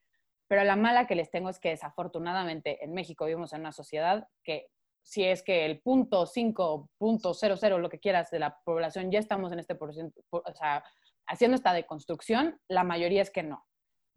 Pero 0.47 0.63
la 0.63 0.77
mala 0.77 1.07
que 1.07 1.17
les 1.17 1.31
tengo 1.31 1.51
es 1.51 1.59
que 1.59 1.71
desafortunadamente 1.71 2.85
en 2.85 2.93
México 2.95 3.25
vivimos 3.25 3.53
en 3.53 3.61
una 3.61 3.73
sociedad 3.73 4.29
que 4.45 4.69
si 5.03 5.25
es 5.25 5.43
que 5.43 5.65
el 5.65 5.81
punto 5.81 6.27
5, 6.27 6.91
punto 6.97 7.35
00, 7.35 7.79
lo 7.79 7.89
que 7.89 7.99
quieras 7.99 8.31
de 8.31 8.39
la 8.39 8.61
población, 8.65 9.11
ya 9.11 9.19
estamos 9.19 9.53
en 9.53 9.59
este 9.59 9.75
porcentaje, 9.75 10.25
o 10.31 10.55
sea, 10.55 10.85
haciendo 11.33 11.55
esta 11.57 11.73
deconstrucción, 11.73 12.61
la 12.69 12.85
mayoría 12.85 13.23
es 13.23 13.31
que 13.31 13.43
no. 13.43 13.67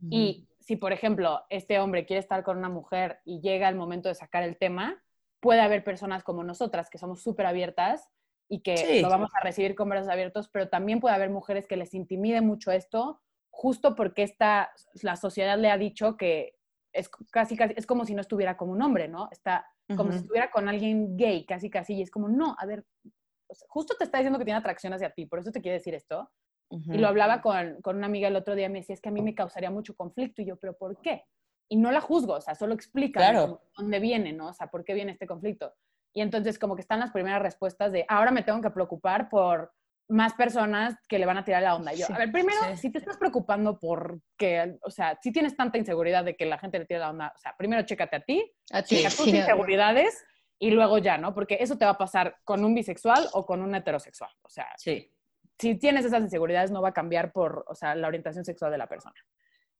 Y 0.09 0.49
si, 0.59 0.75
por 0.75 0.91
ejemplo, 0.91 1.45
este 1.49 1.79
hombre 1.79 2.05
quiere 2.05 2.19
estar 2.19 2.43
con 2.43 2.57
una 2.57 2.69
mujer 2.69 3.21
y 3.23 3.39
llega 3.39 3.69
el 3.69 3.75
momento 3.75 4.09
de 4.09 4.15
sacar 4.15 4.43
el 4.43 4.57
tema, 4.57 5.01
puede 5.39 5.61
haber 5.61 5.83
personas 5.83 6.23
como 6.23 6.43
nosotras 6.43 6.89
que 6.89 6.97
somos 6.97 7.23
súper 7.23 7.45
abiertas 7.45 8.11
y 8.49 8.59
que 8.61 8.75
Sí. 8.75 9.01
lo 9.01 9.09
vamos 9.09 9.31
a 9.33 9.43
recibir 9.43 9.73
con 9.73 9.89
brazos 9.89 10.11
abiertos, 10.11 10.49
pero 10.49 10.67
también 10.67 10.99
puede 10.99 11.15
haber 11.15 11.29
mujeres 11.29 11.65
que 11.65 11.77
les 11.77 11.93
intimide 11.93 12.41
mucho 12.41 12.71
esto, 12.71 13.21
justo 13.49 13.95
porque 13.95 14.23
esta, 14.23 14.71
la 15.01 15.15
sociedad 15.15 15.57
le 15.57 15.71
ha 15.71 15.77
dicho 15.77 16.17
que 16.17 16.57
es 16.91 17.09
casi, 17.31 17.55
casi, 17.55 17.73
es 17.77 17.85
como 17.87 18.05
si 18.05 18.13
no 18.13 18.21
estuviera 18.21 18.57
como 18.57 18.73
un 18.73 18.81
hombre, 18.81 19.07
¿no? 19.07 19.29
Está 19.31 19.65
como 19.95 20.11
si 20.11 20.17
estuviera 20.17 20.51
con 20.51 20.67
alguien 20.67 21.15
gay, 21.15 21.45
casi, 21.45 21.69
casi, 21.69 21.93
y 21.95 22.01
es 22.01 22.11
como, 22.11 22.27
no, 22.27 22.55
a 22.59 22.65
ver, 22.65 22.85
justo 23.67 23.95
te 23.97 24.03
está 24.03 24.17
diciendo 24.17 24.39
que 24.39 24.45
tiene 24.45 24.59
atracción 24.59 24.93
hacia 24.93 25.11
ti, 25.11 25.25
por 25.25 25.39
eso 25.39 25.51
te 25.51 25.61
quiere 25.61 25.77
decir 25.77 25.93
esto. 25.93 26.29
Y 26.69 26.97
lo 26.97 27.07
hablaba 27.07 27.41
con, 27.41 27.81
con 27.81 27.97
una 27.97 28.07
amiga 28.07 28.27
el 28.27 28.35
otro 28.35 28.55
día, 28.55 28.67
me 28.69 28.79
decía, 28.79 28.93
es 28.95 29.01
que 29.01 29.09
a 29.09 29.11
mí 29.11 29.21
me 29.21 29.35
causaría 29.35 29.69
mucho 29.71 29.95
conflicto. 29.95 30.41
Y 30.41 30.45
yo, 30.45 30.57
¿pero 30.57 30.75
por 30.77 30.99
qué? 31.01 31.23
Y 31.69 31.77
no 31.77 31.91
la 31.91 32.01
juzgo, 32.01 32.33
o 32.33 32.41
sea, 32.41 32.55
solo 32.55 32.73
explica 32.73 33.19
Claro. 33.19 33.61
dónde 33.77 33.99
viene, 33.99 34.33
¿no? 34.33 34.47
O 34.49 34.53
sea, 34.53 34.67
¿por 34.67 34.83
qué 34.83 34.93
viene 34.93 35.11
este 35.13 35.27
conflicto? 35.27 35.73
Y 36.13 36.21
entonces 36.21 36.57
como 36.59 36.75
que 36.75 36.81
están 36.81 36.99
las 36.99 37.11
primeras 37.11 37.41
respuestas 37.41 37.91
de, 37.91 38.05
ahora 38.07 38.31
me 38.31 38.41
tengo 38.43 38.61
que 38.61 38.69
preocupar 38.71 39.29
por 39.29 39.73
más 40.07 40.33
personas 40.33 40.95
que 41.07 41.17
le 41.17 41.25
van 41.25 41.37
a 41.37 41.43
tirar 41.43 41.63
la 41.63 41.75
onda. 41.75 41.91
Yo, 41.93 42.05
Sí, 42.05 42.13
a 42.13 42.17
ver, 42.17 42.31
primero, 42.31 42.59
sí. 42.71 42.77
si 42.77 42.91
te 42.91 42.99
estás 42.99 43.17
preocupando 43.17 43.79
por 43.79 44.21
que, 44.37 44.77
o 44.83 44.91
sea, 44.91 45.17
si 45.21 45.31
tienes 45.31 45.55
tanta 45.57 45.77
inseguridad 45.79 46.23
de 46.23 46.35
que 46.35 46.45
la 46.45 46.59
gente 46.59 46.77
le 46.77 46.85
tire 46.85 46.99
la 46.99 47.09
onda, 47.09 47.33
o 47.35 47.39
sea, 47.39 47.55
primero 47.57 47.81
chécate 47.83 48.15
a 48.17 48.19
ti, 48.21 48.51
A 48.71 48.83
ti. 48.83 48.97
checa 48.97 49.09
tus 49.09 49.27
inseguridades 49.27 50.23
y 50.59 50.69
luego 50.71 50.99
ya, 50.99 51.17
¿no? 51.17 51.33
Porque 51.33 51.57
eso 51.59 51.77
te 51.77 51.85
va 51.85 51.91
a 51.91 51.97
pasar 51.97 52.37
con 52.43 52.63
un 52.63 52.75
bisexual 52.75 53.27
o 53.33 53.45
con 53.45 53.61
un 53.61 53.73
heterosexual. 53.73 54.29
O 54.43 54.49
sea, 54.49 54.67
Sí. 54.77 55.11
Si 55.59 55.75
tienes 55.75 56.05
esas 56.05 56.21
inseguridades 56.21 56.71
no 56.71 56.81
va 56.81 56.89
a 56.89 56.93
cambiar 56.93 57.31
por, 57.31 57.65
o 57.67 57.75
sea, 57.75 57.95
la 57.95 58.07
orientación 58.07 58.45
sexual 58.45 58.71
de 58.71 58.77
la 58.77 58.87
persona. 58.87 59.15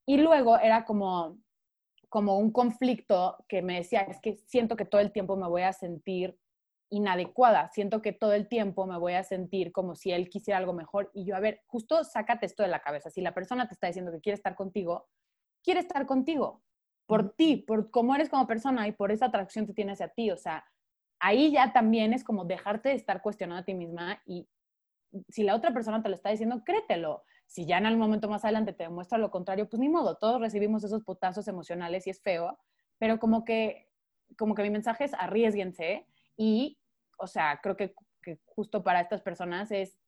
Y 0.06 0.18
luego 0.18 0.58
era 0.58 0.86
como, 0.86 1.40
como 2.10 2.38
un 2.38 2.52
conflicto 2.52 3.38
que 3.48 3.62
me 3.62 3.78
decía, 3.78 4.02
es 4.02 4.20
que 4.22 4.38
siento 4.38 4.76
que 4.76 4.86
todo 4.86 5.02
el 5.02 5.12
tiempo 5.12 5.36
me 5.36 5.48
voy 5.48 5.64
a 5.64 5.74
sentir 5.74 6.38
inadecuada, 6.90 7.70
siento 7.70 8.02
que 8.02 8.14
todo 8.14 8.34
el 8.34 8.48
tiempo 8.48 8.86
me 8.86 8.98
voy 8.98 9.14
a 9.14 9.24
sentir 9.24 9.72
como 9.72 9.96
si 9.96 10.12
él 10.12 10.30
quisiera 10.30 10.60
algo 10.60 10.72
mejor 10.72 11.10
y 11.14 11.26
yo, 11.26 11.36
a 11.36 11.40
ver, 11.40 11.62
justo 11.66 12.04
sácate 12.04 12.46
esto 12.46 12.62
de 12.64 12.70
la 12.70 12.82
cabeza, 12.82 13.10
si 13.10 13.22
la 13.22 13.34
persona 13.34 13.68
te 13.68 13.74
está 13.74 13.88
diciendo 13.88 14.12
que 14.12 14.22
quiere 14.22 14.36
estar 14.36 14.56
contigo, 14.56 15.08
quiere 15.64 15.80
estar 15.80 16.06
contigo, 16.06 16.64
por 17.08 17.36
ti, 17.36 17.58
por 17.58 17.90
cómo 17.92 18.16
eres 18.16 18.30
como 18.30 18.48
persona 18.48 18.88
y 18.88 18.92
por 18.92 19.12
esa 19.12 19.26
atracción 19.26 19.66
que 19.66 19.74
tienes 19.74 20.00
a 20.00 20.10
ti, 20.10 20.32
o 20.32 20.38
sea, 20.38 20.64
ahí 21.20 21.52
ya 21.52 21.74
también 21.74 22.14
es 22.14 22.24
como 22.24 22.46
dejarte 22.46 22.90
de 22.90 22.96
estar 22.96 23.22
cuestionando 23.22 23.62
a 23.62 23.66
ti 23.66 23.74
misma 23.74 24.22
y 24.26 24.48
si 25.30 25.44
la 25.44 25.56
otra 25.56 25.74
persona 25.74 26.02
te 26.02 26.10
lo 26.10 26.16
está 26.16 26.30
diciendo, 26.30 26.64
créetelo. 26.66 27.24
Si 27.48 27.66
ya 27.66 27.78
en 27.78 27.86
algún 27.86 28.02
momento 28.02 28.30
más 28.30 28.44
adelante 28.44 28.74
te 28.74 28.84
demuestra 28.84 29.18
lo 29.18 29.32
contrario, 29.32 29.70
pues 29.70 29.80
ni 29.80 29.90
modo, 29.90 30.16
todos 30.16 30.42
recibimos 30.42 30.84
esos 30.84 31.04
putazos 31.04 31.48
emocionales 31.48 32.08
y 32.08 32.10
es 32.10 32.22
feo, 32.22 32.58
pero 32.98 33.20
como 33.20 33.46
que, 33.46 33.90
como 34.38 34.56
que 34.56 34.64
mi 34.64 34.70
mensaje 34.70 35.04
es 35.04 35.14
arriesguense 35.14 36.08
y, 36.36 36.80
o 37.18 37.28
sea, 37.28 37.60
creo 37.62 37.78
que, 37.78 37.94
que 38.22 38.40
justo 38.46 38.84
para 38.84 39.02
estas 39.02 39.22
personas 39.22 39.72
es, 39.72 40.00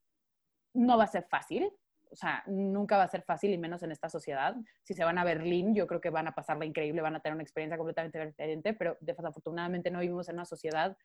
no 0.73 0.97
va 0.97 1.03
a 1.05 1.07
ser 1.07 1.27
fácil, 1.29 1.71
o 2.11 2.15
sea, 2.15 2.43
nunca 2.47 2.97
va 2.97 3.03
a 3.03 3.07
ser 3.07 3.21
fácil 3.21 3.53
y 3.53 3.57
menos 3.57 3.83
en 3.83 3.91
esta 3.91 4.09
sociedad. 4.09 4.55
Si 4.83 4.93
se 4.93 5.03
van 5.03 5.17
a 5.17 5.23
Berlín, 5.23 5.75
yo 5.75 5.87
creo 5.87 6.01
que 6.01 6.09
van 6.09 6.27
a 6.27 6.33
pasarla 6.33 6.65
increíble, 6.65 7.01
van 7.01 7.15
a 7.15 7.19
tener 7.19 7.35
una 7.35 7.43
experiencia 7.43 7.77
completamente 7.77 8.25
diferente, 8.25 8.73
pero 8.73 8.97
desafortunadamente 9.01 9.91
no 9.91 9.99
vivimos 9.99 10.29
en 10.29 10.35
una 10.35 10.45
sociedad 10.45 10.97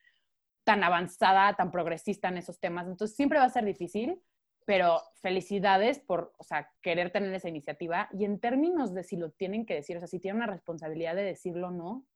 tan 0.64 0.84
avanzada, 0.84 1.54
tan 1.54 1.70
progresista 1.70 2.28
en 2.28 2.38
esos 2.38 2.60
temas. 2.60 2.86
Entonces 2.86 3.16
siempre 3.16 3.38
va 3.38 3.44
a 3.44 3.50
ser 3.50 3.64
difícil, 3.64 4.22
pero 4.64 5.00
felicidades 5.20 5.98
por, 5.98 6.32
o 6.38 6.44
sea, 6.44 6.70
querer 6.82 7.10
tener 7.10 7.34
esa 7.34 7.48
iniciativa. 7.48 8.08
Y 8.12 8.24
en 8.24 8.38
términos 8.40 8.94
de 8.94 9.02
si 9.02 9.16
lo 9.16 9.30
tienen 9.30 9.66
que 9.66 9.74
decir, 9.74 9.96
o 9.96 10.00
sea, 10.00 10.08
si 10.08 10.20
tienen 10.20 10.36
una 10.42 10.52
responsabilidad 10.52 11.16
de 11.16 11.24
decirlo 11.24 11.68
o 11.68 11.70
no, 11.72 12.06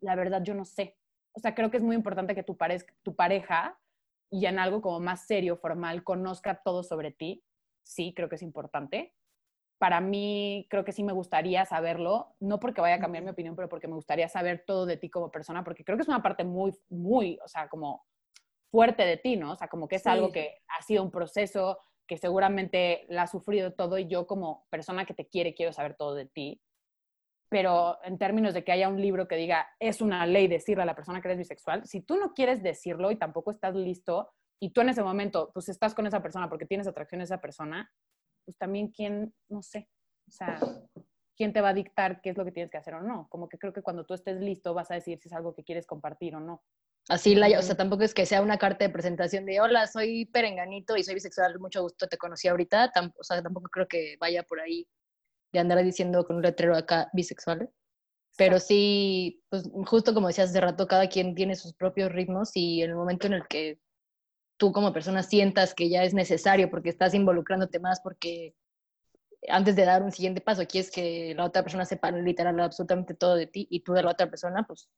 la 0.00 0.14
verdad 0.16 0.42
yo 0.42 0.54
no 0.54 0.64
sé. 0.64 0.96
O 1.32 1.40
sea, 1.40 1.54
creo 1.54 1.70
que 1.70 1.78
es 1.78 1.82
muy 1.82 1.96
importante 1.96 2.34
que 2.34 2.42
tu, 2.42 2.56
parez- 2.56 2.86
tu 3.02 3.14
pareja, 3.14 3.78
y 4.30 4.46
en 4.46 4.58
algo 4.58 4.80
como 4.80 5.00
más 5.00 5.26
serio, 5.26 5.56
formal, 5.58 6.04
conozca 6.04 6.62
todo 6.62 6.82
sobre 6.82 7.10
ti. 7.12 7.44
Sí, 7.82 8.14
creo 8.14 8.28
que 8.28 8.36
es 8.36 8.42
importante. 8.42 9.14
Para 9.82 10.00
mí, 10.00 10.68
creo 10.70 10.84
que 10.84 10.92
sí 10.92 11.02
me 11.02 11.12
gustaría 11.12 11.64
saberlo, 11.64 12.36
no 12.38 12.60
porque 12.60 12.80
vaya 12.80 12.94
a 12.94 13.00
cambiar 13.00 13.24
mi 13.24 13.30
opinión, 13.30 13.56
pero 13.56 13.68
porque 13.68 13.88
me 13.88 13.96
gustaría 13.96 14.28
saber 14.28 14.62
todo 14.64 14.86
de 14.86 14.96
ti 14.96 15.10
como 15.10 15.32
persona, 15.32 15.64
porque 15.64 15.82
creo 15.82 15.98
que 15.98 16.02
es 16.02 16.08
una 16.08 16.22
parte 16.22 16.44
muy, 16.44 16.72
muy, 16.88 17.36
o 17.44 17.48
sea, 17.48 17.68
como 17.68 18.06
fuerte 18.70 19.04
de 19.04 19.16
ti, 19.16 19.34
¿no? 19.34 19.50
O 19.50 19.56
sea, 19.56 19.66
como 19.66 19.88
que 19.88 19.96
es 19.96 20.04
Sí. 20.04 20.08
algo 20.08 20.30
que 20.30 20.60
ha 20.68 20.82
sido 20.82 21.02
un 21.02 21.10
proceso 21.10 21.80
que 22.06 22.16
seguramente 22.16 23.06
la 23.08 23.22
has 23.22 23.32
sufrido 23.32 23.72
todo 23.72 23.98
y 23.98 24.06
yo 24.06 24.24
como 24.24 24.68
persona 24.70 25.04
que 25.04 25.14
te 25.14 25.26
quiere 25.26 25.52
quiero 25.52 25.72
saber 25.72 25.96
todo 25.96 26.14
de 26.14 26.26
ti. 26.26 26.62
Pero 27.48 27.98
en 28.04 28.18
términos 28.18 28.54
de 28.54 28.62
que 28.62 28.70
haya 28.70 28.88
un 28.88 29.00
libro 29.00 29.26
que 29.26 29.34
diga, 29.34 29.68
es 29.80 30.00
una 30.00 30.24
ley 30.26 30.46
decirle 30.46 30.84
a 30.84 30.86
la 30.86 30.94
persona 30.94 31.20
que 31.20 31.26
eres 31.26 31.38
bisexual, 31.38 31.84
si 31.88 32.02
tú 32.02 32.14
no 32.18 32.34
quieres 32.34 32.62
decirlo 32.62 33.10
y 33.10 33.16
tampoco 33.16 33.50
estás 33.50 33.74
listo 33.74 34.30
y 34.60 34.70
tú 34.70 34.80
en 34.82 34.90
ese 34.90 35.02
momento 35.02 35.50
pues 35.52 35.68
estás 35.68 35.92
con 35.92 36.06
esa 36.06 36.22
persona 36.22 36.48
porque 36.48 36.66
tienes 36.66 36.86
atracción 36.86 37.20
a 37.20 37.24
esa 37.24 37.40
persona, 37.40 37.90
pues 38.44 38.56
también 38.58 38.88
quién, 38.88 39.34
no 39.48 39.62
sé, 39.62 39.88
o 40.28 40.30
sea, 40.30 40.58
quién 41.36 41.52
te 41.52 41.60
va 41.60 41.70
a 41.70 41.74
dictar 41.74 42.20
qué 42.20 42.30
es 42.30 42.36
lo 42.36 42.44
que 42.44 42.52
tienes 42.52 42.70
que 42.70 42.78
hacer 42.78 42.94
o 42.94 43.02
no. 43.02 43.28
Como 43.28 43.48
que 43.48 43.58
creo 43.58 43.72
que 43.72 43.82
cuando 43.82 44.04
tú 44.04 44.14
estés 44.14 44.40
listo 44.40 44.74
vas 44.74 44.90
a 44.90 44.94
decir 44.94 45.18
si 45.18 45.28
es 45.28 45.32
algo 45.32 45.54
que 45.54 45.64
quieres 45.64 45.86
compartir 45.86 46.34
o 46.34 46.40
no. 46.40 46.62
Así, 47.08 47.34
la, 47.34 47.58
o 47.58 47.62
sea, 47.62 47.76
tampoco 47.76 48.04
es 48.04 48.14
que 48.14 48.26
sea 48.26 48.42
una 48.42 48.58
carta 48.58 48.84
de 48.84 48.92
presentación 48.92 49.44
de 49.44 49.60
hola, 49.60 49.88
soy 49.88 50.26
perenganito 50.26 50.96
y 50.96 51.02
soy 51.02 51.14
bisexual, 51.14 51.58
mucho 51.58 51.82
gusto, 51.82 52.06
te 52.06 52.16
conocí 52.16 52.46
ahorita. 52.46 52.92
o 53.18 53.24
sea, 53.24 53.42
tampoco 53.42 53.68
creo 53.70 53.88
que 53.88 54.16
vaya 54.20 54.44
por 54.44 54.60
ahí 54.60 54.86
de 55.52 55.58
andar 55.58 55.82
diciendo 55.82 56.24
con 56.24 56.36
un 56.36 56.42
letrero 56.42 56.76
acá 56.76 57.10
bisexual. 57.12 57.70
Pero 58.36 58.58
sí, 58.60 59.42
pues 59.50 59.68
justo 59.84 60.14
como 60.14 60.28
decías 60.28 60.50
hace 60.50 60.60
rato, 60.60 60.86
cada 60.86 61.08
quien 61.08 61.34
tiene 61.34 61.54
sus 61.54 61.74
propios 61.74 62.10
ritmos 62.12 62.52
y 62.54 62.82
en 62.82 62.90
el 62.90 62.96
momento 62.96 63.26
en 63.26 63.34
el 63.34 63.46
que 63.46 63.78
tú 64.62 64.70
como 64.70 64.92
persona 64.92 65.24
sientas 65.24 65.74
que 65.74 65.88
ya 65.88 66.04
es 66.04 66.14
necesario 66.14 66.70
porque 66.70 66.88
estás 66.88 67.14
involucrándote 67.14 67.80
más, 67.80 68.00
porque 68.00 68.54
antes 69.48 69.74
de 69.74 69.84
dar 69.84 70.04
un 70.04 70.12
siguiente 70.12 70.40
paso 70.40 70.64
quieres 70.68 70.92
que 70.92 71.34
la 71.34 71.46
otra 71.46 71.64
persona 71.64 71.84
sepa 71.84 72.12
literal 72.12 72.60
absolutamente 72.60 73.14
todo 73.14 73.34
de 73.34 73.48
ti 73.48 73.66
y 73.68 73.80
tú 73.80 73.92
de 73.92 74.04
la 74.04 74.12
otra 74.12 74.30
persona, 74.30 74.62
pues 74.64 74.88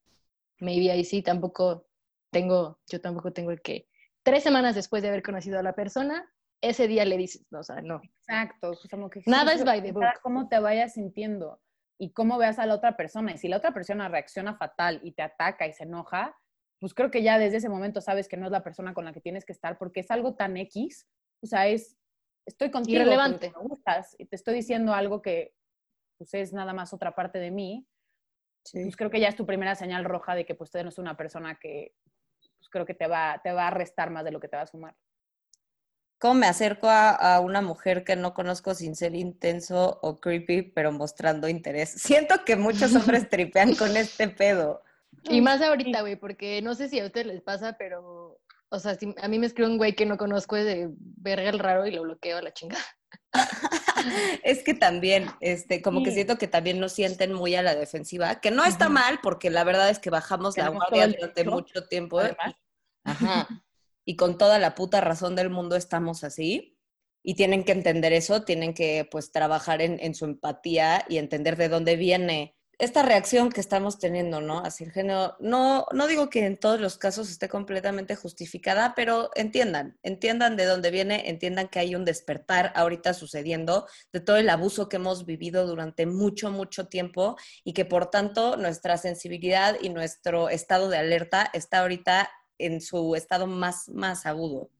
maybe 0.58 0.90
ahí 0.90 1.02
sí 1.02 1.22
tampoco 1.22 1.86
tengo, 2.30 2.78
yo 2.90 3.00
tampoco 3.00 3.32
tengo 3.32 3.52
el 3.52 3.62
que 3.62 3.88
tres 4.22 4.42
semanas 4.42 4.74
después 4.74 5.02
de 5.02 5.08
haber 5.08 5.22
conocido 5.22 5.58
a 5.58 5.62
la 5.62 5.74
persona, 5.74 6.30
ese 6.60 6.86
día 6.86 7.06
le 7.06 7.16
dices, 7.16 7.46
no, 7.50 7.60
o 7.60 7.64
sea, 7.64 7.80
no. 7.80 8.02
Exacto, 8.18 8.72
pues, 8.72 8.86
como 8.90 9.08
que 9.08 9.22
nada 9.24 9.54
es 9.54 9.64
by 9.64 9.82
the 9.82 9.92
book. 9.92 10.04
Cómo 10.22 10.46
te 10.46 10.58
vayas 10.58 10.92
sintiendo 10.92 11.62
y 11.96 12.12
cómo 12.12 12.36
veas 12.36 12.58
a 12.58 12.66
la 12.66 12.74
otra 12.74 12.98
persona. 12.98 13.32
Y 13.32 13.38
si 13.38 13.48
la 13.48 13.56
otra 13.56 13.72
persona 13.72 14.10
reacciona 14.10 14.58
fatal 14.58 15.00
y 15.02 15.12
te 15.12 15.22
ataca 15.22 15.66
y 15.66 15.72
se 15.72 15.84
enoja, 15.84 16.36
pues 16.84 16.92
creo 16.92 17.10
que 17.10 17.22
ya 17.22 17.38
desde 17.38 17.56
ese 17.56 17.70
momento 17.70 18.02
sabes 18.02 18.28
que 18.28 18.36
no 18.36 18.44
es 18.44 18.52
la 18.52 18.62
persona 18.62 18.92
con 18.92 19.06
la 19.06 19.14
que 19.14 19.22
tienes 19.22 19.46
que 19.46 19.52
estar 19.52 19.78
porque 19.78 20.00
es 20.00 20.10
algo 20.10 20.34
tan 20.34 20.58
X, 20.58 21.08
o 21.42 21.46
sea, 21.46 21.66
es, 21.66 21.96
estoy 22.44 22.70
contigo. 22.70 23.00
Irrelevante. 23.00 23.50
Me 23.56 23.62
gustas 23.62 24.14
y 24.18 24.26
te 24.26 24.36
estoy 24.36 24.56
diciendo 24.56 24.92
algo 24.92 25.22
que 25.22 25.54
pues 26.18 26.34
es 26.34 26.52
nada 26.52 26.74
más 26.74 26.92
otra 26.92 27.14
parte 27.14 27.38
de 27.38 27.50
mí. 27.50 27.88
Pues 28.70 28.98
creo 28.98 29.08
que 29.08 29.18
ya 29.18 29.28
es 29.28 29.34
tu 29.34 29.46
primera 29.46 29.74
señal 29.74 30.04
roja 30.04 30.34
de 30.34 30.44
que 30.44 30.54
pues 30.54 30.70
tú 30.70 30.82
no 30.82 30.90
es 30.90 30.98
una 30.98 31.16
persona 31.16 31.54
que 31.54 31.94
pues 32.58 32.68
creo 32.70 32.84
que 32.84 32.92
te 32.92 33.06
va, 33.06 33.40
te 33.42 33.52
va 33.52 33.68
a 33.68 33.70
restar 33.70 34.10
más 34.10 34.22
de 34.22 34.32
lo 34.32 34.38
que 34.38 34.48
te 34.48 34.56
va 34.56 34.64
a 34.64 34.66
sumar. 34.66 34.94
¿Cómo 36.18 36.34
me 36.34 36.48
acerco 36.48 36.86
a, 36.90 37.40
una 37.40 37.62
mujer 37.62 38.04
que 38.04 38.14
no 38.14 38.34
conozco 38.34 38.74
sin 38.74 38.94
ser 38.94 39.14
intenso 39.14 40.00
o 40.02 40.20
creepy, 40.20 40.60
pero 40.60 40.92
mostrando 40.92 41.48
interés? 41.48 41.88
Siento 41.96 42.44
que 42.44 42.56
muchos 42.56 42.94
hombres 42.94 43.26
tripean 43.30 43.74
con 43.74 43.96
este 43.96 44.28
pedo. 44.28 44.82
Y 45.24 45.40
más 45.40 45.60
ahorita, 45.62 46.02
güey, 46.02 46.16
porque 46.16 46.60
no 46.62 46.74
sé 46.74 46.88
si 46.88 47.00
a 47.00 47.06
ustedes 47.06 47.26
les 47.26 47.42
pasa, 47.42 47.76
pero, 47.78 48.40
o 48.68 48.78
sea, 48.78 48.94
si 48.94 49.14
a 49.20 49.28
mí 49.28 49.38
me 49.38 49.46
escribe 49.46 49.70
un 49.70 49.78
güey 49.78 49.94
que 49.94 50.06
no 50.06 50.16
conozco 50.16 50.56
de 50.56 50.90
verga 50.98 51.48
el 51.50 51.58
raro 51.58 51.86
y 51.86 51.92
lo 51.92 52.02
bloqueo 52.02 52.38
a 52.38 52.42
la 52.42 52.52
chingada. 52.52 52.84
es 54.44 54.62
que 54.62 54.74
también, 54.74 55.28
este, 55.40 55.82
como 55.82 56.02
que 56.02 56.12
siento 56.12 56.38
que 56.38 56.48
también 56.48 56.78
nos 56.78 56.92
sienten 56.92 57.32
muy 57.32 57.54
a 57.54 57.62
la 57.62 57.74
defensiva, 57.74 58.40
que 58.40 58.50
no 58.50 58.64
está 58.64 58.88
mal, 58.88 59.20
porque 59.22 59.50
la 59.50 59.64
verdad 59.64 59.90
es 59.90 59.98
que 59.98 60.10
bajamos 60.10 60.56
la 60.56 60.68
guardia 60.68 61.08
durante 61.08 61.44
mucho 61.44 61.86
tiempo. 61.86 62.20
Ajá. 63.04 63.48
Y 64.04 64.16
con 64.16 64.36
toda 64.36 64.58
la 64.58 64.74
puta 64.74 65.00
razón 65.00 65.34
del 65.34 65.50
mundo 65.50 65.76
estamos 65.76 66.24
así. 66.24 66.78
Y 67.26 67.34
tienen 67.34 67.64
que 67.64 67.72
entender 67.72 68.12
eso, 68.12 68.42
tienen 68.42 68.74
que 68.74 69.08
pues 69.10 69.32
trabajar 69.32 69.80
en, 69.80 69.98
en 69.98 70.14
su 70.14 70.26
empatía 70.26 71.06
y 71.08 71.16
entender 71.16 71.56
de 71.56 71.70
dónde 71.70 71.96
viene 71.96 72.54
esta 72.78 73.02
reacción 73.02 73.50
que 73.50 73.60
estamos 73.60 73.98
teniendo, 73.98 74.40
¿no? 74.40 74.58
Hacia 74.58 74.86
el 74.86 74.92
género, 74.92 75.36
no, 75.38 75.86
no 75.92 76.06
digo 76.06 76.30
que 76.30 76.44
en 76.46 76.56
todos 76.56 76.80
los 76.80 76.98
casos 76.98 77.30
esté 77.30 77.48
completamente 77.48 78.16
justificada, 78.16 78.94
pero 78.94 79.30
entiendan, 79.34 79.96
entiendan 80.02 80.56
de 80.56 80.64
dónde 80.64 80.90
viene, 80.90 81.28
entiendan 81.28 81.68
que 81.68 81.78
hay 81.78 81.94
un 81.94 82.04
despertar 82.04 82.72
ahorita 82.74 83.14
sucediendo 83.14 83.86
de 84.12 84.20
todo 84.20 84.36
el 84.36 84.50
abuso 84.50 84.88
que 84.88 84.96
hemos 84.96 85.24
vivido 85.26 85.66
durante 85.66 86.06
mucho, 86.06 86.50
mucho 86.50 86.88
tiempo 86.88 87.36
y 87.62 87.72
que 87.72 87.84
por 87.84 88.10
tanto 88.10 88.56
nuestra 88.56 88.96
sensibilidad 88.96 89.76
y 89.80 89.88
nuestro 89.88 90.48
estado 90.48 90.88
de 90.88 90.98
alerta 90.98 91.50
está 91.52 91.80
ahorita 91.80 92.30
en 92.58 92.80
su 92.80 93.14
estado 93.14 93.46
más, 93.46 93.88
más 93.88 94.26
agudo. 94.26 94.70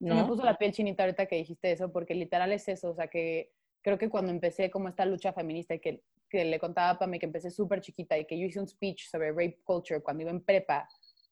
¿no? 0.00 0.14
Me 0.16 0.24
puso 0.24 0.44
la 0.44 0.58
piel 0.58 0.72
chinita 0.72 1.04
ahorita 1.04 1.26
que 1.26 1.36
dijiste 1.36 1.72
eso, 1.72 1.90
porque 1.90 2.14
literal 2.14 2.52
es 2.52 2.68
eso, 2.68 2.90
o 2.90 2.94
sea 2.94 3.08
que 3.08 3.50
creo 3.84 3.98
que 3.98 4.08
cuando 4.08 4.32
empecé 4.32 4.70
como 4.70 4.88
esta 4.88 5.04
lucha 5.04 5.32
feminista 5.32 5.74
y 5.74 5.78
que 5.78 6.02
que 6.34 6.44
le 6.44 6.58
contaba 6.58 6.98
a 7.00 7.06
mí 7.06 7.18
que 7.20 7.26
empecé 7.26 7.50
súper 7.50 7.80
chiquita 7.80 8.18
y 8.18 8.24
que 8.24 8.36
yo 8.36 8.46
hice 8.46 8.58
un 8.58 8.66
speech 8.66 9.08
sobre 9.08 9.30
rape 9.30 9.60
culture 9.62 10.02
cuando 10.02 10.22
iba 10.22 10.32
en 10.32 10.40
prepa 10.40 10.88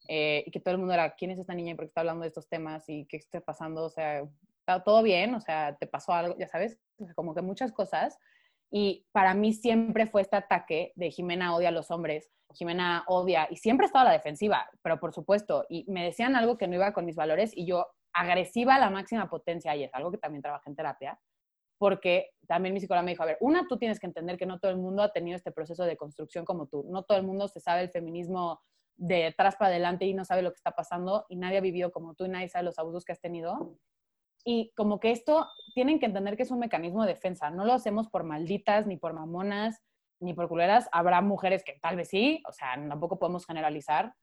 eh, 0.09 0.45
y 0.47 0.51
que 0.51 0.61
todo 0.61 0.75
el 0.75 0.79
mundo 0.79 0.95
era, 0.95 1.15
¿quién 1.15 1.33
es 1.33 1.39
esta 1.39 1.55
niña? 1.55 1.75
¿Por 1.75 1.85
qué 1.85 1.89
está 1.89 2.03
hablando 2.03 2.23
de 2.23 2.29
estos 2.29 2.49
temas? 2.49 2.89
¿Y 2.89 3.07
qué 3.07 3.17
está 3.17 3.41
pasando? 3.41 3.85
O 3.85 3.91
sea, 3.91 4.23
¿está 4.61 4.83
todo 4.85 5.03
bien? 5.03 5.35
O 5.35 5.41
sea, 5.41 5.77
¿te 5.77 5.89
pasó 5.89 6.13
algo? 6.13 6.37
Ya 6.39 6.47
sabes, 6.47 6.79
como 7.17 7.35
que 7.35 7.43
muchas 7.43 7.73
cosas. 7.73 8.17
Y 8.71 9.07
para 9.13 9.35
mí 9.35 9.53
siempre 9.53 10.07
fue 10.07 10.23
este 10.23 10.37
ataque 10.37 10.93
de 10.95 11.11
Jimena 11.11 11.55
odia 11.55 11.69
a 11.69 11.73
los 11.73 11.91
hombres, 11.91 12.31
Jimena 12.55 13.05
odia, 13.09 13.49
y 13.51 13.57
siempre 13.57 13.87
estaba 13.87 14.03
a 14.03 14.09
la 14.09 14.13
defensiva, 14.13 14.71
pero 14.83 14.99
por 14.99 15.13
supuesto, 15.13 15.67
y 15.69 15.85
me 15.91 16.05
decían 16.05 16.37
algo 16.37 16.57
que 16.57 16.69
no 16.69 16.77
iba 16.77 16.93
con 16.93 17.05
mis 17.05 17.17
valores 17.17 17.53
y 17.55 17.67
yo 17.67 17.87
agresiva 18.15 18.77
a 18.77 18.79
la 18.79 18.89
máxima 18.89 19.29
potencia, 19.29 19.77
y 19.77 19.85
es 19.85 19.95
algo 19.95 20.11
que 20.11 20.19
también 20.19 20.43
trabajé 20.43 20.71
en 20.71 20.77
terapia, 20.77 21.19
porque 21.83 22.30
también 22.47 22.72
mi 22.74 22.78
psicóloga 22.78 23.03
me 23.03 23.11
dijo, 23.11 23.24
a 23.24 23.26
ver, 23.26 23.39
una, 23.41 23.66
tú 23.66 23.76
tienes 23.76 23.99
que 23.99 24.07
entender 24.07 24.37
que 24.37 24.47
no 24.47 24.61
todo 24.61 24.70
el 24.70 24.76
mundo 24.76 25.03
ha 25.03 25.12
tenido 25.12 25.35
este 25.35 25.51
proceso 25.51 25.83
de 25.83 25.97
construcción 25.97 26.45
como 26.45 26.68
tú, 26.68 26.85
no 26.89 27.03
todo 27.03 27.18
el 27.18 27.24
mundo 27.24 27.49
se 27.49 27.59
sabe 27.59 27.83
el 27.83 27.91
feminismo 27.91 28.62
de 28.95 29.26
atrás 29.26 29.57
para 29.57 29.70
adelante 29.70 30.05
y 30.05 30.14
no 30.14 30.24
sabe 30.24 30.43
lo 30.43 30.53
que 30.53 30.59
está 30.59 30.76
pasando 30.76 31.26
y 31.28 31.35
nadie 31.35 31.59
ha 31.59 31.61
vivido 31.61 31.91
como 31.91 32.14
tú 32.14 32.24
y 32.24 32.28
nadie 32.28 32.49
sabe 32.49 32.66
los 32.66 32.78
abusos 32.78 33.05
que 33.05 33.11
has 33.11 33.20
tenido. 33.20 33.76
Y 34.45 34.70
como 34.76 35.01
que 35.01 35.11
esto 35.11 35.49
tienen 35.74 35.99
que 35.99 36.07
entender 36.07 36.37
que 36.37 36.45
es 36.45 36.53
un 36.53 36.61
mecanismo 36.61 37.03
de 37.03 37.14
defensa, 37.14 37.51
no 37.51 37.64
lo 37.64 37.72
hacemos 37.72 38.09
por 38.09 38.22
malditas, 38.22 38.87
ni 38.87 38.97
por 38.97 39.12
mamonas, 39.12 39.83
ni 40.20 40.35
por 40.35 40.49
culeras. 40.49 40.89
Habrá 40.93 41.20
mujeres 41.20 41.64
que 41.64 41.80
tal 41.83 41.97
vez 41.97 42.11
sí, 42.11 42.45
o 42.49 42.53
sea, 42.53 42.74
tampoco 42.74 43.18
podemos 43.18 43.45
generalizar, 43.45 44.14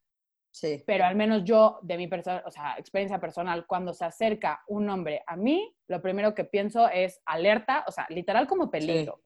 Sí. 0.52 0.84
Pero 0.86 1.06
al 1.06 1.16
menos 1.16 1.44
yo, 1.44 1.80
de 1.84 1.98
mi 1.98 2.08
persona, 2.08 2.44
o 2.46 2.52
sea, 2.52 2.76
experiencia 2.78 3.20
personal, 3.20 3.66
cuando 3.68 3.94
se 3.94 4.06
acerca 4.06 4.64
un 4.68 4.90
hombre 4.90 5.24
a 5.28 5.36
mí, 5.36 5.76
lo 5.88 6.02
primero 6.02 6.34
que 6.34 6.44
pienso 6.44 6.90
es 6.90 7.22
alerta, 7.26 7.86
o 7.88 7.92
sea, 7.92 8.06
literal 8.10 8.48
como 8.48 8.70
peligro. 8.70 9.22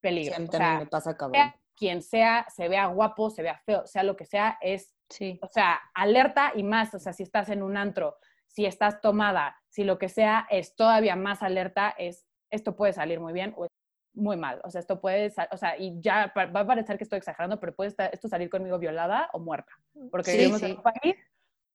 Peligro. 0.00 0.36
o 0.48 0.52
sea, 0.52 0.78
me 0.78 0.86
pasa 0.86 1.16
cabrón. 1.16 1.52
quien 1.74 2.02
sea, 2.02 2.46
se 2.54 2.68
vea 2.68 2.86
guapo, 2.86 3.30
se 3.30 3.42
vea 3.42 3.60
feo, 3.66 3.86
sea 3.86 4.02
lo 4.02 4.16
que 4.16 4.24
sea, 4.24 4.56
es, 4.60 4.94
sí. 5.08 5.38
o 5.42 5.48
sea, 5.48 5.80
alerta 5.94 6.52
y 6.54 6.62
más, 6.62 6.94
o 6.94 6.98
sea, 6.98 7.12
si 7.12 7.22
estás 7.24 7.48
en 7.48 7.62
un 7.62 7.76
antro, 7.76 8.16
si 8.46 8.66
estás 8.66 9.00
tomada, 9.00 9.56
si 9.68 9.84
lo 9.84 9.98
que 9.98 10.08
sea 10.08 10.46
es 10.50 10.76
todavía 10.76 11.16
más 11.16 11.42
alerta, 11.42 11.94
es 11.98 12.26
esto 12.50 12.76
puede 12.76 12.92
salir 12.92 13.20
muy 13.20 13.32
bien 13.32 13.52
o 13.56 13.66
muy 14.16 14.36
mal. 14.36 14.60
O 14.64 14.70
sea, 14.70 14.80
esto 14.80 15.00
puede, 15.00 15.32
o 15.50 15.56
sea, 15.56 15.78
y 15.78 16.00
ya 16.00 16.32
va 16.36 16.60
a 16.60 16.66
parecer 16.66 16.96
que 16.98 17.04
estoy 17.04 17.18
exagerando, 17.18 17.60
pero 17.60 17.74
puede 17.74 17.94
esto 18.12 18.28
salir 18.28 18.50
conmigo 18.50 18.78
violada 18.78 19.28
o 19.32 19.38
muerta. 19.38 19.72
Porque 20.10 20.32
vivimos 20.32 20.62
en 20.62 20.76
un 20.76 20.82
país 20.82 21.16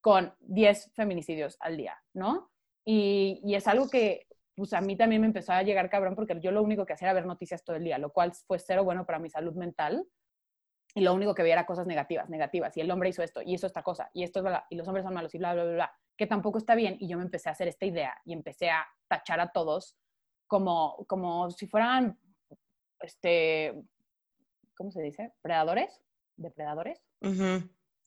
con 0.02 0.34
10 0.40 0.92
feminicidios 0.94 1.58
al 1.60 1.78
día, 1.78 1.98
¿no? 2.14 2.52
Y, 2.84 3.40
y, 3.44 3.54
es 3.54 3.68
algo 3.68 3.88
que, 3.90 4.28
pues 4.56 4.74
a 4.74 4.82
mí 4.82 4.98
también 4.98 5.22
me 5.22 5.28
empezó 5.28 5.54
a 5.54 5.62
llegar 5.62 5.90
cabrón 5.90 6.16
porque 6.16 6.40
yo 6.42 6.52
lo 6.52 6.64
único 6.64 6.86
que 6.86 6.94
hacía 6.94 7.10
era 7.10 7.14
ver 7.14 7.28
noticias 7.28 7.64
todo 7.64 7.76
el 7.76 7.84
día, 7.84 8.00
lo 8.00 8.12
cual 8.12 8.34
fue 8.48 8.58
cero 8.58 8.84
bueno 8.84 9.06
para 9.06 9.20
mi 9.20 9.30
salud 9.30 9.54
mental. 9.54 10.06
Y 10.94 11.02
lo 11.02 11.14
único 11.14 11.34
que 11.34 11.44
veía 11.44 11.54
era 11.54 11.66
cosas 11.66 11.88
negativas, 11.88 12.30
negativas. 12.30 12.76
Y 12.76 12.82
el 12.82 12.92
hombre 12.92 13.10
hizo 13.10 13.24
esto, 13.24 13.42
y 13.42 13.54
hizo 13.54 13.68
esta 13.68 13.84
cosa, 13.84 14.10
y 14.14 14.24
esto 14.24 14.40
es 14.40 14.44
verdad, 14.44 14.64
y 14.70 14.76
los 14.76 14.88
hombres 14.88 15.06
son 15.06 15.14
malos, 15.14 15.34
y 15.36 15.38
bla, 15.38 15.54
bla, 15.54 15.64
bla, 15.64 15.74
bla, 15.74 15.92
que 16.18 16.28
tampoco 16.28 16.58
está 16.58 16.76
bien. 16.76 16.98
Y 17.00 17.08
yo 17.08 17.18
me 17.18 17.24
empecé 17.24 17.50
a 17.50 17.54
hacer 17.54 17.68
esta 17.68 17.86
idea 17.86 18.20
y 18.26 18.34
empecé 18.34 18.72
a 18.72 18.86
tachar 19.08 19.40
a 19.40 19.52
todos 19.52 19.96
como, 20.52 21.06
como 21.08 21.50
si 21.52 21.66
fueran 21.66 22.20
este, 23.02 23.74
¿cómo 24.76 24.92
se 24.92 25.02
dice? 25.02 25.34
¿Predadores? 25.42 26.02
¿Depredadores? 26.36 27.02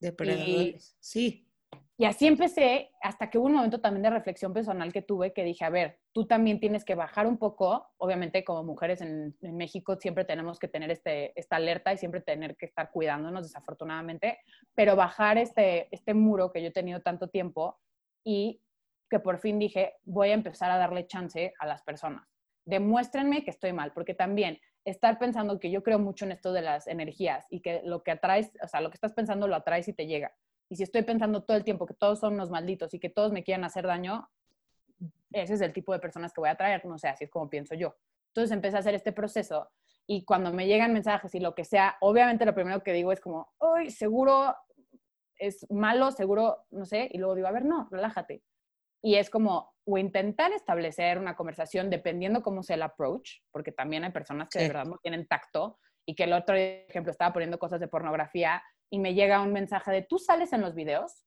Depredadores, 0.00 0.96
sí. 1.00 1.48
Y 1.96 2.06
así 2.06 2.26
empecé 2.26 2.90
hasta 3.02 3.30
que 3.30 3.38
hubo 3.38 3.46
un 3.46 3.54
momento 3.54 3.80
también 3.80 4.02
de 4.02 4.10
reflexión 4.10 4.52
personal 4.52 4.92
que 4.92 5.02
tuve 5.02 5.32
que 5.32 5.44
dije, 5.44 5.64
a 5.64 5.70
ver, 5.70 6.00
tú 6.12 6.26
también 6.26 6.58
tienes 6.58 6.84
que 6.84 6.96
bajar 6.96 7.26
un 7.26 7.38
poco, 7.38 7.86
obviamente 7.98 8.44
como 8.44 8.64
mujeres 8.64 9.00
en, 9.00 9.36
México 9.40 9.96
siempre 9.96 10.24
tenemos 10.24 10.58
que 10.58 10.66
tener 10.66 10.90
este, 10.90 11.38
esta 11.38 11.56
alerta 11.56 11.92
y 11.92 11.98
siempre 11.98 12.20
tener 12.20 12.56
que 12.56 12.66
estar 12.66 12.90
cuidándonos 12.90 13.44
desafortunadamente, 13.44 14.38
pero 14.74 14.96
bajar 14.96 15.38
este, 15.38 15.88
este 15.94 16.14
muro 16.14 16.50
que 16.50 16.62
yo 16.62 16.68
he 16.68 16.72
tenido 16.72 17.00
tanto 17.00 17.28
tiempo 17.28 17.78
y 18.24 18.60
que 19.08 19.20
por 19.20 19.38
fin 19.38 19.60
dije, 19.60 19.94
voy 20.02 20.30
a 20.30 20.34
empezar 20.34 20.72
a 20.72 20.78
darle 20.78 21.06
chance 21.06 21.54
a 21.60 21.66
las 21.66 21.82
personas. 21.82 22.26
Demuéstrenme 22.64 23.44
que 23.44 23.50
estoy 23.50 23.72
mal, 23.72 23.92
porque 23.92 24.14
también 24.14 24.58
estar 24.84 25.18
pensando 25.18 25.58
que 25.58 25.70
yo 25.70 25.82
creo 25.82 25.98
mucho 25.98 26.24
en 26.24 26.32
esto 26.32 26.52
de 26.52 26.62
las 26.62 26.86
energías 26.86 27.46
y 27.50 27.60
que 27.60 27.80
lo 27.84 28.02
que 28.02 28.10
atraes, 28.10 28.50
o 28.62 28.68
sea, 28.68 28.80
lo 28.80 28.90
que 28.90 28.96
estás 28.96 29.12
pensando 29.12 29.48
lo 29.48 29.56
atraes 29.56 29.88
y 29.88 29.92
te 29.92 30.06
llega. 30.06 30.34
Y 30.68 30.76
si 30.76 30.82
estoy 30.82 31.02
pensando 31.02 31.42
todo 31.44 31.56
el 31.56 31.64
tiempo 31.64 31.86
que 31.86 31.94
todos 31.94 32.20
son 32.20 32.34
unos 32.34 32.50
malditos 32.50 32.92
y 32.94 32.98
que 32.98 33.10
todos 33.10 33.32
me 33.32 33.44
quieren 33.44 33.64
hacer 33.64 33.86
daño, 33.86 34.28
ese 35.32 35.54
es 35.54 35.60
el 35.60 35.72
tipo 35.72 35.92
de 35.92 35.98
personas 35.98 36.32
que 36.32 36.40
voy 36.40 36.48
a 36.48 36.52
atraer, 36.52 36.84
no 36.84 36.98
sé, 36.98 37.08
así 37.08 37.24
es 37.24 37.30
como 37.30 37.50
pienso 37.50 37.74
yo. 37.74 37.96
Entonces 38.28 38.50
empecé 38.52 38.76
a 38.76 38.80
hacer 38.80 38.94
este 38.94 39.12
proceso 39.12 39.70
y 40.06 40.24
cuando 40.24 40.52
me 40.52 40.66
llegan 40.66 40.92
mensajes 40.92 41.34
y 41.34 41.40
lo 41.40 41.54
que 41.54 41.64
sea, 41.64 41.96
obviamente 42.00 42.44
lo 42.44 42.54
primero 42.54 42.82
que 42.82 42.92
digo 42.92 43.12
es 43.12 43.20
como, 43.20 43.52
uy, 43.58 43.90
seguro 43.90 44.54
es 45.38 45.66
malo, 45.70 46.10
seguro, 46.10 46.66
no 46.70 46.84
sé, 46.84 47.08
y 47.12 47.18
luego 47.18 47.34
digo, 47.34 47.48
a 47.48 47.52
ver, 47.52 47.64
no, 47.64 47.88
relájate. 47.90 48.42
Y 49.04 49.16
es 49.16 49.28
como, 49.28 49.74
o 49.84 49.98
intentar 49.98 50.50
establecer 50.52 51.18
una 51.18 51.36
conversación 51.36 51.90
dependiendo 51.90 52.42
cómo 52.42 52.62
sea 52.62 52.76
el 52.76 52.82
approach, 52.82 53.42
porque 53.52 53.70
también 53.70 54.02
hay 54.02 54.12
personas 54.12 54.48
que 54.48 54.60
de 54.60 54.68
verdad 54.68 54.86
no 54.86 54.96
tienen 54.96 55.26
tacto 55.26 55.78
y 56.06 56.14
que 56.14 56.24
el 56.24 56.32
otro 56.32 56.56
ejemplo 56.56 57.12
estaba 57.12 57.34
poniendo 57.34 57.58
cosas 57.58 57.80
de 57.80 57.88
pornografía 57.88 58.62
y 58.90 58.98
me 58.98 59.12
llega 59.12 59.42
un 59.42 59.52
mensaje 59.52 59.90
de, 59.90 60.02
¿tú 60.02 60.18
sales 60.18 60.54
en 60.54 60.62
los 60.62 60.74
videos? 60.74 61.26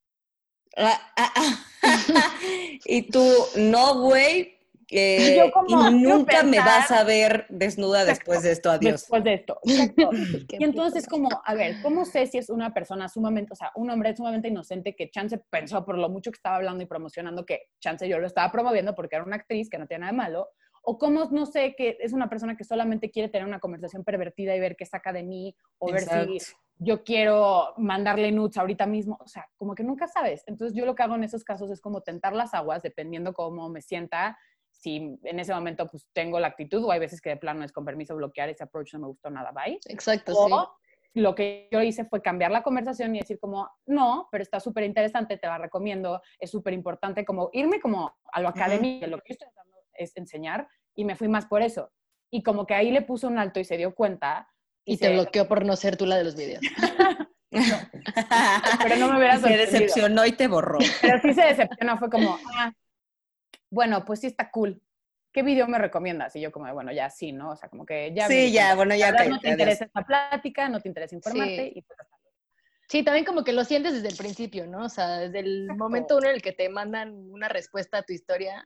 Ah, 0.76 1.00
ah, 1.18 1.34
ah. 1.36 1.68
y 2.86 3.12
tú, 3.12 3.32
no, 3.58 4.02
güey, 4.02 4.57
Y 4.90 5.36
yo 5.36 5.52
como, 5.52 5.90
y 5.90 5.94
nunca 5.96 6.44
me 6.44 6.60
vas 6.60 6.92
a 6.92 7.04
ver 7.04 7.46
desnuda 7.50 8.06
después 8.06 8.44
de 8.44 8.52
esto, 8.54 8.72
adiós. 8.72 9.02
Después 9.02 9.24
de 9.24 9.34
esto. 9.34 9.60
Exacto. 9.66 10.10
Y 10.14 10.64
entonces 10.64 11.08
como, 11.08 11.30
a 11.44 11.54
ver, 11.56 11.82
¿cómo 11.82 12.06
sé 12.06 12.26
si 12.28 12.38
es 12.38 12.50
una 12.50 12.74
persona 12.74 13.10
sumamente, 13.10 13.54
o 13.54 13.56
sea, 13.56 13.72
un 13.76 13.90
hombre 13.90 14.16
sumamente 14.16 14.48
inocente 14.48 14.96
que 14.96 15.10
Chance 15.10 15.40
pensó 15.50 15.86
por 15.86 15.98
lo 15.98 16.10
mucho 16.10 16.32
que 16.32 16.38
estaba 16.38 16.56
hablando 16.56 16.84
y 16.84 16.88
promocionando 16.88 17.46
que 17.46 17.70
Chance 17.80 18.08
yo 18.08 18.20
lo 18.20 18.28
estaba 18.28 18.52
promoviendo 18.52 18.96
porque 18.96 19.18
era 19.18 19.26
una 19.26 19.36
actriz 19.36 19.70
que 19.70 19.78
no 19.78 19.88
tiene 19.88 20.02
nada 20.02 20.12
de 20.12 20.18
malo? 20.18 20.50
¿O 20.90 20.98
cómo 20.98 21.26
no 21.32 21.46
sé 21.46 21.76
que 21.76 21.98
es 22.00 22.14
una 22.14 22.30
persona 22.30 22.56
que 22.56 22.64
solamente 22.64 23.12
quiere 23.12 23.28
tener 23.28 23.46
una 23.46 23.60
conversación 23.60 24.06
pervertida 24.06 24.56
y 24.56 24.60
ver 24.62 24.78
qué 24.78 24.86
saca 24.86 25.12
de 25.12 25.22
mí? 25.22 25.54
O 25.80 25.92
ver 25.92 26.04
si 26.04 26.16
Exacto. 26.16 26.62
yo 26.78 27.04
quiero 27.04 27.74
mandarle 27.76 28.32
nudes 28.32 28.56
ahorita 28.56 28.86
mismo. 28.86 29.18
O 29.20 29.28
sea, 29.28 29.50
como 29.58 29.76
que 29.76 29.84
nunca 29.84 30.08
sabes. 30.08 30.46
Entonces 30.48 30.78
yo 30.78 30.86
lo 30.86 30.96
que 30.96 31.04
hago 31.04 31.16
en 31.16 31.26
esos 31.26 31.44
casos 31.44 31.70
es 31.72 31.82
como 31.82 32.00
tentar 32.04 32.32
las 32.32 32.54
aguas 32.54 32.84
dependiendo 32.84 33.34
cómo 33.34 33.68
me 33.68 33.82
sienta. 33.82 34.38
Si 34.80 35.18
en 35.24 35.40
ese 35.40 35.54
momento 35.54 35.88
pues 35.88 36.08
tengo 36.14 36.40
la 36.40 36.48
actitud 36.48 36.84
o 36.84 36.92
hay 36.92 37.00
veces 37.00 37.20
que 37.20 37.30
de 37.30 37.38
plano 37.38 37.64
es 37.64 37.72
con 37.72 37.84
permiso 37.84 38.16
bloquear 38.16 38.50
ese 38.50 38.64
approach 38.64 38.94
no 38.94 39.00
me 39.00 39.08
gustó 39.08 39.30
nada, 39.30 39.52
bye. 39.52 39.80
Exacto, 39.88 40.34
sí. 40.34 40.52
O 40.52 40.76
lo 41.14 41.34
que 41.34 41.68
yo 41.72 41.82
hice 41.82 42.06
fue 42.06 42.22
cambiar 42.22 42.52
la 42.52 42.62
conversación 42.62 43.16
y 43.16 43.20
decir 43.20 43.40
como, 43.40 43.68
no, 43.88 44.28
pero 44.32 44.44
está 44.44 44.60
súper 44.60 44.84
interesante, 44.84 45.38
te 45.38 45.48
la 45.48 45.58
recomiendo, 45.58 46.22
es 46.38 46.52
súper 46.52 46.74
importante, 46.74 47.26
como 47.26 47.50
irme 47.54 47.80
como 47.80 48.16
a 48.32 48.40
lo 48.40 48.50
académico, 48.50 49.06
de 49.06 49.08
lo 49.08 49.18
que 49.18 49.30
yo 49.30 49.34
estoy 49.34 49.48
tratando 49.48 49.78
es 49.94 50.16
enseñar, 50.16 50.68
y 50.94 51.06
me 51.06 51.16
fui 51.16 51.28
más 51.28 51.48
por 51.48 51.64
eso. 51.64 51.92
Y 52.30 52.44
como 52.44 52.68
que 52.68 52.76
ahí 52.76 52.92
le 52.92 53.02
puso 53.02 53.28
un 53.28 53.40
alto 53.40 53.60
y 53.60 53.64
se 53.66 53.78
dio 53.78 53.96
cuenta. 53.96 54.48
Y 54.86 54.98
se- 54.98 55.08
te 55.08 55.14
bloqueó 55.14 55.48
por 55.48 55.66
no 55.66 55.76
ser 55.76 55.98
tú 55.98 56.06
la 56.06 56.18
de 56.18 56.24
los 56.26 56.36
videos. 56.36 56.62
Pero 57.50 58.96
no 58.98 59.12
me 59.12 59.18
hubiera 59.18 59.38
Se 59.40 59.58
decepcionó 59.58 60.26
y 60.26 60.34
te 60.34 60.48
borró. 60.48 60.78
Pero 61.02 61.20
sí 61.22 61.34
se 61.34 61.42
decepcionó, 61.42 61.98
fue 61.98 62.10
como, 62.10 62.38
ah, 62.56 62.72
bueno, 63.70 64.06
pues 64.06 64.22
sí 64.22 64.28
está 64.28 64.50
cool. 64.52 64.82
¿Qué 65.34 65.44
video 65.44 65.68
me 65.68 65.78
recomiendas? 65.78 66.36
Y 66.36 66.42
yo 66.42 66.52
como, 66.52 66.72
bueno, 66.74 66.92
ya 66.92 67.10
sí, 67.10 67.32
¿no? 67.32 67.52
O 67.52 67.56
sea, 67.56 67.70
como 67.70 67.86
que 67.86 68.14
ya... 68.14 68.28
me 68.28 68.34
Sí, 68.34 68.52
ya, 68.52 68.76
bueno, 68.76 68.96
ya 68.96 69.08
verdad, 69.12 69.18
cállate, 69.26 69.30
no 69.36 69.40
te 69.40 69.48
adiós. 69.50 69.60
interesa 69.60 69.86
esta 69.86 70.02
plática, 70.04 70.70
no 70.70 70.80
te 70.82 70.88
interesa 70.88 71.16
informarte 71.16 71.56
Sí. 71.66 71.72
y 71.76 71.82
pues. 71.82 72.00
Sí, 72.90 73.04
también 73.04 73.26
como 73.26 73.44
que 73.44 73.52
lo 73.52 73.66
sientes 73.66 73.94
desde 73.96 74.08
el 74.08 74.16
principio, 74.16 74.66
¿no? 74.66 74.86
O 74.86 74.90
sea, 74.90 75.18
desde 75.20 75.40
el 75.40 75.64
Exacto. 75.64 75.84
momento 75.84 76.18
uno 76.18 76.30
en 76.30 76.36
el 76.36 76.42
que 76.42 76.54
te 76.54 76.70
mandan 76.70 77.14
una 77.32 77.50
respuesta 77.50 77.98
a 77.98 78.04
tu 78.04 78.14
historia. 78.14 78.66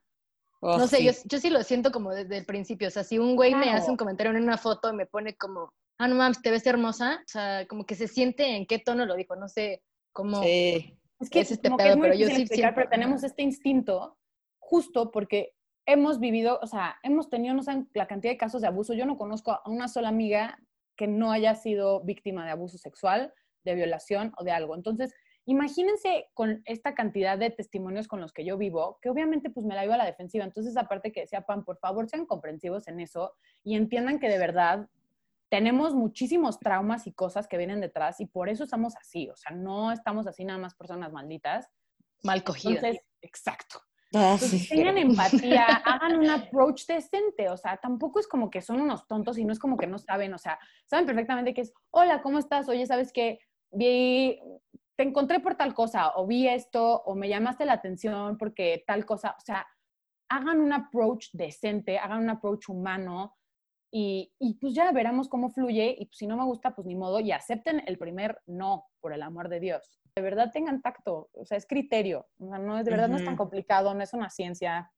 Oh, 0.59 0.77
no 0.77 0.85
sé, 0.85 0.97
sí. 0.97 1.05
yo, 1.05 1.11
yo 1.25 1.39
sí 1.39 1.49
lo 1.49 1.63
siento 1.63 1.91
como 1.91 2.11
desde 2.13 2.37
el 2.37 2.45
principio. 2.45 2.87
O 2.87 2.91
sea, 2.91 3.03
si 3.03 3.17
un 3.17 3.35
güey 3.35 3.55
me 3.55 3.63
Claro. 3.63 3.79
hace 3.79 3.89
un 3.89 3.97
comentario 3.97 4.31
en 4.31 4.43
una 4.43 4.59
foto 4.59 4.91
y 4.93 4.95
me 4.95 5.07
pone 5.07 5.35
como, 5.35 5.73
ah, 5.97 6.07
no 6.07 6.13
mames, 6.13 6.39
te 6.43 6.51
ves 6.51 6.67
hermosa. 6.67 7.15
O 7.25 7.27
sea, 7.27 7.65
como 7.67 7.83
que 7.87 7.95
se 7.95 8.07
siente 8.07 8.55
en 8.55 8.67
qué 8.67 8.77
tono 8.77 9.07
lo 9.07 9.15
dijo. 9.15 9.35
No 9.35 9.47
sé 9.47 9.81
cómo. 10.13 10.43
Sí. 10.43 10.95
Es 11.19 11.29
que, 11.31 11.39
Es 11.39 11.49
este 11.51 11.69
como 11.69 11.77
que 11.77 11.83
pedo, 11.85 11.93
es 11.93 11.97
muy 11.97 12.07
pero 12.09 12.19
yo 12.19 12.27
sí 12.27 12.33
explicar, 12.43 12.55
siempre- 12.57 12.75
pero 12.83 12.89
tenemos 12.91 13.23
este 13.23 13.41
instinto 13.41 14.19
justo 14.71 15.11
porque 15.11 15.53
hemos 15.85 16.21
vivido, 16.21 16.57
o 16.61 16.65
sea, 16.65 16.95
hemos 17.03 17.29
tenido, 17.29 17.53
no 17.53 17.61
saben 17.61 17.89
la 17.93 18.07
cantidad 18.07 18.31
de 18.31 18.37
casos 18.37 18.61
de 18.61 18.69
abuso. 18.69 18.93
Yo 18.93 19.05
no 19.05 19.17
conozco 19.17 19.51
a 19.51 19.61
una 19.65 19.89
sola 19.89 20.07
amiga 20.07 20.57
que 20.95 21.07
no 21.07 21.33
haya 21.33 21.55
sido 21.55 21.99
víctima 22.05 22.45
de 22.45 22.51
abuso 22.51 22.77
sexual, 22.77 23.33
de 23.65 23.75
violación 23.75 24.31
o 24.37 24.45
de 24.45 24.51
algo. 24.51 24.73
Entonces, 24.73 25.13
imagínense 25.43 26.29
con 26.33 26.61
esta 26.63 26.95
cantidad 26.95 27.37
de 27.37 27.49
testimonios 27.49 28.07
con 28.07 28.21
los 28.21 28.31
que 28.31 28.45
yo 28.45 28.57
vivo, 28.57 28.97
que 29.01 29.09
obviamente 29.09 29.49
pues 29.49 29.65
me 29.65 29.75
la 29.75 29.83
iba 29.83 29.95
a 29.95 29.97
la 29.97 30.05
defensiva. 30.05 30.45
Entonces, 30.45 30.77
aparte 30.77 31.11
que 31.11 31.21
decía 31.21 31.41
Pam, 31.41 31.65
por 31.65 31.77
favor, 31.77 32.07
sean 32.07 32.25
comprensivos 32.25 32.87
en 32.87 33.01
eso 33.01 33.33
y 33.65 33.75
entiendan 33.75 34.19
que 34.19 34.29
de 34.29 34.37
verdad 34.37 34.87
tenemos 35.49 35.95
muchísimos 35.95 36.59
traumas 36.59 37.07
y 37.07 37.11
cosas 37.11 37.45
que 37.45 37.57
vienen 37.57 37.81
detrás 37.81 38.21
y 38.21 38.25
por 38.25 38.47
eso 38.47 38.63
estamos 38.63 38.95
así. 38.95 39.29
O 39.29 39.35
sea, 39.35 39.51
no 39.51 39.91
estamos 39.91 40.27
así 40.27 40.45
nada 40.45 40.59
más 40.59 40.75
personas 40.75 41.11
malditas. 41.11 41.67
Mal 42.23 42.41
cogida. 42.45 42.75
Entonces, 42.75 43.03
exacto. 43.21 43.81
Ah, 44.13 44.33
Entonces, 44.33 44.61
sí. 44.61 44.75
tengan 44.75 44.97
empatía, 44.97 45.65
hagan 45.65 46.17
un 46.17 46.29
approach 46.29 46.85
decente, 46.85 47.49
o 47.49 47.57
sea, 47.57 47.77
tampoco 47.77 48.19
es 48.19 48.27
como 48.27 48.49
que 48.49 48.61
son 48.61 48.81
unos 48.81 49.07
tontos 49.07 49.37
y 49.37 49.45
no 49.45 49.53
es 49.53 49.59
como 49.59 49.77
que 49.77 49.87
no 49.87 49.97
saben, 49.97 50.33
o 50.33 50.37
sea, 50.37 50.59
saben 50.85 51.05
perfectamente 51.05 51.53
que 51.53 51.61
es, 51.61 51.73
hola, 51.91 52.21
¿cómo 52.21 52.39
estás? 52.39 52.67
Oye, 52.67 52.85
¿sabes 52.85 53.11
qué? 53.13 53.39
Vi, 53.71 54.39
te 54.97 55.03
encontré 55.03 55.39
por 55.39 55.55
tal 55.55 55.73
cosa, 55.73 56.11
o 56.15 56.27
vi 56.27 56.47
esto, 56.47 57.01
o 57.03 57.15
me 57.15 57.29
llamaste 57.29 57.65
la 57.65 57.73
atención 57.73 58.37
porque 58.37 58.83
tal 58.85 59.05
cosa, 59.05 59.35
o 59.37 59.41
sea, 59.41 59.65
hagan 60.29 60.59
un 60.59 60.73
approach 60.73 61.29
decente, 61.33 61.97
hagan 61.97 62.23
un 62.23 62.29
approach 62.29 62.69
humano 62.69 63.37
y, 63.91 64.31
y 64.39 64.53
pues 64.55 64.73
ya 64.73 64.91
veremos 64.91 65.27
cómo 65.27 65.49
fluye 65.49 65.95
y 65.99 66.05
pues, 66.05 66.17
si 66.17 66.25
no 66.25 66.37
me 66.37 66.45
gusta, 66.45 66.73
pues 66.73 66.87
ni 66.87 66.95
modo, 66.95 67.19
y 67.19 67.31
acepten 67.33 67.83
el 67.85 67.97
primer 67.97 68.41
no, 68.45 68.85
por 69.01 69.13
el 69.13 69.21
amor 69.21 69.49
de 69.49 69.59
Dios. 69.59 69.99
De 70.15 70.21
verdad 70.21 70.51
tengan 70.51 70.81
tacto, 70.81 71.29
o 71.33 71.45
sea, 71.45 71.57
es 71.57 71.65
criterio, 71.65 72.27
o 72.39 72.47
sea, 72.47 72.57
no 72.57 72.81
de 72.81 72.89
verdad 72.89 73.09
no 73.09 73.17
es 73.17 73.25
tan 73.25 73.35
complicado, 73.35 73.93
no 73.93 74.01
es 74.01 74.13
una 74.13 74.29
ciencia. 74.29 74.91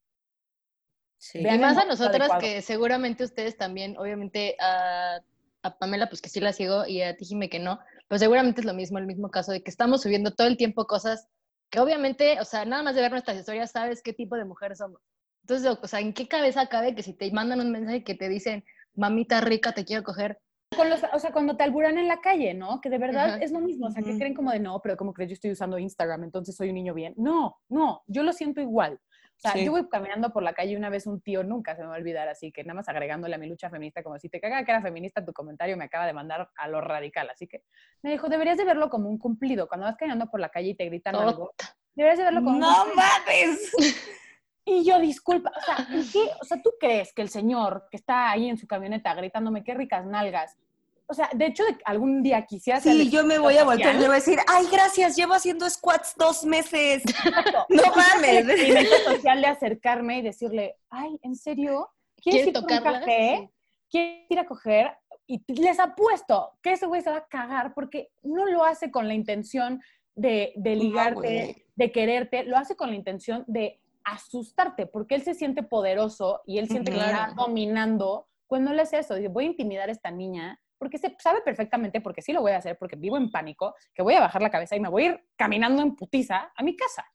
Sí. 1.17 1.39
Y 1.39 1.57
más 1.57 1.77
a 1.77 1.85
nosotras 1.85 2.29
que 2.39 2.61
seguramente 2.61 3.23
ustedes 3.23 3.57
también, 3.57 3.97
obviamente 3.97 4.55
a, 4.59 5.21
a 5.63 5.77
Pamela 5.77 6.07
pues 6.09 6.21
que 6.21 6.29
sí 6.29 6.39
la 6.39 6.53
sigo 6.53 6.85
y 6.85 7.01
a 7.01 7.15
ti 7.15 7.25
Jime 7.25 7.49
que 7.49 7.59
no, 7.59 7.79
pues 8.07 8.21
seguramente 8.21 8.61
es 8.61 8.65
lo 8.65 8.73
mismo, 8.73 8.99
el 8.99 9.07
mismo 9.07 9.31
caso 9.31 9.51
de 9.51 9.63
que 9.63 9.71
estamos 9.71 10.03
subiendo 10.03 10.31
todo 10.35 10.47
el 10.47 10.57
tiempo 10.57 10.85
cosas 10.85 11.29
que 11.71 11.79
obviamente, 11.79 12.39
o 12.39 12.45
sea, 12.45 12.65
nada 12.65 12.83
más 12.83 12.93
de 12.93 13.01
ver 13.01 13.11
nuestras 13.11 13.37
historias 13.37 13.71
sabes 13.71 14.03
qué 14.03 14.13
tipo 14.13 14.35
de 14.35 14.45
mujer 14.45 14.75
somos. 14.75 15.01
Entonces, 15.43 15.77
o 15.81 15.87
sea, 15.87 15.99
¿en 15.99 16.13
qué 16.13 16.27
cabeza 16.27 16.67
cabe 16.67 16.93
que 16.93 17.03
si 17.03 17.13
te 17.13 17.31
mandan 17.31 17.59
un 17.59 17.71
mensaje 17.71 18.03
que 18.03 18.15
te 18.15 18.29
dicen, 18.29 18.63
mamita 18.95 19.41
rica, 19.41 19.73
te 19.73 19.85
quiero 19.85 20.03
coger? 20.03 20.39
Con 20.75 20.89
los, 20.89 21.01
o 21.13 21.19
sea, 21.19 21.31
cuando 21.31 21.55
te 21.55 21.63
alburan 21.63 21.99
en 21.99 22.07
la 22.07 22.19
calle, 22.19 22.55
¿no? 22.55 22.81
Que 22.81 22.89
de 22.89 22.97
verdad 22.97 23.27
Ajá. 23.27 23.37
es 23.39 23.51
lo 23.51 23.59
mismo, 23.59 23.87
o 23.87 23.91
sea, 23.91 24.01
que 24.01 24.09
Ujú. 24.09 24.17
creen 24.17 24.33
como 24.33 24.51
de, 24.51 24.59
no, 24.59 24.79
pero 24.81 24.97
como 24.97 25.13
crees 25.13 25.29
yo 25.29 25.33
estoy 25.35 25.51
usando 25.51 25.77
Instagram, 25.77 26.23
entonces 26.23 26.55
soy 26.55 26.69
un 26.69 26.75
niño 26.75 26.95
bien. 26.95 27.13
No, 27.15 27.57
no, 27.69 28.01
yo 28.07 28.23
lo 28.23 28.33
siento 28.33 28.59
igual. 28.59 28.99
O 29.35 29.39
sea, 29.39 29.51
Sí. 29.53 29.65
yo 29.65 29.71
voy 29.71 29.87
caminando 29.89 30.31
por 30.31 30.41
la 30.41 30.53
calle 30.53 30.71
y 30.71 30.75
una 30.75 30.89
vez 30.89 31.05
un 31.05 31.21
tío, 31.21 31.43
nunca 31.43 31.75
se 31.75 31.81
me 31.83 31.89
va 31.89 31.95
a 31.95 31.97
olvidar, 31.97 32.27
así 32.27 32.51
que 32.51 32.63
nada 32.63 32.75
más 32.75 32.87
agregándole 32.89 33.35
a 33.35 33.37
mi 33.37 33.47
lucha 33.47 33.69
feminista, 33.69 34.01
como 34.01 34.17
si 34.17 34.29
te 34.29 34.39
caga 34.39 34.63
que 34.65 34.71
era 34.71 34.81
feminista, 34.81 35.23
tu 35.23 35.33
comentario 35.33 35.77
me 35.77 35.83
acaba 35.85 36.07
de 36.07 36.13
mandar 36.13 36.49
a 36.55 36.67
lo 36.67 36.81
radical. 36.81 37.29
Así 37.29 37.45
que 37.47 37.61
me 38.01 38.09
dijo, 38.11 38.27
deberías 38.29 38.57
de 38.57 38.65
verlo 38.65 38.89
como 38.89 39.09
un 39.09 39.17
cumplido. 39.19 39.67
Cuando 39.67 39.85
vas 39.85 39.95
caminando 39.97 40.27
por 40.31 40.39
la 40.39 40.49
calle 40.49 40.69
y 40.69 40.75
te 40.75 40.85
gritan 40.85 41.15
Oh, 41.15 41.19
algo, 41.21 41.53
deberías 41.93 42.17
de 42.17 42.23
verlo 42.23 42.43
como 42.43 42.55
un 42.57 42.59
¡No 42.61 42.85
mames! 42.95 43.71
Y 44.65 44.83
yo, 44.85 44.99
disculpa, 44.99 45.51
o 45.55 45.61
sea, 45.61 45.87
¿en 45.91 46.09
qué? 46.11 46.29
O 46.41 46.45
sea, 46.45 46.61
¿tú 46.61 46.71
crees 46.79 47.11
que 47.13 47.21
el 47.21 47.29
señor 47.29 47.87
que 47.91 47.97
está 47.97 48.31
ahí 48.31 48.47
en 48.49 48.57
su 48.57 48.65
camioneta 48.67 49.13
gritándome 49.13 49.63
qué 49.63 49.73
ricas 49.73 50.05
nalgas? 50.05 50.57
O 51.05 51.13
sea, 51.13 51.29
de 51.33 51.47
hecho, 51.47 51.65
de 51.65 51.77
algún 51.83 52.23
día 52.23 52.45
quisiera 52.45 52.79
ser 52.79 52.93
Sí, 52.93 53.09
yo 53.09 53.25
me 53.25 53.37
voy 53.37 53.57
a 53.57 53.65
voltear 53.65 53.95
y 53.95 53.99
le 53.99 54.05
voy 54.05 54.13
a 54.13 54.19
decir, 54.19 54.39
ay, 54.47 54.65
gracias, 54.71 55.17
llevo 55.17 55.33
haciendo 55.33 55.69
squats 55.69 56.15
dos 56.17 56.45
meses. 56.45 57.03
exacto, 57.05 57.65
No 57.69 57.83
el 57.83 57.91
mames. 57.91 58.49
experimento 58.49 58.95
social 59.05 59.41
de 59.41 59.47
acercarme 59.47 60.19
y 60.19 60.21
decirle, 60.21 60.75
ay, 60.89 61.19
¿en 61.23 61.35
serio? 61.35 61.89
¿Quieres 62.15 62.43
¿Quiere 62.43 62.49
ir 62.49 62.53
por 62.53 62.63
un 62.63 62.67
tocarla? 62.79 62.99
café? 63.01 63.49
¿Quieres 63.91 64.25
ir 64.31 64.39
a 64.39 64.45
coger? 64.45 64.91
Y 65.27 65.43
les 65.61 65.79
apuesto 65.79 66.53
que 66.61 66.71
ese 66.71 66.85
güey 66.85 67.01
se 67.01 67.09
va 67.11 67.17
a 67.17 67.27
cagar 67.27 67.73
porque 67.73 68.09
no 68.23 68.45
lo 68.45 68.63
hace 68.63 68.89
con 68.89 69.07
la 69.09 69.13
intención 69.13 69.81
de, 70.15 70.53
de 70.55 70.75
No, 70.77 70.83
ligarte, 70.83 71.15
güey. 71.19 71.65
de 71.75 71.91
quererte, 71.91 72.43
lo 72.45 72.57
hace 72.57 72.75
con 72.77 72.89
la 72.89 72.95
intención 72.95 73.43
de 73.47 73.81
asustarte, 74.03 74.85
porque 74.87 75.15
él 75.15 75.23
se 75.23 75.33
siente 75.33 75.63
poderoso 75.63 76.41
y 76.45 76.57
él 76.59 76.67
siente 76.67 76.91
que 76.91 76.97
Claro. 76.97 77.29
está 77.31 77.33
dominando 77.41 78.27
cuando 78.47 78.73
le 78.73 78.81
hace 78.81 78.99
eso. 78.99 79.15
Dice, 79.15 79.29
voy 79.29 79.45
a 79.45 79.47
intimidar 79.47 79.89
a 79.89 79.91
esta 79.91 80.11
niña, 80.11 80.59
porque 80.77 80.97
se 80.97 81.15
sabe 81.19 81.41
perfectamente, 81.41 82.01
porque 82.01 82.21
sí 82.21 82.33
lo 82.33 82.41
voy 82.41 82.51
a 82.51 82.57
hacer, 82.57 82.77
porque 82.77 82.95
vivo 82.95 83.17
en 83.17 83.31
pánico, 83.31 83.73
que 83.93 84.03
voy 84.03 84.15
a 84.15 84.19
bajar 84.19 84.41
la 84.41 84.49
cabeza 84.49 84.75
y 84.75 84.79
me 84.79 84.89
voy 84.89 85.03
a 85.03 85.05
ir 85.07 85.25
caminando 85.37 85.81
en 85.81 85.95
putiza 85.95 86.51
a 86.55 86.63
mi 86.63 86.75
casa. 86.75 87.05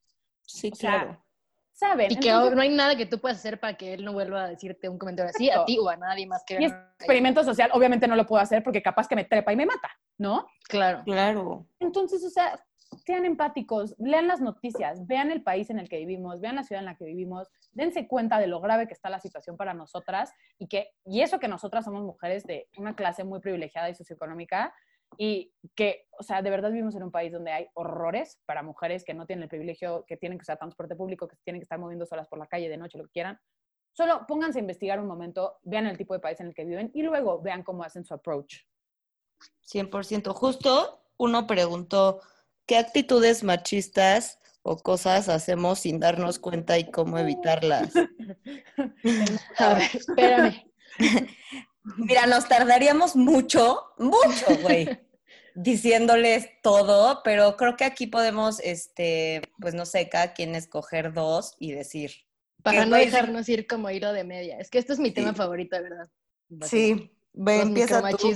Sí, 0.43 0.71
O 0.73 0.77
sea, 0.77 0.91
claro. 1.01 1.25
¿Saben? 1.73 2.11
Y 2.11 2.17
que 2.17 2.31
Entonces, 2.31 2.57
no 2.57 2.63
hay 2.63 2.71
nada 2.75 2.97
que 2.97 3.07
tú 3.07 3.21
puedas 3.21 3.39
hacer 3.39 3.61
para 3.61 3.77
que 3.77 3.95
él 3.95 4.05
no 4.05 4.13
vuelva 4.13 4.45
a 4.45 4.49
decirte 4.49 4.89
un 4.89 4.99
comentario 4.99 5.31
así, 5.31 5.49
a 5.49 5.65
ti 5.65 5.79
o 5.79 5.89
a 5.89 5.97
nadie 5.97 6.27
más 6.27 6.43
que 6.45 6.55
y 6.61 6.65
este 6.65 6.77
experimento 6.99 7.45
social, 7.45 7.71
obviamente 7.73 8.09
no 8.09 8.17
lo 8.17 8.27
puedo 8.27 8.43
hacer 8.43 8.65
porque 8.65 8.83
capaz 8.83 9.07
que 9.07 9.15
me 9.15 9.25
trepa 9.25 9.53
y 9.53 9.57
me 9.57 9.65
mata, 9.65 9.89
¿no? 10.17 10.49
Claro. 10.69 11.03
Claro. 11.05 11.67
Entonces, 11.79 12.25
o 12.25 12.31
sea, 12.31 12.59
sean 13.05 13.25
empáticos, 13.25 13.95
lean 13.99 14.29
las 14.29 14.41
noticias, 14.41 15.07
vean 15.07 15.31
el 15.31 15.43
país 15.43 15.71
en 15.71 15.79
el 15.79 15.89
que 15.89 15.99
vivimos, 15.99 16.41
vean 16.41 16.57
la 16.57 16.63
ciudad 16.63 16.81
en 16.81 16.87
la 16.87 16.97
que 16.97 17.05
vivimos, 17.05 17.49
dense 17.73 18.09
cuenta 18.09 18.39
de 18.39 18.47
lo 18.47 18.61
grave 18.61 18.87
que 18.87 18.95
está 18.95 19.11
la 19.11 19.21
situación 19.21 19.57
para 19.57 19.75
nosotras 19.75 20.33
y 20.59 20.69
que 20.69 20.91
y 21.05 21.21
eso 21.21 21.39
que 21.39 21.49
nosotras 21.49 21.85
somos 21.85 22.03
mujeres 22.03 22.45
de 22.45 22.69
una 22.77 22.97
clase 22.97 23.25
muy 23.25 23.41
privilegiada 23.41 23.91
y 23.91 23.95
socioeconómica 23.95 24.75
y 25.17 25.55
que, 25.75 26.07
o 26.19 26.23
sea, 26.23 26.43
de 26.43 26.51
verdad 26.51 26.71
vivimos 26.71 26.95
en 26.95 27.03
un 27.03 27.11
país 27.11 27.33
donde 27.33 27.51
hay 27.51 27.67
horrores 27.75 28.41
para 28.45 28.63
mujeres 28.63 29.05
que 29.05 29.15
no 29.15 29.27
tienen 29.27 29.45
el 29.45 29.49
privilegio, 29.49 30.05
que 30.07 30.17
tienen 30.17 30.39
que 30.39 30.43
usar 30.43 30.59
transporte 30.59 30.97
público, 30.97 31.29
que 31.29 31.37
tienen 31.45 31.61
que 31.61 31.65
estar 31.65 31.79
moviendo 31.79 32.05
solas 32.05 32.29
por 32.29 32.39
la 32.39 32.47
calle 32.47 32.69
de 32.69 32.77
noche, 32.77 32.99
lo 32.99 33.05
que 33.05 33.13
quieran. 33.13 33.39
Solo 33.93 34.27
pónganse 34.29 34.59
a 34.59 34.61
investigar 34.61 35.01
un 35.01 35.07
momento, 35.07 35.59
vean 35.63 35.87
el 35.87 35.97
tipo 35.97 36.15
de 36.15 36.21
país 36.21 36.39
en 36.41 36.49
el 36.49 36.55
que 36.55 36.65
viven 36.65 36.91
y 36.95 37.03
luego 37.03 37.41
vean 37.41 37.63
cómo 37.63 37.85
hacen 37.85 38.05
su 38.05 38.15
approach. 38.15 38.67
100%. 39.67 40.33
Justo 40.35 41.01
uno 41.17 41.47
preguntó, 41.47 42.21
¿qué 42.69 42.77
actitudes 42.77 43.43
machistas 43.43 44.39
o 44.63 44.77
cosas 44.77 45.29
hacemos 45.29 45.81
sin 45.81 45.99
darnos 45.99 46.39
cuenta 46.39 46.79
y 46.79 46.91
cómo 46.91 47.19
evitarlas? 47.19 47.93
A 49.59 49.75
ver, 49.75 49.91
espérame. 49.95 50.65
Mira, 51.97 52.27
nos 52.27 52.47
tardaríamos 52.47 53.17
mucho, 53.17 53.83
mucho, 53.99 54.47
güey. 54.63 54.89
diciéndoles 55.55 56.47
todo, 56.63 57.23
pero 57.25 57.57
creo 57.57 57.77
que 57.77 57.85
aquí 57.85 58.07
podemos, 58.07 58.61
este, 58.61 59.41
pues 59.59 59.75
no 59.75 59.87
sé, 59.87 60.09
cada 60.09 60.35
quien 60.35 60.55
escoger 60.55 61.13
dos 61.13 61.57
y 61.59 61.73
decir. 61.73 62.13
Para 62.63 62.85
¿Qué 62.85 62.87
no 62.87 62.97
dejarnos 62.97 63.49
ir 63.49 63.67
como 63.67 63.91
hilo 63.91 64.13
de 64.13 64.25
media. 64.25 64.59
Es 64.59 64.69
que 64.71 64.79
esto 64.79 64.93
es 64.93 64.99
mi 64.99 65.11
tema 65.13 65.31
Sí. 65.31 65.37
favorito, 65.37 65.77
de 65.77 65.83
verdad. 65.83 66.09
Sí, 66.63 67.13
ve, 67.33 67.63
empieza 67.63 68.03
tú. 68.11 68.29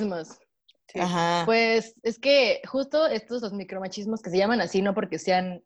Ajá. 0.94 1.44
Pues 1.47 1.94
es 2.02 2.19
que 2.19 2.60
justo 2.66 3.06
estos 3.06 3.43
los 3.43 3.52
micromachismos 3.52 4.20
que 4.23 4.31
se 4.31 4.39
llaman 4.39 4.60
así, 4.60 4.82
no 4.82 4.94
porque 4.94 5.19
sean 5.19 5.62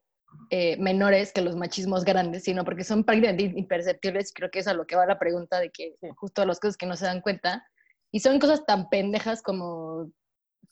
eh, 0.50 0.76
menores 0.76 1.32
que 1.32 1.40
los 1.40 1.56
machismos 1.56 2.04
grandes, 2.04 2.44
sino 2.44 2.64
porque 2.64 2.84
son 2.84 3.04
prácticamente 3.04 3.44
imperceptibles. 3.58 4.32
Creo 4.32 4.50
que 4.50 4.60
es 4.60 4.68
a 4.68 4.74
lo 4.74 4.86
que 4.86 4.96
va 4.96 5.06
la 5.06 5.18
pregunta 5.18 5.58
de 5.58 5.70
que 5.70 5.94
justo 6.14 6.44
las 6.44 6.60
cosas 6.60 6.76
que 6.76 6.86
no 6.86 6.96
se 6.96 7.06
dan 7.06 7.20
cuenta. 7.20 7.66
Y 8.12 8.20
son 8.20 8.38
cosas 8.38 8.64
tan 8.64 8.88
pendejas 8.88 9.42
como 9.42 10.10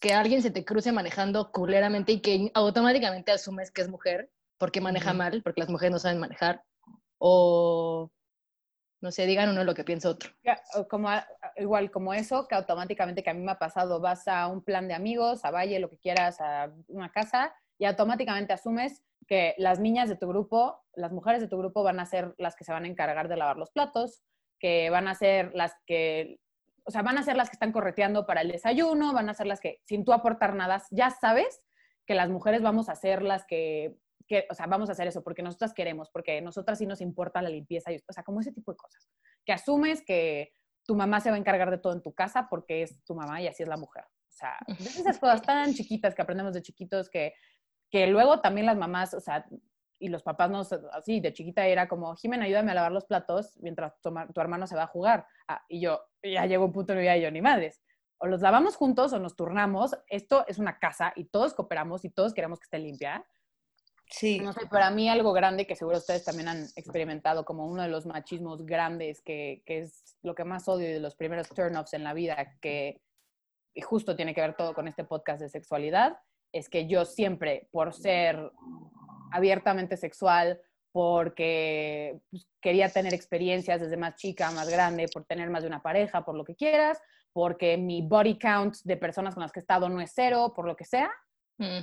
que 0.01 0.12
alguien 0.12 0.43
se 0.43 0.51
te 0.51 0.64
cruce 0.64 0.93
manejando 0.93 1.51
culeramente 1.51 2.12
y 2.12 2.20
que 2.20 2.51
automáticamente 2.55 3.32
asumes 3.32 3.70
que 3.70 3.82
es 3.82 3.89
mujer 3.89 4.31
porque 4.59 4.81
maneja 4.81 5.12
mal, 5.12 5.43
porque 5.43 5.60
las 5.60 5.70
mujeres 5.70 5.93
no 5.93 5.98
saben 5.98 6.20
manejar. 6.20 6.62
O, 7.18 8.10
no 9.01 9.11
sé, 9.11 9.27
digan 9.27 9.51
uno 9.51 9.65
lo 9.65 9.75
que 9.75 9.85
piensa 9.85 10.09
otro. 10.09 10.31
Como 10.89 11.09
igual 11.57 11.91
como 11.91 12.15
eso, 12.15 12.49
que 12.49 12.55
automáticamente 12.55 13.23
que 13.23 13.31
a 13.31 13.35
mí 13.35 13.41
me 13.41 13.53
ha 13.53 13.59
pasado, 13.59 14.01
vas 14.01 14.27
a 14.29 14.47
un 14.49 14.62
plan 14.62 14.89
de 14.89 14.95
amigos, 14.95 15.45
a 15.45 15.51
Valle, 15.51 15.79
lo 15.79 15.91
que 15.91 15.99
quieras, 15.99 16.41
a 16.41 16.73
una 16.89 17.11
casa, 17.11 17.55
y 17.79 17.85
automáticamente 17.85 18.53
asumes 18.53 19.03
que 19.27 19.55
las 19.59 19.81
niñas 19.81 20.09
de 20.09 20.16
tu 20.16 20.29
grupo, 20.29 20.83
las 20.95 21.12
mujeres 21.12 21.41
de 21.41 21.49
tu 21.49 21.59
grupo 21.59 21.83
van 21.83 22.01
a 22.01 22.07
ser 22.07 22.35
las 22.39 22.57
que 22.57 22.65
se 22.65 22.73
van 22.73 22.85
a 22.85 22.89
encargar 22.89 23.29
de 23.29 23.37
lavar 23.37 23.57
los 23.57 23.71
platos, 23.71 24.23
que 24.59 24.91
van 24.91 25.09
a 25.09 25.15
ser 25.15 25.55
las 25.55 25.75
que, 25.87 26.39
o 26.85 26.91
sea, 26.91 27.03
van 27.03 27.19
a 27.19 27.23
ser 27.23 27.37
las 27.37 27.51
que 27.51 27.57
están 27.57 27.73
correteando 27.73 28.27
para 28.27 28.43
el 28.43 28.53
desayuno, 28.53 29.12
van 29.12 29.29
a 29.29 29.35
ser 29.35 29.47
las 29.47 29.61
que, 29.61 29.81
sin 29.85 30.05
tú 30.05 30.12
aportar 30.12 30.55
nada, 30.55 30.83
ya 30.91 31.11
sabes 31.11 31.62
que 32.07 32.15
las 32.15 32.29
mujeres 32.29 32.62
vamos 32.62 32.89
a 32.89 32.97
ser 32.97 33.23
las 33.23 33.45
que, 33.47 33.97
que 34.26 34.46
o 34.51 34.55
sea, 34.55 34.66
vamos 34.66 34.88
a 34.88 34.92
hacer 34.92 35.06
eso 35.06 35.22
porque 35.22 35.42
nosotras 35.42 35.74
queremos, 35.74 36.10
porque 36.10 36.40
nosotras 36.40 36.78
sí 36.78 36.86
nos 36.86 37.01
importa 37.01 37.42
la 37.42 37.51
limpieza, 37.51 37.92
y, 37.92 37.96
o 37.96 38.12
sea, 38.12 38.22
como 38.22 38.40
ese 38.40 38.52
tipo 38.52 38.72
de 38.72 38.76
cosas. 38.76 39.09
Que 39.44 39.52
asumes 39.52 40.02
que 40.05 40.52
tu 40.84 40.94
mamá 40.94 41.20
se 41.20 41.30
va 41.30 41.36
a 41.36 41.38
encargar 41.38 41.70
de 41.70 41.78
todo 41.78 41.92
en 41.92 42.02
tu 42.02 42.14
casa 42.14 42.48
porque 42.48 42.82
es 42.82 43.02
tu 43.05 43.14
mamá 43.14 43.40
y 43.40 43.46
así 43.46 43.62
es 43.62 43.68
la 43.68 43.76
mujer. 43.76 44.05
O 44.05 44.36
sea, 44.36 44.59
esas 45.09 45.18
cosas 45.18 45.42
tan 45.42 45.72
chiquitas 45.74 46.14
que 46.14 46.22
aprendemos 46.22 46.55
de 46.55 46.62
chiquitos 46.62 47.09
que, 47.09 47.34
que 47.90 48.06
luego 48.06 48.40
también 48.40 48.66
las 48.66 48.76
mamás, 48.76 49.14
o 49.14 49.20
sea, 49.20 49.46
y 49.98 50.09
los 50.09 50.22
papás 50.22 50.51
no, 50.51 50.62
así 50.92 51.20
de 51.20 51.32
chiquita 51.32 51.66
era 51.66 51.88
como, 51.88 52.14
Jimena, 52.16 52.44
ayúdame 52.44 52.72
a 52.72 52.74
lavar 52.74 52.92
los 52.92 53.06
platos 53.06 53.56
mientras 53.60 53.98
tu, 54.01 54.12
tu 54.34 54.40
hermano 54.40 54.66
se 54.66 54.76
va 54.76 54.82
a 54.82 54.88
jugar. 54.88 55.26
Ah, 55.48 55.64
y 55.68 55.80
yo, 55.80 56.01
ya 56.22 56.46
llegó 56.46 56.66
un 56.66 56.72
punto 56.72 56.92
en 56.92 56.98
mi 56.98 57.02
vida 57.02 57.16
y 57.16 57.22
yo, 57.22 57.30
ni 57.30 57.40
madres. 57.40 57.82
O 58.18 58.26
los 58.26 58.42
lavamos 58.42 58.76
juntos 58.76 59.12
o 59.12 59.18
nos 59.18 59.36
turnamos. 59.36 59.96
Esto 60.09 60.44
es 60.46 60.59
una 60.59 60.78
casa 60.78 61.12
y 61.16 61.26
todos 61.26 61.55
cooperamos 61.55 62.05
y 62.05 62.10
todos 62.10 62.34
queremos 62.34 62.59
que 62.59 62.64
esté 62.64 62.78
limpia. 62.78 63.24
Sí. 64.16 64.39
No 64.41 64.53
sé, 64.53 64.66
para 64.66 64.91
mí 64.91 65.09
algo 65.09 65.32
grande 65.32 65.66
que 65.66 65.74
seguro 65.77 65.99
ustedes 65.99 66.24
también 66.24 66.49
han 66.49 66.65
experimentado 66.77 67.45
como 67.45 67.66
uno 67.66 67.82
de 67.82 67.89
los 67.89 68.07
machismos 68.07 68.65
grandes, 68.65 69.20
que, 69.23 69.62
que 69.66 69.81
es 69.81 70.16
lo 70.23 70.35
que 70.35 70.45
más 70.45 70.69
odio 70.69 70.89
y 70.89 70.93
de 70.93 71.01
los 71.01 71.16
primeros 71.16 71.49
turn-offs 71.49 71.95
en 71.95 72.05
la 72.05 72.15
vida, 72.15 72.57
que 72.61 73.01
y 73.77 73.81
justo 73.81 74.15
tiene 74.15 74.35
que 74.35 74.41
ver 74.41 74.55
todo 74.55 74.73
con 74.73 74.86
este 74.86 75.03
podcast 75.05 75.41
de 75.41 75.49
sexualidad, 75.49 76.19
es 76.53 76.69
que 76.69 76.86
yo 76.86 77.05
siempre, 77.05 77.69
por 77.73 77.93
ser 77.93 78.53
abiertamente 79.32 79.97
sexual, 79.97 80.61
porque 80.93 82.20
pues, 82.31 82.47
quería 82.61 82.89
tener 82.89 83.12
experiencias 83.12 83.81
desde 83.81 83.97
más 83.97 84.15
chica, 84.15 84.53
más 84.53 84.69
grande, 84.69 85.09
por 85.12 85.24
tener 85.24 85.51
más 85.51 85.62
de 85.62 85.69
una 85.69 85.82
pareja, 85.82 86.24
por 86.24 86.36
lo 86.36 86.45
que 86.45 86.55
quieras, 86.55 87.03
porque 87.32 87.77
mi 87.77 88.01
body 88.07 88.39
count 88.39 88.77
de 88.85 88.97
personas 88.97 89.35
con 89.35 89.43
las 89.43 89.51
que 89.51 89.59
he 89.59 89.62
estado 89.62 89.89
no 89.89 90.01
es 90.01 90.12
cero, 90.15 90.53
por 90.55 90.66
lo 90.66 90.77
que 90.77 90.85
sea, 90.85 91.11
Mm. 91.59 91.81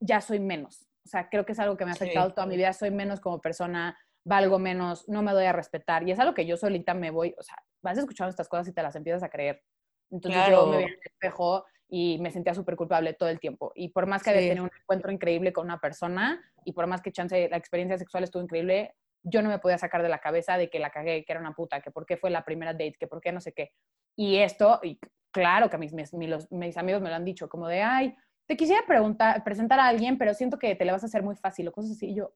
ya 0.00 0.20
soy 0.20 0.40
menos. 0.40 0.86
O 1.04 1.08
sea, 1.08 1.28
creo 1.28 1.44
que 1.44 1.52
es 1.52 1.58
algo 1.58 1.76
que 1.76 1.84
me 1.84 1.90
ha 1.92 1.94
Sí. 1.94 2.04
afectado 2.04 2.32
toda 2.32 2.46
mi 2.46 2.56
vida. 2.56 2.72
Soy 2.72 2.90
menos 2.90 3.20
como 3.20 3.40
persona, 3.40 3.98
valgo 4.26 4.58
menos, 4.58 5.08
no 5.08 5.22
me 5.22 5.32
doy 5.32 5.44
a 5.44 5.52
respetar. 5.52 6.06
Y 6.08 6.12
es 6.12 6.18
algo 6.18 6.34
que 6.34 6.46
yo 6.46 6.56
solita 6.56 6.94
me 6.94 7.10
voy, 7.10 7.34
o 7.38 7.42
sea, 7.42 7.56
vas 7.82 7.98
escuchando 7.98 8.30
estas 8.30 8.48
cosas 8.48 8.68
y 8.68 8.72
te 8.72 8.82
las 8.82 8.96
empiezas 8.96 9.22
a 9.22 9.28
creer. 9.28 9.62
Entonces 10.10 10.40
yo 10.46 10.50
Claro. 10.50 10.66
me 10.66 10.78
vi 10.78 10.84
en 10.84 10.90
el 10.90 10.98
espejo 11.04 11.64
y 11.88 12.18
me 12.20 12.30
sentía 12.30 12.54
súper 12.54 12.76
culpable 12.76 13.12
todo 13.12 13.28
el 13.28 13.38
tiempo. 13.38 13.72
Y 13.74 13.90
por 13.90 14.06
más 14.06 14.22
que 14.22 14.30
había 14.30 14.42
Sí. 14.42 14.48
tenido 14.48 14.64
un 14.64 14.70
encuentro 14.80 15.12
increíble 15.12 15.52
con 15.52 15.66
una 15.66 15.78
persona 15.78 16.42
y 16.64 16.72
por 16.72 16.86
más 16.86 17.02
que 17.02 17.12
chance 17.12 17.48
la 17.50 17.56
experiencia 17.58 17.98
sexual 17.98 18.24
estuvo 18.24 18.42
increíble, 18.42 18.94
yo 19.22 19.42
no 19.42 19.48
me 19.50 19.58
podía 19.58 19.78
sacar 19.78 20.02
de 20.02 20.08
la 20.08 20.18
cabeza 20.18 20.56
de 20.56 20.70
que 20.70 20.78
la 20.78 20.90
cagué, 20.90 21.24
que 21.24 21.32
era 21.32 21.40
una 21.40 21.52
puta, 21.52 21.80
que 21.82 21.90
por 21.90 22.06
qué 22.06 22.16
fue 22.16 22.30
la 22.30 22.44
primera 22.44 22.72
date, 22.72 22.96
que 22.98 23.06
por 23.06 23.20
qué 23.20 23.32
no 23.32 23.40
sé 23.40 23.52
qué. 23.52 23.72
Y 24.16 24.36
esto, 24.38 24.80
y 24.82 24.98
claro 25.30 25.68
que 25.68 25.78
mis, 25.78 25.92
mis, 25.92 26.12
mis- 26.14 26.50
mis 26.50 26.76
amigos 26.78 27.02
me 27.02 27.08
lo 27.10 27.16
han 27.16 27.24
dicho, 27.24 27.48
como 27.48 27.68
de, 27.68 27.82
ay, 27.82 28.16
te 28.46 28.56
quisiera 28.56 28.82
preguntar, 28.86 29.42
presentar 29.44 29.80
a 29.80 29.86
alguien, 29.86 30.18
pero 30.18 30.34
siento 30.34 30.58
que 30.58 30.74
te 30.74 30.84
le 30.84 30.92
vas 30.92 31.02
a 31.02 31.06
hacer 31.06 31.22
muy 31.22 31.36
fácil 31.36 31.68
o 31.68 31.72
cosas 31.72 31.92
así. 31.92 32.10
Y 32.10 32.14
yo, 32.16 32.34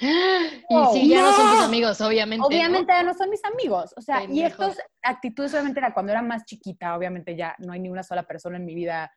Y 0.00 0.74
Oh, 0.74 0.92
sí, 0.92 1.08
ya 1.08 1.22
no 1.22 1.32
son 1.32 1.50
tus 1.56 1.64
amigos, 1.64 2.00
obviamente. 2.00 2.44
obviamente 2.44 2.92
ya 2.92 3.02
no 3.02 3.14
son 3.14 3.30
mis 3.30 3.44
amigos. 3.44 3.94
O 3.96 4.00
sea, 4.00 4.24
y 4.24 4.42
estas 4.42 4.78
actitudes 5.02 5.52
obviamente 5.52 5.80
era 5.80 5.92
cuando 5.94 6.12
era 6.12 6.22
más 6.22 6.44
chiquita, 6.44 6.96
obviamente 6.96 7.36
ya 7.36 7.54
no 7.58 7.72
hay 7.72 7.80
ni 7.80 7.88
una 7.88 8.02
sola 8.02 8.24
persona 8.24 8.56
en 8.56 8.64
mi 8.64 8.74
vida 8.74 9.12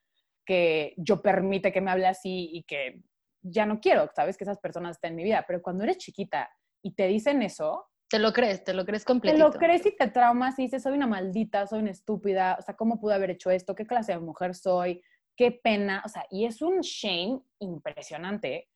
que 0.45 0.93
yo 0.97 1.21
permite 1.21 1.71
que 1.71 1.81
me 1.81 1.89
hable 1.91 2.05
así 2.07 2.49
y 2.53 2.63
que 2.63 3.01
ya 3.41 3.65
no 3.65 3.79
quiero, 3.79 4.09
¿sabes? 4.15 4.37
Que 4.37 4.43
esas 4.43 4.59
personas 4.59 4.97
estén 4.97 5.11
en 5.11 5.15
mi 5.15 5.23
vida. 5.23 5.43
Pero 5.47 5.61
cuando 5.61 5.83
eres 5.83 5.97
chiquita 5.97 6.49
y 6.83 6.93
te 6.93 7.07
dicen 7.07 7.41
eso, 7.41 7.87
Te 8.07 8.19
lo 8.19 8.31
crees, 8.31 8.63
te 8.63 8.73
lo 8.75 8.85
crees 8.85 9.03
te 9.03 9.07
completito. 9.07 9.43
lo 9.47 9.51
crees 9.53 9.83
y 9.87 9.95
te 9.95 10.07
traumas 10.09 10.59
y 10.59 10.63
dices, 10.63 10.83
soy 10.83 10.93
una 10.93 11.07
maldita, 11.07 11.65
soy 11.65 11.79
una 11.79 11.89
estúpida, 11.91 12.57
o 12.59 12.61
sea, 12.61 12.75
¿cómo 12.75 12.99
pude 12.99 13.15
haber 13.15 13.31
hecho 13.31 13.49
esto? 13.49 13.73
¿Qué 13.73 13.87
clase 13.87 14.11
de 14.11 14.19
mujer 14.19 14.53
soy? 14.53 15.01
¿Qué 15.35 15.51
pena? 15.51 16.01
O 16.05 16.09
sea, 16.09 16.25
y 16.29 16.45
es 16.45 16.61
un 16.61 16.81
shame 16.81 17.41
impresionante. 17.59 18.69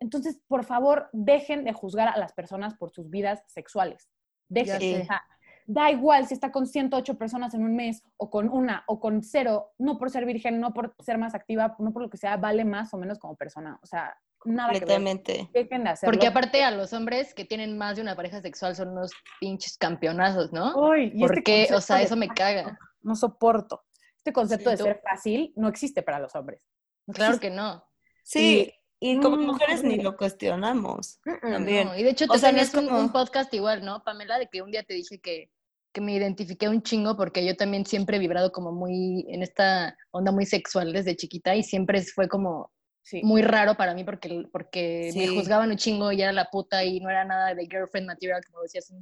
Entonces, 0.00 0.40
por 0.46 0.64
favor, 0.64 1.08
dejen 1.12 1.64
de 1.64 1.72
juzgar 1.72 2.08
a 2.08 2.18
las 2.18 2.32
personas 2.32 2.74
por 2.74 2.90
sus 2.90 3.08
vidas 3.10 3.42
sexuales. 3.46 4.08
Dejen. 4.48 5.02
o 5.02 5.04
sea, 5.04 5.24
da 5.66 5.90
igual 5.90 6.26
si 6.26 6.34
está 6.34 6.52
con 6.52 6.66
108 6.66 7.18
personas 7.18 7.52
en 7.54 7.64
un 7.64 7.74
mes 7.74 8.02
o 8.16 8.30
con 8.30 8.48
una 8.48 8.84
o 8.86 9.00
con 9.00 9.22
cero, 9.22 9.72
no 9.78 9.98
por 9.98 10.10
ser 10.10 10.24
virgen, 10.24 10.60
no 10.60 10.72
por 10.72 10.94
ser 11.00 11.18
más 11.18 11.34
activa, 11.34 11.74
no 11.78 11.92
por 11.92 12.02
lo 12.02 12.10
que 12.10 12.16
sea, 12.16 12.36
vale 12.36 12.64
más 12.64 12.94
o 12.94 12.98
menos 12.98 13.18
como 13.18 13.36
persona. 13.36 13.78
O 13.82 13.86
sea, 13.86 14.16
nada 14.44 14.68
que 14.68 14.80
ver. 14.80 14.88
Completamente. 14.88 15.50
Dejen 15.52 15.84
de 15.84 15.90
hacerlo. 15.90 16.12
Porque 16.12 16.28
aparte 16.28 16.62
a 16.62 16.70
los 16.70 16.92
hombres 16.92 17.34
que 17.34 17.44
tienen 17.44 17.76
más 17.76 17.96
de 17.96 18.02
una 18.02 18.14
pareja 18.14 18.40
sexual 18.40 18.76
son 18.76 18.90
unos 18.90 19.12
pinches 19.40 19.76
campeonazos, 19.76 20.52
¿no? 20.52 20.92
Ay, 20.92 21.10
y 21.14 21.24
este 21.24 21.26
Porque, 21.26 21.68
o 21.74 21.80
sea, 21.80 22.00
eso 22.00 22.16
me 22.16 22.28
caga. 22.28 22.78
no 23.02 23.16
soporto. 23.16 23.82
Este 24.26 24.32
concepto 24.32 24.70
de 24.70 24.76
Sí, 24.76 24.82
ser 24.82 25.00
fácil 25.08 25.52
no 25.54 25.68
existe 25.68 26.02
para 26.02 26.18
los 26.18 26.34
hombres. 26.34 26.60
No 27.06 27.14
Claro 27.14 27.34
existe. 27.34 27.48
que 27.50 27.54
no. 27.54 27.84
Sí, 28.24 28.72
y 28.98 29.20
como 29.20 29.36
Mm, 29.36 29.46
mujeres 29.46 29.82
ni 29.84 29.90
horrible. 29.90 30.02
lo 30.02 30.16
cuestionamos. 30.16 31.20
Mm-mm. 31.24 31.52
También. 31.52 31.86
No, 31.86 31.96
Y 31.96 32.02
de 32.02 32.10
hecho, 32.10 32.26
no 32.26 32.34
tenías 32.40 32.70
como- 32.72 32.98
un, 32.98 33.12
podcast 33.12 33.54
igual, 33.54 33.84
¿no, 33.84 34.02
Pamela? 34.02 34.36
De 34.40 34.48
que 34.48 34.62
un 34.62 34.72
día 34.72 34.82
te 34.82 34.94
dije 34.94 35.20
que, 35.20 35.52
que 35.92 36.00
me 36.00 36.12
identifiqué 36.12 36.68
un 36.68 36.82
chingo 36.82 37.16
porque 37.16 37.46
yo 37.46 37.56
también 37.56 37.86
siempre 37.86 38.16
he 38.16 38.18
vibrado 38.20 38.50
como 38.50 38.72
muy 38.72 39.24
en 39.28 39.44
esta 39.44 39.96
onda 40.10 40.32
muy 40.32 40.44
sexual 40.44 40.92
desde 40.92 41.14
chiquita 41.14 41.54
y 41.54 41.62
siempre 41.62 42.02
fue 42.02 42.26
como 42.28 42.72
Sí. 43.02 43.20
muy 43.22 43.42
raro 43.42 43.76
para 43.76 43.94
mí 43.94 44.02
porque, 44.02 44.42
porque 44.50 45.12
me 45.14 45.28
juzgaban 45.28 45.70
un 45.70 45.76
chingo 45.76 46.10
y 46.10 46.20
era 46.20 46.32
la 46.32 46.46
puta 46.50 46.82
y 46.82 46.98
no 46.98 47.08
era 47.10 47.24
nada 47.24 47.54
de 47.54 47.62
girlfriend 47.66 48.08
material, 48.08 48.42
como 48.44 48.62
decías. 48.62 48.92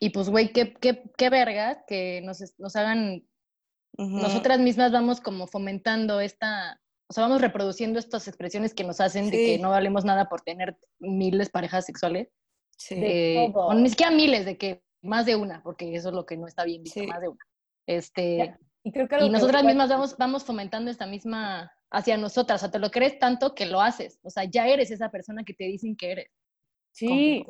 Y 0.00 0.10
pues, 0.10 0.28
güey, 0.28 0.52
qué, 0.52 0.74
qué, 0.74 1.04
qué 1.16 1.30
verga 1.30 1.84
que 1.86 2.20
nos, 2.24 2.40
nos 2.58 2.74
hagan 2.74 3.22
Nosotras 3.98 4.58
mismas 4.58 4.90
vamos 4.92 5.20
como 5.20 5.46
fomentando 5.46 6.20
esta, 6.20 6.80
o 7.08 7.12
sea, 7.12 7.24
vamos 7.24 7.40
reproduciendo 7.42 7.98
estas 7.98 8.26
expresiones 8.28 8.74
que 8.74 8.84
nos 8.84 9.00
hacen 9.00 9.30
de 9.30 9.36
Sí. 9.36 9.46
que 9.46 9.58
no 9.58 9.70
valemos 9.70 10.04
nada 10.04 10.28
por 10.28 10.40
tener 10.40 10.78
miles 10.98 11.50
parejas 11.50 11.84
sexuales, 11.84 12.28
Sí. 12.76 12.98
de, 12.98 13.50
todo. 13.52 13.66
o 13.66 13.74
ni 13.74 13.88
siquiera 13.90 14.10
miles, 14.10 14.44
de 14.46 14.56
que 14.56 14.82
más 15.02 15.26
de 15.26 15.36
una, 15.36 15.62
porque 15.62 15.94
eso 15.94 16.08
es 16.08 16.14
lo 16.14 16.24
que 16.26 16.36
no 16.36 16.46
está 16.46 16.64
bien 16.64 16.82
visto, 16.82 17.00
Sí. 17.00 17.06
más 17.06 17.20
de 17.20 17.28
una. 17.28 17.44
Este, 17.86 18.36
Ya, 18.38 18.58
Y 18.84 18.90
creo 18.92 19.06
que 19.08 19.16
y 19.16 19.18
que- 19.20 19.28
nosotras 19.30 19.62
mismas 19.64 19.88
vamos, 19.90 20.16
vamos 20.16 20.44
fomentando 20.44 20.90
esta 20.90 21.06
misma 21.06 21.70
hacia 21.90 22.16
nosotras, 22.16 22.60
o 22.60 22.64
sea, 22.64 22.70
te 22.70 22.78
lo 22.78 22.90
crees 22.90 23.18
tanto 23.18 23.54
que 23.54 23.66
lo 23.66 23.80
haces, 23.80 24.18
o 24.22 24.30
sea, 24.30 24.44
ya 24.44 24.66
eres 24.66 24.90
esa 24.90 25.10
persona 25.10 25.44
que 25.44 25.52
te 25.54 25.64
dicen 25.64 25.94
que 25.96 26.12
eres. 26.12 26.30
Sí, 26.92 27.44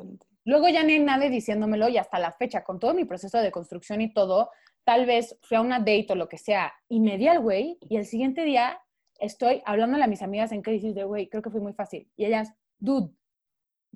luego 0.45 0.67
ya 0.69 0.83
ni 0.83 0.93
hay 0.93 0.99
nadie 0.99 1.29
diciéndomelo 1.29 1.87
y 1.89 1.97
hasta 1.97 2.19
la 2.19 2.31
fecha, 2.33 2.63
con 2.63 2.79
todo 2.79 2.93
mi 2.93 3.05
proceso 3.05 3.37
de 3.39 3.51
construcción 3.51 4.01
y 4.01 4.13
todo, 4.13 4.49
tal 4.83 5.05
vez 5.05 5.37
fui 5.41 5.57
a 5.57 5.61
una 5.61 5.79
date 5.79 6.07
o 6.09 6.15
lo 6.15 6.29
que 6.29 6.37
sea 6.37 6.73
y 6.89 6.99
me 6.99 7.17
di 7.17 7.27
al 7.27 7.39
güey 7.39 7.77
y 7.81 7.97
el 7.97 8.05
siguiente 8.05 8.43
día 8.43 8.79
estoy 9.19 9.61
hablándole 9.65 10.03
a 10.03 10.07
mis 10.07 10.21
amigas 10.21 10.51
en 10.51 10.61
crisis 10.61 10.93
de, 10.95 11.03
güey, 11.03 11.29
creo 11.29 11.41
que 11.41 11.49
fue 11.49 11.61
muy 11.61 11.73
fácil. 11.73 12.09
Y 12.17 12.25
ellas, 12.25 12.53
dude, 12.79 13.13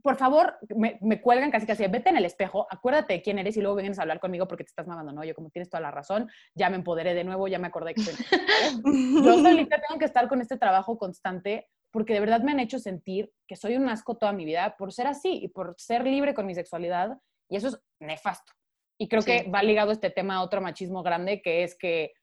por 0.01 0.15
favor, 0.15 0.57
me, 0.75 0.97
me 1.01 1.21
cuelgan 1.21 1.51
casi 1.51 1.65
casi, 1.65 1.85
vete 1.87 2.09
en 2.09 2.17
el 2.17 2.25
espejo, 2.25 2.67
acuérdate 2.69 3.13
de 3.13 3.21
quién 3.21 3.39
eres 3.39 3.57
y 3.57 3.61
luego 3.61 3.75
vienes 3.75 3.99
a 3.99 4.03
hablar 4.03 4.19
conmigo 4.19 4.47
porque 4.47 4.63
te 4.63 4.69
estás 4.69 4.87
mamando, 4.87 5.11
¿no? 5.11 5.23
Yo 5.23 5.33
como 5.33 5.49
tienes 5.49 5.69
toda 5.69 5.81
la 5.81 5.91
razón, 5.91 6.29
ya 6.55 6.69
me 6.69 6.77
empoderé 6.77 7.13
de 7.13 7.23
nuevo, 7.23 7.47
ya 7.47 7.59
me 7.59 7.67
acordé 7.67 7.93
que 7.93 8.01
soy... 8.01 8.13
Yo 9.25 9.41
solita 9.41 9.81
tengo 9.87 9.99
que 9.99 10.05
estar 10.05 10.27
con 10.29 10.39
este 10.39 10.57
trabajo 10.57 10.97
constante 10.97 11.67
porque 11.91 12.13
de 12.13 12.19
verdad 12.19 12.41
me 12.41 12.51
han 12.51 12.59
hecho 12.59 12.79
sentir 12.79 13.31
que 13.47 13.55
soy 13.55 13.75
un 13.75 13.89
asco 13.89 14.15
toda 14.15 14.33
mi 14.33 14.45
vida 14.45 14.75
por 14.77 14.93
ser 14.93 15.07
así 15.07 15.39
y 15.43 15.47
por 15.47 15.75
ser 15.77 16.05
libre 16.05 16.33
con 16.33 16.45
mi 16.45 16.53
sexualidad 16.53 17.17
y 17.49 17.57
eso 17.57 17.69
es 17.69 17.79
nefasto. 17.99 18.53
Y 18.97 19.07
creo 19.07 19.21
Sí. 19.21 19.31
que 19.43 19.49
va 19.49 19.63
ligado 19.63 19.91
este 19.91 20.09
tema 20.09 20.35
a 20.35 20.43
otro 20.43 20.61
machismo 20.61 21.03
grande 21.03 21.41
que 21.41 21.63
es 21.63 21.75
que 21.77 22.13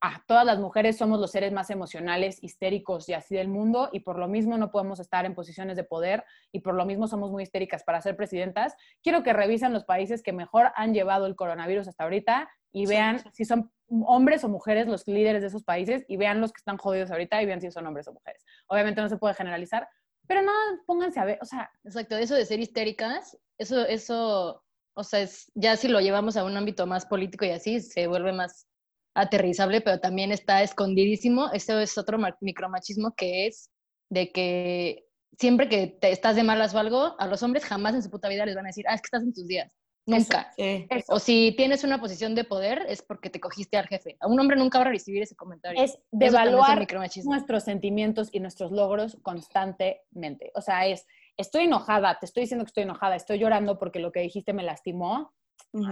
ah, 0.00 0.22
todas 0.28 0.44
las 0.46 0.60
mujeres 0.60 0.96
somos 0.96 1.18
los 1.20 1.32
seres 1.32 1.52
más 1.52 1.68
emocionales, 1.70 2.42
histéricos 2.42 3.08
y 3.08 3.14
así 3.14 3.34
del 3.34 3.48
mundo, 3.48 3.88
y 3.92 4.00
por 4.00 4.16
lo 4.16 4.28
mismo 4.28 4.56
no 4.56 4.70
podemos 4.70 5.00
estar 5.00 5.26
en 5.26 5.34
posiciones 5.34 5.76
de 5.76 5.82
poder, 5.82 6.24
y 6.52 6.60
por 6.60 6.74
lo 6.74 6.84
mismo 6.84 7.08
somos 7.08 7.32
muy 7.32 7.42
histéricas 7.42 7.82
para 7.82 8.00
ser 8.00 8.16
presidentas. 8.16 8.76
Quiero 9.02 9.24
que 9.24 9.32
revisen 9.32 9.72
los 9.72 9.84
países 9.84 10.22
que 10.22 10.32
mejor 10.32 10.70
han 10.76 10.94
llevado 10.94 11.26
el 11.26 11.34
coronavirus 11.34 11.88
hasta 11.88 12.04
ahorita 12.04 12.48
y 12.70 12.86
vean 12.86 13.22
si 13.32 13.44
son 13.44 13.72
hombres 14.06 14.44
o 14.44 14.48
mujeres 14.48 14.86
los 14.86 15.06
líderes 15.08 15.42
de 15.42 15.48
esos 15.48 15.64
países 15.64 16.04
y 16.06 16.16
vean 16.16 16.40
los 16.40 16.52
que 16.52 16.58
están 16.58 16.78
jodidos 16.78 17.10
ahorita 17.10 17.42
y 17.42 17.46
vean 17.46 17.60
si 17.60 17.70
son 17.72 17.84
hombres 17.86 18.06
o 18.06 18.12
mujeres. 18.12 18.44
Obviamente 18.68 19.00
no 19.00 19.08
se 19.08 19.18
puede 19.18 19.34
generalizar, 19.34 19.88
pero 20.28 20.42
no, 20.42 20.52
pónganse 20.86 21.18
a 21.18 21.24
ver, 21.24 21.38
o 21.42 21.44
sea... 21.44 21.70
Exacto, 21.84 22.16
eso 22.16 22.36
de 22.36 22.46
ser 22.46 22.60
histéricas, 22.60 23.36
eso, 23.58 23.84
eso, 23.84 24.61
o 24.94 25.04
sea, 25.04 25.20
es, 25.20 25.50
ya 25.54 25.76
si 25.76 25.88
lo 25.88 26.00
llevamos 26.00 26.36
a 26.36 26.44
un 26.44 26.56
ámbito 26.56 26.86
más 26.86 27.06
político 27.06 27.44
y 27.44 27.50
así, 27.50 27.80
se 27.80 28.06
vuelve 28.06 28.32
más 28.32 28.66
aterrizable, 29.14 29.80
pero 29.80 30.00
también 30.00 30.32
está 30.32 30.62
escondidísimo. 30.62 31.50
Eso 31.52 31.78
es 31.78 31.96
otro 31.98 32.18
micromachismo 32.40 33.14
que 33.14 33.46
es 33.46 33.70
de 34.10 34.30
que 34.32 35.06
siempre 35.38 35.68
que 35.68 35.86
te 35.86 36.10
estás 36.10 36.36
de 36.36 36.42
malas 36.42 36.74
o 36.74 36.78
algo, 36.78 37.16
a 37.18 37.26
los 37.26 37.42
hombres 37.42 37.64
jamás 37.64 37.94
en 37.94 38.02
su 38.02 38.10
puta 38.10 38.28
vida 38.28 38.46
les 38.46 38.54
van 38.54 38.66
a 38.66 38.68
decir, 38.68 38.84
ah, 38.88 38.94
es 38.94 39.00
que 39.00 39.06
estás 39.06 39.22
en 39.22 39.32
tus 39.32 39.46
días. 39.46 39.72
Nunca. 40.04 40.52
O 41.08 41.20
si 41.20 41.54
tienes 41.56 41.84
una 41.84 42.00
posición 42.00 42.34
de 42.34 42.42
poder 42.42 42.84
es 42.88 43.02
porque 43.02 43.30
te 43.30 43.38
cogiste 43.38 43.76
al 43.76 43.86
jefe. 43.86 44.16
A 44.20 44.26
un 44.26 44.38
hombre 44.40 44.56
nunca 44.56 44.78
va 44.78 44.86
a 44.86 44.88
recibir 44.88 45.22
ese 45.22 45.36
comentario. 45.36 45.82
Es 45.82 45.96
devaluar 46.10 46.86
nuestros 47.24 47.62
sentimientos 47.62 48.28
y 48.32 48.40
nuestros 48.40 48.72
logros 48.72 49.16
constantemente. 49.22 50.50
O 50.54 50.60
sea, 50.60 50.86
es, 50.86 51.06
estoy 51.36 51.64
enojada, 51.64 52.18
te 52.18 52.26
estoy 52.26 52.42
diciendo 52.42 52.64
que 52.64 52.70
estoy 52.70 52.84
enojada, 52.84 53.16
estoy 53.16 53.38
llorando 53.38 53.78
porque 53.78 54.00
lo 54.00 54.12
que 54.12 54.20
dijiste 54.20 54.52
me 54.52 54.62
lastimó. 54.62 55.32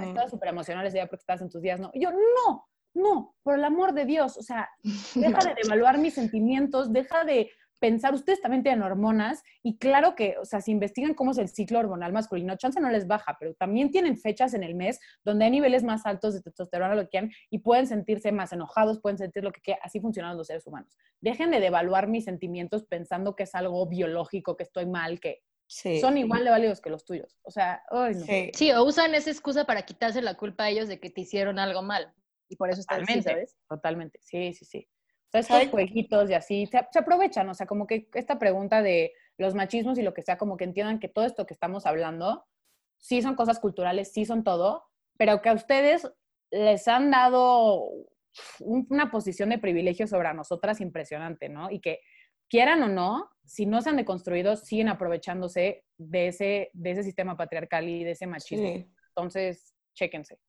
estás 0.02 0.30
súper 0.30 0.50
emocional 0.50 0.86
ese 0.86 0.98
día 0.98 1.06
porque 1.06 1.22
estás 1.22 1.40
en 1.40 1.50
tus 1.50 1.62
días. 1.62 1.80
No, 1.80 1.90
yo 1.94 2.10
no, 2.10 2.68
no, 2.94 3.34
por 3.42 3.54
el 3.54 3.64
amor 3.64 3.92
de 3.92 4.04
Dios. 4.04 4.36
O 4.36 4.42
sea, 4.42 4.68
deja 5.14 5.38
de 5.44 5.54
devaluar 5.62 5.98
mis 5.98 6.14
sentimientos, 6.14 6.92
deja 6.92 7.24
de 7.24 7.50
pensar, 7.80 8.14
ustedes 8.14 8.40
también 8.40 8.62
tienen 8.62 8.82
hormonas 8.82 9.42
y 9.62 9.78
claro 9.78 10.14
que, 10.14 10.36
o 10.38 10.44
sea, 10.44 10.60
si 10.60 10.70
investigan 10.70 11.14
cómo 11.14 11.32
es 11.32 11.38
el 11.38 11.48
ciclo 11.48 11.78
hormonal 11.78 12.12
masculino, 12.12 12.56
chance 12.56 12.78
no 12.80 12.90
les 12.90 13.06
baja, 13.06 13.36
pero 13.40 13.54
también 13.54 13.90
tienen 13.90 14.16
fechas 14.16 14.54
en 14.54 14.62
el 14.62 14.74
mes 14.74 15.00
donde 15.24 15.46
hay 15.46 15.50
niveles 15.50 15.82
más 15.82 16.06
altos 16.06 16.34
de 16.34 16.42
testosterona, 16.42 16.94
lo 16.94 17.02
que 17.02 17.08
quieran, 17.08 17.32
y 17.50 17.58
pueden 17.58 17.86
sentirse 17.86 18.30
más 18.30 18.52
enojados, 18.52 19.00
pueden 19.00 19.18
sentir 19.18 19.42
lo 19.42 19.50
que 19.50 19.60
quieran, 19.60 19.80
así 19.82 19.98
funcionan 19.98 20.36
los 20.36 20.46
seres 20.46 20.66
humanos. 20.66 20.96
Dejen 21.20 21.50
de 21.50 21.58
devaluar 21.58 22.06
mis 22.06 22.24
sentimientos 22.24 22.84
pensando 22.84 23.34
que 23.34 23.44
es 23.44 23.54
algo 23.54 23.86
biológico, 23.88 24.56
que 24.56 24.62
estoy 24.62 24.86
mal, 24.86 25.18
que 25.18 25.42
son 26.00 26.18
igual 26.18 26.44
de 26.44 26.50
válidos 26.50 26.80
que 26.80 26.90
los 26.90 27.04
tuyos. 27.04 27.38
O 27.42 27.50
sea, 27.50 27.82
ay, 27.90 28.14
no. 28.14 28.20
sí. 28.20 28.50
sí, 28.54 28.72
o 28.72 28.84
usan 28.84 29.14
esa 29.14 29.30
excusa 29.30 29.64
para 29.64 29.82
quitarse 29.82 30.20
la 30.20 30.34
culpa 30.34 30.64
a 30.64 30.70
ellos 30.70 30.88
de 30.88 30.98
que 30.98 31.10
te 31.10 31.22
hicieron 31.22 31.58
algo 31.58 31.82
mal. 31.82 32.12
Y 32.48 32.56
por 32.56 32.70
eso 32.70 32.80
está 32.80 32.98
Totalmente, 32.98 33.30
¿sabes? 33.30 33.56
Totalmente, 33.68 34.18
sí, 34.22 34.52
sí, 34.52 34.64
sí. 34.64 34.88
O 35.32 35.42
sea, 35.42 35.60
estos 35.60 35.68
jueguitos 35.68 36.28
y 36.28 36.34
así, 36.34 36.66
se, 36.66 36.78
aprovechan, 36.98 37.48
o 37.48 37.54
sea, 37.54 37.66
como 37.66 37.86
que 37.86 38.08
esta 38.14 38.38
pregunta 38.40 38.82
de 38.82 39.12
los 39.38 39.54
machismos 39.54 39.96
y 39.98 40.02
lo 40.02 40.12
que 40.12 40.22
sea, 40.22 40.36
como 40.36 40.56
que 40.56 40.64
entiendan 40.64 40.98
que 40.98 41.08
todo 41.08 41.24
esto 41.24 41.46
que 41.46 41.54
estamos 41.54 41.86
hablando, 41.86 42.44
sí 42.98 43.22
son 43.22 43.36
cosas 43.36 43.60
culturales, 43.60 44.12
sí 44.12 44.24
son 44.24 44.42
todo, 44.42 44.84
pero 45.16 45.40
que 45.40 45.48
a 45.48 45.54
ustedes 45.54 46.10
les 46.50 46.88
han 46.88 47.12
dado 47.12 47.88
una 48.58 49.12
posición 49.12 49.50
de 49.50 49.58
privilegio 49.58 50.08
sobre 50.08 50.34
nosotras 50.34 50.80
impresionante, 50.80 51.48
¿no? 51.48 51.70
Y 51.70 51.80
que 51.80 52.00
quieran 52.48 52.82
o 52.82 52.88
no, 52.88 53.30
si 53.44 53.66
no 53.66 53.80
se 53.82 53.90
han 53.90 53.96
deconstruido, 53.96 54.56
siguen 54.56 54.88
aprovechándose 54.88 55.84
de 55.96 56.26
ese, 56.26 56.70
de 56.72 56.90
ese 56.90 57.04
sistema 57.04 57.36
patriarcal 57.36 57.88
y 57.88 58.02
de 58.02 58.10
ese 58.10 58.26
machismo. 58.26 58.84
Entonces, 59.08 59.74
chéquense. 59.94 60.40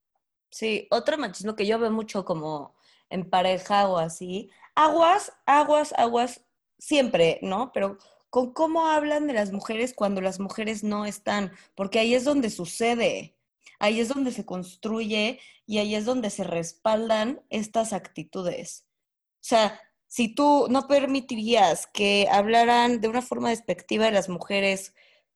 Sí, 0.49 0.88
otro 0.90 1.18
machismo 1.18 1.56
que 1.56 1.68
yo 1.68 1.80
veo 1.80 1.91
mucho 1.91 2.26
como 2.26 2.76
en 3.12 3.30
pareja 3.30 3.88
o 3.88 3.98
así, 3.98 4.50
aguas, 4.76 5.32
aguas, 5.46 5.94
aguas, 5.98 6.46
siempre, 6.80 7.40
¿no? 7.42 7.72
Pero 7.74 7.98
con 8.30 8.54
cómo 8.54 8.88
hablan 8.88 9.28
de 9.28 9.34
las 9.34 9.52
mujeres 9.52 9.94
cuando 9.94 10.22
las 10.22 10.40
mujeres 10.40 10.84
no 10.84 11.06
están, 11.06 11.52
porque 11.76 12.00
ahí 12.00 12.16
es 12.16 12.24
donde 12.24 12.50
sucede, 12.50 13.36
ahí 13.78 14.00
es 14.00 14.08
donde 14.08 14.32
se 14.32 14.46
construye 14.46 15.40
y 15.66 15.78
ahí 15.80 15.96
es 15.96 16.06
donde 16.06 16.30
se 16.30 16.44
respaldan 16.44 17.42
estas 17.50 17.94
actitudes. 17.94 18.88
O 19.36 19.44
sea, 19.44 19.80
si 20.08 20.34
tú 20.34 20.68
no 20.70 20.88
permitirías 20.88 21.88
que 21.88 22.28
hablaran 22.32 23.02
de 23.02 23.08
una 23.10 23.22
forma 23.22 23.50
despectiva 23.50 24.06
de 24.06 24.12
las 24.12 24.30
mujeres, 24.30 24.94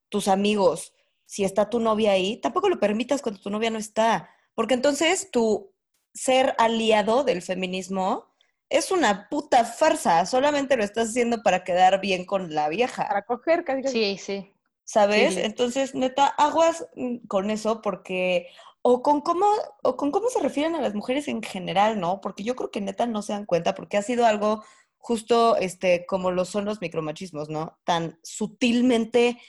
tus 0.10 0.28
amigos, 0.28 0.94
si 1.26 1.44
está 1.44 1.70
tu 1.70 1.80
novia 1.80 2.12
ahí, 2.12 2.38
tampoco 2.38 2.70
lo 2.70 2.80
permitas 2.80 3.22
cuando 3.22 3.42
tu 3.42 3.50
novia 3.50 3.72
no 3.72 3.80
está, 3.80 4.30
porque 4.54 4.74
entonces 4.74 5.32
tu 5.32 5.75
ser 6.16 6.56
aliado 6.58 7.24
del 7.24 7.44
feminismo 7.44 8.34
es 8.70 8.90
una 8.90 9.30
puta 9.30 9.64
farsa, 9.64 10.26
solamente 10.26 10.76
lo 10.76 10.84
estás 10.84 11.10
haciendo 11.10 11.44
para 11.44 11.64
quedar 11.64 12.02
bien 12.02 12.26
con 12.26 12.56
la 12.56 12.68
vieja. 12.70 13.08
Para 13.08 13.22
coger, 13.24 13.64
casi. 13.64 13.88
Sí, 13.88 14.18
sí. 14.18 14.52
¿Sabes? 14.84 15.38
Entonces, 15.38 15.94
neta, 15.94 16.28
aguas 16.28 16.88
con 17.28 17.52
eso 17.52 17.82
porque 17.82 18.48
o 18.82 19.02
con 19.02 19.22
cómo 19.22 19.48
o 19.82 19.98
con 19.98 20.12
cómo 20.12 20.30
se 20.30 20.40
refieren 20.40 20.76
a 20.76 20.82
las 20.82 20.94
mujeres 20.94 21.28
en 21.28 21.42
general, 21.42 22.00
¿no? 22.00 22.22
Porque 22.22 22.44
yo 22.44 22.56
creo 22.56 22.70
que 22.70 22.82
neta 22.82 23.08
no 23.08 23.24
se 23.24 23.34
dan 23.34 23.46
cuenta 23.46 23.74
porque 23.74 23.98
ha 23.98 24.04
sido 24.04 24.28
algo 24.28 24.64
justo 24.98 25.56
este 25.58 26.06
como 26.06 26.30
lo 26.30 26.46
son 26.46 26.66
los 26.66 26.82
micromachismos, 26.82 27.50
¿no? 27.50 27.80
Tan 27.84 28.20
sutilmente 28.22 29.40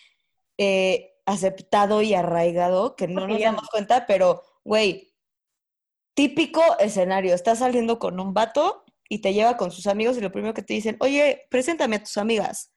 eh, 0.56 1.12
aceptado 1.26 2.00
y 2.00 2.14
arraigado 2.14 2.96
que 2.96 3.08
no 3.08 3.26
nos 3.26 3.38
damos 3.38 3.68
cuenta, 3.68 4.06
pero 4.06 4.42
güey, 4.64 5.12
típico 6.16 6.62
escenario, 6.80 7.34
estás 7.34 7.60
saliendo 7.60 7.98
con 7.98 8.18
un 8.18 8.34
vato 8.34 8.84
y 9.08 9.20
te 9.20 9.34
lleva 9.34 9.56
con 9.56 9.70
sus 9.70 9.86
amigos 9.86 10.16
y 10.16 10.22
lo 10.22 10.32
primero 10.32 10.54
que 10.54 10.62
te 10.62 10.74
dicen, 10.74 10.96
oye, 10.98 11.46
preséntame 11.50 11.96
a 11.96 12.02
tus 12.02 12.16
amigas. 12.16 12.72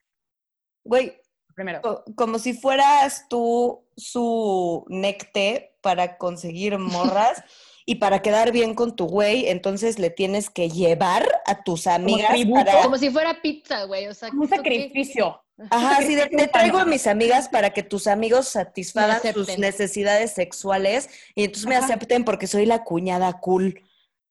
Güey, 0.84 1.18
primero. 1.54 1.80
como 2.14 2.38
si 2.38 2.52
fueras 2.52 3.26
tú 3.28 3.88
su 3.96 4.84
necte 4.88 5.74
para 5.80 6.18
conseguir 6.18 6.78
morras 6.78 7.42
y 7.86 7.96
para 7.96 8.20
quedar 8.20 8.52
bien 8.52 8.74
con 8.74 8.94
tu 8.94 9.06
güey, 9.06 9.48
entonces 9.48 9.98
le 9.98 10.10
tienes 10.10 10.50
que 10.50 10.68
llevar 10.68 11.26
a 11.46 11.64
tus 11.64 11.86
amigas. 11.86 12.30
Como, 12.30 12.82
como 12.82 12.98
si 12.98 13.10
fuera 13.10 13.40
pizza, 13.40 13.84
güey. 13.84 14.06
O 14.06 14.14
sea, 14.14 14.28
un 14.30 14.48
sacrificio. 14.48 15.42
Ajá, 15.68 16.02
sí, 16.02 16.16
te 16.16 16.48
traigo 16.48 16.78
a 16.78 16.84
mis 16.84 17.06
amigas 17.06 17.48
para 17.48 17.70
que 17.70 17.82
tus 17.82 18.06
amigos 18.06 18.48
satisfagan 18.48 19.20
sus 19.34 19.58
necesidades 19.58 20.32
sexuales 20.32 21.10
y 21.34 21.44
entonces 21.44 21.66
me 21.66 21.76
acepten 21.76 22.24
porque 22.24 22.46
soy 22.46 22.66
la 22.66 22.84
cuñada 22.84 23.32
cool. 23.40 23.82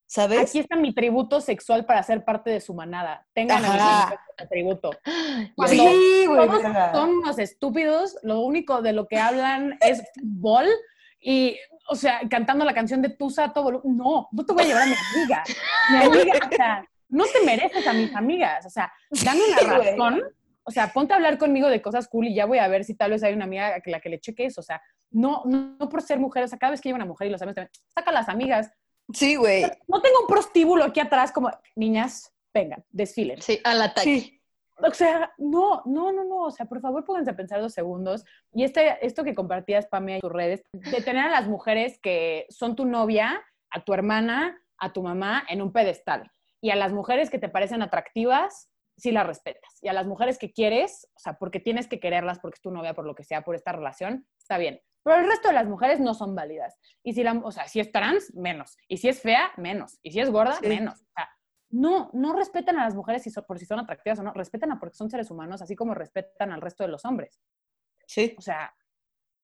¿Sabes? 0.08 0.40
Aquí 0.40 0.58
está 0.58 0.76
mi 0.76 0.92
tributo 0.92 1.40
sexual 1.40 1.86
para 1.86 2.02
ser 2.02 2.26
parte 2.26 2.50
de 2.50 2.62
su 2.62 2.74
manada. 2.74 3.28
Tengan 3.32 3.64
el 4.38 4.50
tributo. 4.50 4.90
sí, 5.68 6.26
güey. 6.26 6.50
son 6.94 7.10
unos 7.10 7.38
estúpidos, 7.38 8.18
lo 8.24 8.40
único 8.40 8.82
de 8.82 8.94
lo 8.94 9.08
que 9.08 9.20
hablan 9.20 9.78
es 9.82 10.02
fútbol 10.16 10.66
y, 11.22 11.60
o 11.90 11.96
sea, 11.96 12.22
cantando 12.28 12.66
la 12.66 12.74
canción 12.74 13.04
de 13.04 13.10
Tusa 13.10 13.54
todo. 13.54 13.82
No, 13.84 14.30
no 14.32 14.46
te 14.46 14.54
voy 14.54 14.64
a 14.64 14.66
llevar 14.66 14.84
a 14.84 14.86
mi 14.88 14.96
amiga. 15.16 15.44
Mi 15.92 15.98
amiga, 16.06 16.34
o 16.52 16.56
sea, 16.56 16.90
no 17.10 17.26
te 17.26 17.46
mereces 17.46 17.86
a 17.86 17.94
mis 17.94 18.16
amigas. 18.16 18.66
O 18.66 18.70
sea, 18.72 18.92
dame 19.12 19.42
una 19.46 19.78
razón 19.78 20.24
o 20.70 20.72
sea, 20.72 20.94
ponte 20.94 21.14
a 21.14 21.16
hablar 21.16 21.40
conmigo 21.40 21.68
de 21.68 21.82
cosas 21.82 22.08
cool 22.08 22.28
y 22.28 22.36
ya 22.36 22.46
voy 22.46 22.60
a 22.60 22.68
ver 22.68 22.84
si 22.84 22.94
tal 22.94 23.10
vez 23.10 23.24
hay 23.24 23.34
una 23.34 23.46
amiga 23.46 23.74
a 23.76 23.90
la 23.90 24.00
que 24.00 24.10
le 24.10 24.20
cheque 24.20 24.46
eso. 24.46 24.62
O 24.62 24.64
sea, 24.64 24.80
no, 25.10 25.42
no, 25.46 25.90
por 25.90 26.04
ser 26.04 26.20
mujer, 26.20 26.44
o 26.44 26.48
sea, 26.48 26.60
cada 26.60 26.70
vez 26.70 26.80
que 26.80 26.90
lleva 26.90 26.98
una 26.98 27.08
mujer 27.08 27.28
y 27.28 27.32
los 27.32 27.42
amigos 27.42 27.68
saca 27.92 28.12
las 28.12 28.30
amigas. 28.30 28.72
Sí, 29.12 29.36
güey. 29.36 29.64
no 29.88 30.00
tengo 30.00 30.20
un 30.22 30.28
prostíbulo 30.28 30.84
aquí 30.84 31.00
atrás 31.00 31.32
como, 31.32 31.50
niñas, 31.76 32.32
vengan, 32.54 32.86
desfilen. 32.92 33.42
Sí, 33.42 33.60
al 33.64 33.82
ataque. 33.82 34.04
Sí. 34.04 34.42
O 34.78 34.94
sea, 34.94 35.34
no, 35.40 35.82
no, 35.86 36.12
no, 36.12 36.24
no. 36.24 36.44
O 36.44 36.52
sea, 36.52 36.68
por 36.68 36.82
favor, 36.82 37.04
pónganse 37.04 37.32
a 37.32 37.36
pensar 37.36 37.60
dos 37.62 37.74
segundos. 37.74 38.24
Y 38.54 38.64
este, 38.64 39.04
esto 39.04 39.24
que 39.24 39.34
compartías, 39.34 39.88
Pamela, 39.88 40.18
en 40.18 40.22
tus 40.22 40.32
redes, 40.32 40.62
de 40.72 41.02
tener 41.02 41.26
a 41.26 41.32
las 41.32 41.48
mujeres 41.48 41.98
que 41.98 42.46
son 42.50 42.76
tu 42.76 42.86
novia, 42.86 43.42
a 43.72 43.84
tu 43.84 43.92
hermana, 43.92 44.62
a 44.78 44.94
tu 44.94 45.02
mamá 45.02 45.44
en 45.50 45.64
un 45.64 45.74
pedestal. 45.74 46.32
Y 46.62 46.70
a 46.70 46.76
las 46.76 46.94
mujeres 46.94 47.32
que 47.32 47.40
te 47.40 47.50
parecen 47.50 47.82
atractivas, 47.82 48.70
sí 49.00 49.12
las 49.12 49.26
respetas. 49.26 49.80
Y 49.82 49.88
a 49.88 49.94
las 49.94 50.06
mujeres 50.06 50.38
que 50.38 50.52
quieres, 50.52 51.08
o 51.16 51.20
sea, 51.20 51.34
porque 51.34 51.60
tienes 51.60 51.88
que 51.88 52.00
quererlas, 52.00 52.40
porque 52.40 52.56
es 52.56 52.62
tu 52.62 52.72
novia, 52.72 52.94
por 52.94 53.06
lo 53.06 53.16
que 53.16 53.24
sea, 53.24 53.42
por 53.44 53.56
esta 53.56 53.72
relación, 53.72 54.28
está 54.38 54.58
bien. 54.58 54.82
Pero 55.04 55.18
el 55.18 55.28
resto 55.28 55.48
de 55.48 55.54
las 55.54 55.68
mujeres 55.68 56.00
no 56.00 56.14
son 56.14 56.36
válidas. 56.36 56.78
Y 57.04 57.14
si 57.14 57.24
la, 57.24 57.34
o 57.34 57.52
sea, 57.52 57.68
si 57.68 57.80
es 57.80 57.92
trans, 57.92 58.34
menos. 58.36 58.78
Y 58.88 58.98
si 58.98 59.10
es 59.10 59.22
fea, 59.22 59.52
menos. 59.58 59.98
Y 60.04 60.12
si 60.12 60.20
es 60.20 60.30
gorda, 60.30 60.60
menos. 60.62 61.02
O 61.02 61.12
sea, 61.16 61.30
no, 61.72 62.10
no 62.14 62.34
respetan 62.34 62.78
a 62.80 62.86
las 62.86 62.96
mujeres 62.96 63.24
si 63.24 63.32
por 63.42 63.60
si 63.60 63.66
son 63.66 63.80
atractivas 63.80 64.20
o 64.20 64.24
no, 64.24 64.34
respetan 64.34 64.72
a 64.72 64.80
porque 64.80 64.96
son 64.96 65.10
seres 65.10 65.32
humanos, 65.32 65.62
así 65.62 65.76
como 65.76 65.94
respetan 65.94 66.52
al 66.52 66.62
resto 66.62 66.84
de 66.84 66.90
los 66.90 67.06
hombres. 67.06 67.40
Sí. 68.08 68.36
O 68.38 68.42
sea, 68.42 68.74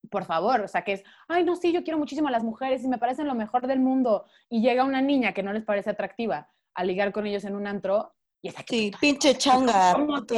por 0.09 0.25
favor, 0.25 0.61
o 0.61 0.67
sea, 0.67 0.83
que 0.83 0.93
es, 0.93 1.03
ay, 1.27 1.43
no, 1.43 1.55
sí, 1.55 1.71
yo 1.71 1.83
quiero 1.83 1.99
muchísimo 1.99 2.27
a 2.27 2.31
las 2.31 2.43
mujeres 2.43 2.83
y 2.83 2.87
me 2.87 2.97
parecen 2.97 3.27
lo 3.27 3.35
mejor 3.35 3.67
del 3.67 3.79
mundo. 3.79 4.25
Y 4.49 4.61
llega 4.61 4.83
una 4.83 5.01
niña 5.01 5.33
que 5.33 5.43
no 5.43 5.53
les 5.53 5.63
parece 5.63 5.91
atractiva 5.91 6.49
a 6.73 6.83
ligar 6.83 7.11
con 7.11 7.25
ellos 7.25 7.45
en 7.45 7.55
un 7.55 7.67
antro 7.67 8.15
y 8.45 8.51
sí, 8.67 8.91
pinche 8.99 9.35
changa. 9.37 9.93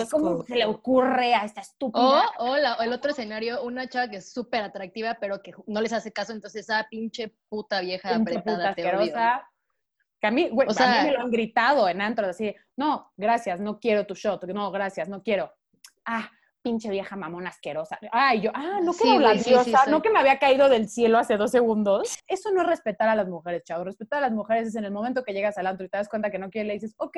¿Cómo, 0.10 0.44
se 0.44 0.56
le 0.56 0.66
ocurre 0.66 1.34
a 1.34 1.44
esta 1.44 1.62
estúpida? 1.62 2.24
O, 2.40 2.56
el 2.56 2.94
otro 2.94 3.12
escenario, 3.12 3.64
una 3.64 3.88
chava 3.90 4.10
que 4.10 4.18
es 4.18 4.32
súper 4.32 4.64
atractiva, 4.64 5.18
pero 5.20 5.42
que 5.42 5.54
no 5.66 5.82
les 5.82 5.92
hace 5.92 6.14
caso, 6.14 6.32
entonces 6.32 6.62
esa 6.62 6.88
pinche 6.90 7.34
puta 7.50 7.82
vieja 7.82 8.16
apretada 8.16 8.74
te 8.74 8.84
Que 8.84 10.28
a 10.28 10.32
mí, 10.32 10.50
güey, 10.50 10.68
O 10.68 10.72
a 10.72 10.74
sea- 10.74 11.04
mí 11.04 11.10
me 11.10 11.14
lo 11.14 11.22
han 11.22 11.32
gritado 11.32 11.90
en 11.90 12.02
antros, 12.02 12.30
así, 12.30 12.56
no, 12.78 13.12
gracias, 13.18 13.60
no 13.60 13.80
quiero 13.80 14.06
tu 14.06 14.14
shot, 14.16 14.46
no, 14.46 14.72
gracias, 14.72 15.10
no 15.10 15.22
quiero. 15.22 15.54
Ah, 16.06 16.32
pinche 16.62 16.90
vieja 16.90 17.16
mamona 17.16 17.50
asquerosa. 17.50 18.00
Ay, 18.12 18.42
yo, 18.42 18.52
ah, 18.54 18.80
no 18.82 18.92
que 18.94 19.00
Sí, 19.00 19.18
la 19.20 19.38
sí, 19.38 19.56
sí, 19.64 19.74
no 19.90 20.02
que 20.02 20.10
me 20.10 20.20
había 20.20 20.40
caído 20.40 20.70
del 20.70 20.90
cielo 20.90 21.18
hace 21.18 21.38
dos 21.38 21.52
segundos. 21.52 22.18
Eso 22.28 22.52
no 22.52 22.62
es 22.62 22.68
respetar 22.68 23.10
a 23.10 23.16
las 23.16 23.28
mujeres, 23.28 23.64
chavo. 23.64 23.84
Respetar 23.84 24.20
a 24.20 24.22
las 24.28 24.32
mujeres 24.32 24.70
es 24.70 24.76
en 24.76 24.86
el 24.86 24.92
momento 24.92 25.24
que 25.24 25.34
llegas 25.34 25.58
al 25.58 25.68
antro 25.68 25.86
y 25.86 25.90
te 25.90 25.98
das 25.98 26.10
cuenta 26.10 26.30
que 26.30 26.40
no 26.40 26.50
quiere, 26.50 26.68
le 26.68 26.74
dices, 26.74 26.94
ok, 26.98 27.18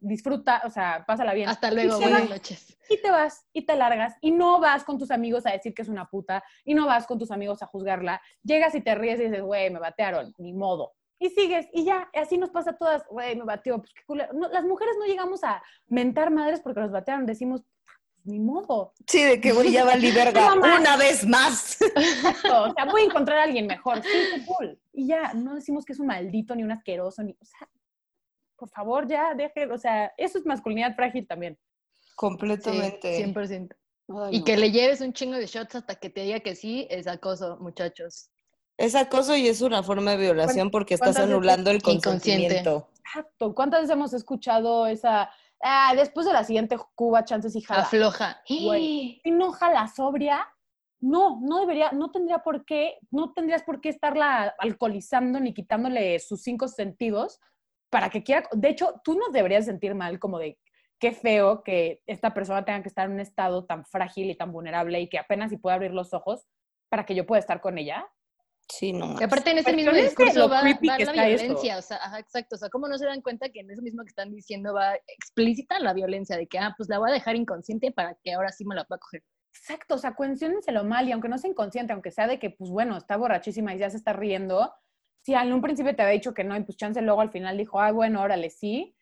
disfruta, 0.00 0.62
o 0.64 0.70
sea, 0.70 1.04
pásala 1.06 1.34
bien. 1.34 1.48
Hasta 1.48 1.70
luego, 1.70 1.98
buenas 1.98 2.22
vas 2.22 2.30
noches. 2.30 2.78
y 2.88 3.00
te 3.00 3.10
vas 3.10 3.46
y 3.52 3.66
te 3.66 3.76
largas 3.76 4.14
y 4.20 4.30
no 4.32 4.60
vas 4.60 4.84
con 4.84 4.98
tus 4.98 5.10
amigos 5.10 5.46
a 5.46 5.52
decir 5.52 5.74
que 5.74 5.82
es 5.82 5.88
una 5.88 6.08
puta 6.08 6.42
y 6.64 6.74
no 6.74 6.86
vas 6.86 7.06
con 7.06 7.18
tus 7.18 7.30
amigos 7.30 7.62
a 7.62 7.66
juzgarla. 7.66 8.20
Llegas 8.42 8.74
y 8.74 8.80
te 8.80 8.94
ríes 8.94 9.20
y 9.20 9.24
dices, 9.24 9.42
güey, 9.42 9.70
me 9.70 9.78
batearon, 9.78 10.34
ni 10.38 10.52
modo. 10.52 10.92
Y 11.18 11.28
sigues 11.28 11.66
y 11.72 11.84
ya, 11.84 12.08
así 12.14 12.38
nos 12.38 12.50
pasa 12.50 12.70
a 12.70 12.78
todas, 12.78 13.06
güey, 13.08 13.36
me 13.36 13.44
batió, 13.44 13.78
pues 13.78 13.92
qué 13.92 14.02
culero. 14.06 14.32
No, 14.32 14.48
las 14.48 14.64
mujeres 14.64 14.94
no 14.98 15.04
llegamos 15.04 15.44
a 15.44 15.62
mentar 15.86 16.30
madres 16.30 16.60
porque 16.60 16.80
nos 16.80 16.90
batearon, 16.90 17.26
decimos, 17.26 17.62
pues, 17.84 17.96
ni 18.24 18.40
modo. 18.40 18.94
Sí, 19.06 19.22
de 19.22 19.38
que 19.38 19.52
güey, 19.52 19.70
ya 19.70 19.84
valí 19.84 20.12
verga 20.12 20.54
una 20.78 20.96
vez 20.96 21.26
más. 21.26 21.78
Exacto, 21.82 22.62
O 22.62 22.72
sea, 22.72 22.86
voy 22.86 23.02
a 23.02 23.04
encontrar 23.04 23.38
a 23.38 23.42
alguien 23.42 23.66
mejor, 23.66 24.02
sí, 24.02 24.08
qué 24.34 24.46
cool. 24.46 24.80
Y 24.94 25.08
ya, 25.08 25.34
no 25.34 25.54
decimos 25.54 25.84
que 25.84 25.92
es 25.92 26.00
un 26.00 26.06
maldito, 26.06 26.54
ni 26.56 26.62
un 26.62 26.72
asqueroso, 26.72 27.22
ni, 27.22 27.32
o 27.32 27.44
sea, 27.44 27.68
por 28.60 28.68
favor, 28.68 29.08
ya, 29.08 29.34
deje, 29.34 29.66
o 29.72 29.78
sea, 29.78 30.12
eso 30.18 30.38
es 30.38 30.44
masculinidad 30.44 30.94
frágil 30.94 31.26
también. 31.26 31.58
Sí, 31.92 32.10
Completamente. 32.14 33.24
100%. 33.24 33.74
Ay, 34.08 34.36
Y 34.36 34.38
no. 34.40 34.44
que 34.44 34.56
le 34.58 34.70
lleves 34.70 35.00
un 35.00 35.14
chingo 35.14 35.36
de 35.36 35.46
shots 35.46 35.76
hasta 35.76 35.94
que 35.94 36.10
te 36.10 36.24
diga 36.24 36.40
que 36.40 36.54
sí, 36.54 36.86
es 36.90 37.06
acoso, 37.06 37.56
muchachos. 37.58 38.28
Es 38.76 38.94
acoso 38.94 39.34
y 39.34 39.48
es 39.48 39.62
una 39.62 39.82
forma 39.82 40.10
de 40.12 40.18
violación 40.18 40.70
porque 40.70 40.94
estás 40.94 41.16
anulando 41.16 41.70
el 41.70 41.82
consentimiento. 41.82 42.90
Exacto. 42.98 43.54
¿Cuántas 43.54 43.80
veces 43.80 43.94
hemos 43.94 44.12
escuchado 44.12 44.86
esa, 44.86 45.30
ah, 45.62 45.94
después 45.96 46.26
de 46.26 46.32
la 46.32 46.44
siguiente 46.44 46.76
Cuba, 46.94 47.24
chances 47.24 47.56
y 47.56 47.62
jala? 47.62 47.82
Afloja. 47.82 48.42
Güey. 48.48 49.20
Si 49.24 49.30
no 49.30 49.52
jala 49.52 49.88
sobria, 49.88 50.46
no, 51.00 51.40
no 51.40 51.60
debería, 51.60 51.92
no 51.92 52.10
tendría 52.10 52.40
por 52.40 52.64
qué, 52.66 52.98
no 53.10 53.32
tendrías 53.32 53.62
por 53.62 53.80
qué 53.80 53.88
estarla 53.88 54.54
alcoholizando 54.58 55.40
ni 55.40 55.54
quitándole 55.54 56.18
sus 56.20 56.42
cinco 56.42 56.68
sentidos 56.68 57.40
para 57.90 58.08
que 58.08 58.22
quiera, 58.22 58.48
de 58.52 58.68
hecho, 58.68 59.00
tú 59.04 59.14
no 59.14 59.28
deberías 59.30 59.66
sentir 59.66 59.94
mal 59.94 60.18
como 60.18 60.38
de 60.38 60.58
qué 60.98 61.12
feo 61.12 61.62
que 61.64 62.02
esta 62.06 62.32
persona 62.32 62.64
tenga 62.64 62.82
que 62.82 62.88
estar 62.88 63.06
en 63.06 63.14
un 63.14 63.20
estado 63.20 63.64
tan 63.64 63.84
frágil 63.84 64.30
y 64.30 64.36
tan 64.36 64.52
vulnerable 64.52 65.00
y 65.00 65.08
que 65.08 65.18
apenas 65.18 65.50
si 65.50 65.56
puede 65.56 65.74
abrir 65.74 65.92
los 65.92 66.14
ojos 66.14 66.46
para 66.88 67.04
que 67.04 67.14
yo 67.14 67.26
pueda 67.26 67.40
estar 67.40 67.60
con 67.60 67.78
ella. 67.78 68.06
Sí, 68.68 68.92
no. 68.92 69.16
Y 69.18 69.24
aparte 69.24 69.50
en 69.50 69.58
ese 69.58 69.72
mismo 69.72 69.92
de 69.92 70.02
discurso 70.02 70.38
lo 70.38 70.48
va, 70.48 70.62
va 70.62 70.98
la 70.98 70.98
esto. 70.98 71.12
violencia, 71.12 71.78
o 71.78 71.82
sea, 71.82 71.96
ajá, 71.96 72.20
exacto, 72.20 72.54
o 72.54 72.58
sea, 72.58 72.68
¿cómo 72.68 72.86
no 72.86 72.96
se 72.98 73.06
dan 73.06 73.20
cuenta 73.20 73.48
que 73.48 73.60
en 73.60 73.70
eso 73.70 73.82
mismo 73.82 74.02
que 74.02 74.10
están 74.10 74.30
diciendo 74.30 74.72
va 74.74 74.94
explícita 75.08 75.80
la 75.80 75.92
violencia 75.92 76.36
de 76.36 76.46
que, 76.46 76.58
ah, 76.58 76.74
pues 76.76 76.88
la 76.88 76.98
voy 76.98 77.10
a 77.10 77.14
dejar 77.14 77.34
inconsciente 77.34 77.90
para 77.90 78.16
que 78.22 78.32
ahora 78.32 78.52
sí 78.52 78.64
me 78.64 78.76
la 78.76 78.84
pueda 78.84 79.00
coger? 79.00 79.24
Exacto, 79.52 79.96
o 79.96 79.98
sea, 79.98 80.14
cuestiónenselo 80.14 80.84
mal 80.84 81.08
y 81.08 81.12
aunque 81.12 81.28
no 81.28 81.38
sea 81.38 81.50
inconsciente, 81.50 81.92
aunque 81.92 82.12
sea 82.12 82.28
de 82.28 82.38
que, 82.38 82.50
pues 82.50 82.70
bueno, 82.70 82.96
está 82.96 83.16
borrachísima 83.16 83.74
y 83.74 83.78
ya 83.78 83.90
se 83.90 83.96
está 83.96 84.12
riendo, 84.12 84.72
si 85.22 85.34
en 85.34 85.52
un 85.52 85.60
principio 85.60 85.94
te 85.94 86.02
había 86.02 86.14
dicho 86.14 86.34
que 86.34 86.44
no 86.44 86.56
y 86.56 86.62
pues 86.62 86.76
chance 86.76 87.00
luego 87.02 87.20
al 87.20 87.30
final 87.30 87.56
dijo, 87.56 87.80
ay, 87.80 87.92
bueno, 87.92 88.22
órale, 88.22 88.50
sí. 88.50 88.94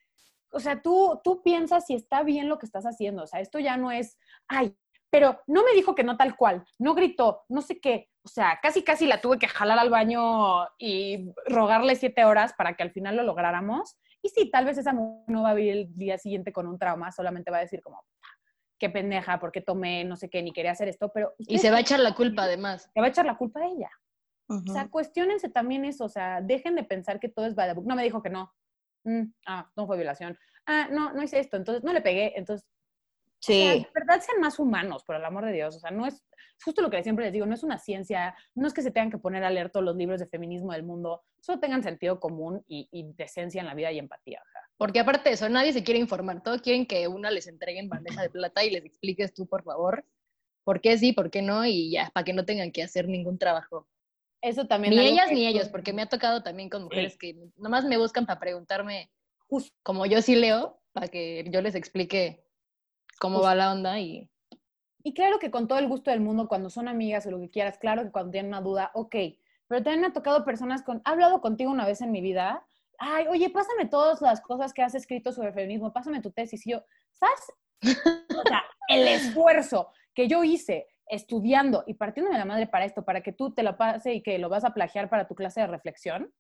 O 0.51 0.61
sea, 0.61 0.81
tú, 0.81 1.20
tú 1.23 1.43
piensas 1.43 1.86
si 1.86 1.95
está 1.95 2.23
bien 2.23 2.49
lo 2.49 2.59
que 2.59 2.66
estás 2.66 2.85
haciendo, 2.85 3.24
o 3.24 3.27
sea, 3.27 3.40
esto 3.40 3.59
ya 3.59 3.77
no 3.77 3.93
es, 3.93 4.19
ay, 4.49 4.74
pero 5.11 5.40
no 5.47 5.62
me 5.65 5.73
dijo 5.73 5.95
que 5.95 6.05
no 6.05 6.16
tal 6.16 6.36
cual, 6.36 6.65
no 6.78 6.95
gritó, 6.95 7.43
no 7.49 7.61
sé 7.61 7.81
qué, 7.81 8.09
o 8.28 8.31
sea, 8.31 8.59
casi 8.61 8.82
casi 8.82 9.07
la 9.07 9.23
tuve 9.23 9.39
que 9.39 9.49
jalar 9.49 9.78
al 9.78 9.89
baño 9.89 10.66
y 10.77 11.32
rogarle 11.47 11.97
siete 11.97 12.27
horas 12.27 12.53
para 12.53 12.74
que 12.74 12.82
al 12.82 12.90
final 12.90 13.16
lo 13.16 13.23
lográramos. 13.23 13.97
Y 14.20 14.28
sí, 14.28 14.51
tal 14.51 14.66
vez 14.66 14.77
esa 14.77 14.93
mujer 14.93 15.24
no 15.28 15.45
va 15.45 15.51
a 15.51 15.55
vivir 15.55 15.73
el 15.73 15.97
día 15.97 16.19
siguiente 16.19 16.53
con 16.53 16.66
un 16.66 16.78
trauma, 16.78 17.11
solamente 17.11 17.51
va 17.51 17.57
a 17.57 17.61
decir 17.61 17.81
como, 17.81 18.05
qué 18.78 18.90
pendeja, 18.90 19.39
porque 19.40 19.62
tomé, 19.62 20.05
no 20.05 20.16
sé 20.16 20.28
qué, 20.28 20.43
ni 20.43 20.53
quería 20.53 20.73
hacer 20.73 20.89
esto, 20.89 21.11
pero... 21.11 21.32
Y 21.39 21.59
se 21.59 21.70
va 21.70 21.78
a 21.78 21.81
echar 21.81 22.01
la 22.01 22.15
culpa 22.15 22.43
además. 22.43 22.90
Se 22.93 23.01
va 23.01 23.07
a 23.07 23.09
echar 23.09 23.24
la 23.24 23.39
culpa 23.39 23.61
a 23.61 23.66
ella. 23.66 23.90
Ujú. 24.49 24.70
O 24.70 24.73
sea, 24.73 24.89
cuestionense 24.89 25.49
también 25.49 25.85
eso, 25.85 26.05
o 26.05 26.09
sea, 26.09 26.41
dejen 26.41 26.75
de 26.75 26.85
pensar 26.85 27.20
que 27.20 27.29
todo 27.29 27.47
es 27.47 27.55
by 27.55 27.69
the 27.69 27.75
book. 27.75 27.87
No 27.87 27.95
me 27.97 28.03
dijo 28.03 28.23
que 28.23 28.31
no. 28.31 28.53
Mm, 29.05 29.33
ah, 29.47 29.70
no 29.77 29.87
fue 29.87 29.97
violación. 29.97 30.39
Ah, 30.66 30.89
no, 30.91 31.12
no 31.12 31.23
hice 31.23 31.39
esto, 31.39 31.57
entonces 31.57 31.85
no 31.85 31.93
le 31.93 32.01
pegué, 32.01 32.33
entonces... 32.37 32.66
o 32.66 33.41
sea, 33.41 33.75
Sí. 33.75 33.81
de 33.85 33.89
verdad 33.95 34.20
sean 34.20 34.41
más 34.41 34.59
humanos, 34.59 35.05
por 35.05 35.16
el 35.16 35.25
amor 35.25 35.45
de 35.45 35.53
Dios. 35.53 35.77
O 35.77 35.81
sea, 35.81 35.91
no 35.91 36.07
es, 36.07 36.25
justo 36.65 36.83
lo 36.83 36.91
que 36.91 37.03
siempre 37.03 37.25
les 37.25 37.33
digo, 37.33 37.47
no 37.47 37.55
es 37.55 37.62
una 37.62 37.79
ciencia, 37.79 38.35
no 38.55 38.66
es 38.66 38.75
que 38.75 38.83
se 38.83 38.91
tengan 38.91 39.11
que 39.11 39.19
poner 39.19 39.45
a 39.45 39.51
leer 39.51 39.70
todos 39.70 39.85
los 39.85 39.97
libros 39.97 40.19
de 40.19 40.27
feminismo 40.27 40.73
del 40.73 40.83
mundo, 40.83 41.23
solo 41.41 41.61
tengan 41.61 41.83
sentido 41.83 42.19
común 42.19 42.65
y, 42.66 42.89
y 42.91 43.12
decencia 43.15 43.61
en 43.61 43.66
la 43.66 43.75
vida 43.75 43.93
y 43.93 43.99
empatía. 43.99 44.43
o 44.45 44.51
sea. 44.51 44.61
Porque 44.77 45.01
aparte 45.01 45.29
de 45.29 45.35
eso, 45.35 45.49
nadie 45.49 45.73
se 45.73 45.85
quiere 45.85 46.01
informar, 46.01 46.43
todos 46.43 46.62
quieren 46.62 46.87
que 46.87 47.07
una 47.09 47.31
les 47.31 47.47
entregue 47.47 47.79
en 47.81 47.89
bandeja 47.89 48.23
de 48.23 48.31
plata 48.31 48.65
y 48.65 48.70
les 48.70 48.85
expliques 48.85 49.33
tú, 49.35 49.47
por 49.47 49.62
favor, 49.62 50.05
por 50.65 50.81
qué 50.81 50.99
sí, 50.99 51.12
por 51.12 51.31
qué 51.31 51.41
no, 51.43 51.65
y 51.65 51.91
ya, 51.93 52.11
para 52.12 52.25
que 52.25 52.33
no 52.33 52.45
tengan 52.45 52.73
que 52.73 52.83
hacer 52.83 53.09
ningún 53.09 53.39
trabajo. 53.39 53.87
Eso 54.40 54.66
también... 54.66 54.94
Ni 54.94 55.06
ellas 55.09 55.28
que- 55.28 55.35
ni 55.35 55.47
ellos, 55.47 55.69
porque 55.69 55.93
me 55.93 56.02
ha 56.02 56.09
tocado 56.09 56.43
también 56.43 56.69
con 56.69 56.85
mujeres 56.85 57.16
que 57.16 57.35
nomás 57.56 57.85
me 57.85 57.98
buscan 57.98 58.27
para 58.27 58.39
preguntarme, 58.40 59.10
como 59.82 60.06
yo 60.06 60.23
sí 60.23 60.36
leo, 60.36 60.81
para 60.93 61.09
que 61.09 61.44
yo 61.51 61.60
les 61.60 61.74
explique 61.74 62.44
cómo 63.19 63.40
va 63.40 63.55
la 63.55 63.73
onda 63.73 63.98
y 63.98 64.28
Y 65.02 65.15
claro 65.15 65.39
que 65.39 65.51
con 65.51 65.66
todo 65.69 65.78
el 65.78 65.89
gusto 65.89 66.10
del 66.10 66.20
mundo, 66.20 66.48
cuando 66.48 66.70
son 66.70 66.86
amigas 66.89 67.27
o 67.27 67.31
lo 67.31 67.40
que 67.40 67.51
quieras, 67.51 67.78
claro 67.78 68.02
que 68.02 68.10
cuando 68.10 68.32
tienen 68.32 68.51
una 68.51 68.60
duda, 68.60 68.90
ok. 68.94 69.15
Pero 69.66 69.82
también 69.82 70.01
me 70.01 70.06
ha 70.09 70.12
tocado 70.12 70.44
personas 70.44 70.82
con, 70.82 70.98
he 70.98 71.10
hablado 71.10 71.40
contigo 71.40 71.70
una 71.70 71.86
vez 71.86 72.01
en 72.01 72.10
mi 72.10 72.20
vida, 72.20 72.65
ay, 72.98 73.27
oye, 73.28 73.51
pásame 73.51 73.86
todas 73.86 74.20
las 74.20 74.40
cosas 74.40 74.73
que 74.73 74.82
has 74.82 74.94
escrito 74.94 75.32
sobre 75.32 75.52
feminismo, 75.52 75.93
pásame 75.93 76.20
tu 76.20 76.31
tesis. 76.31 76.66
Y 76.66 76.70
yo, 76.73 76.85
¿sabes? 77.12 77.52
O 78.36 78.43
sea, 78.48 78.65
el 78.89 79.06
esfuerzo 79.09 79.90
que 80.15 80.27
yo 80.27 80.43
hice 80.43 80.86
estudiando 81.11 81.85
y 81.87 81.95
partiéndome 81.95 82.39
la 82.39 82.45
madre 82.45 82.67
para 82.67 82.85
esto, 82.85 83.05
para 83.05 83.21
que 83.23 83.33
tú 83.33 83.53
te 83.55 83.63
lo 83.63 83.77
pase 83.77 84.15
y 84.15 84.23
que 84.23 84.39
lo 84.39 84.49
vas 84.49 84.65
a 84.65 84.75
plagiar 84.75 85.09
para 85.09 85.27
tu 85.27 85.35
clase 85.35 85.61
de 85.61 85.67
reflexión. 85.67 86.33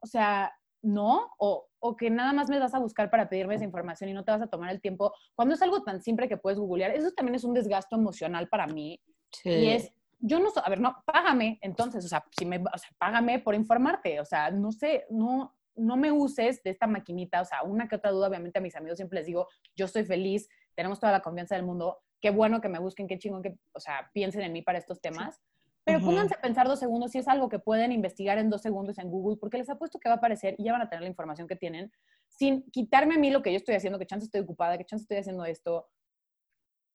O 0.00 0.06
sea, 0.06 0.52
no, 0.82 1.32
o, 1.38 1.68
o 1.80 1.96
que 1.96 2.10
nada 2.10 2.32
más 2.32 2.48
me 2.48 2.58
vas 2.60 2.74
a 2.74 2.78
buscar 2.78 3.10
para 3.10 3.28
pedirme 3.28 3.54
esa 3.56 3.64
información 3.64 4.10
y 4.10 4.12
no 4.12 4.24
te 4.24 4.30
vas 4.32 4.42
a 4.42 4.46
tomar 4.46 4.70
el 4.70 4.80
tiempo. 4.80 5.12
Cuando 5.34 5.54
es 5.54 5.62
algo 5.62 5.82
tan 5.82 6.00
simple 6.02 6.28
que 6.28 6.36
puedes 6.36 6.58
googlear, 6.58 6.92
eso 6.92 7.10
también 7.12 7.34
es 7.34 7.44
un 7.44 7.54
desgasto 7.54 7.96
emocional 7.96 8.48
para 8.48 8.66
mí. 8.66 9.00
sí. 9.32 9.50
Y 9.50 9.68
es, 9.68 9.92
yo 10.18 10.38
no, 10.38 10.50
so- 10.50 10.64
a 10.64 10.68
ver, 10.68 10.80
no, 10.80 10.96
págame 11.04 11.58
entonces, 11.62 12.04
o 12.04 12.08
sea, 12.08 12.24
si 12.36 12.46
me, 12.46 12.58
o 12.58 12.78
sea, 12.78 12.88
págame 12.98 13.38
por 13.40 13.54
informarte, 13.54 14.20
o 14.20 14.24
sea, 14.24 14.50
no 14.50 14.70
sé, 14.72 15.06
no, 15.10 15.54
no 15.74 15.96
me 15.96 16.10
uses 16.12 16.62
de 16.62 16.70
esta 16.70 16.86
maquinita, 16.86 17.40
o 17.40 17.44
sea, 17.44 17.62
una 17.64 17.86
que 17.88 17.96
otra 17.96 18.10
duda, 18.12 18.28
obviamente 18.28 18.58
a 18.58 18.62
mis 18.62 18.76
amigos 18.76 18.96
siempre 18.96 19.18
les 19.18 19.26
digo, 19.26 19.48
yo 19.74 19.88
soy 19.88 20.04
feliz, 20.04 20.48
tenemos 20.74 21.00
toda 21.00 21.12
la 21.12 21.20
confianza 21.20 21.54
del 21.54 21.64
mundo, 21.66 21.98
qué 22.20 22.30
bueno 22.30 22.60
que 22.60 22.68
me 22.68 22.78
busquen, 22.78 23.06
qué 23.06 23.18
chingón 23.18 23.42
que, 23.42 23.56
o 23.72 23.80
sea, 23.80 24.10
piensen 24.12 24.42
en 24.42 24.52
mí 24.52 24.62
para 24.62 24.78
estos 24.78 25.00
temas, 25.00 25.40
pero 25.84 25.98
Ujú. 25.98 26.06
pónganse 26.06 26.34
a 26.34 26.40
pensar 26.40 26.66
dos 26.66 26.80
segundos 26.80 27.12
si 27.12 27.18
es 27.18 27.28
algo 27.28 27.48
que 27.48 27.58
pueden 27.58 27.92
investigar 27.92 28.38
en 28.38 28.50
dos 28.50 28.62
segundos 28.62 28.98
en 28.98 29.10
Google, 29.10 29.36
porque 29.36 29.58
les 29.58 29.70
apuesto 29.70 29.98
que 29.98 30.08
va 30.08 30.16
a 30.16 30.18
aparecer 30.18 30.56
y 30.58 30.64
ya 30.64 30.72
van 30.72 30.82
a 30.82 30.88
tener 30.88 31.02
la 31.02 31.08
información 31.08 31.46
que 31.46 31.56
tienen, 31.56 31.92
sin 32.28 32.68
quitarme 32.70 33.14
a 33.14 33.18
mí 33.18 33.30
lo 33.30 33.42
que 33.42 33.52
yo 33.52 33.56
estoy 33.56 33.76
haciendo, 33.76 33.98
que 33.98 34.06
chance 34.06 34.24
estoy 34.24 34.40
ocupada, 34.40 34.78
que 34.78 34.84
chance 34.84 35.02
estoy 35.02 35.18
haciendo 35.18 35.44
esto. 35.44 35.88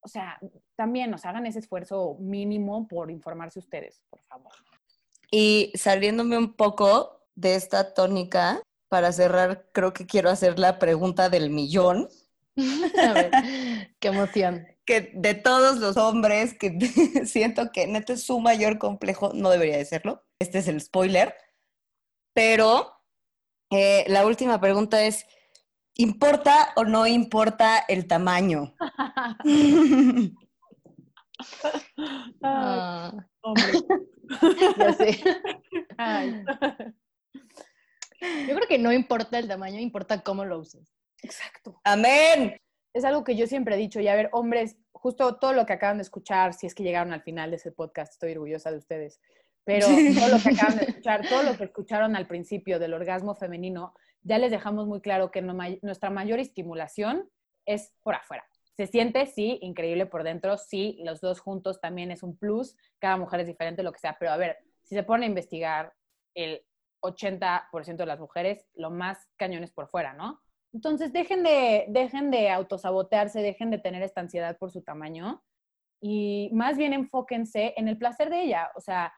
O 0.02 0.08
sea, 0.08 0.40
también 0.76 1.12
nos 1.12 1.26
hagan 1.26 1.46
ese 1.46 1.60
esfuerzo 1.60 2.18
mínimo 2.20 2.88
por 2.88 3.12
informarse 3.12 3.60
ustedes, 3.60 4.02
por 4.10 4.22
favor. 4.24 4.52
Y 5.30 5.72
saliéndome 5.76 6.38
un 6.38 6.54
poco 6.54 7.22
de 7.36 7.56
esta 7.56 7.94
tónica, 7.94 8.62
para 8.92 9.14
cerrar, 9.14 9.70
creo 9.72 9.94
que 9.94 10.06
quiero 10.06 10.30
hacer 10.30 10.60
la 10.60 10.78
pregunta 10.78 11.30
del 11.30 11.50
millón, 11.50 12.10
a 12.98 13.14
ver, 13.14 13.32
qué 14.02 14.10
emoción. 14.10 14.68
Que 14.86 15.12
de 15.14 15.34
todos 15.36 15.78
los 15.78 15.98
hombres 15.98 16.58
que 16.58 16.78
siento 17.26 17.72
que 17.72 17.88
neta 17.88 18.14
es 18.14 18.24
su 18.24 18.40
mayor 18.40 18.78
complejo, 18.78 19.32
no 19.34 19.50
debería 19.50 19.78
de 19.78 19.86
serlo, 19.86 20.24
este 20.40 20.60
es 20.60 20.68
el 20.68 20.82
spoiler, 20.82 21.36
pero 22.34 22.92
eh, 23.72 24.06
la 24.08 24.26
última 24.26 24.60
pregunta 24.60 25.04
es, 25.04 25.26
¿importa 25.96 26.74
o 26.76 26.84
no 26.84 27.08
importa 27.08 27.80
el 27.88 28.08
tamaño? 28.08 28.76
Ah, 32.44 33.12
hombre. 33.42 33.72
ya 34.78 34.94
sé. 34.94 35.24
Ay. 35.98 36.44
Yo 38.48 38.56
creo 38.56 38.68
que 38.68 38.78
no 38.78 38.92
importa 38.92 39.40
el 39.40 39.48
tamaño, 39.48 39.80
importa 39.80 40.22
cómo 40.22 40.46
lo 40.46 40.60
uses. 40.60 40.94
Exacto. 41.24 41.82
Amén. 41.84 42.60
Es 42.94 43.06
algo 43.06 43.24
que 43.24 43.36
yo 43.36 43.48
siempre 43.48 43.76
he 43.76 43.78
dicho, 43.78 44.00
y 44.00 44.08
a 44.08 44.16
ver, 44.16 44.30
hombres, 44.34 44.78
justo 44.92 45.38
todo 45.38 45.54
lo 45.54 45.66
que 45.66 45.74
acaban 45.74 45.98
de 45.98 46.04
escuchar, 46.04 46.54
si 46.54 46.68
es 46.68 46.76
que 46.76 46.84
llegaron 46.84 47.14
al 47.14 47.22
final 47.22 47.50
de 47.50 47.56
ese 47.56 47.72
podcast, 47.72 48.14
estoy 48.14 48.34
orgullosa 48.34 48.72
de 48.72 48.78
ustedes, 48.78 49.20
pero 49.64 49.88
todo 49.88 50.28
lo 50.28 50.44
que 50.44 50.50
acaban 50.50 50.78
de 50.78 50.86
escuchar, 50.90 51.28
todo 51.28 51.44
lo 51.44 51.58
que 51.58 51.64
escucharon 51.64 52.16
al 52.16 52.28
principio 52.28 52.80
del 52.80 52.94
orgasmo 52.94 53.36
femenino, 53.36 53.94
ya 54.24 54.38
les 54.38 54.52
dejamos 54.52 54.88
muy 54.88 55.02
claro 55.02 55.32
que 55.32 55.42
no 55.42 55.58
nuestra 55.82 56.10
mayor 56.10 56.40
estimulación 56.40 57.30
es 57.66 57.94
por 58.04 58.16
afuera. 58.16 58.46
Se 58.76 58.88
siente, 58.88 59.26
sí, 59.26 59.60
increíble 59.62 60.06
por 60.06 60.24
dentro, 60.24 60.58
sí, 60.58 61.00
los 61.04 61.22
dos 61.22 61.40
juntos 61.40 61.80
también 61.80 62.12
es 62.12 62.24
un 62.24 62.38
plus, 62.38 62.76
cada 63.00 63.18
mujer 63.18 63.42
es 63.42 63.48
diferente, 63.48 63.84
lo 63.84 63.92
que 63.92 64.00
sea, 64.00 64.18
pero 64.20 64.32
a 64.32 64.38
ver, 64.38 64.58
si 64.84 64.96
se 64.96 65.04
pone 65.04 65.26
a 65.26 65.30
investigar 65.30 65.94
el 66.34 66.66
80% 67.02 67.96
de 67.98 68.06
las 68.06 68.20
mujeres, 68.20 68.66
lo 68.74 68.92
más 68.92 69.30
cañones 69.38 69.72
por 69.72 69.88
fuera, 69.88 70.14
¿no? 70.14 70.42
Entonces, 70.74 71.12
dejen 71.12 71.44
de, 71.44 71.86
dejen 71.90 72.32
de 72.32 72.50
autosabotearse, 72.50 73.42
dejen 73.42 73.72
de 73.72 73.78
tener 73.78 74.02
esta 74.04 74.22
ansiedad 74.22 74.58
por 74.58 74.72
su 74.72 74.82
tamaño 74.82 75.44
y 76.02 76.50
más 76.54 76.78
bien 76.78 76.94
enfóquense 76.94 77.74
en 77.78 77.88
el 77.88 77.98
placer 77.98 78.30
de 78.30 78.44
ella. 78.44 78.72
O 78.76 78.82
sea, 78.82 79.14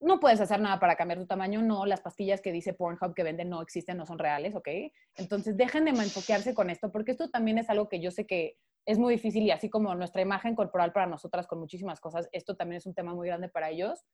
no 0.00 0.20
puedes 0.20 0.40
hacer 0.40 0.60
nada 0.60 0.78
para 0.78 0.96
cambiar 0.96 1.18
tu 1.18 1.26
tamaño, 1.26 1.62
no, 1.62 1.86
las 1.86 2.00
pastillas 2.00 2.40
que 2.40 2.52
dice 2.52 2.74
Pornhub 2.74 3.14
que 3.14 3.22
venden 3.22 3.48
no 3.48 3.62
existen, 3.62 3.96
no 3.96 4.06
son 4.06 4.18
reales, 4.18 4.54
¿ok? 4.54 4.68
Entonces, 5.16 5.56
dejen 5.56 5.86
de 5.86 5.92
enfoquearse 5.92 6.54
con 6.54 6.68
esto, 6.70 6.92
porque 6.92 7.12
esto 7.12 7.30
también 7.30 7.58
es 7.58 7.70
algo 7.70 7.88
que 7.88 8.00
yo 8.00 8.10
sé 8.10 8.26
que 8.26 8.58
es 8.86 8.98
muy 8.98 9.14
difícil 9.14 9.42
y 9.44 9.50
así 9.50 9.70
como 9.70 9.94
nuestra 9.94 10.20
imagen 10.20 10.54
corporal 10.54 10.92
para 10.92 11.06
nosotras 11.06 11.46
con 11.46 11.58
muchísimas 11.58 12.00
cosas, 12.00 12.28
esto 12.32 12.54
también 12.54 12.78
es 12.78 12.86
un 12.86 12.94
tema 12.94 13.14
muy 13.14 13.26
grande 13.26 13.48
para 13.48 13.70
ellos. 13.70 14.04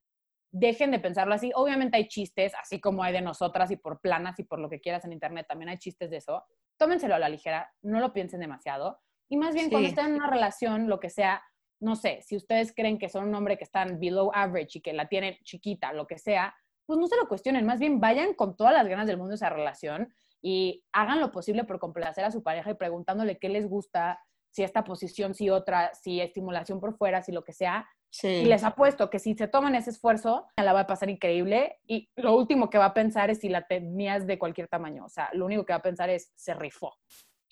Dejen 0.52 0.90
de 0.90 0.98
pensarlo 0.98 1.34
así. 1.34 1.52
Obviamente 1.54 1.96
hay 1.96 2.08
chistes, 2.08 2.52
así 2.60 2.80
como 2.80 3.02
hay 3.02 3.12
de 3.12 3.20
nosotras 3.20 3.70
y 3.70 3.76
por 3.76 4.00
planas 4.00 4.38
y 4.38 4.44
por 4.44 4.58
lo 4.58 4.68
que 4.68 4.80
quieras 4.80 5.04
en 5.04 5.12
internet, 5.12 5.46
también 5.48 5.68
hay 5.68 5.78
chistes 5.78 6.10
de 6.10 6.16
eso. 6.16 6.44
Tómenselo 6.76 7.14
a 7.14 7.18
la 7.18 7.28
ligera, 7.28 7.72
no 7.82 8.00
lo 8.00 8.12
piensen 8.12 8.40
demasiado. 8.40 9.00
Y 9.28 9.36
más 9.36 9.54
bien 9.54 9.70
cuando 9.70 9.88
estén 9.88 10.06
en 10.06 10.14
una 10.14 10.28
relación, 10.28 10.88
lo 10.88 10.98
que 10.98 11.10
sea, 11.10 11.42
no 11.78 11.94
sé, 11.94 12.20
si 12.22 12.36
ustedes 12.36 12.74
creen 12.74 12.98
que 12.98 13.08
son 13.08 13.28
un 13.28 13.34
hombre 13.34 13.56
que 13.56 13.64
están 13.64 14.00
below 14.00 14.30
average 14.34 14.78
y 14.78 14.80
que 14.82 14.92
la 14.92 15.08
tienen 15.08 15.36
chiquita, 15.44 15.92
lo 15.92 16.06
que 16.06 16.18
sea, 16.18 16.54
pues 16.84 16.98
no 16.98 17.06
se 17.06 17.16
lo 17.16 17.28
cuestionen, 17.28 17.64
más 17.64 17.78
bien 17.78 18.00
vayan 18.00 18.34
con 18.34 18.56
todas 18.56 18.74
las 18.74 18.88
ganas 18.88 19.06
del 19.06 19.16
mundo 19.16 19.32
a 19.32 19.36
esa 19.36 19.50
relación 19.50 20.12
y 20.42 20.84
hagan 20.92 21.20
lo 21.20 21.30
posible 21.30 21.62
por 21.62 21.78
complacer 21.78 22.24
a 22.24 22.32
su 22.32 22.42
pareja 22.42 22.70
y 22.70 22.74
preguntándole 22.74 23.38
qué 23.38 23.48
les 23.48 23.68
gusta, 23.68 24.20
si 24.50 24.64
esta 24.64 24.82
posición, 24.84 25.34
si 25.34 25.50
otra, 25.50 25.94
si 25.94 26.20
estimulación 26.20 26.80
por 26.80 26.96
fuera, 26.96 27.22
si 27.22 27.30
lo 27.30 27.44
que 27.44 27.52
sea. 27.52 27.88
Y 28.22 28.44
les 28.46 28.64
apuesto 28.64 29.08
que 29.08 29.18
si 29.18 29.34
se 29.34 29.46
toman 29.48 29.74
ese 29.74 29.90
esfuerzo, 29.90 30.46
la 30.56 30.72
va 30.72 30.80
a 30.80 30.86
pasar 30.86 31.10
increíble. 31.10 31.78
Y 31.86 32.10
lo 32.16 32.34
último 32.36 32.68
que 32.68 32.78
va 32.78 32.86
a 32.86 32.94
pensar 32.94 33.30
es 33.30 33.38
si 33.38 33.48
la 33.48 33.66
tenías 33.66 34.26
de 34.26 34.38
cualquier 34.38 34.68
tamaño. 34.68 35.04
O 35.04 35.08
sea, 35.08 35.30
lo 35.32 35.46
único 35.46 35.64
que 35.64 35.72
va 35.72 35.78
a 35.78 35.82
pensar 35.82 36.10
es, 36.10 36.32
se 36.34 36.54
rifó. 36.54 36.94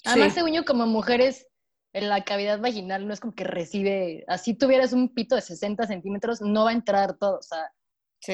Además, 0.04 0.34
según 0.34 0.52
yo, 0.52 0.64
como 0.64 0.86
mujeres, 0.86 1.46
en 1.92 2.08
la 2.08 2.24
cavidad 2.24 2.60
vaginal 2.60 3.06
no 3.06 3.12
es 3.14 3.20
como 3.20 3.34
que 3.34 3.44
recibe, 3.44 4.24
así 4.28 4.54
tuvieras 4.54 4.92
un 4.92 5.14
pito 5.14 5.34
de 5.36 5.40
60 5.42 5.86
centímetros, 5.86 6.40
no 6.40 6.64
va 6.64 6.70
a 6.70 6.74
entrar 6.74 7.16
todo. 7.18 7.38
O 7.38 7.42
sea, 7.42 7.72
Sí. 8.20 8.32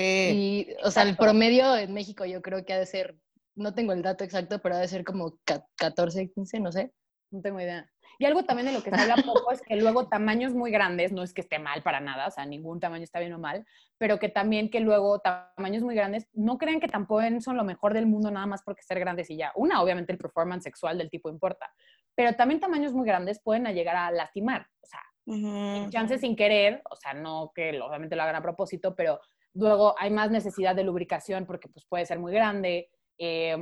y, 0.70 0.74
o 0.82 0.90
sea 0.90 1.02
el 1.02 1.14
promedio 1.16 1.76
en 1.76 1.92
México 1.92 2.24
yo 2.24 2.40
creo 2.40 2.64
que 2.64 2.72
ha 2.72 2.78
de 2.78 2.86
ser, 2.86 3.18
no 3.54 3.74
tengo 3.74 3.92
el 3.92 4.00
dato 4.02 4.24
exacto, 4.24 4.58
pero 4.62 4.76
ha 4.76 4.78
de 4.78 4.88
ser 4.88 5.04
como 5.04 5.38
ca- 5.44 5.66
14, 5.76 6.30
15, 6.32 6.58
no 6.60 6.72
sé. 6.72 6.92
No 7.30 7.42
tengo 7.42 7.60
idea. 7.60 7.86
Y 8.18 8.24
algo 8.26 8.44
también 8.44 8.66
de 8.66 8.72
lo 8.72 8.82
que 8.82 8.90
se 8.90 9.00
habla 9.00 9.16
poco 9.16 9.50
es 9.52 9.62
que 9.62 9.76
luego 9.76 10.08
tamaños 10.08 10.54
muy 10.54 10.70
grandes, 10.70 11.12
no 11.12 11.22
es 11.22 11.32
que 11.34 11.40
esté 11.40 11.58
mal 11.58 11.82
para 11.82 12.00
nada, 12.00 12.26
o 12.28 12.30
sea, 12.30 12.46
ningún 12.46 12.80
tamaño 12.80 13.04
está 13.04 13.20
bien 13.20 13.32
o 13.32 13.38
mal, 13.38 13.66
pero 13.98 14.18
que 14.18 14.28
también 14.28 14.70
que 14.70 14.80
luego 14.80 15.20
tamaños 15.20 15.82
muy 15.82 15.94
grandes, 15.94 16.28
no 16.32 16.58
creen 16.58 16.80
que 16.80 16.88
tampoco 16.88 17.22
son 17.40 17.56
lo 17.56 17.64
mejor 17.64 17.94
del 17.94 18.06
mundo 18.06 18.30
nada 18.30 18.46
más 18.46 18.62
porque 18.62 18.82
ser 18.82 18.98
grandes 18.98 19.30
y 19.30 19.36
ya. 19.36 19.52
Una, 19.54 19.82
obviamente 19.82 20.12
el 20.12 20.18
performance 20.18 20.64
sexual 20.64 20.98
del 20.98 21.10
tipo 21.10 21.28
importa, 21.28 21.70
pero 22.14 22.34
también 22.34 22.60
tamaños 22.60 22.92
muy 22.92 23.06
grandes 23.06 23.40
pueden 23.42 23.64
llegar 23.74 23.96
a 23.96 24.10
lastimar, 24.10 24.66
o 24.82 24.86
sea, 24.86 25.00
Ujú. 25.26 25.90
chance 25.90 26.18
sin 26.18 26.36
querer, 26.36 26.82
o 26.90 26.96
sea, 26.96 27.14
no 27.14 27.52
que 27.54 27.80
obviamente 27.80 28.16
lo 28.16 28.22
hagan 28.22 28.36
a 28.36 28.42
propósito, 28.42 28.94
pero 28.94 29.20
luego 29.54 29.94
hay 29.98 30.10
más 30.10 30.30
necesidad 30.30 30.74
de 30.74 30.84
lubricación 30.84 31.46
porque 31.46 31.68
pues 31.68 31.86
puede 31.86 32.06
ser 32.06 32.18
muy 32.18 32.32
grande. 32.32 32.90
eh, 33.18 33.56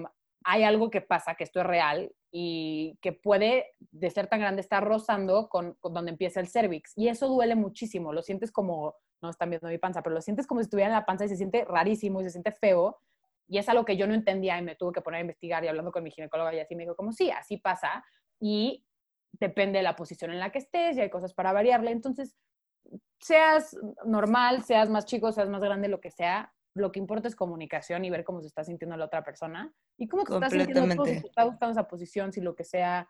hay 0.45 0.65
algo 0.65 0.91
que 0.91 1.01
pasa, 1.01 1.37
que 1.37 1.45
esto 1.45 1.61
es 1.61 1.67
real 1.67 2.11
y 2.35 2.99
que 3.03 3.13
puede, 3.13 3.75
de 3.79 4.11
ser 4.11 4.27
tan 4.27 4.41
grande, 4.41 4.63
estar 4.63 4.83
rozando 4.83 5.51
con, 5.51 5.77
donde 5.83 6.11
empieza 6.11 6.41
el 6.41 6.49
cervix. 6.49 6.97
Y 6.97 7.09
eso 7.09 7.29
duele 7.29 7.55
muchísimo, 7.55 8.13
lo 8.15 8.23
sientes 8.23 8.51
como, 8.51 8.97
no 9.21 9.29
están 9.29 9.51
viendo 9.51 9.69
mi 9.69 9.77
panza, 9.77 10.03
pero 10.03 10.15
lo 10.15 10.23
sientes 10.23 10.47
como 10.47 10.61
si 10.61 10.65
estuviera 10.65 10.89
en 10.89 10.95
la 10.95 11.05
panza 11.05 11.27
y 11.27 11.29
se 11.29 11.37
siente 11.37 11.67
rarísimo 11.67 12.23
y 12.23 12.25
se 12.25 12.31
siente 12.31 12.51
feo. 12.51 12.99
Y 13.49 13.59
es 13.59 13.69
algo 13.69 13.85
que 13.85 13.99
yo 13.99 14.07
no 14.07 14.15
entendía 14.15 14.59
y 14.59 14.63
me 14.63 14.77
tuve 14.77 14.95
que 14.95 15.03
poner 15.03 15.19
a 15.19 15.21
investigar 15.21 15.63
y 15.63 15.69
hablando 15.69 15.93
con 15.93 16.03
mi 16.03 16.11
ginecóloga 16.11 16.55
y 16.55 16.61
así 16.61 16.75
me 16.75 16.85
dijo, 16.85 16.97
como 16.97 17.13
sí, 17.13 17.31
así 17.31 17.59
pasa. 17.59 18.03
Y 18.41 18.83
depende 19.33 19.81
de 19.81 19.83
la 19.83 19.95
posición 19.95 20.31
en 20.31 20.41
la 20.41 20.51
que 20.51 20.59
estés 20.59 20.97
y 20.97 21.03
hay 21.03 21.11
cosas 21.11 21.35
para 21.35 21.53
variarle. 21.53 21.91
Entonces, 21.91 22.35
seas 23.21 23.77
normal, 24.07 24.63
seas 24.63 24.89
más 24.89 25.05
chico, 25.05 25.33
seas 25.33 25.51
más 25.51 25.61
grande, 25.61 25.89
lo 25.89 26.01
que 26.01 26.11
sea, 26.11 26.55
lo 26.75 26.93
que 26.93 26.99
importa 26.99 27.29
es 27.29 27.37
comunicación 27.37 28.05
y 28.05 28.11
ver 28.11 28.25
cómo 28.25 28.41
se 28.41 28.47
está 28.47 28.65
sintiendo 28.65 28.97
la 28.97 29.05
otra 29.07 29.23
persona 29.23 29.73
y 29.97 30.09
cómo 30.09 30.25
te 30.25 30.35
estás 30.35 30.53
sintiendo 30.53 30.97
tú, 30.97 31.05
si 31.07 31.21
te 31.21 31.27
está 31.27 31.45
gustando 31.45 31.73
esa 31.73 31.89
posición, 31.89 32.33
si 32.33 32.41
lo 32.41 32.55
que 32.55 32.65
sea, 32.65 33.09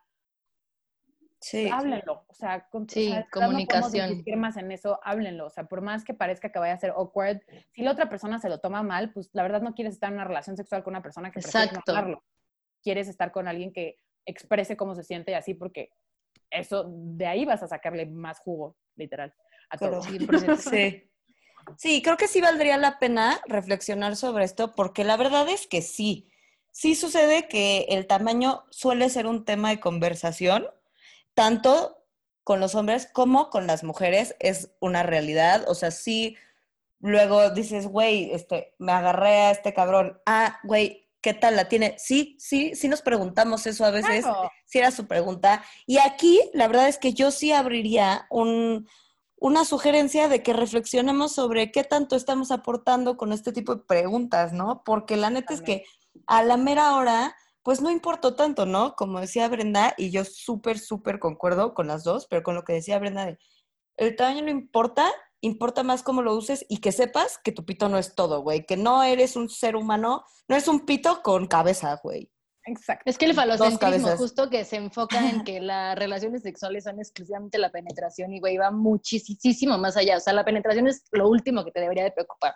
Sí. 1.43 1.69
háblenlo. 1.69 2.25
O 2.29 2.35
sea, 2.35 2.69
con, 2.71 2.89
Sí, 2.89 3.09
o 3.09 3.13
sea, 3.15 3.29
comunicación. 3.33 4.23
No 4.25 4.37
más 4.37 4.57
en 4.57 4.71
eso, 4.71 5.01
háblenlo. 5.03 5.47
O 5.47 5.51
sea, 5.51 5.65
por 5.65 5.81
más 5.81 6.05
que 6.05 6.15
parezca 6.15 6.53
que 6.53 6.59
vaya 6.61 6.75
a 6.75 6.79
ser 6.79 6.91
awkward, 6.91 7.41
si 7.73 7.83
la 7.83 7.91
otra 7.91 8.09
persona 8.09 8.39
se 8.39 8.49
lo 8.49 8.61
toma 8.61 8.85
mal, 8.85 9.13
pues 9.13 9.29
la 9.33 9.43
verdad 9.43 9.61
no 9.61 9.75
quieres 9.75 9.95
estar 9.95 10.09
en 10.11 10.15
una 10.15 10.25
relación 10.25 10.57
sexual 10.57 10.85
con 10.85 10.93
una 10.93 11.03
persona 11.03 11.33
que 11.33 11.41
prefiere 11.41 11.67
Exacto. 11.67 12.23
Quieres 12.81 13.09
estar 13.09 13.33
con 13.33 13.49
alguien 13.49 13.73
que 13.73 13.99
exprese 14.25 14.77
cómo 14.77 14.95
se 14.95 15.03
siente 15.03 15.33
y 15.33 15.35
así 15.35 15.55
porque 15.55 15.91
eso, 16.49 16.85
de 16.89 17.27
ahí 17.27 17.45
vas 17.45 17.63
a 17.65 17.67
sacarle 17.69 18.07
más 18.07 18.39
jugo, 18.39 18.77
literal, 18.95 19.35
a 19.71 19.79
todo. 19.79 20.01
100%. 20.01 20.57
Sí. 20.57 21.09
Sí, 21.77 22.03
creo 22.03 22.17
que 22.17 22.29
sí 22.29 22.41
valdría 22.41 22.77
la 22.77 22.99
pena 22.99 23.41
reflexionar 23.47 24.17
sobre 24.17 24.45
esto, 24.45 24.75
porque 24.75 25.05
la 25.05 25.17
verdad 25.17 25.49
es 25.49 25.67
que 25.67 25.83
sí. 25.83 26.29
Sí 26.71 26.95
sucede 26.95 27.49
que 27.49 27.87
el 27.91 28.07
tamaño 28.07 28.65
suele 28.71 29.11
ser 29.11 29.27
un 29.27 29.45
tema 29.45 29.71
de 29.71 29.81
conversación, 29.81 30.67
tanto 31.35 31.99
con 32.45 32.61
los 32.61 32.75
hombres 32.75 33.09
como 33.13 33.51
con 33.51 33.67
las 33.67 33.85
mujeres, 33.85 34.35
es 34.41 34.71
una 34.81 35.03
realidad. 35.03 35.65
O 35.69 35.75
sea, 35.75 35.91
sí, 35.91 36.37
luego 36.99 37.51
dices, 37.51 37.87
güey, 37.87 38.33
este, 38.33 38.75
me 38.79 38.93
agarré 38.93 39.29
a 39.43 39.51
este 39.51 39.75
cabrón. 39.75 40.21
Ah, 40.27 40.59
güey, 40.65 41.09
¿qué 41.21 41.35
tal 41.35 41.57
la 41.57 41.69
tiene? 41.69 41.95
Sí, 41.99 42.37
sí, 42.41 42.75
sí 42.75 42.89
nos 42.89 43.03
preguntamos 43.03 43.67
eso 43.67 43.85
a 43.85 43.91
veces 43.91 44.25
Claro. 44.25 44.51
si 44.65 44.79
era 44.79 44.91
su 44.91 45.07
pregunta. 45.07 45.65
Y 45.87 45.99
aquí, 45.99 46.41
la 46.53 46.67
verdad 46.69 46.89
es 46.89 46.99
que 46.99 47.13
yo 47.13 47.31
sí 47.31 47.53
abriría 47.53 48.27
un, 48.31 48.89
una 49.43 49.65
sugerencia 49.65 50.29
de 50.29 50.41
que 50.41 50.53
reflexionemos 50.53 51.33
sobre 51.33 51.73
qué 51.73 51.83
tanto 51.83 52.15
estamos 52.15 52.53
aportando 52.53 53.17
con 53.17 53.33
este 53.33 53.53
tipo 53.53 53.75
de 53.75 53.83
preguntas, 53.83 54.53
¿no? 54.53 54.85
Porque 54.85 55.17
la 55.17 55.31
neta 55.31 55.53
es 55.53 55.63
que 55.63 55.85
a 56.29 56.45
la 56.45 56.57
mera 56.57 56.95
hora, 56.95 57.35
pues 57.65 57.81
no 57.81 57.91
importó 57.91 58.37
tanto, 58.37 58.67
¿no? 58.67 58.95
Como 58.95 59.19
decía 59.19 59.49
Brenda, 59.49 59.95
y 59.99 60.13
yo 60.13 60.25
súper, 60.25 60.79
súper 60.79 61.19
concuerdo 61.19 61.75
con 61.75 61.89
las 61.89 62.05
dos, 62.05 62.29
pero 62.31 62.45
con 62.45 62.55
lo 62.55 62.63
que 62.63 62.75
decía 62.75 63.01
Brenda 63.01 63.27
de, 63.27 63.39
el 63.97 64.15
tamaño 64.15 64.45
no 64.45 64.51
importa, 64.51 65.11
importa 65.41 65.83
más 65.83 66.05
cómo 66.05 66.23
lo 66.23 66.37
uses 66.37 66.65
y 66.69 66.79
que 66.79 66.93
sepas 66.93 67.39
que 67.43 67.51
tu 67.51 67.65
pito 67.65 67.89
no 67.89 67.99
es 67.99 68.15
todo, 68.15 68.43
güey, 68.43 68.65
que 68.65 68.77
no 68.77 69.03
eres 69.03 69.35
un 69.35 69.49
ser 69.49 69.75
humano, 69.75 70.25
no 70.47 70.55
eres 70.55 70.69
un 70.69 70.87
pito 70.87 71.21
con 71.21 71.49
cabeza, 71.49 71.99
güey. 72.01 72.32
Exacto. 72.65 73.03
Es 73.07 73.19
que 73.19 73.25
el 73.25 73.35
falocentrismo, 73.35 74.17
justo 74.17 74.49
que 74.49 74.65
se 74.65 74.77
enfoca 74.77 75.29
en 75.29 75.43
que 75.43 75.61
las 75.61 75.99
relaciones 75.99 76.43
sexuales 76.43 76.85
son 76.85 76.99
exclusivamente 76.99 77.59
la 77.59 77.71
penetración 77.71 78.33
y, 78.33 78.41
güey, 78.41 78.57
va 78.57 78.71
muchísimo 78.71 79.79
más 79.79 79.97
allá. 79.97 80.17
O 80.17 80.21
sea, 80.21 80.33
la 80.33 80.45
penetración 80.45 80.87
es 80.87 81.05
lo 81.11 81.29
último 81.29 81.65
que 81.65 81.73
te 81.73 81.81
debería 81.81 82.05
de 82.05 82.13
preocupar. 82.13 82.55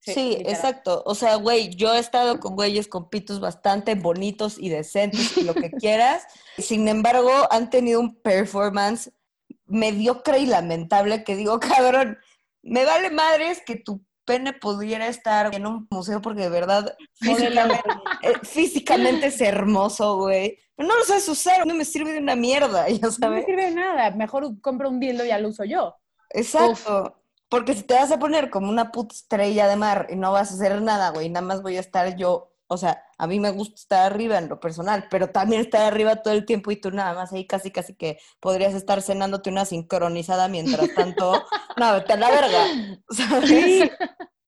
Sí, 0.00 0.30
literal. 0.30 0.52
exacto. 0.52 1.02
O 1.06 1.14
sea, 1.14 1.36
güey, 1.36 1.74
yo 1.74 1.94
he 1.94 1.98
estado 1.98 2.38
con 2.40 2.56
güeyes 2.56 2.88
con 2.88 3.08
pitos 3.08 3.40
bastante 3.40 3.94
bonitos 3.94 4.58
y 4.58 4.68
decentes 4.68 5.36
y 5.36 5.44
lo 5.44 5.54
que 5.54 5.70
quieras. 5.70 6.26
Sin 6.58 6.88
embargo, 6.88 7.30
han 7.50 7.70
tenido 7.70 8.00
un 8.00 8.20
performance 8.20 9.10
mediocre 9.66 10.40
y 10.40 10.46
lamentable 10.46 11.24
que 11.24 11.36
digo, 11.36 11.60
cabrón, 11.60 12.18
me 12.62 12.84
vale 12.84 13.10
madres 13.10 13.62
que 13.64 13.76
tu 13.76 14.04
pene 14.24 14.52
pudiera 14.52 15.06
estar 15.06 15.54
en 15.54 15.66
un 15.66 15.86
museo 15.90 16.20
porque 16.20 16.42
de 16.42 16.48
verdad 16.50 16.96
físicamente, 17.14 17.82
eh, 18.22 18.34
físicamente 18.42 19.26
es 19.26 19.40
hermoso, 19.40 20.16
güey. 20.18 20.58
Pero 20.76 20.88
no 20.88 20.98
lo 20.98 21.04
sabes 21.04 21.28
usar, 21.28 21.66
no 21.66 21.74
me 21.74 21.84
sirve 21.84 22.12
de 22.12 22.18
una 22.18 22.34
mierda, 22.36 22.88
ya 22.88 22.98
No 23.02 23.08
me 23.08 23.12
sabes. 23.12 23.44
sirve 23.46 23.66
de 23.66 23.74
nada. 23.74 24.10
Mejor 24.10 24.60
compro 24.60 24.88
un 24.88 25.00
dildo 25.00 25.24
y 25.24 25.28
ya 25.28 25.38
lo 25.38 25.48
uso 25.48 25.64
yo. 25.64 25.96
Exacto. 26.30 27.20
Porque 27.48 27.74
si 27.74 27.82
te 27.84 27.94
vas 27.94 28.10
a 28.10 28.18
poner 28.18 28.50
como 28.50 28.68
una 28.68 28.90
puta 28.90 29.14
estrella 29.14 29.68
de 29.68 29.76
mar 29.76 30.08
y 30.10 30.16
no 30.16 30.32
vas 30.32 30.50
a 30.50 30.54
hacer 30.54 30.82
nada, 30.82 31.10
güey, 31.10 31.28
nada 31.28 31.46
más 31.46 31.62
voy 31.62 31.76
a 31.76 31.80
estar 31.80 32.16
yo, 32.16 32.52
o 32.66 32.76
sea, 32.76 33.03
a 33.18 33.26
mí 33.26 33.40
me 33.40 33.50
gusta 33.50 33.74
estar 33.74 34.12
arriba 34.12 34.38
en 34.38 34.48
lo 34.48 34.60
personal, 34.60 35.06
pero 35.10 35.30
también 35.30 35.60
estar 35.60 35.82
arriba 35.82 36.16
todo 36.16 36.34
el 36.34 36.44
tiempo 36.44 36.70
y 36.70 36.76
tú 36.76 36.90
nada 36.90 37.14
más 37.14 37.32
ahí 37.32 37.46
casi 37.46 37.70
casi 37.70 37.94
que 37.94 38.18
podrías 38.40 38.74
estar 38.74 39.02
cenándote 39.02 39.50
una 39.50 39.64
sincronizada 39.64 40.48
mientras 40.48 40.94
tanto, 40.94 41.32
no, 41.76 41.92
vete 41.94 42.12
a 42.12 42.16
la 42.16 42.30
verga. 42.30 42.66
¿sabes? 43.10 43.48
Sí, 43.48 43.90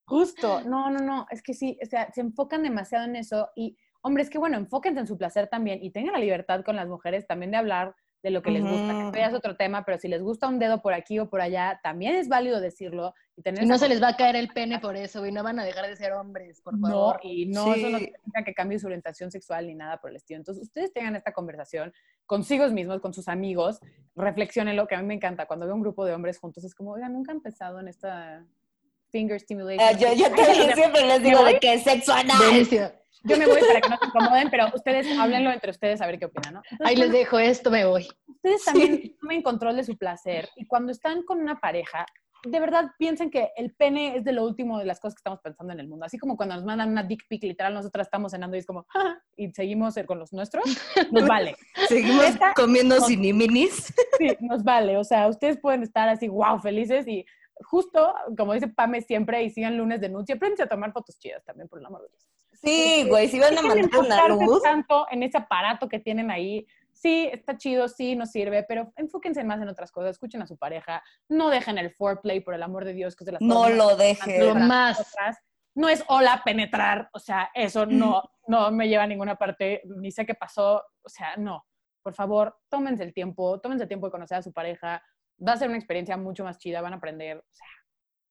justo. 0.04 0.62
No, 0.62 0.90
no, 0.90 1.00
no. 1.00 1.26
Es 1.30 1.42
que 1.42 1.54
sí, 1.54 1.78
o 1.82 1.86
sea, 1.86 2.10
se 2.12 2.20
enfocan 2.20 2.62
demasiado 2.62 3.04
en 3.04 3.16
eso. 3.16 3.50
Y, 3.54 3.76
hombre, 4.02 4.22
es 4.22 4.30
que 4.30 4.38
bueno, 4.38 4.56
enfóquense 4.56 5.00
en 5.00 5.06
su 5.06 5.18
placer 5.18 5.48
también 5.48 5.82
y 5.82 5.90
tengan 5.90 6.14
la 6.14 6.20
libertad 6.20 6.62
con 6.64 6.76
las 6.76 6.88
mujeres 6.88 7.26
también 7.26 7.50
de 7.50 7.58
hablar 7.58 7.94
de 8.26 8.32
lo 8.32 8.42
que 8.42 8.50
les 8.50 8.62
gusta. 8.62 8.76
Ujú. 8.92 8.98
Que 8.98 9.06
esto 9.06 9.18
ya 9.18 9.26
es 9.28 9.34
otro 9.34 9.56
tema, 9.56 9.84
pero 9.84 9.98
si 9.98 10.08
les 10.08 10.20
gusta 10.20 10.48
un 10.48 10.58
dedo 10.58 10.82
por 10.82 10.92
aquí 10.94 11.20
o 11.20 11.30
por 11.30 11.40
allá, 11.40 11.78
también 11.80 12.16
es 12.16 12.26
válido 12.28 12.60
decirlo 12.60 13.14
y 13.36 13.42
tener 13.42 13.62
Y 13.62 13.66
no 13.66 13.78
se 13.78 13.88
les 13.88 14.02
va 14.02 14.08
a 14.08 14.16
caer 14.16 14.34
el 14.34 14.48
pene 14.48 14.80
por 14.80 14.96
eso, 14.96 15.20
güey. 15.20 15.30
No 15.30 15.44
van 15.44 15.60
a 15.60 15.64
dejar 15.64 15.86
de 15.86 15.94
ser 15.94 16.12
hombres, 16.12 16.60
por 16.60 16.76
No, 16.76 16.88
favor. 16.88 17.20
y 17.22 17.46
no, 17.46 17.72
eso 17.72 17.88
no 17.88 17.98
Sí. 17.98 18.04
significa 18.06 18.42
que 18.44 18.52
cambie 18.52 18.80
su 18.80 18.86
orientación 18.86 19.30
sexual 19.30 19.68
ni 19.68 19.76
nada 19.76 19.98
por 20.00 20.10
el 20.10 20.16
estilo. 20.16 20.38
Entonces, 20.38 20.64
ustedes 20.64 20.92
tengan 20.92 21.14
esta 21.14 21.32
conversación 21.32 21.92
consigo 22.26 22.66
mismos, 22.68 23.00
con 23.00 23.14
sus 23.14 23.28
amigos, 23.28 23.78
reflexionenlo, 24.16 24.88
que 24.88 24.96
a 24.96 25.00
mí 25.00 25.06
me 25.06 25.14
encanta. 25.14 25.46
Cuando 25.46 25.66
veo 25.66 25.76
un 25.76 25.82
grupo 25.82 26.04
de 26.04 26.12
hombres 26.12 26.38
juntos, 26.40 26.64
es 26.64 26.74
como, 26.74 26.90
oigan, 26.94 27.12
nunca 27.12 27.30
han 27.30 27.40
pensado 27.40 27.78
en 27.78 27.86
esta, 27.86 28.44
finger 29.12 29.38
stimulation. 29.38 29.88
Ah, 29.88 29.92
yo, 29.92 30.12
yo 30.14 30.24
también 30.34 30.74
siempre 30.74 31.06
les 31.06 31.22
digo 31.22 31.44
de 31.44 31.60
que 31.60 31.74
es 31.74 31.84
sexo 31.84 32.12
anal. 32.12 32.36
Buenísimo. 32.38 32.88
Yo 33.26 33.36
me 33.36 33.46
voy 33.46 33.60
para 33.60 33.80
que 33.80 33.88
no 33.88 33.96
se 33.98 34.06
incomoden, 34.06 34.50
pero 34.50 34.66
ustedes 34.74 35.18
háblenlo 35.18 35.50
entre 35.50 35.70
ustedes 35.70 36.00
a 36.00 36.06
ver 36.06 36.18
qué 36.18 36.26
opinan, 36.26 36.54
¿no? 36.54 36.62
Entonces, 36.70 36.86
Ahí 36.86 36.96
les 36.96 37.12
dejo 37.12 37.38
esto, 37.38 37.70
me 37.70 37.84
voy. 37.84 38.08
ustedes 38.26 38.64
también 38.64 39.16
tomen 39.20 39.42
control 39.42 39.76
de 39.76 39.84
su 39.84 39.96
placer 39.96 40.48
y 40.56 40.66
cuando 40.66 40.92
están 40.92 41.22
con 41.22 41.40
una 41.40 41.58
pareja, 41.60 42.06
de 42.44 42.60
verdad 42.60 42.92
piensen 42.98 43.30
que 43.30 43.50
el 43.56 43.74
pene 43.74 44.14
es 44.16 44.22
de 44.22 44.30
lo 44.32 44.44
último 44.44 44.78
de 44.78 44.84
las 44.84 45.00
cosas 45.00 45.14
que 45.16 45.20
estamos 45.20 45.40
pensando 45.40 45.72
en 45.72 45.80
el 45.80 45.88
mundo. 45.88 46.04
Así 46.06 46.16
como 46.18 46.36
cuando 46.36 46.54
nos 46.54 46.64
mandan 46.64 46.90
una 46.90 47.02
dick 47.02 47.26
pic, 47.28 47.42
literal, 47.42 47.74
nosotras 47.74 48.06
estamos 48.06 48.30
cenando 48.30 48.54
y 48.56 48.60
es 48.60 48.66
como, 48.66 48.84
"Ja", 48.90 49.20
y 49.36 49.50
seguimos 49.52 49.96
con 50.06 50.18
los 50.20 50.32
nuestros, 50.32 50.62
nos 51.10 51.26
vale. 51.42 51.56
Seguimos 51.88 52.24
Esta- 52.24 52.52
comiendo 52.54 52.96
no. 53.00 53.06
ciniminis. 53.06 53.92
Sí, 54.18 54.36
nos 54.40 54.62
vale. 54.62 54.96
O 54.96 55.02
sea, 55.02 55.26
ustedes 55.28 55.58
pueden 55.58 55.82
estar 55.82 56.08
así, 56.08 56.28
wow, 56.28 56.60
felices 56.60 57.08
y 57.08 57.24
justo, 57.64 58.14
como 58.36 58.52
dice 58.52 58.68
Pame 58.68 59.00
siempre, 59.00 59.42
y 59.42 59.50
sigan 59.50 59.76
lunes 59.78 60.00
de 60.00 60.10
nude, 60.10 60.34
aprendan 60.34 60.66
a 60.66 60.68
tomar 60.68 60.92
fotos 60.92 61.18
chidas 61.18 61.42
también, 61.44 61.68
por 61.68 61.80
el 61.80 61.86
amor 61.86 62.02
de 62.02 62.08
Dios. 62.10 62.25
Sí, 62.62 63.06
güey, 63.08 63.28
si 63.28 63.38
van 63.38 63.56
a 63.56 63.62
mandar 63.62 64.30
luz. 64.30 64.62
tanto 64.62 65.06
en 65.10 65.22
ese 65.22 65.38
aparato 65.38 65.88
que 65.88 65.98
tienen 65.98 66.30
ahí. 66.30 66.66
Sí, 66.92 67.28
está 67.30 67.58
chido, 67.58 67.88
sí, 67.88 68.16
nos 68.16 68.30
sirve, 68.30 68.62
pero 68.62 68.92
enfóquense 68.96 69.44
más 69.44 69.60
en 69.60 69.68
otras 69.68 69.92
cosas, 69.92 70.12
escuchen 70.12 70.40
a 70.40 70.46
su 70.46 70.56
pareja, 70.56 71.02
no 71.28 71.50
dejen 71.50 71.76
el 71.76 71.90
foreplay, 71.90 72.40
por 72.40 72.54
el 72.54 72.62
amor 72.62 72.86
de 72.86 72.94
Dios, 72.94 73.14
que 73.14 73.24
es 73.24 73.26
de 73.26 73.32
las 73.32 73.42
No 73.42 73.68
lo 73.68 73.96
dejen. 73.96 74.46
Lo 74.46 74.54
más. 74.54 75.14
No 75.74 75.90
es 75.90 76.02
hola, 76.08 76.40
penetrar, 76.42 77.10
o 77.12 77.18
sea, 77.18 77.50
eso 77.52 77.84
no, 77.84 78.22
no 78.46 78.70
me 78.70 78.88
lleva 78.88 79.02
a 79.02 79.06
ninguna 79.06 79.36
parte, 79.36 79.82
ni 79.84 80.10
sé 80.10 80.24
qué 80.24 80.34
pasó, 80.34 80.82
o 81.02 81.08
sea, 81.08 81.36
no. 81.36 81.66
Por 82.02 82.14
favor, 82.14 82.56
tómense 82.70 83.02
el 83.02 83.12
tiempo, 83.12 83.60
tómense 83.60 83.82
el 83.82 83.88
tiempo 83.88 84.06
de 84.06 84.12
conocer 84.12 84.38
a 84.38 84.42
su 84.42 84.54
pareja, 84.54 85.02
va 85.46 85.52
a 85.52 85.56
ser 85.58 85.68
una 85.68 85.76
experiencia 85.76 86.16
mucho 86.16 86.44
más 86.44 86.56
chida, 86.56 86.80
van 86.80 86.94
a 86.94 86.96
aprender, 86.96 87.36
o 87.36 87.54
sea, 87.54 87.68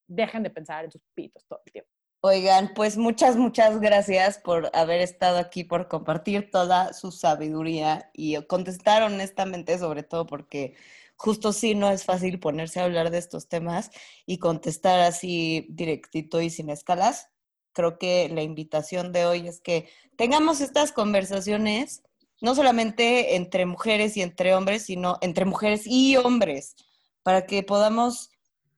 dejen 0.07 0.41
de 0.41 0.49
pensar 0.49 0.85
en 0.85 0.91
sus 0.91 1.03
pitos 1.13 1.45
todo 1.45 1.61
el 1.65 1.71
tiempo. 1.71 1.91
Oigan, 2.27 2.73
pues 2.73 2.97
muchas, 2.97 3.37
muchas 3.37 3.79
gracias 3.79 4.39
por 4.39 4.71
haber 4.73 4.99
estado 4.99 5.37
aquí, 5.37 5.63
por 5.63 5.87
compartir 5.87 6.49
toda 6.49 6.91
su 6.93 7.11
sabiduría 7.11 8.09
y 8.15 8.35
contestar 8.47 9.03
honestamente, 9.03 9.77
sobre 9.77 10.01
todo 10.01 10.25
porque 10.25 10.73
justo 11.17 11.53
sí 11.53 11.75
no 11.75 11.87
es 11.91 12.03
fácil 12.03 12.39
ponerse 12.39 12.79
a 12.79 12.85
hablar 12.85 13.11
de 13.11 13.19
estos 13.19 13.47
temas 13.47 13.91
y 14.25 14.39
contestar 14.39 15.01
así 15.01 15.67
directito 15.69 16.41
y 16.41 16.49
sin 16.49 16.71
escalas. 16.71 17.29
Creo 17.73 17.99
que 17.99 18.27
la 18.29 18.41
invitación 18.41 19.11
de 19.11 19.27
hoy 19.27 19.47
es 19.47 19.61
que 19.61 19.87
tengamos 20.17 20.61
estas 20.61 20.91
conversaciones, 20.91 22.01
no 22.41 22.55
solamente 22.55 23.35
entre 23.35 23.67
mujeres 23.67 24.17
y 24.17 24.23
entre 24.23 24.55
hombres, 24.55 24.81
sino 24.81 25.19
entre 25.21 25.45
mujeres 25.45 25.83
y 25.85 26.17
hombres, 26.17 26.75
para 27.21 27.45
que 27.45 27.61
podamos 27.61 28.31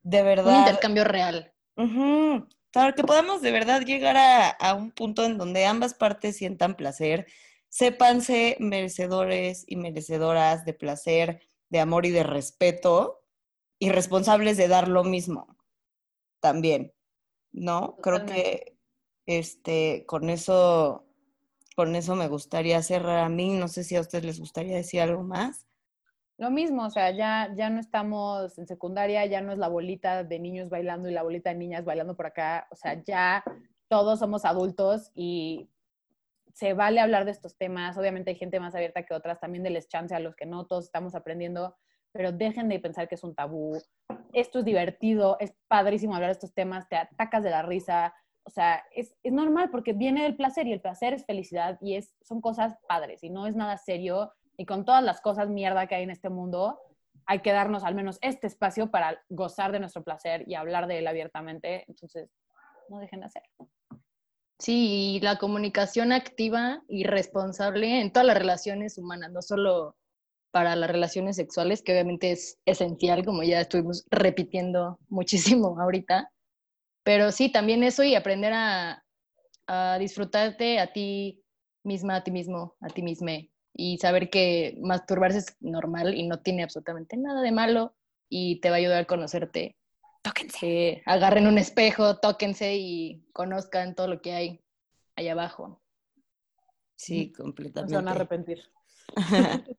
de 0.04 0.20
Un 0.20 0.26
verdad... 0.26 0.60
intercambio 0.60 1.06
real. 1.06 1.54
Ujú, 1.78 2.46
Para 2.78 2.94
que 2.94 3.04
podamos 3.04 3.42
de 3.42 3.52
verdad 3.52 3.82
llegar 3.82 4.18
a, 4.18 4.50
a 4.50 4.76
un 4.76 4.92
punto 4.92 5.24
en 5.24 5.40
donde 5.40 5.66
ambas 5.66 5.96
partes 5.96 6.38
sientan 6.38 6.76
placer, 6.76 7.26
sépanse 7.70 8.56
merecedores 8.60 9.64
y 9.68 9.78
merecedoras 9.78 10.64
de 10.64 10.76
placer, 10.76 11.42
de 11.70 11.80
amor 11.80 12.06
y 12.06 12.12
de 12.12 12.22
respeto, 12.22 13.24
y 13.80 13.90
responsables 13.90 14.58
de 14.58 14.68
dar 14.68 14.90
lo 14.90 15.04
mismo 15.04 15.58
también, 16.40 16.94
¿no? 17.52 17.98
Creo 17.98 18.28
que 18.28 18.78
este, 19.26 20.06
con 20.06 20.30
eso, 20.30 21.04
con 21.76 21.96
eso 21.96 22.16
me 22.16 22.28
gustaría 22.28 22.84
cerrar 22.84 23.24
a 23.24 23.30
mí. 23.30 23.56
No 23.56 23.70
sé 23.70 23.84
si 23.84 23.96
a 23.96 24.02
ustedes 24.02 24.24
les 24.24 24.40
gustaría 24.40 24.76
decir 24.76 25.02
algo 25.02 25.24
más. 25.24 25.67
Lo 26.38 26.52
mismo, 26.52 26.86
o 26.86 26.90
sea, 26.92 27.10
ya, 27.10 27.52
ya 27.56 27.72
no 27.72 27.80
estamos 27.80 28.60
en 28.60 28.68
secundaria, 28.68 29.26
ya 29.26 29.42
no 29.42 29.54
es 29.54 29.58
la 29.58 29.70
bolita 29.70 30.24
de 30.24 30.40
niños 30.40 30.70
bailando 30.70 31.10
y 31.10 31.12
la 31.12 31.24
bolita 31.24 31.50
de 31.50 31.56
niñas 31.56 31.84
bailando 31.84 32.16
por 32.16 32.28
acá, 32.28 32.68
o 32.70 32.76
sea, 32.76 33.02
ya 33.04 33.44
todos 33.88 34.20
somos 34.20 34.46
adultos 34.46 35.12
y 35.16 35.68
se 36.54 36.74
vale 36.74 37.00
hablar 37.00 37.26
de 37.26 37.32
estos 37.32 37.58
temas, 37.58 37.98
obviamente 37.98 38.32
hay 38.32 38.36
gente 38.36 38.60
más 38.60 38.76
abierta 38.76 39.04
que 39.04 39.16
otras, 39.16 39.40
también 39.40 39.64
les 39.64 39.88
chance 39.88 40.14
a 40.14 40.20
los 40.20 40.36
que 40.36 40.46
no, 40.46 40.68
todos 40.68 40.86
estamos 40.86 41.16
aprendiendo, 41.16 41.76
pero 42.12 42.32
dejen 42.32 42.70
de 42.70 42.80
pensar 42.80 43.08
que 43.08 43.16
es 43.16 43.24
un 43.24 43.34
tabú, 43.34 43.76
esto 44.32 44.60
es 44.60 44.66
divertido, 44.66 45.38
es 45.40 45.56
padrísimo 45.68 46.14
hablar 46.14 46.30
de 46.30 46.34
estos 46.34 46.54
temas, 46.54 46.88
te 46.88 46.98
atacas 46.98 47.44
de 47.44 47.50
la 47.50 47.64
risa, 47.64 48.14
o 48.44 48.52
sea, 48.52 48.84
es, 48.96 49.16
es 49.24 49.34
normal 49.34 49.72
porque 49.72 49.94
viene 49.94 50.22
del 50.22 50.36
placer 50.36 50.68
y 50.68 50.74
el 50.74 50.82
placer 50.82 51.14
es 51.14 51.26
felicidad 51.26 51.80
y 51.82 51.96
es, 51.96 52.16
son 52.22 52.42
cosas 52.42 52.78
padres 52.88 53.24
y 53.24 53.32
no 53.32 53.48
es 53.48 53.56
nada 53.56 53.78
serio 53.78 54.32
y 54.58 54.66
con 54.66 54.86
todas 54.86 55.04
las 55.04 55.22
cosas 55.22 55.50
mierda 55.50 55.88
que 55.88 55.96
hay 55.96 56.04
en 56.04 56.10
este 56.10 56.30
mundo, 56.30 56.80
hay 57.26 57.42
que 57.42 57.52
darnos 57.52 57.84
al 57.84 57.94
menos 57.94 58.18
este 58.22 58.48
espacio 58.48 58.90
para 58.90 59.22
gozar 59.30 59.72
de 59.72 59.80
nuestro 59.80 60.04
placer 60.04 60.44
y 60.48 60.56
hablar 60.56 60.88
de 60.88 61.00
él 61.00 61.08
abiertamente. 61.08 61.86
Entonces, 61.88 62.30
no 62.90 63.00
dejen 63.00 63.20
de 63.20 63.28
hacerlo. 63.28 63.70
Sí, 64.60 65.18
y 65.18 65.20
la 65.20 65.38
comunicación 65.38 66.12
activa 66.12 66.82
y 66.88 67.04
responsable 67.04 68.02
en 68.02 68.12
todas 68.12 68.26
las 68.26 68.38
relaciones 68.38 68.98
humanas, 68.98 69.32
no 69.32 69.42
solo 69.42 69.96
para 70.52 70.76
las 70.76 70.90
relaciones 70.90 71.36
sexuales, 71.36 71.84
que 71.84 71.92
obviamente 71.92 72.32
es 72.32 72.58
esencial, 72.66 73.24
como 73.24 73.44
ya 73.44 73.62
estuvimos 73.62 74.06
repitiendo 74.10 74.98
muchísimo 75.10 75.78
ahorita, 75.80 76.32
pero 77.04 77.32
sí, 77.32 77.52
también 77.52 77.84
eso 77.84 78.04
y 78.04 78.16
aprender 78.16 78.54
a, 78.54 79.04
a 79.68 80.00
disfrutarte 80.00 80.80
a 80.80 80.92
ti 80.92 81.44
misma, 81.84 82.16
a 82.16 82.24
ti 82.24 82.32
mismo, 82.32 82.76
a 82.82 82.88
ti 82.88 83.04
misma, 83.04 83.34
y 83.78 83.98
saber 84.00 84.30
que 84.30 84.78
masturbarse 84.82 85.38
es 85.40 85.56
normal 85.62 86.16
y 86.16 86.28
no 86.28 86.42
tiene 86.42 86.64
absolutamente 86.64 87.16
nada 87.16 87.42
de 87.42 87.52
malo 87.52 87.96
y 88.28 88.60
te 88.60 88.70
va 88.70 88.76
a 88.76 88.80
ayudar 88.80 89.02
a 89.04 89.06
conocerte 89.06 89.78
Tóquense. 90.24 90.58
eh, 90.90 91.04
agarren 91.06 91.48
un 91.48 91.58
espejo, 91.58 92.18
tóquense 92.18 92.76
y 92.76 93.24
conozcan 93.32 93.96
todo 93.96 94.08
lo 94.08 94.22
que 94.22 94.34
hay 94.34 94.62
allá 95.16 95.32
abajo. 95.34 95.82
Sí, 96.96 97.32
No 97.36 97.36
se 97.36 97.42
van 97.44 97.44
a 97.44 97.44
completamente. 97.44 98.10
arrepentir. 98.12 98.64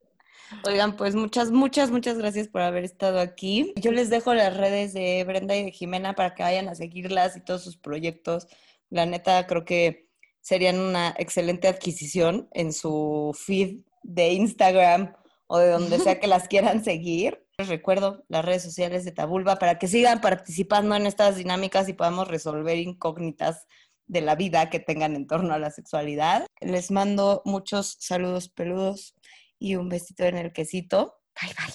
Oigan, 0.64 0.96
pues 0.96 1.14
muchas, 1.14 1.50
muchas, 1.50 1.90
muchas 1.90 2.16
gracias 2.16 2.48
por 2.48 2.62
haber 2.62 2.84
estado 2.84 3.20
aquí. 3.20 3.74
Yo 3.76 3.90
les 3.92 4.08
dejo 4.08 4.32
las 4.32 4.56
redes 4.56 4.94
de 4.94 5.22
Brenda 5.24 5.54
y 5.56 5.64
de 5.64 5.72
Jimena 5.72 6.14
para 6.14 6.34
que 6.34 6.42
vayan 6.42 6.68
a 6.68 6.74
seguirlas 6.74 7.36
y 7.36 7.40
todos 7.40 7.62
sus 7.62 7.76
proyectos. 7.76 8.46
La 8.88 9.04
neta, 9.04 9.46
creo 9.46 9.64
que 9.66 10.08
serían 10.40 10.78
una 10.78 11.14
excelente 11.18 11.68
adquisición 11.68 12.48
en 12.52 12.72
su 12.72 13.36
feed 13.38 13.80
de 14.08 14.32
Instagram 14.32 15.12
o 15.46 15.58
de 15.58 15.70
donde 15.70 15.98
sea 15.98 16.18
que 16.20 16.26
las 16.26 16.48
quieran 16.48 16.82
seguir. 16.82 17.44
Les 17.58 17.68
recuerdo 17.68 18.24
las 18.28 18.44
redes 18.44 18.62
sociales 18.62 19.04
de 19.04 19.12
Tabulba 19.12 19.56
para 19.56 19.78
que 19.78 19.88
sigan 19.88 20.20
participando 20.20 20.94
en 20.94 21.06
estas 21.06 21.36
dinámicas 21.36 21.88
y 21.88 21.92
podamos 21.92 22.28
resolver 22.28 22.78
incógnitas 22.78 23.66
de 24.06 24.22
la 24.22 24.36
vida 24.36 24.70
que 24.70 24.80
tengan 24.80 25.14
en 25.14 25.26
torno 25.26 25.52
a 25.54 25.58
la 25.58 25.70
sexualidad. 25.70 26.46
Les 26.60 26.90
mando 26.90 27.42
muchos 27.44 27.96
saludos 28.00 28.48
peludos 28.48 29.14
y 29.58 29.76
un 29.76 29.88
besito 29.88 30.24
en 30.24 30.38
el 30.38 30.52
quesito. 30.52 31.20
Bye 31.40 31.54
bye. 31.54 31.74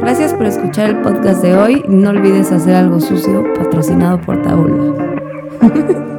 Gracias 0.00 0.34
por 0.34 0.46
escuchar 0.46 0.90
el 0.90 1.00
podcast 1.02 1.42
de 1.42 1.56
hoy. 1.56 1.82
No 1.88 2.10
olvides 2.10 2.52
hacer 2.52 2.74
algo 2.74 3.00
sucio 3.00 3.44
patrocinado 3.54 4.20
por 4.20 4.42
Tabulba. 4.42 4.96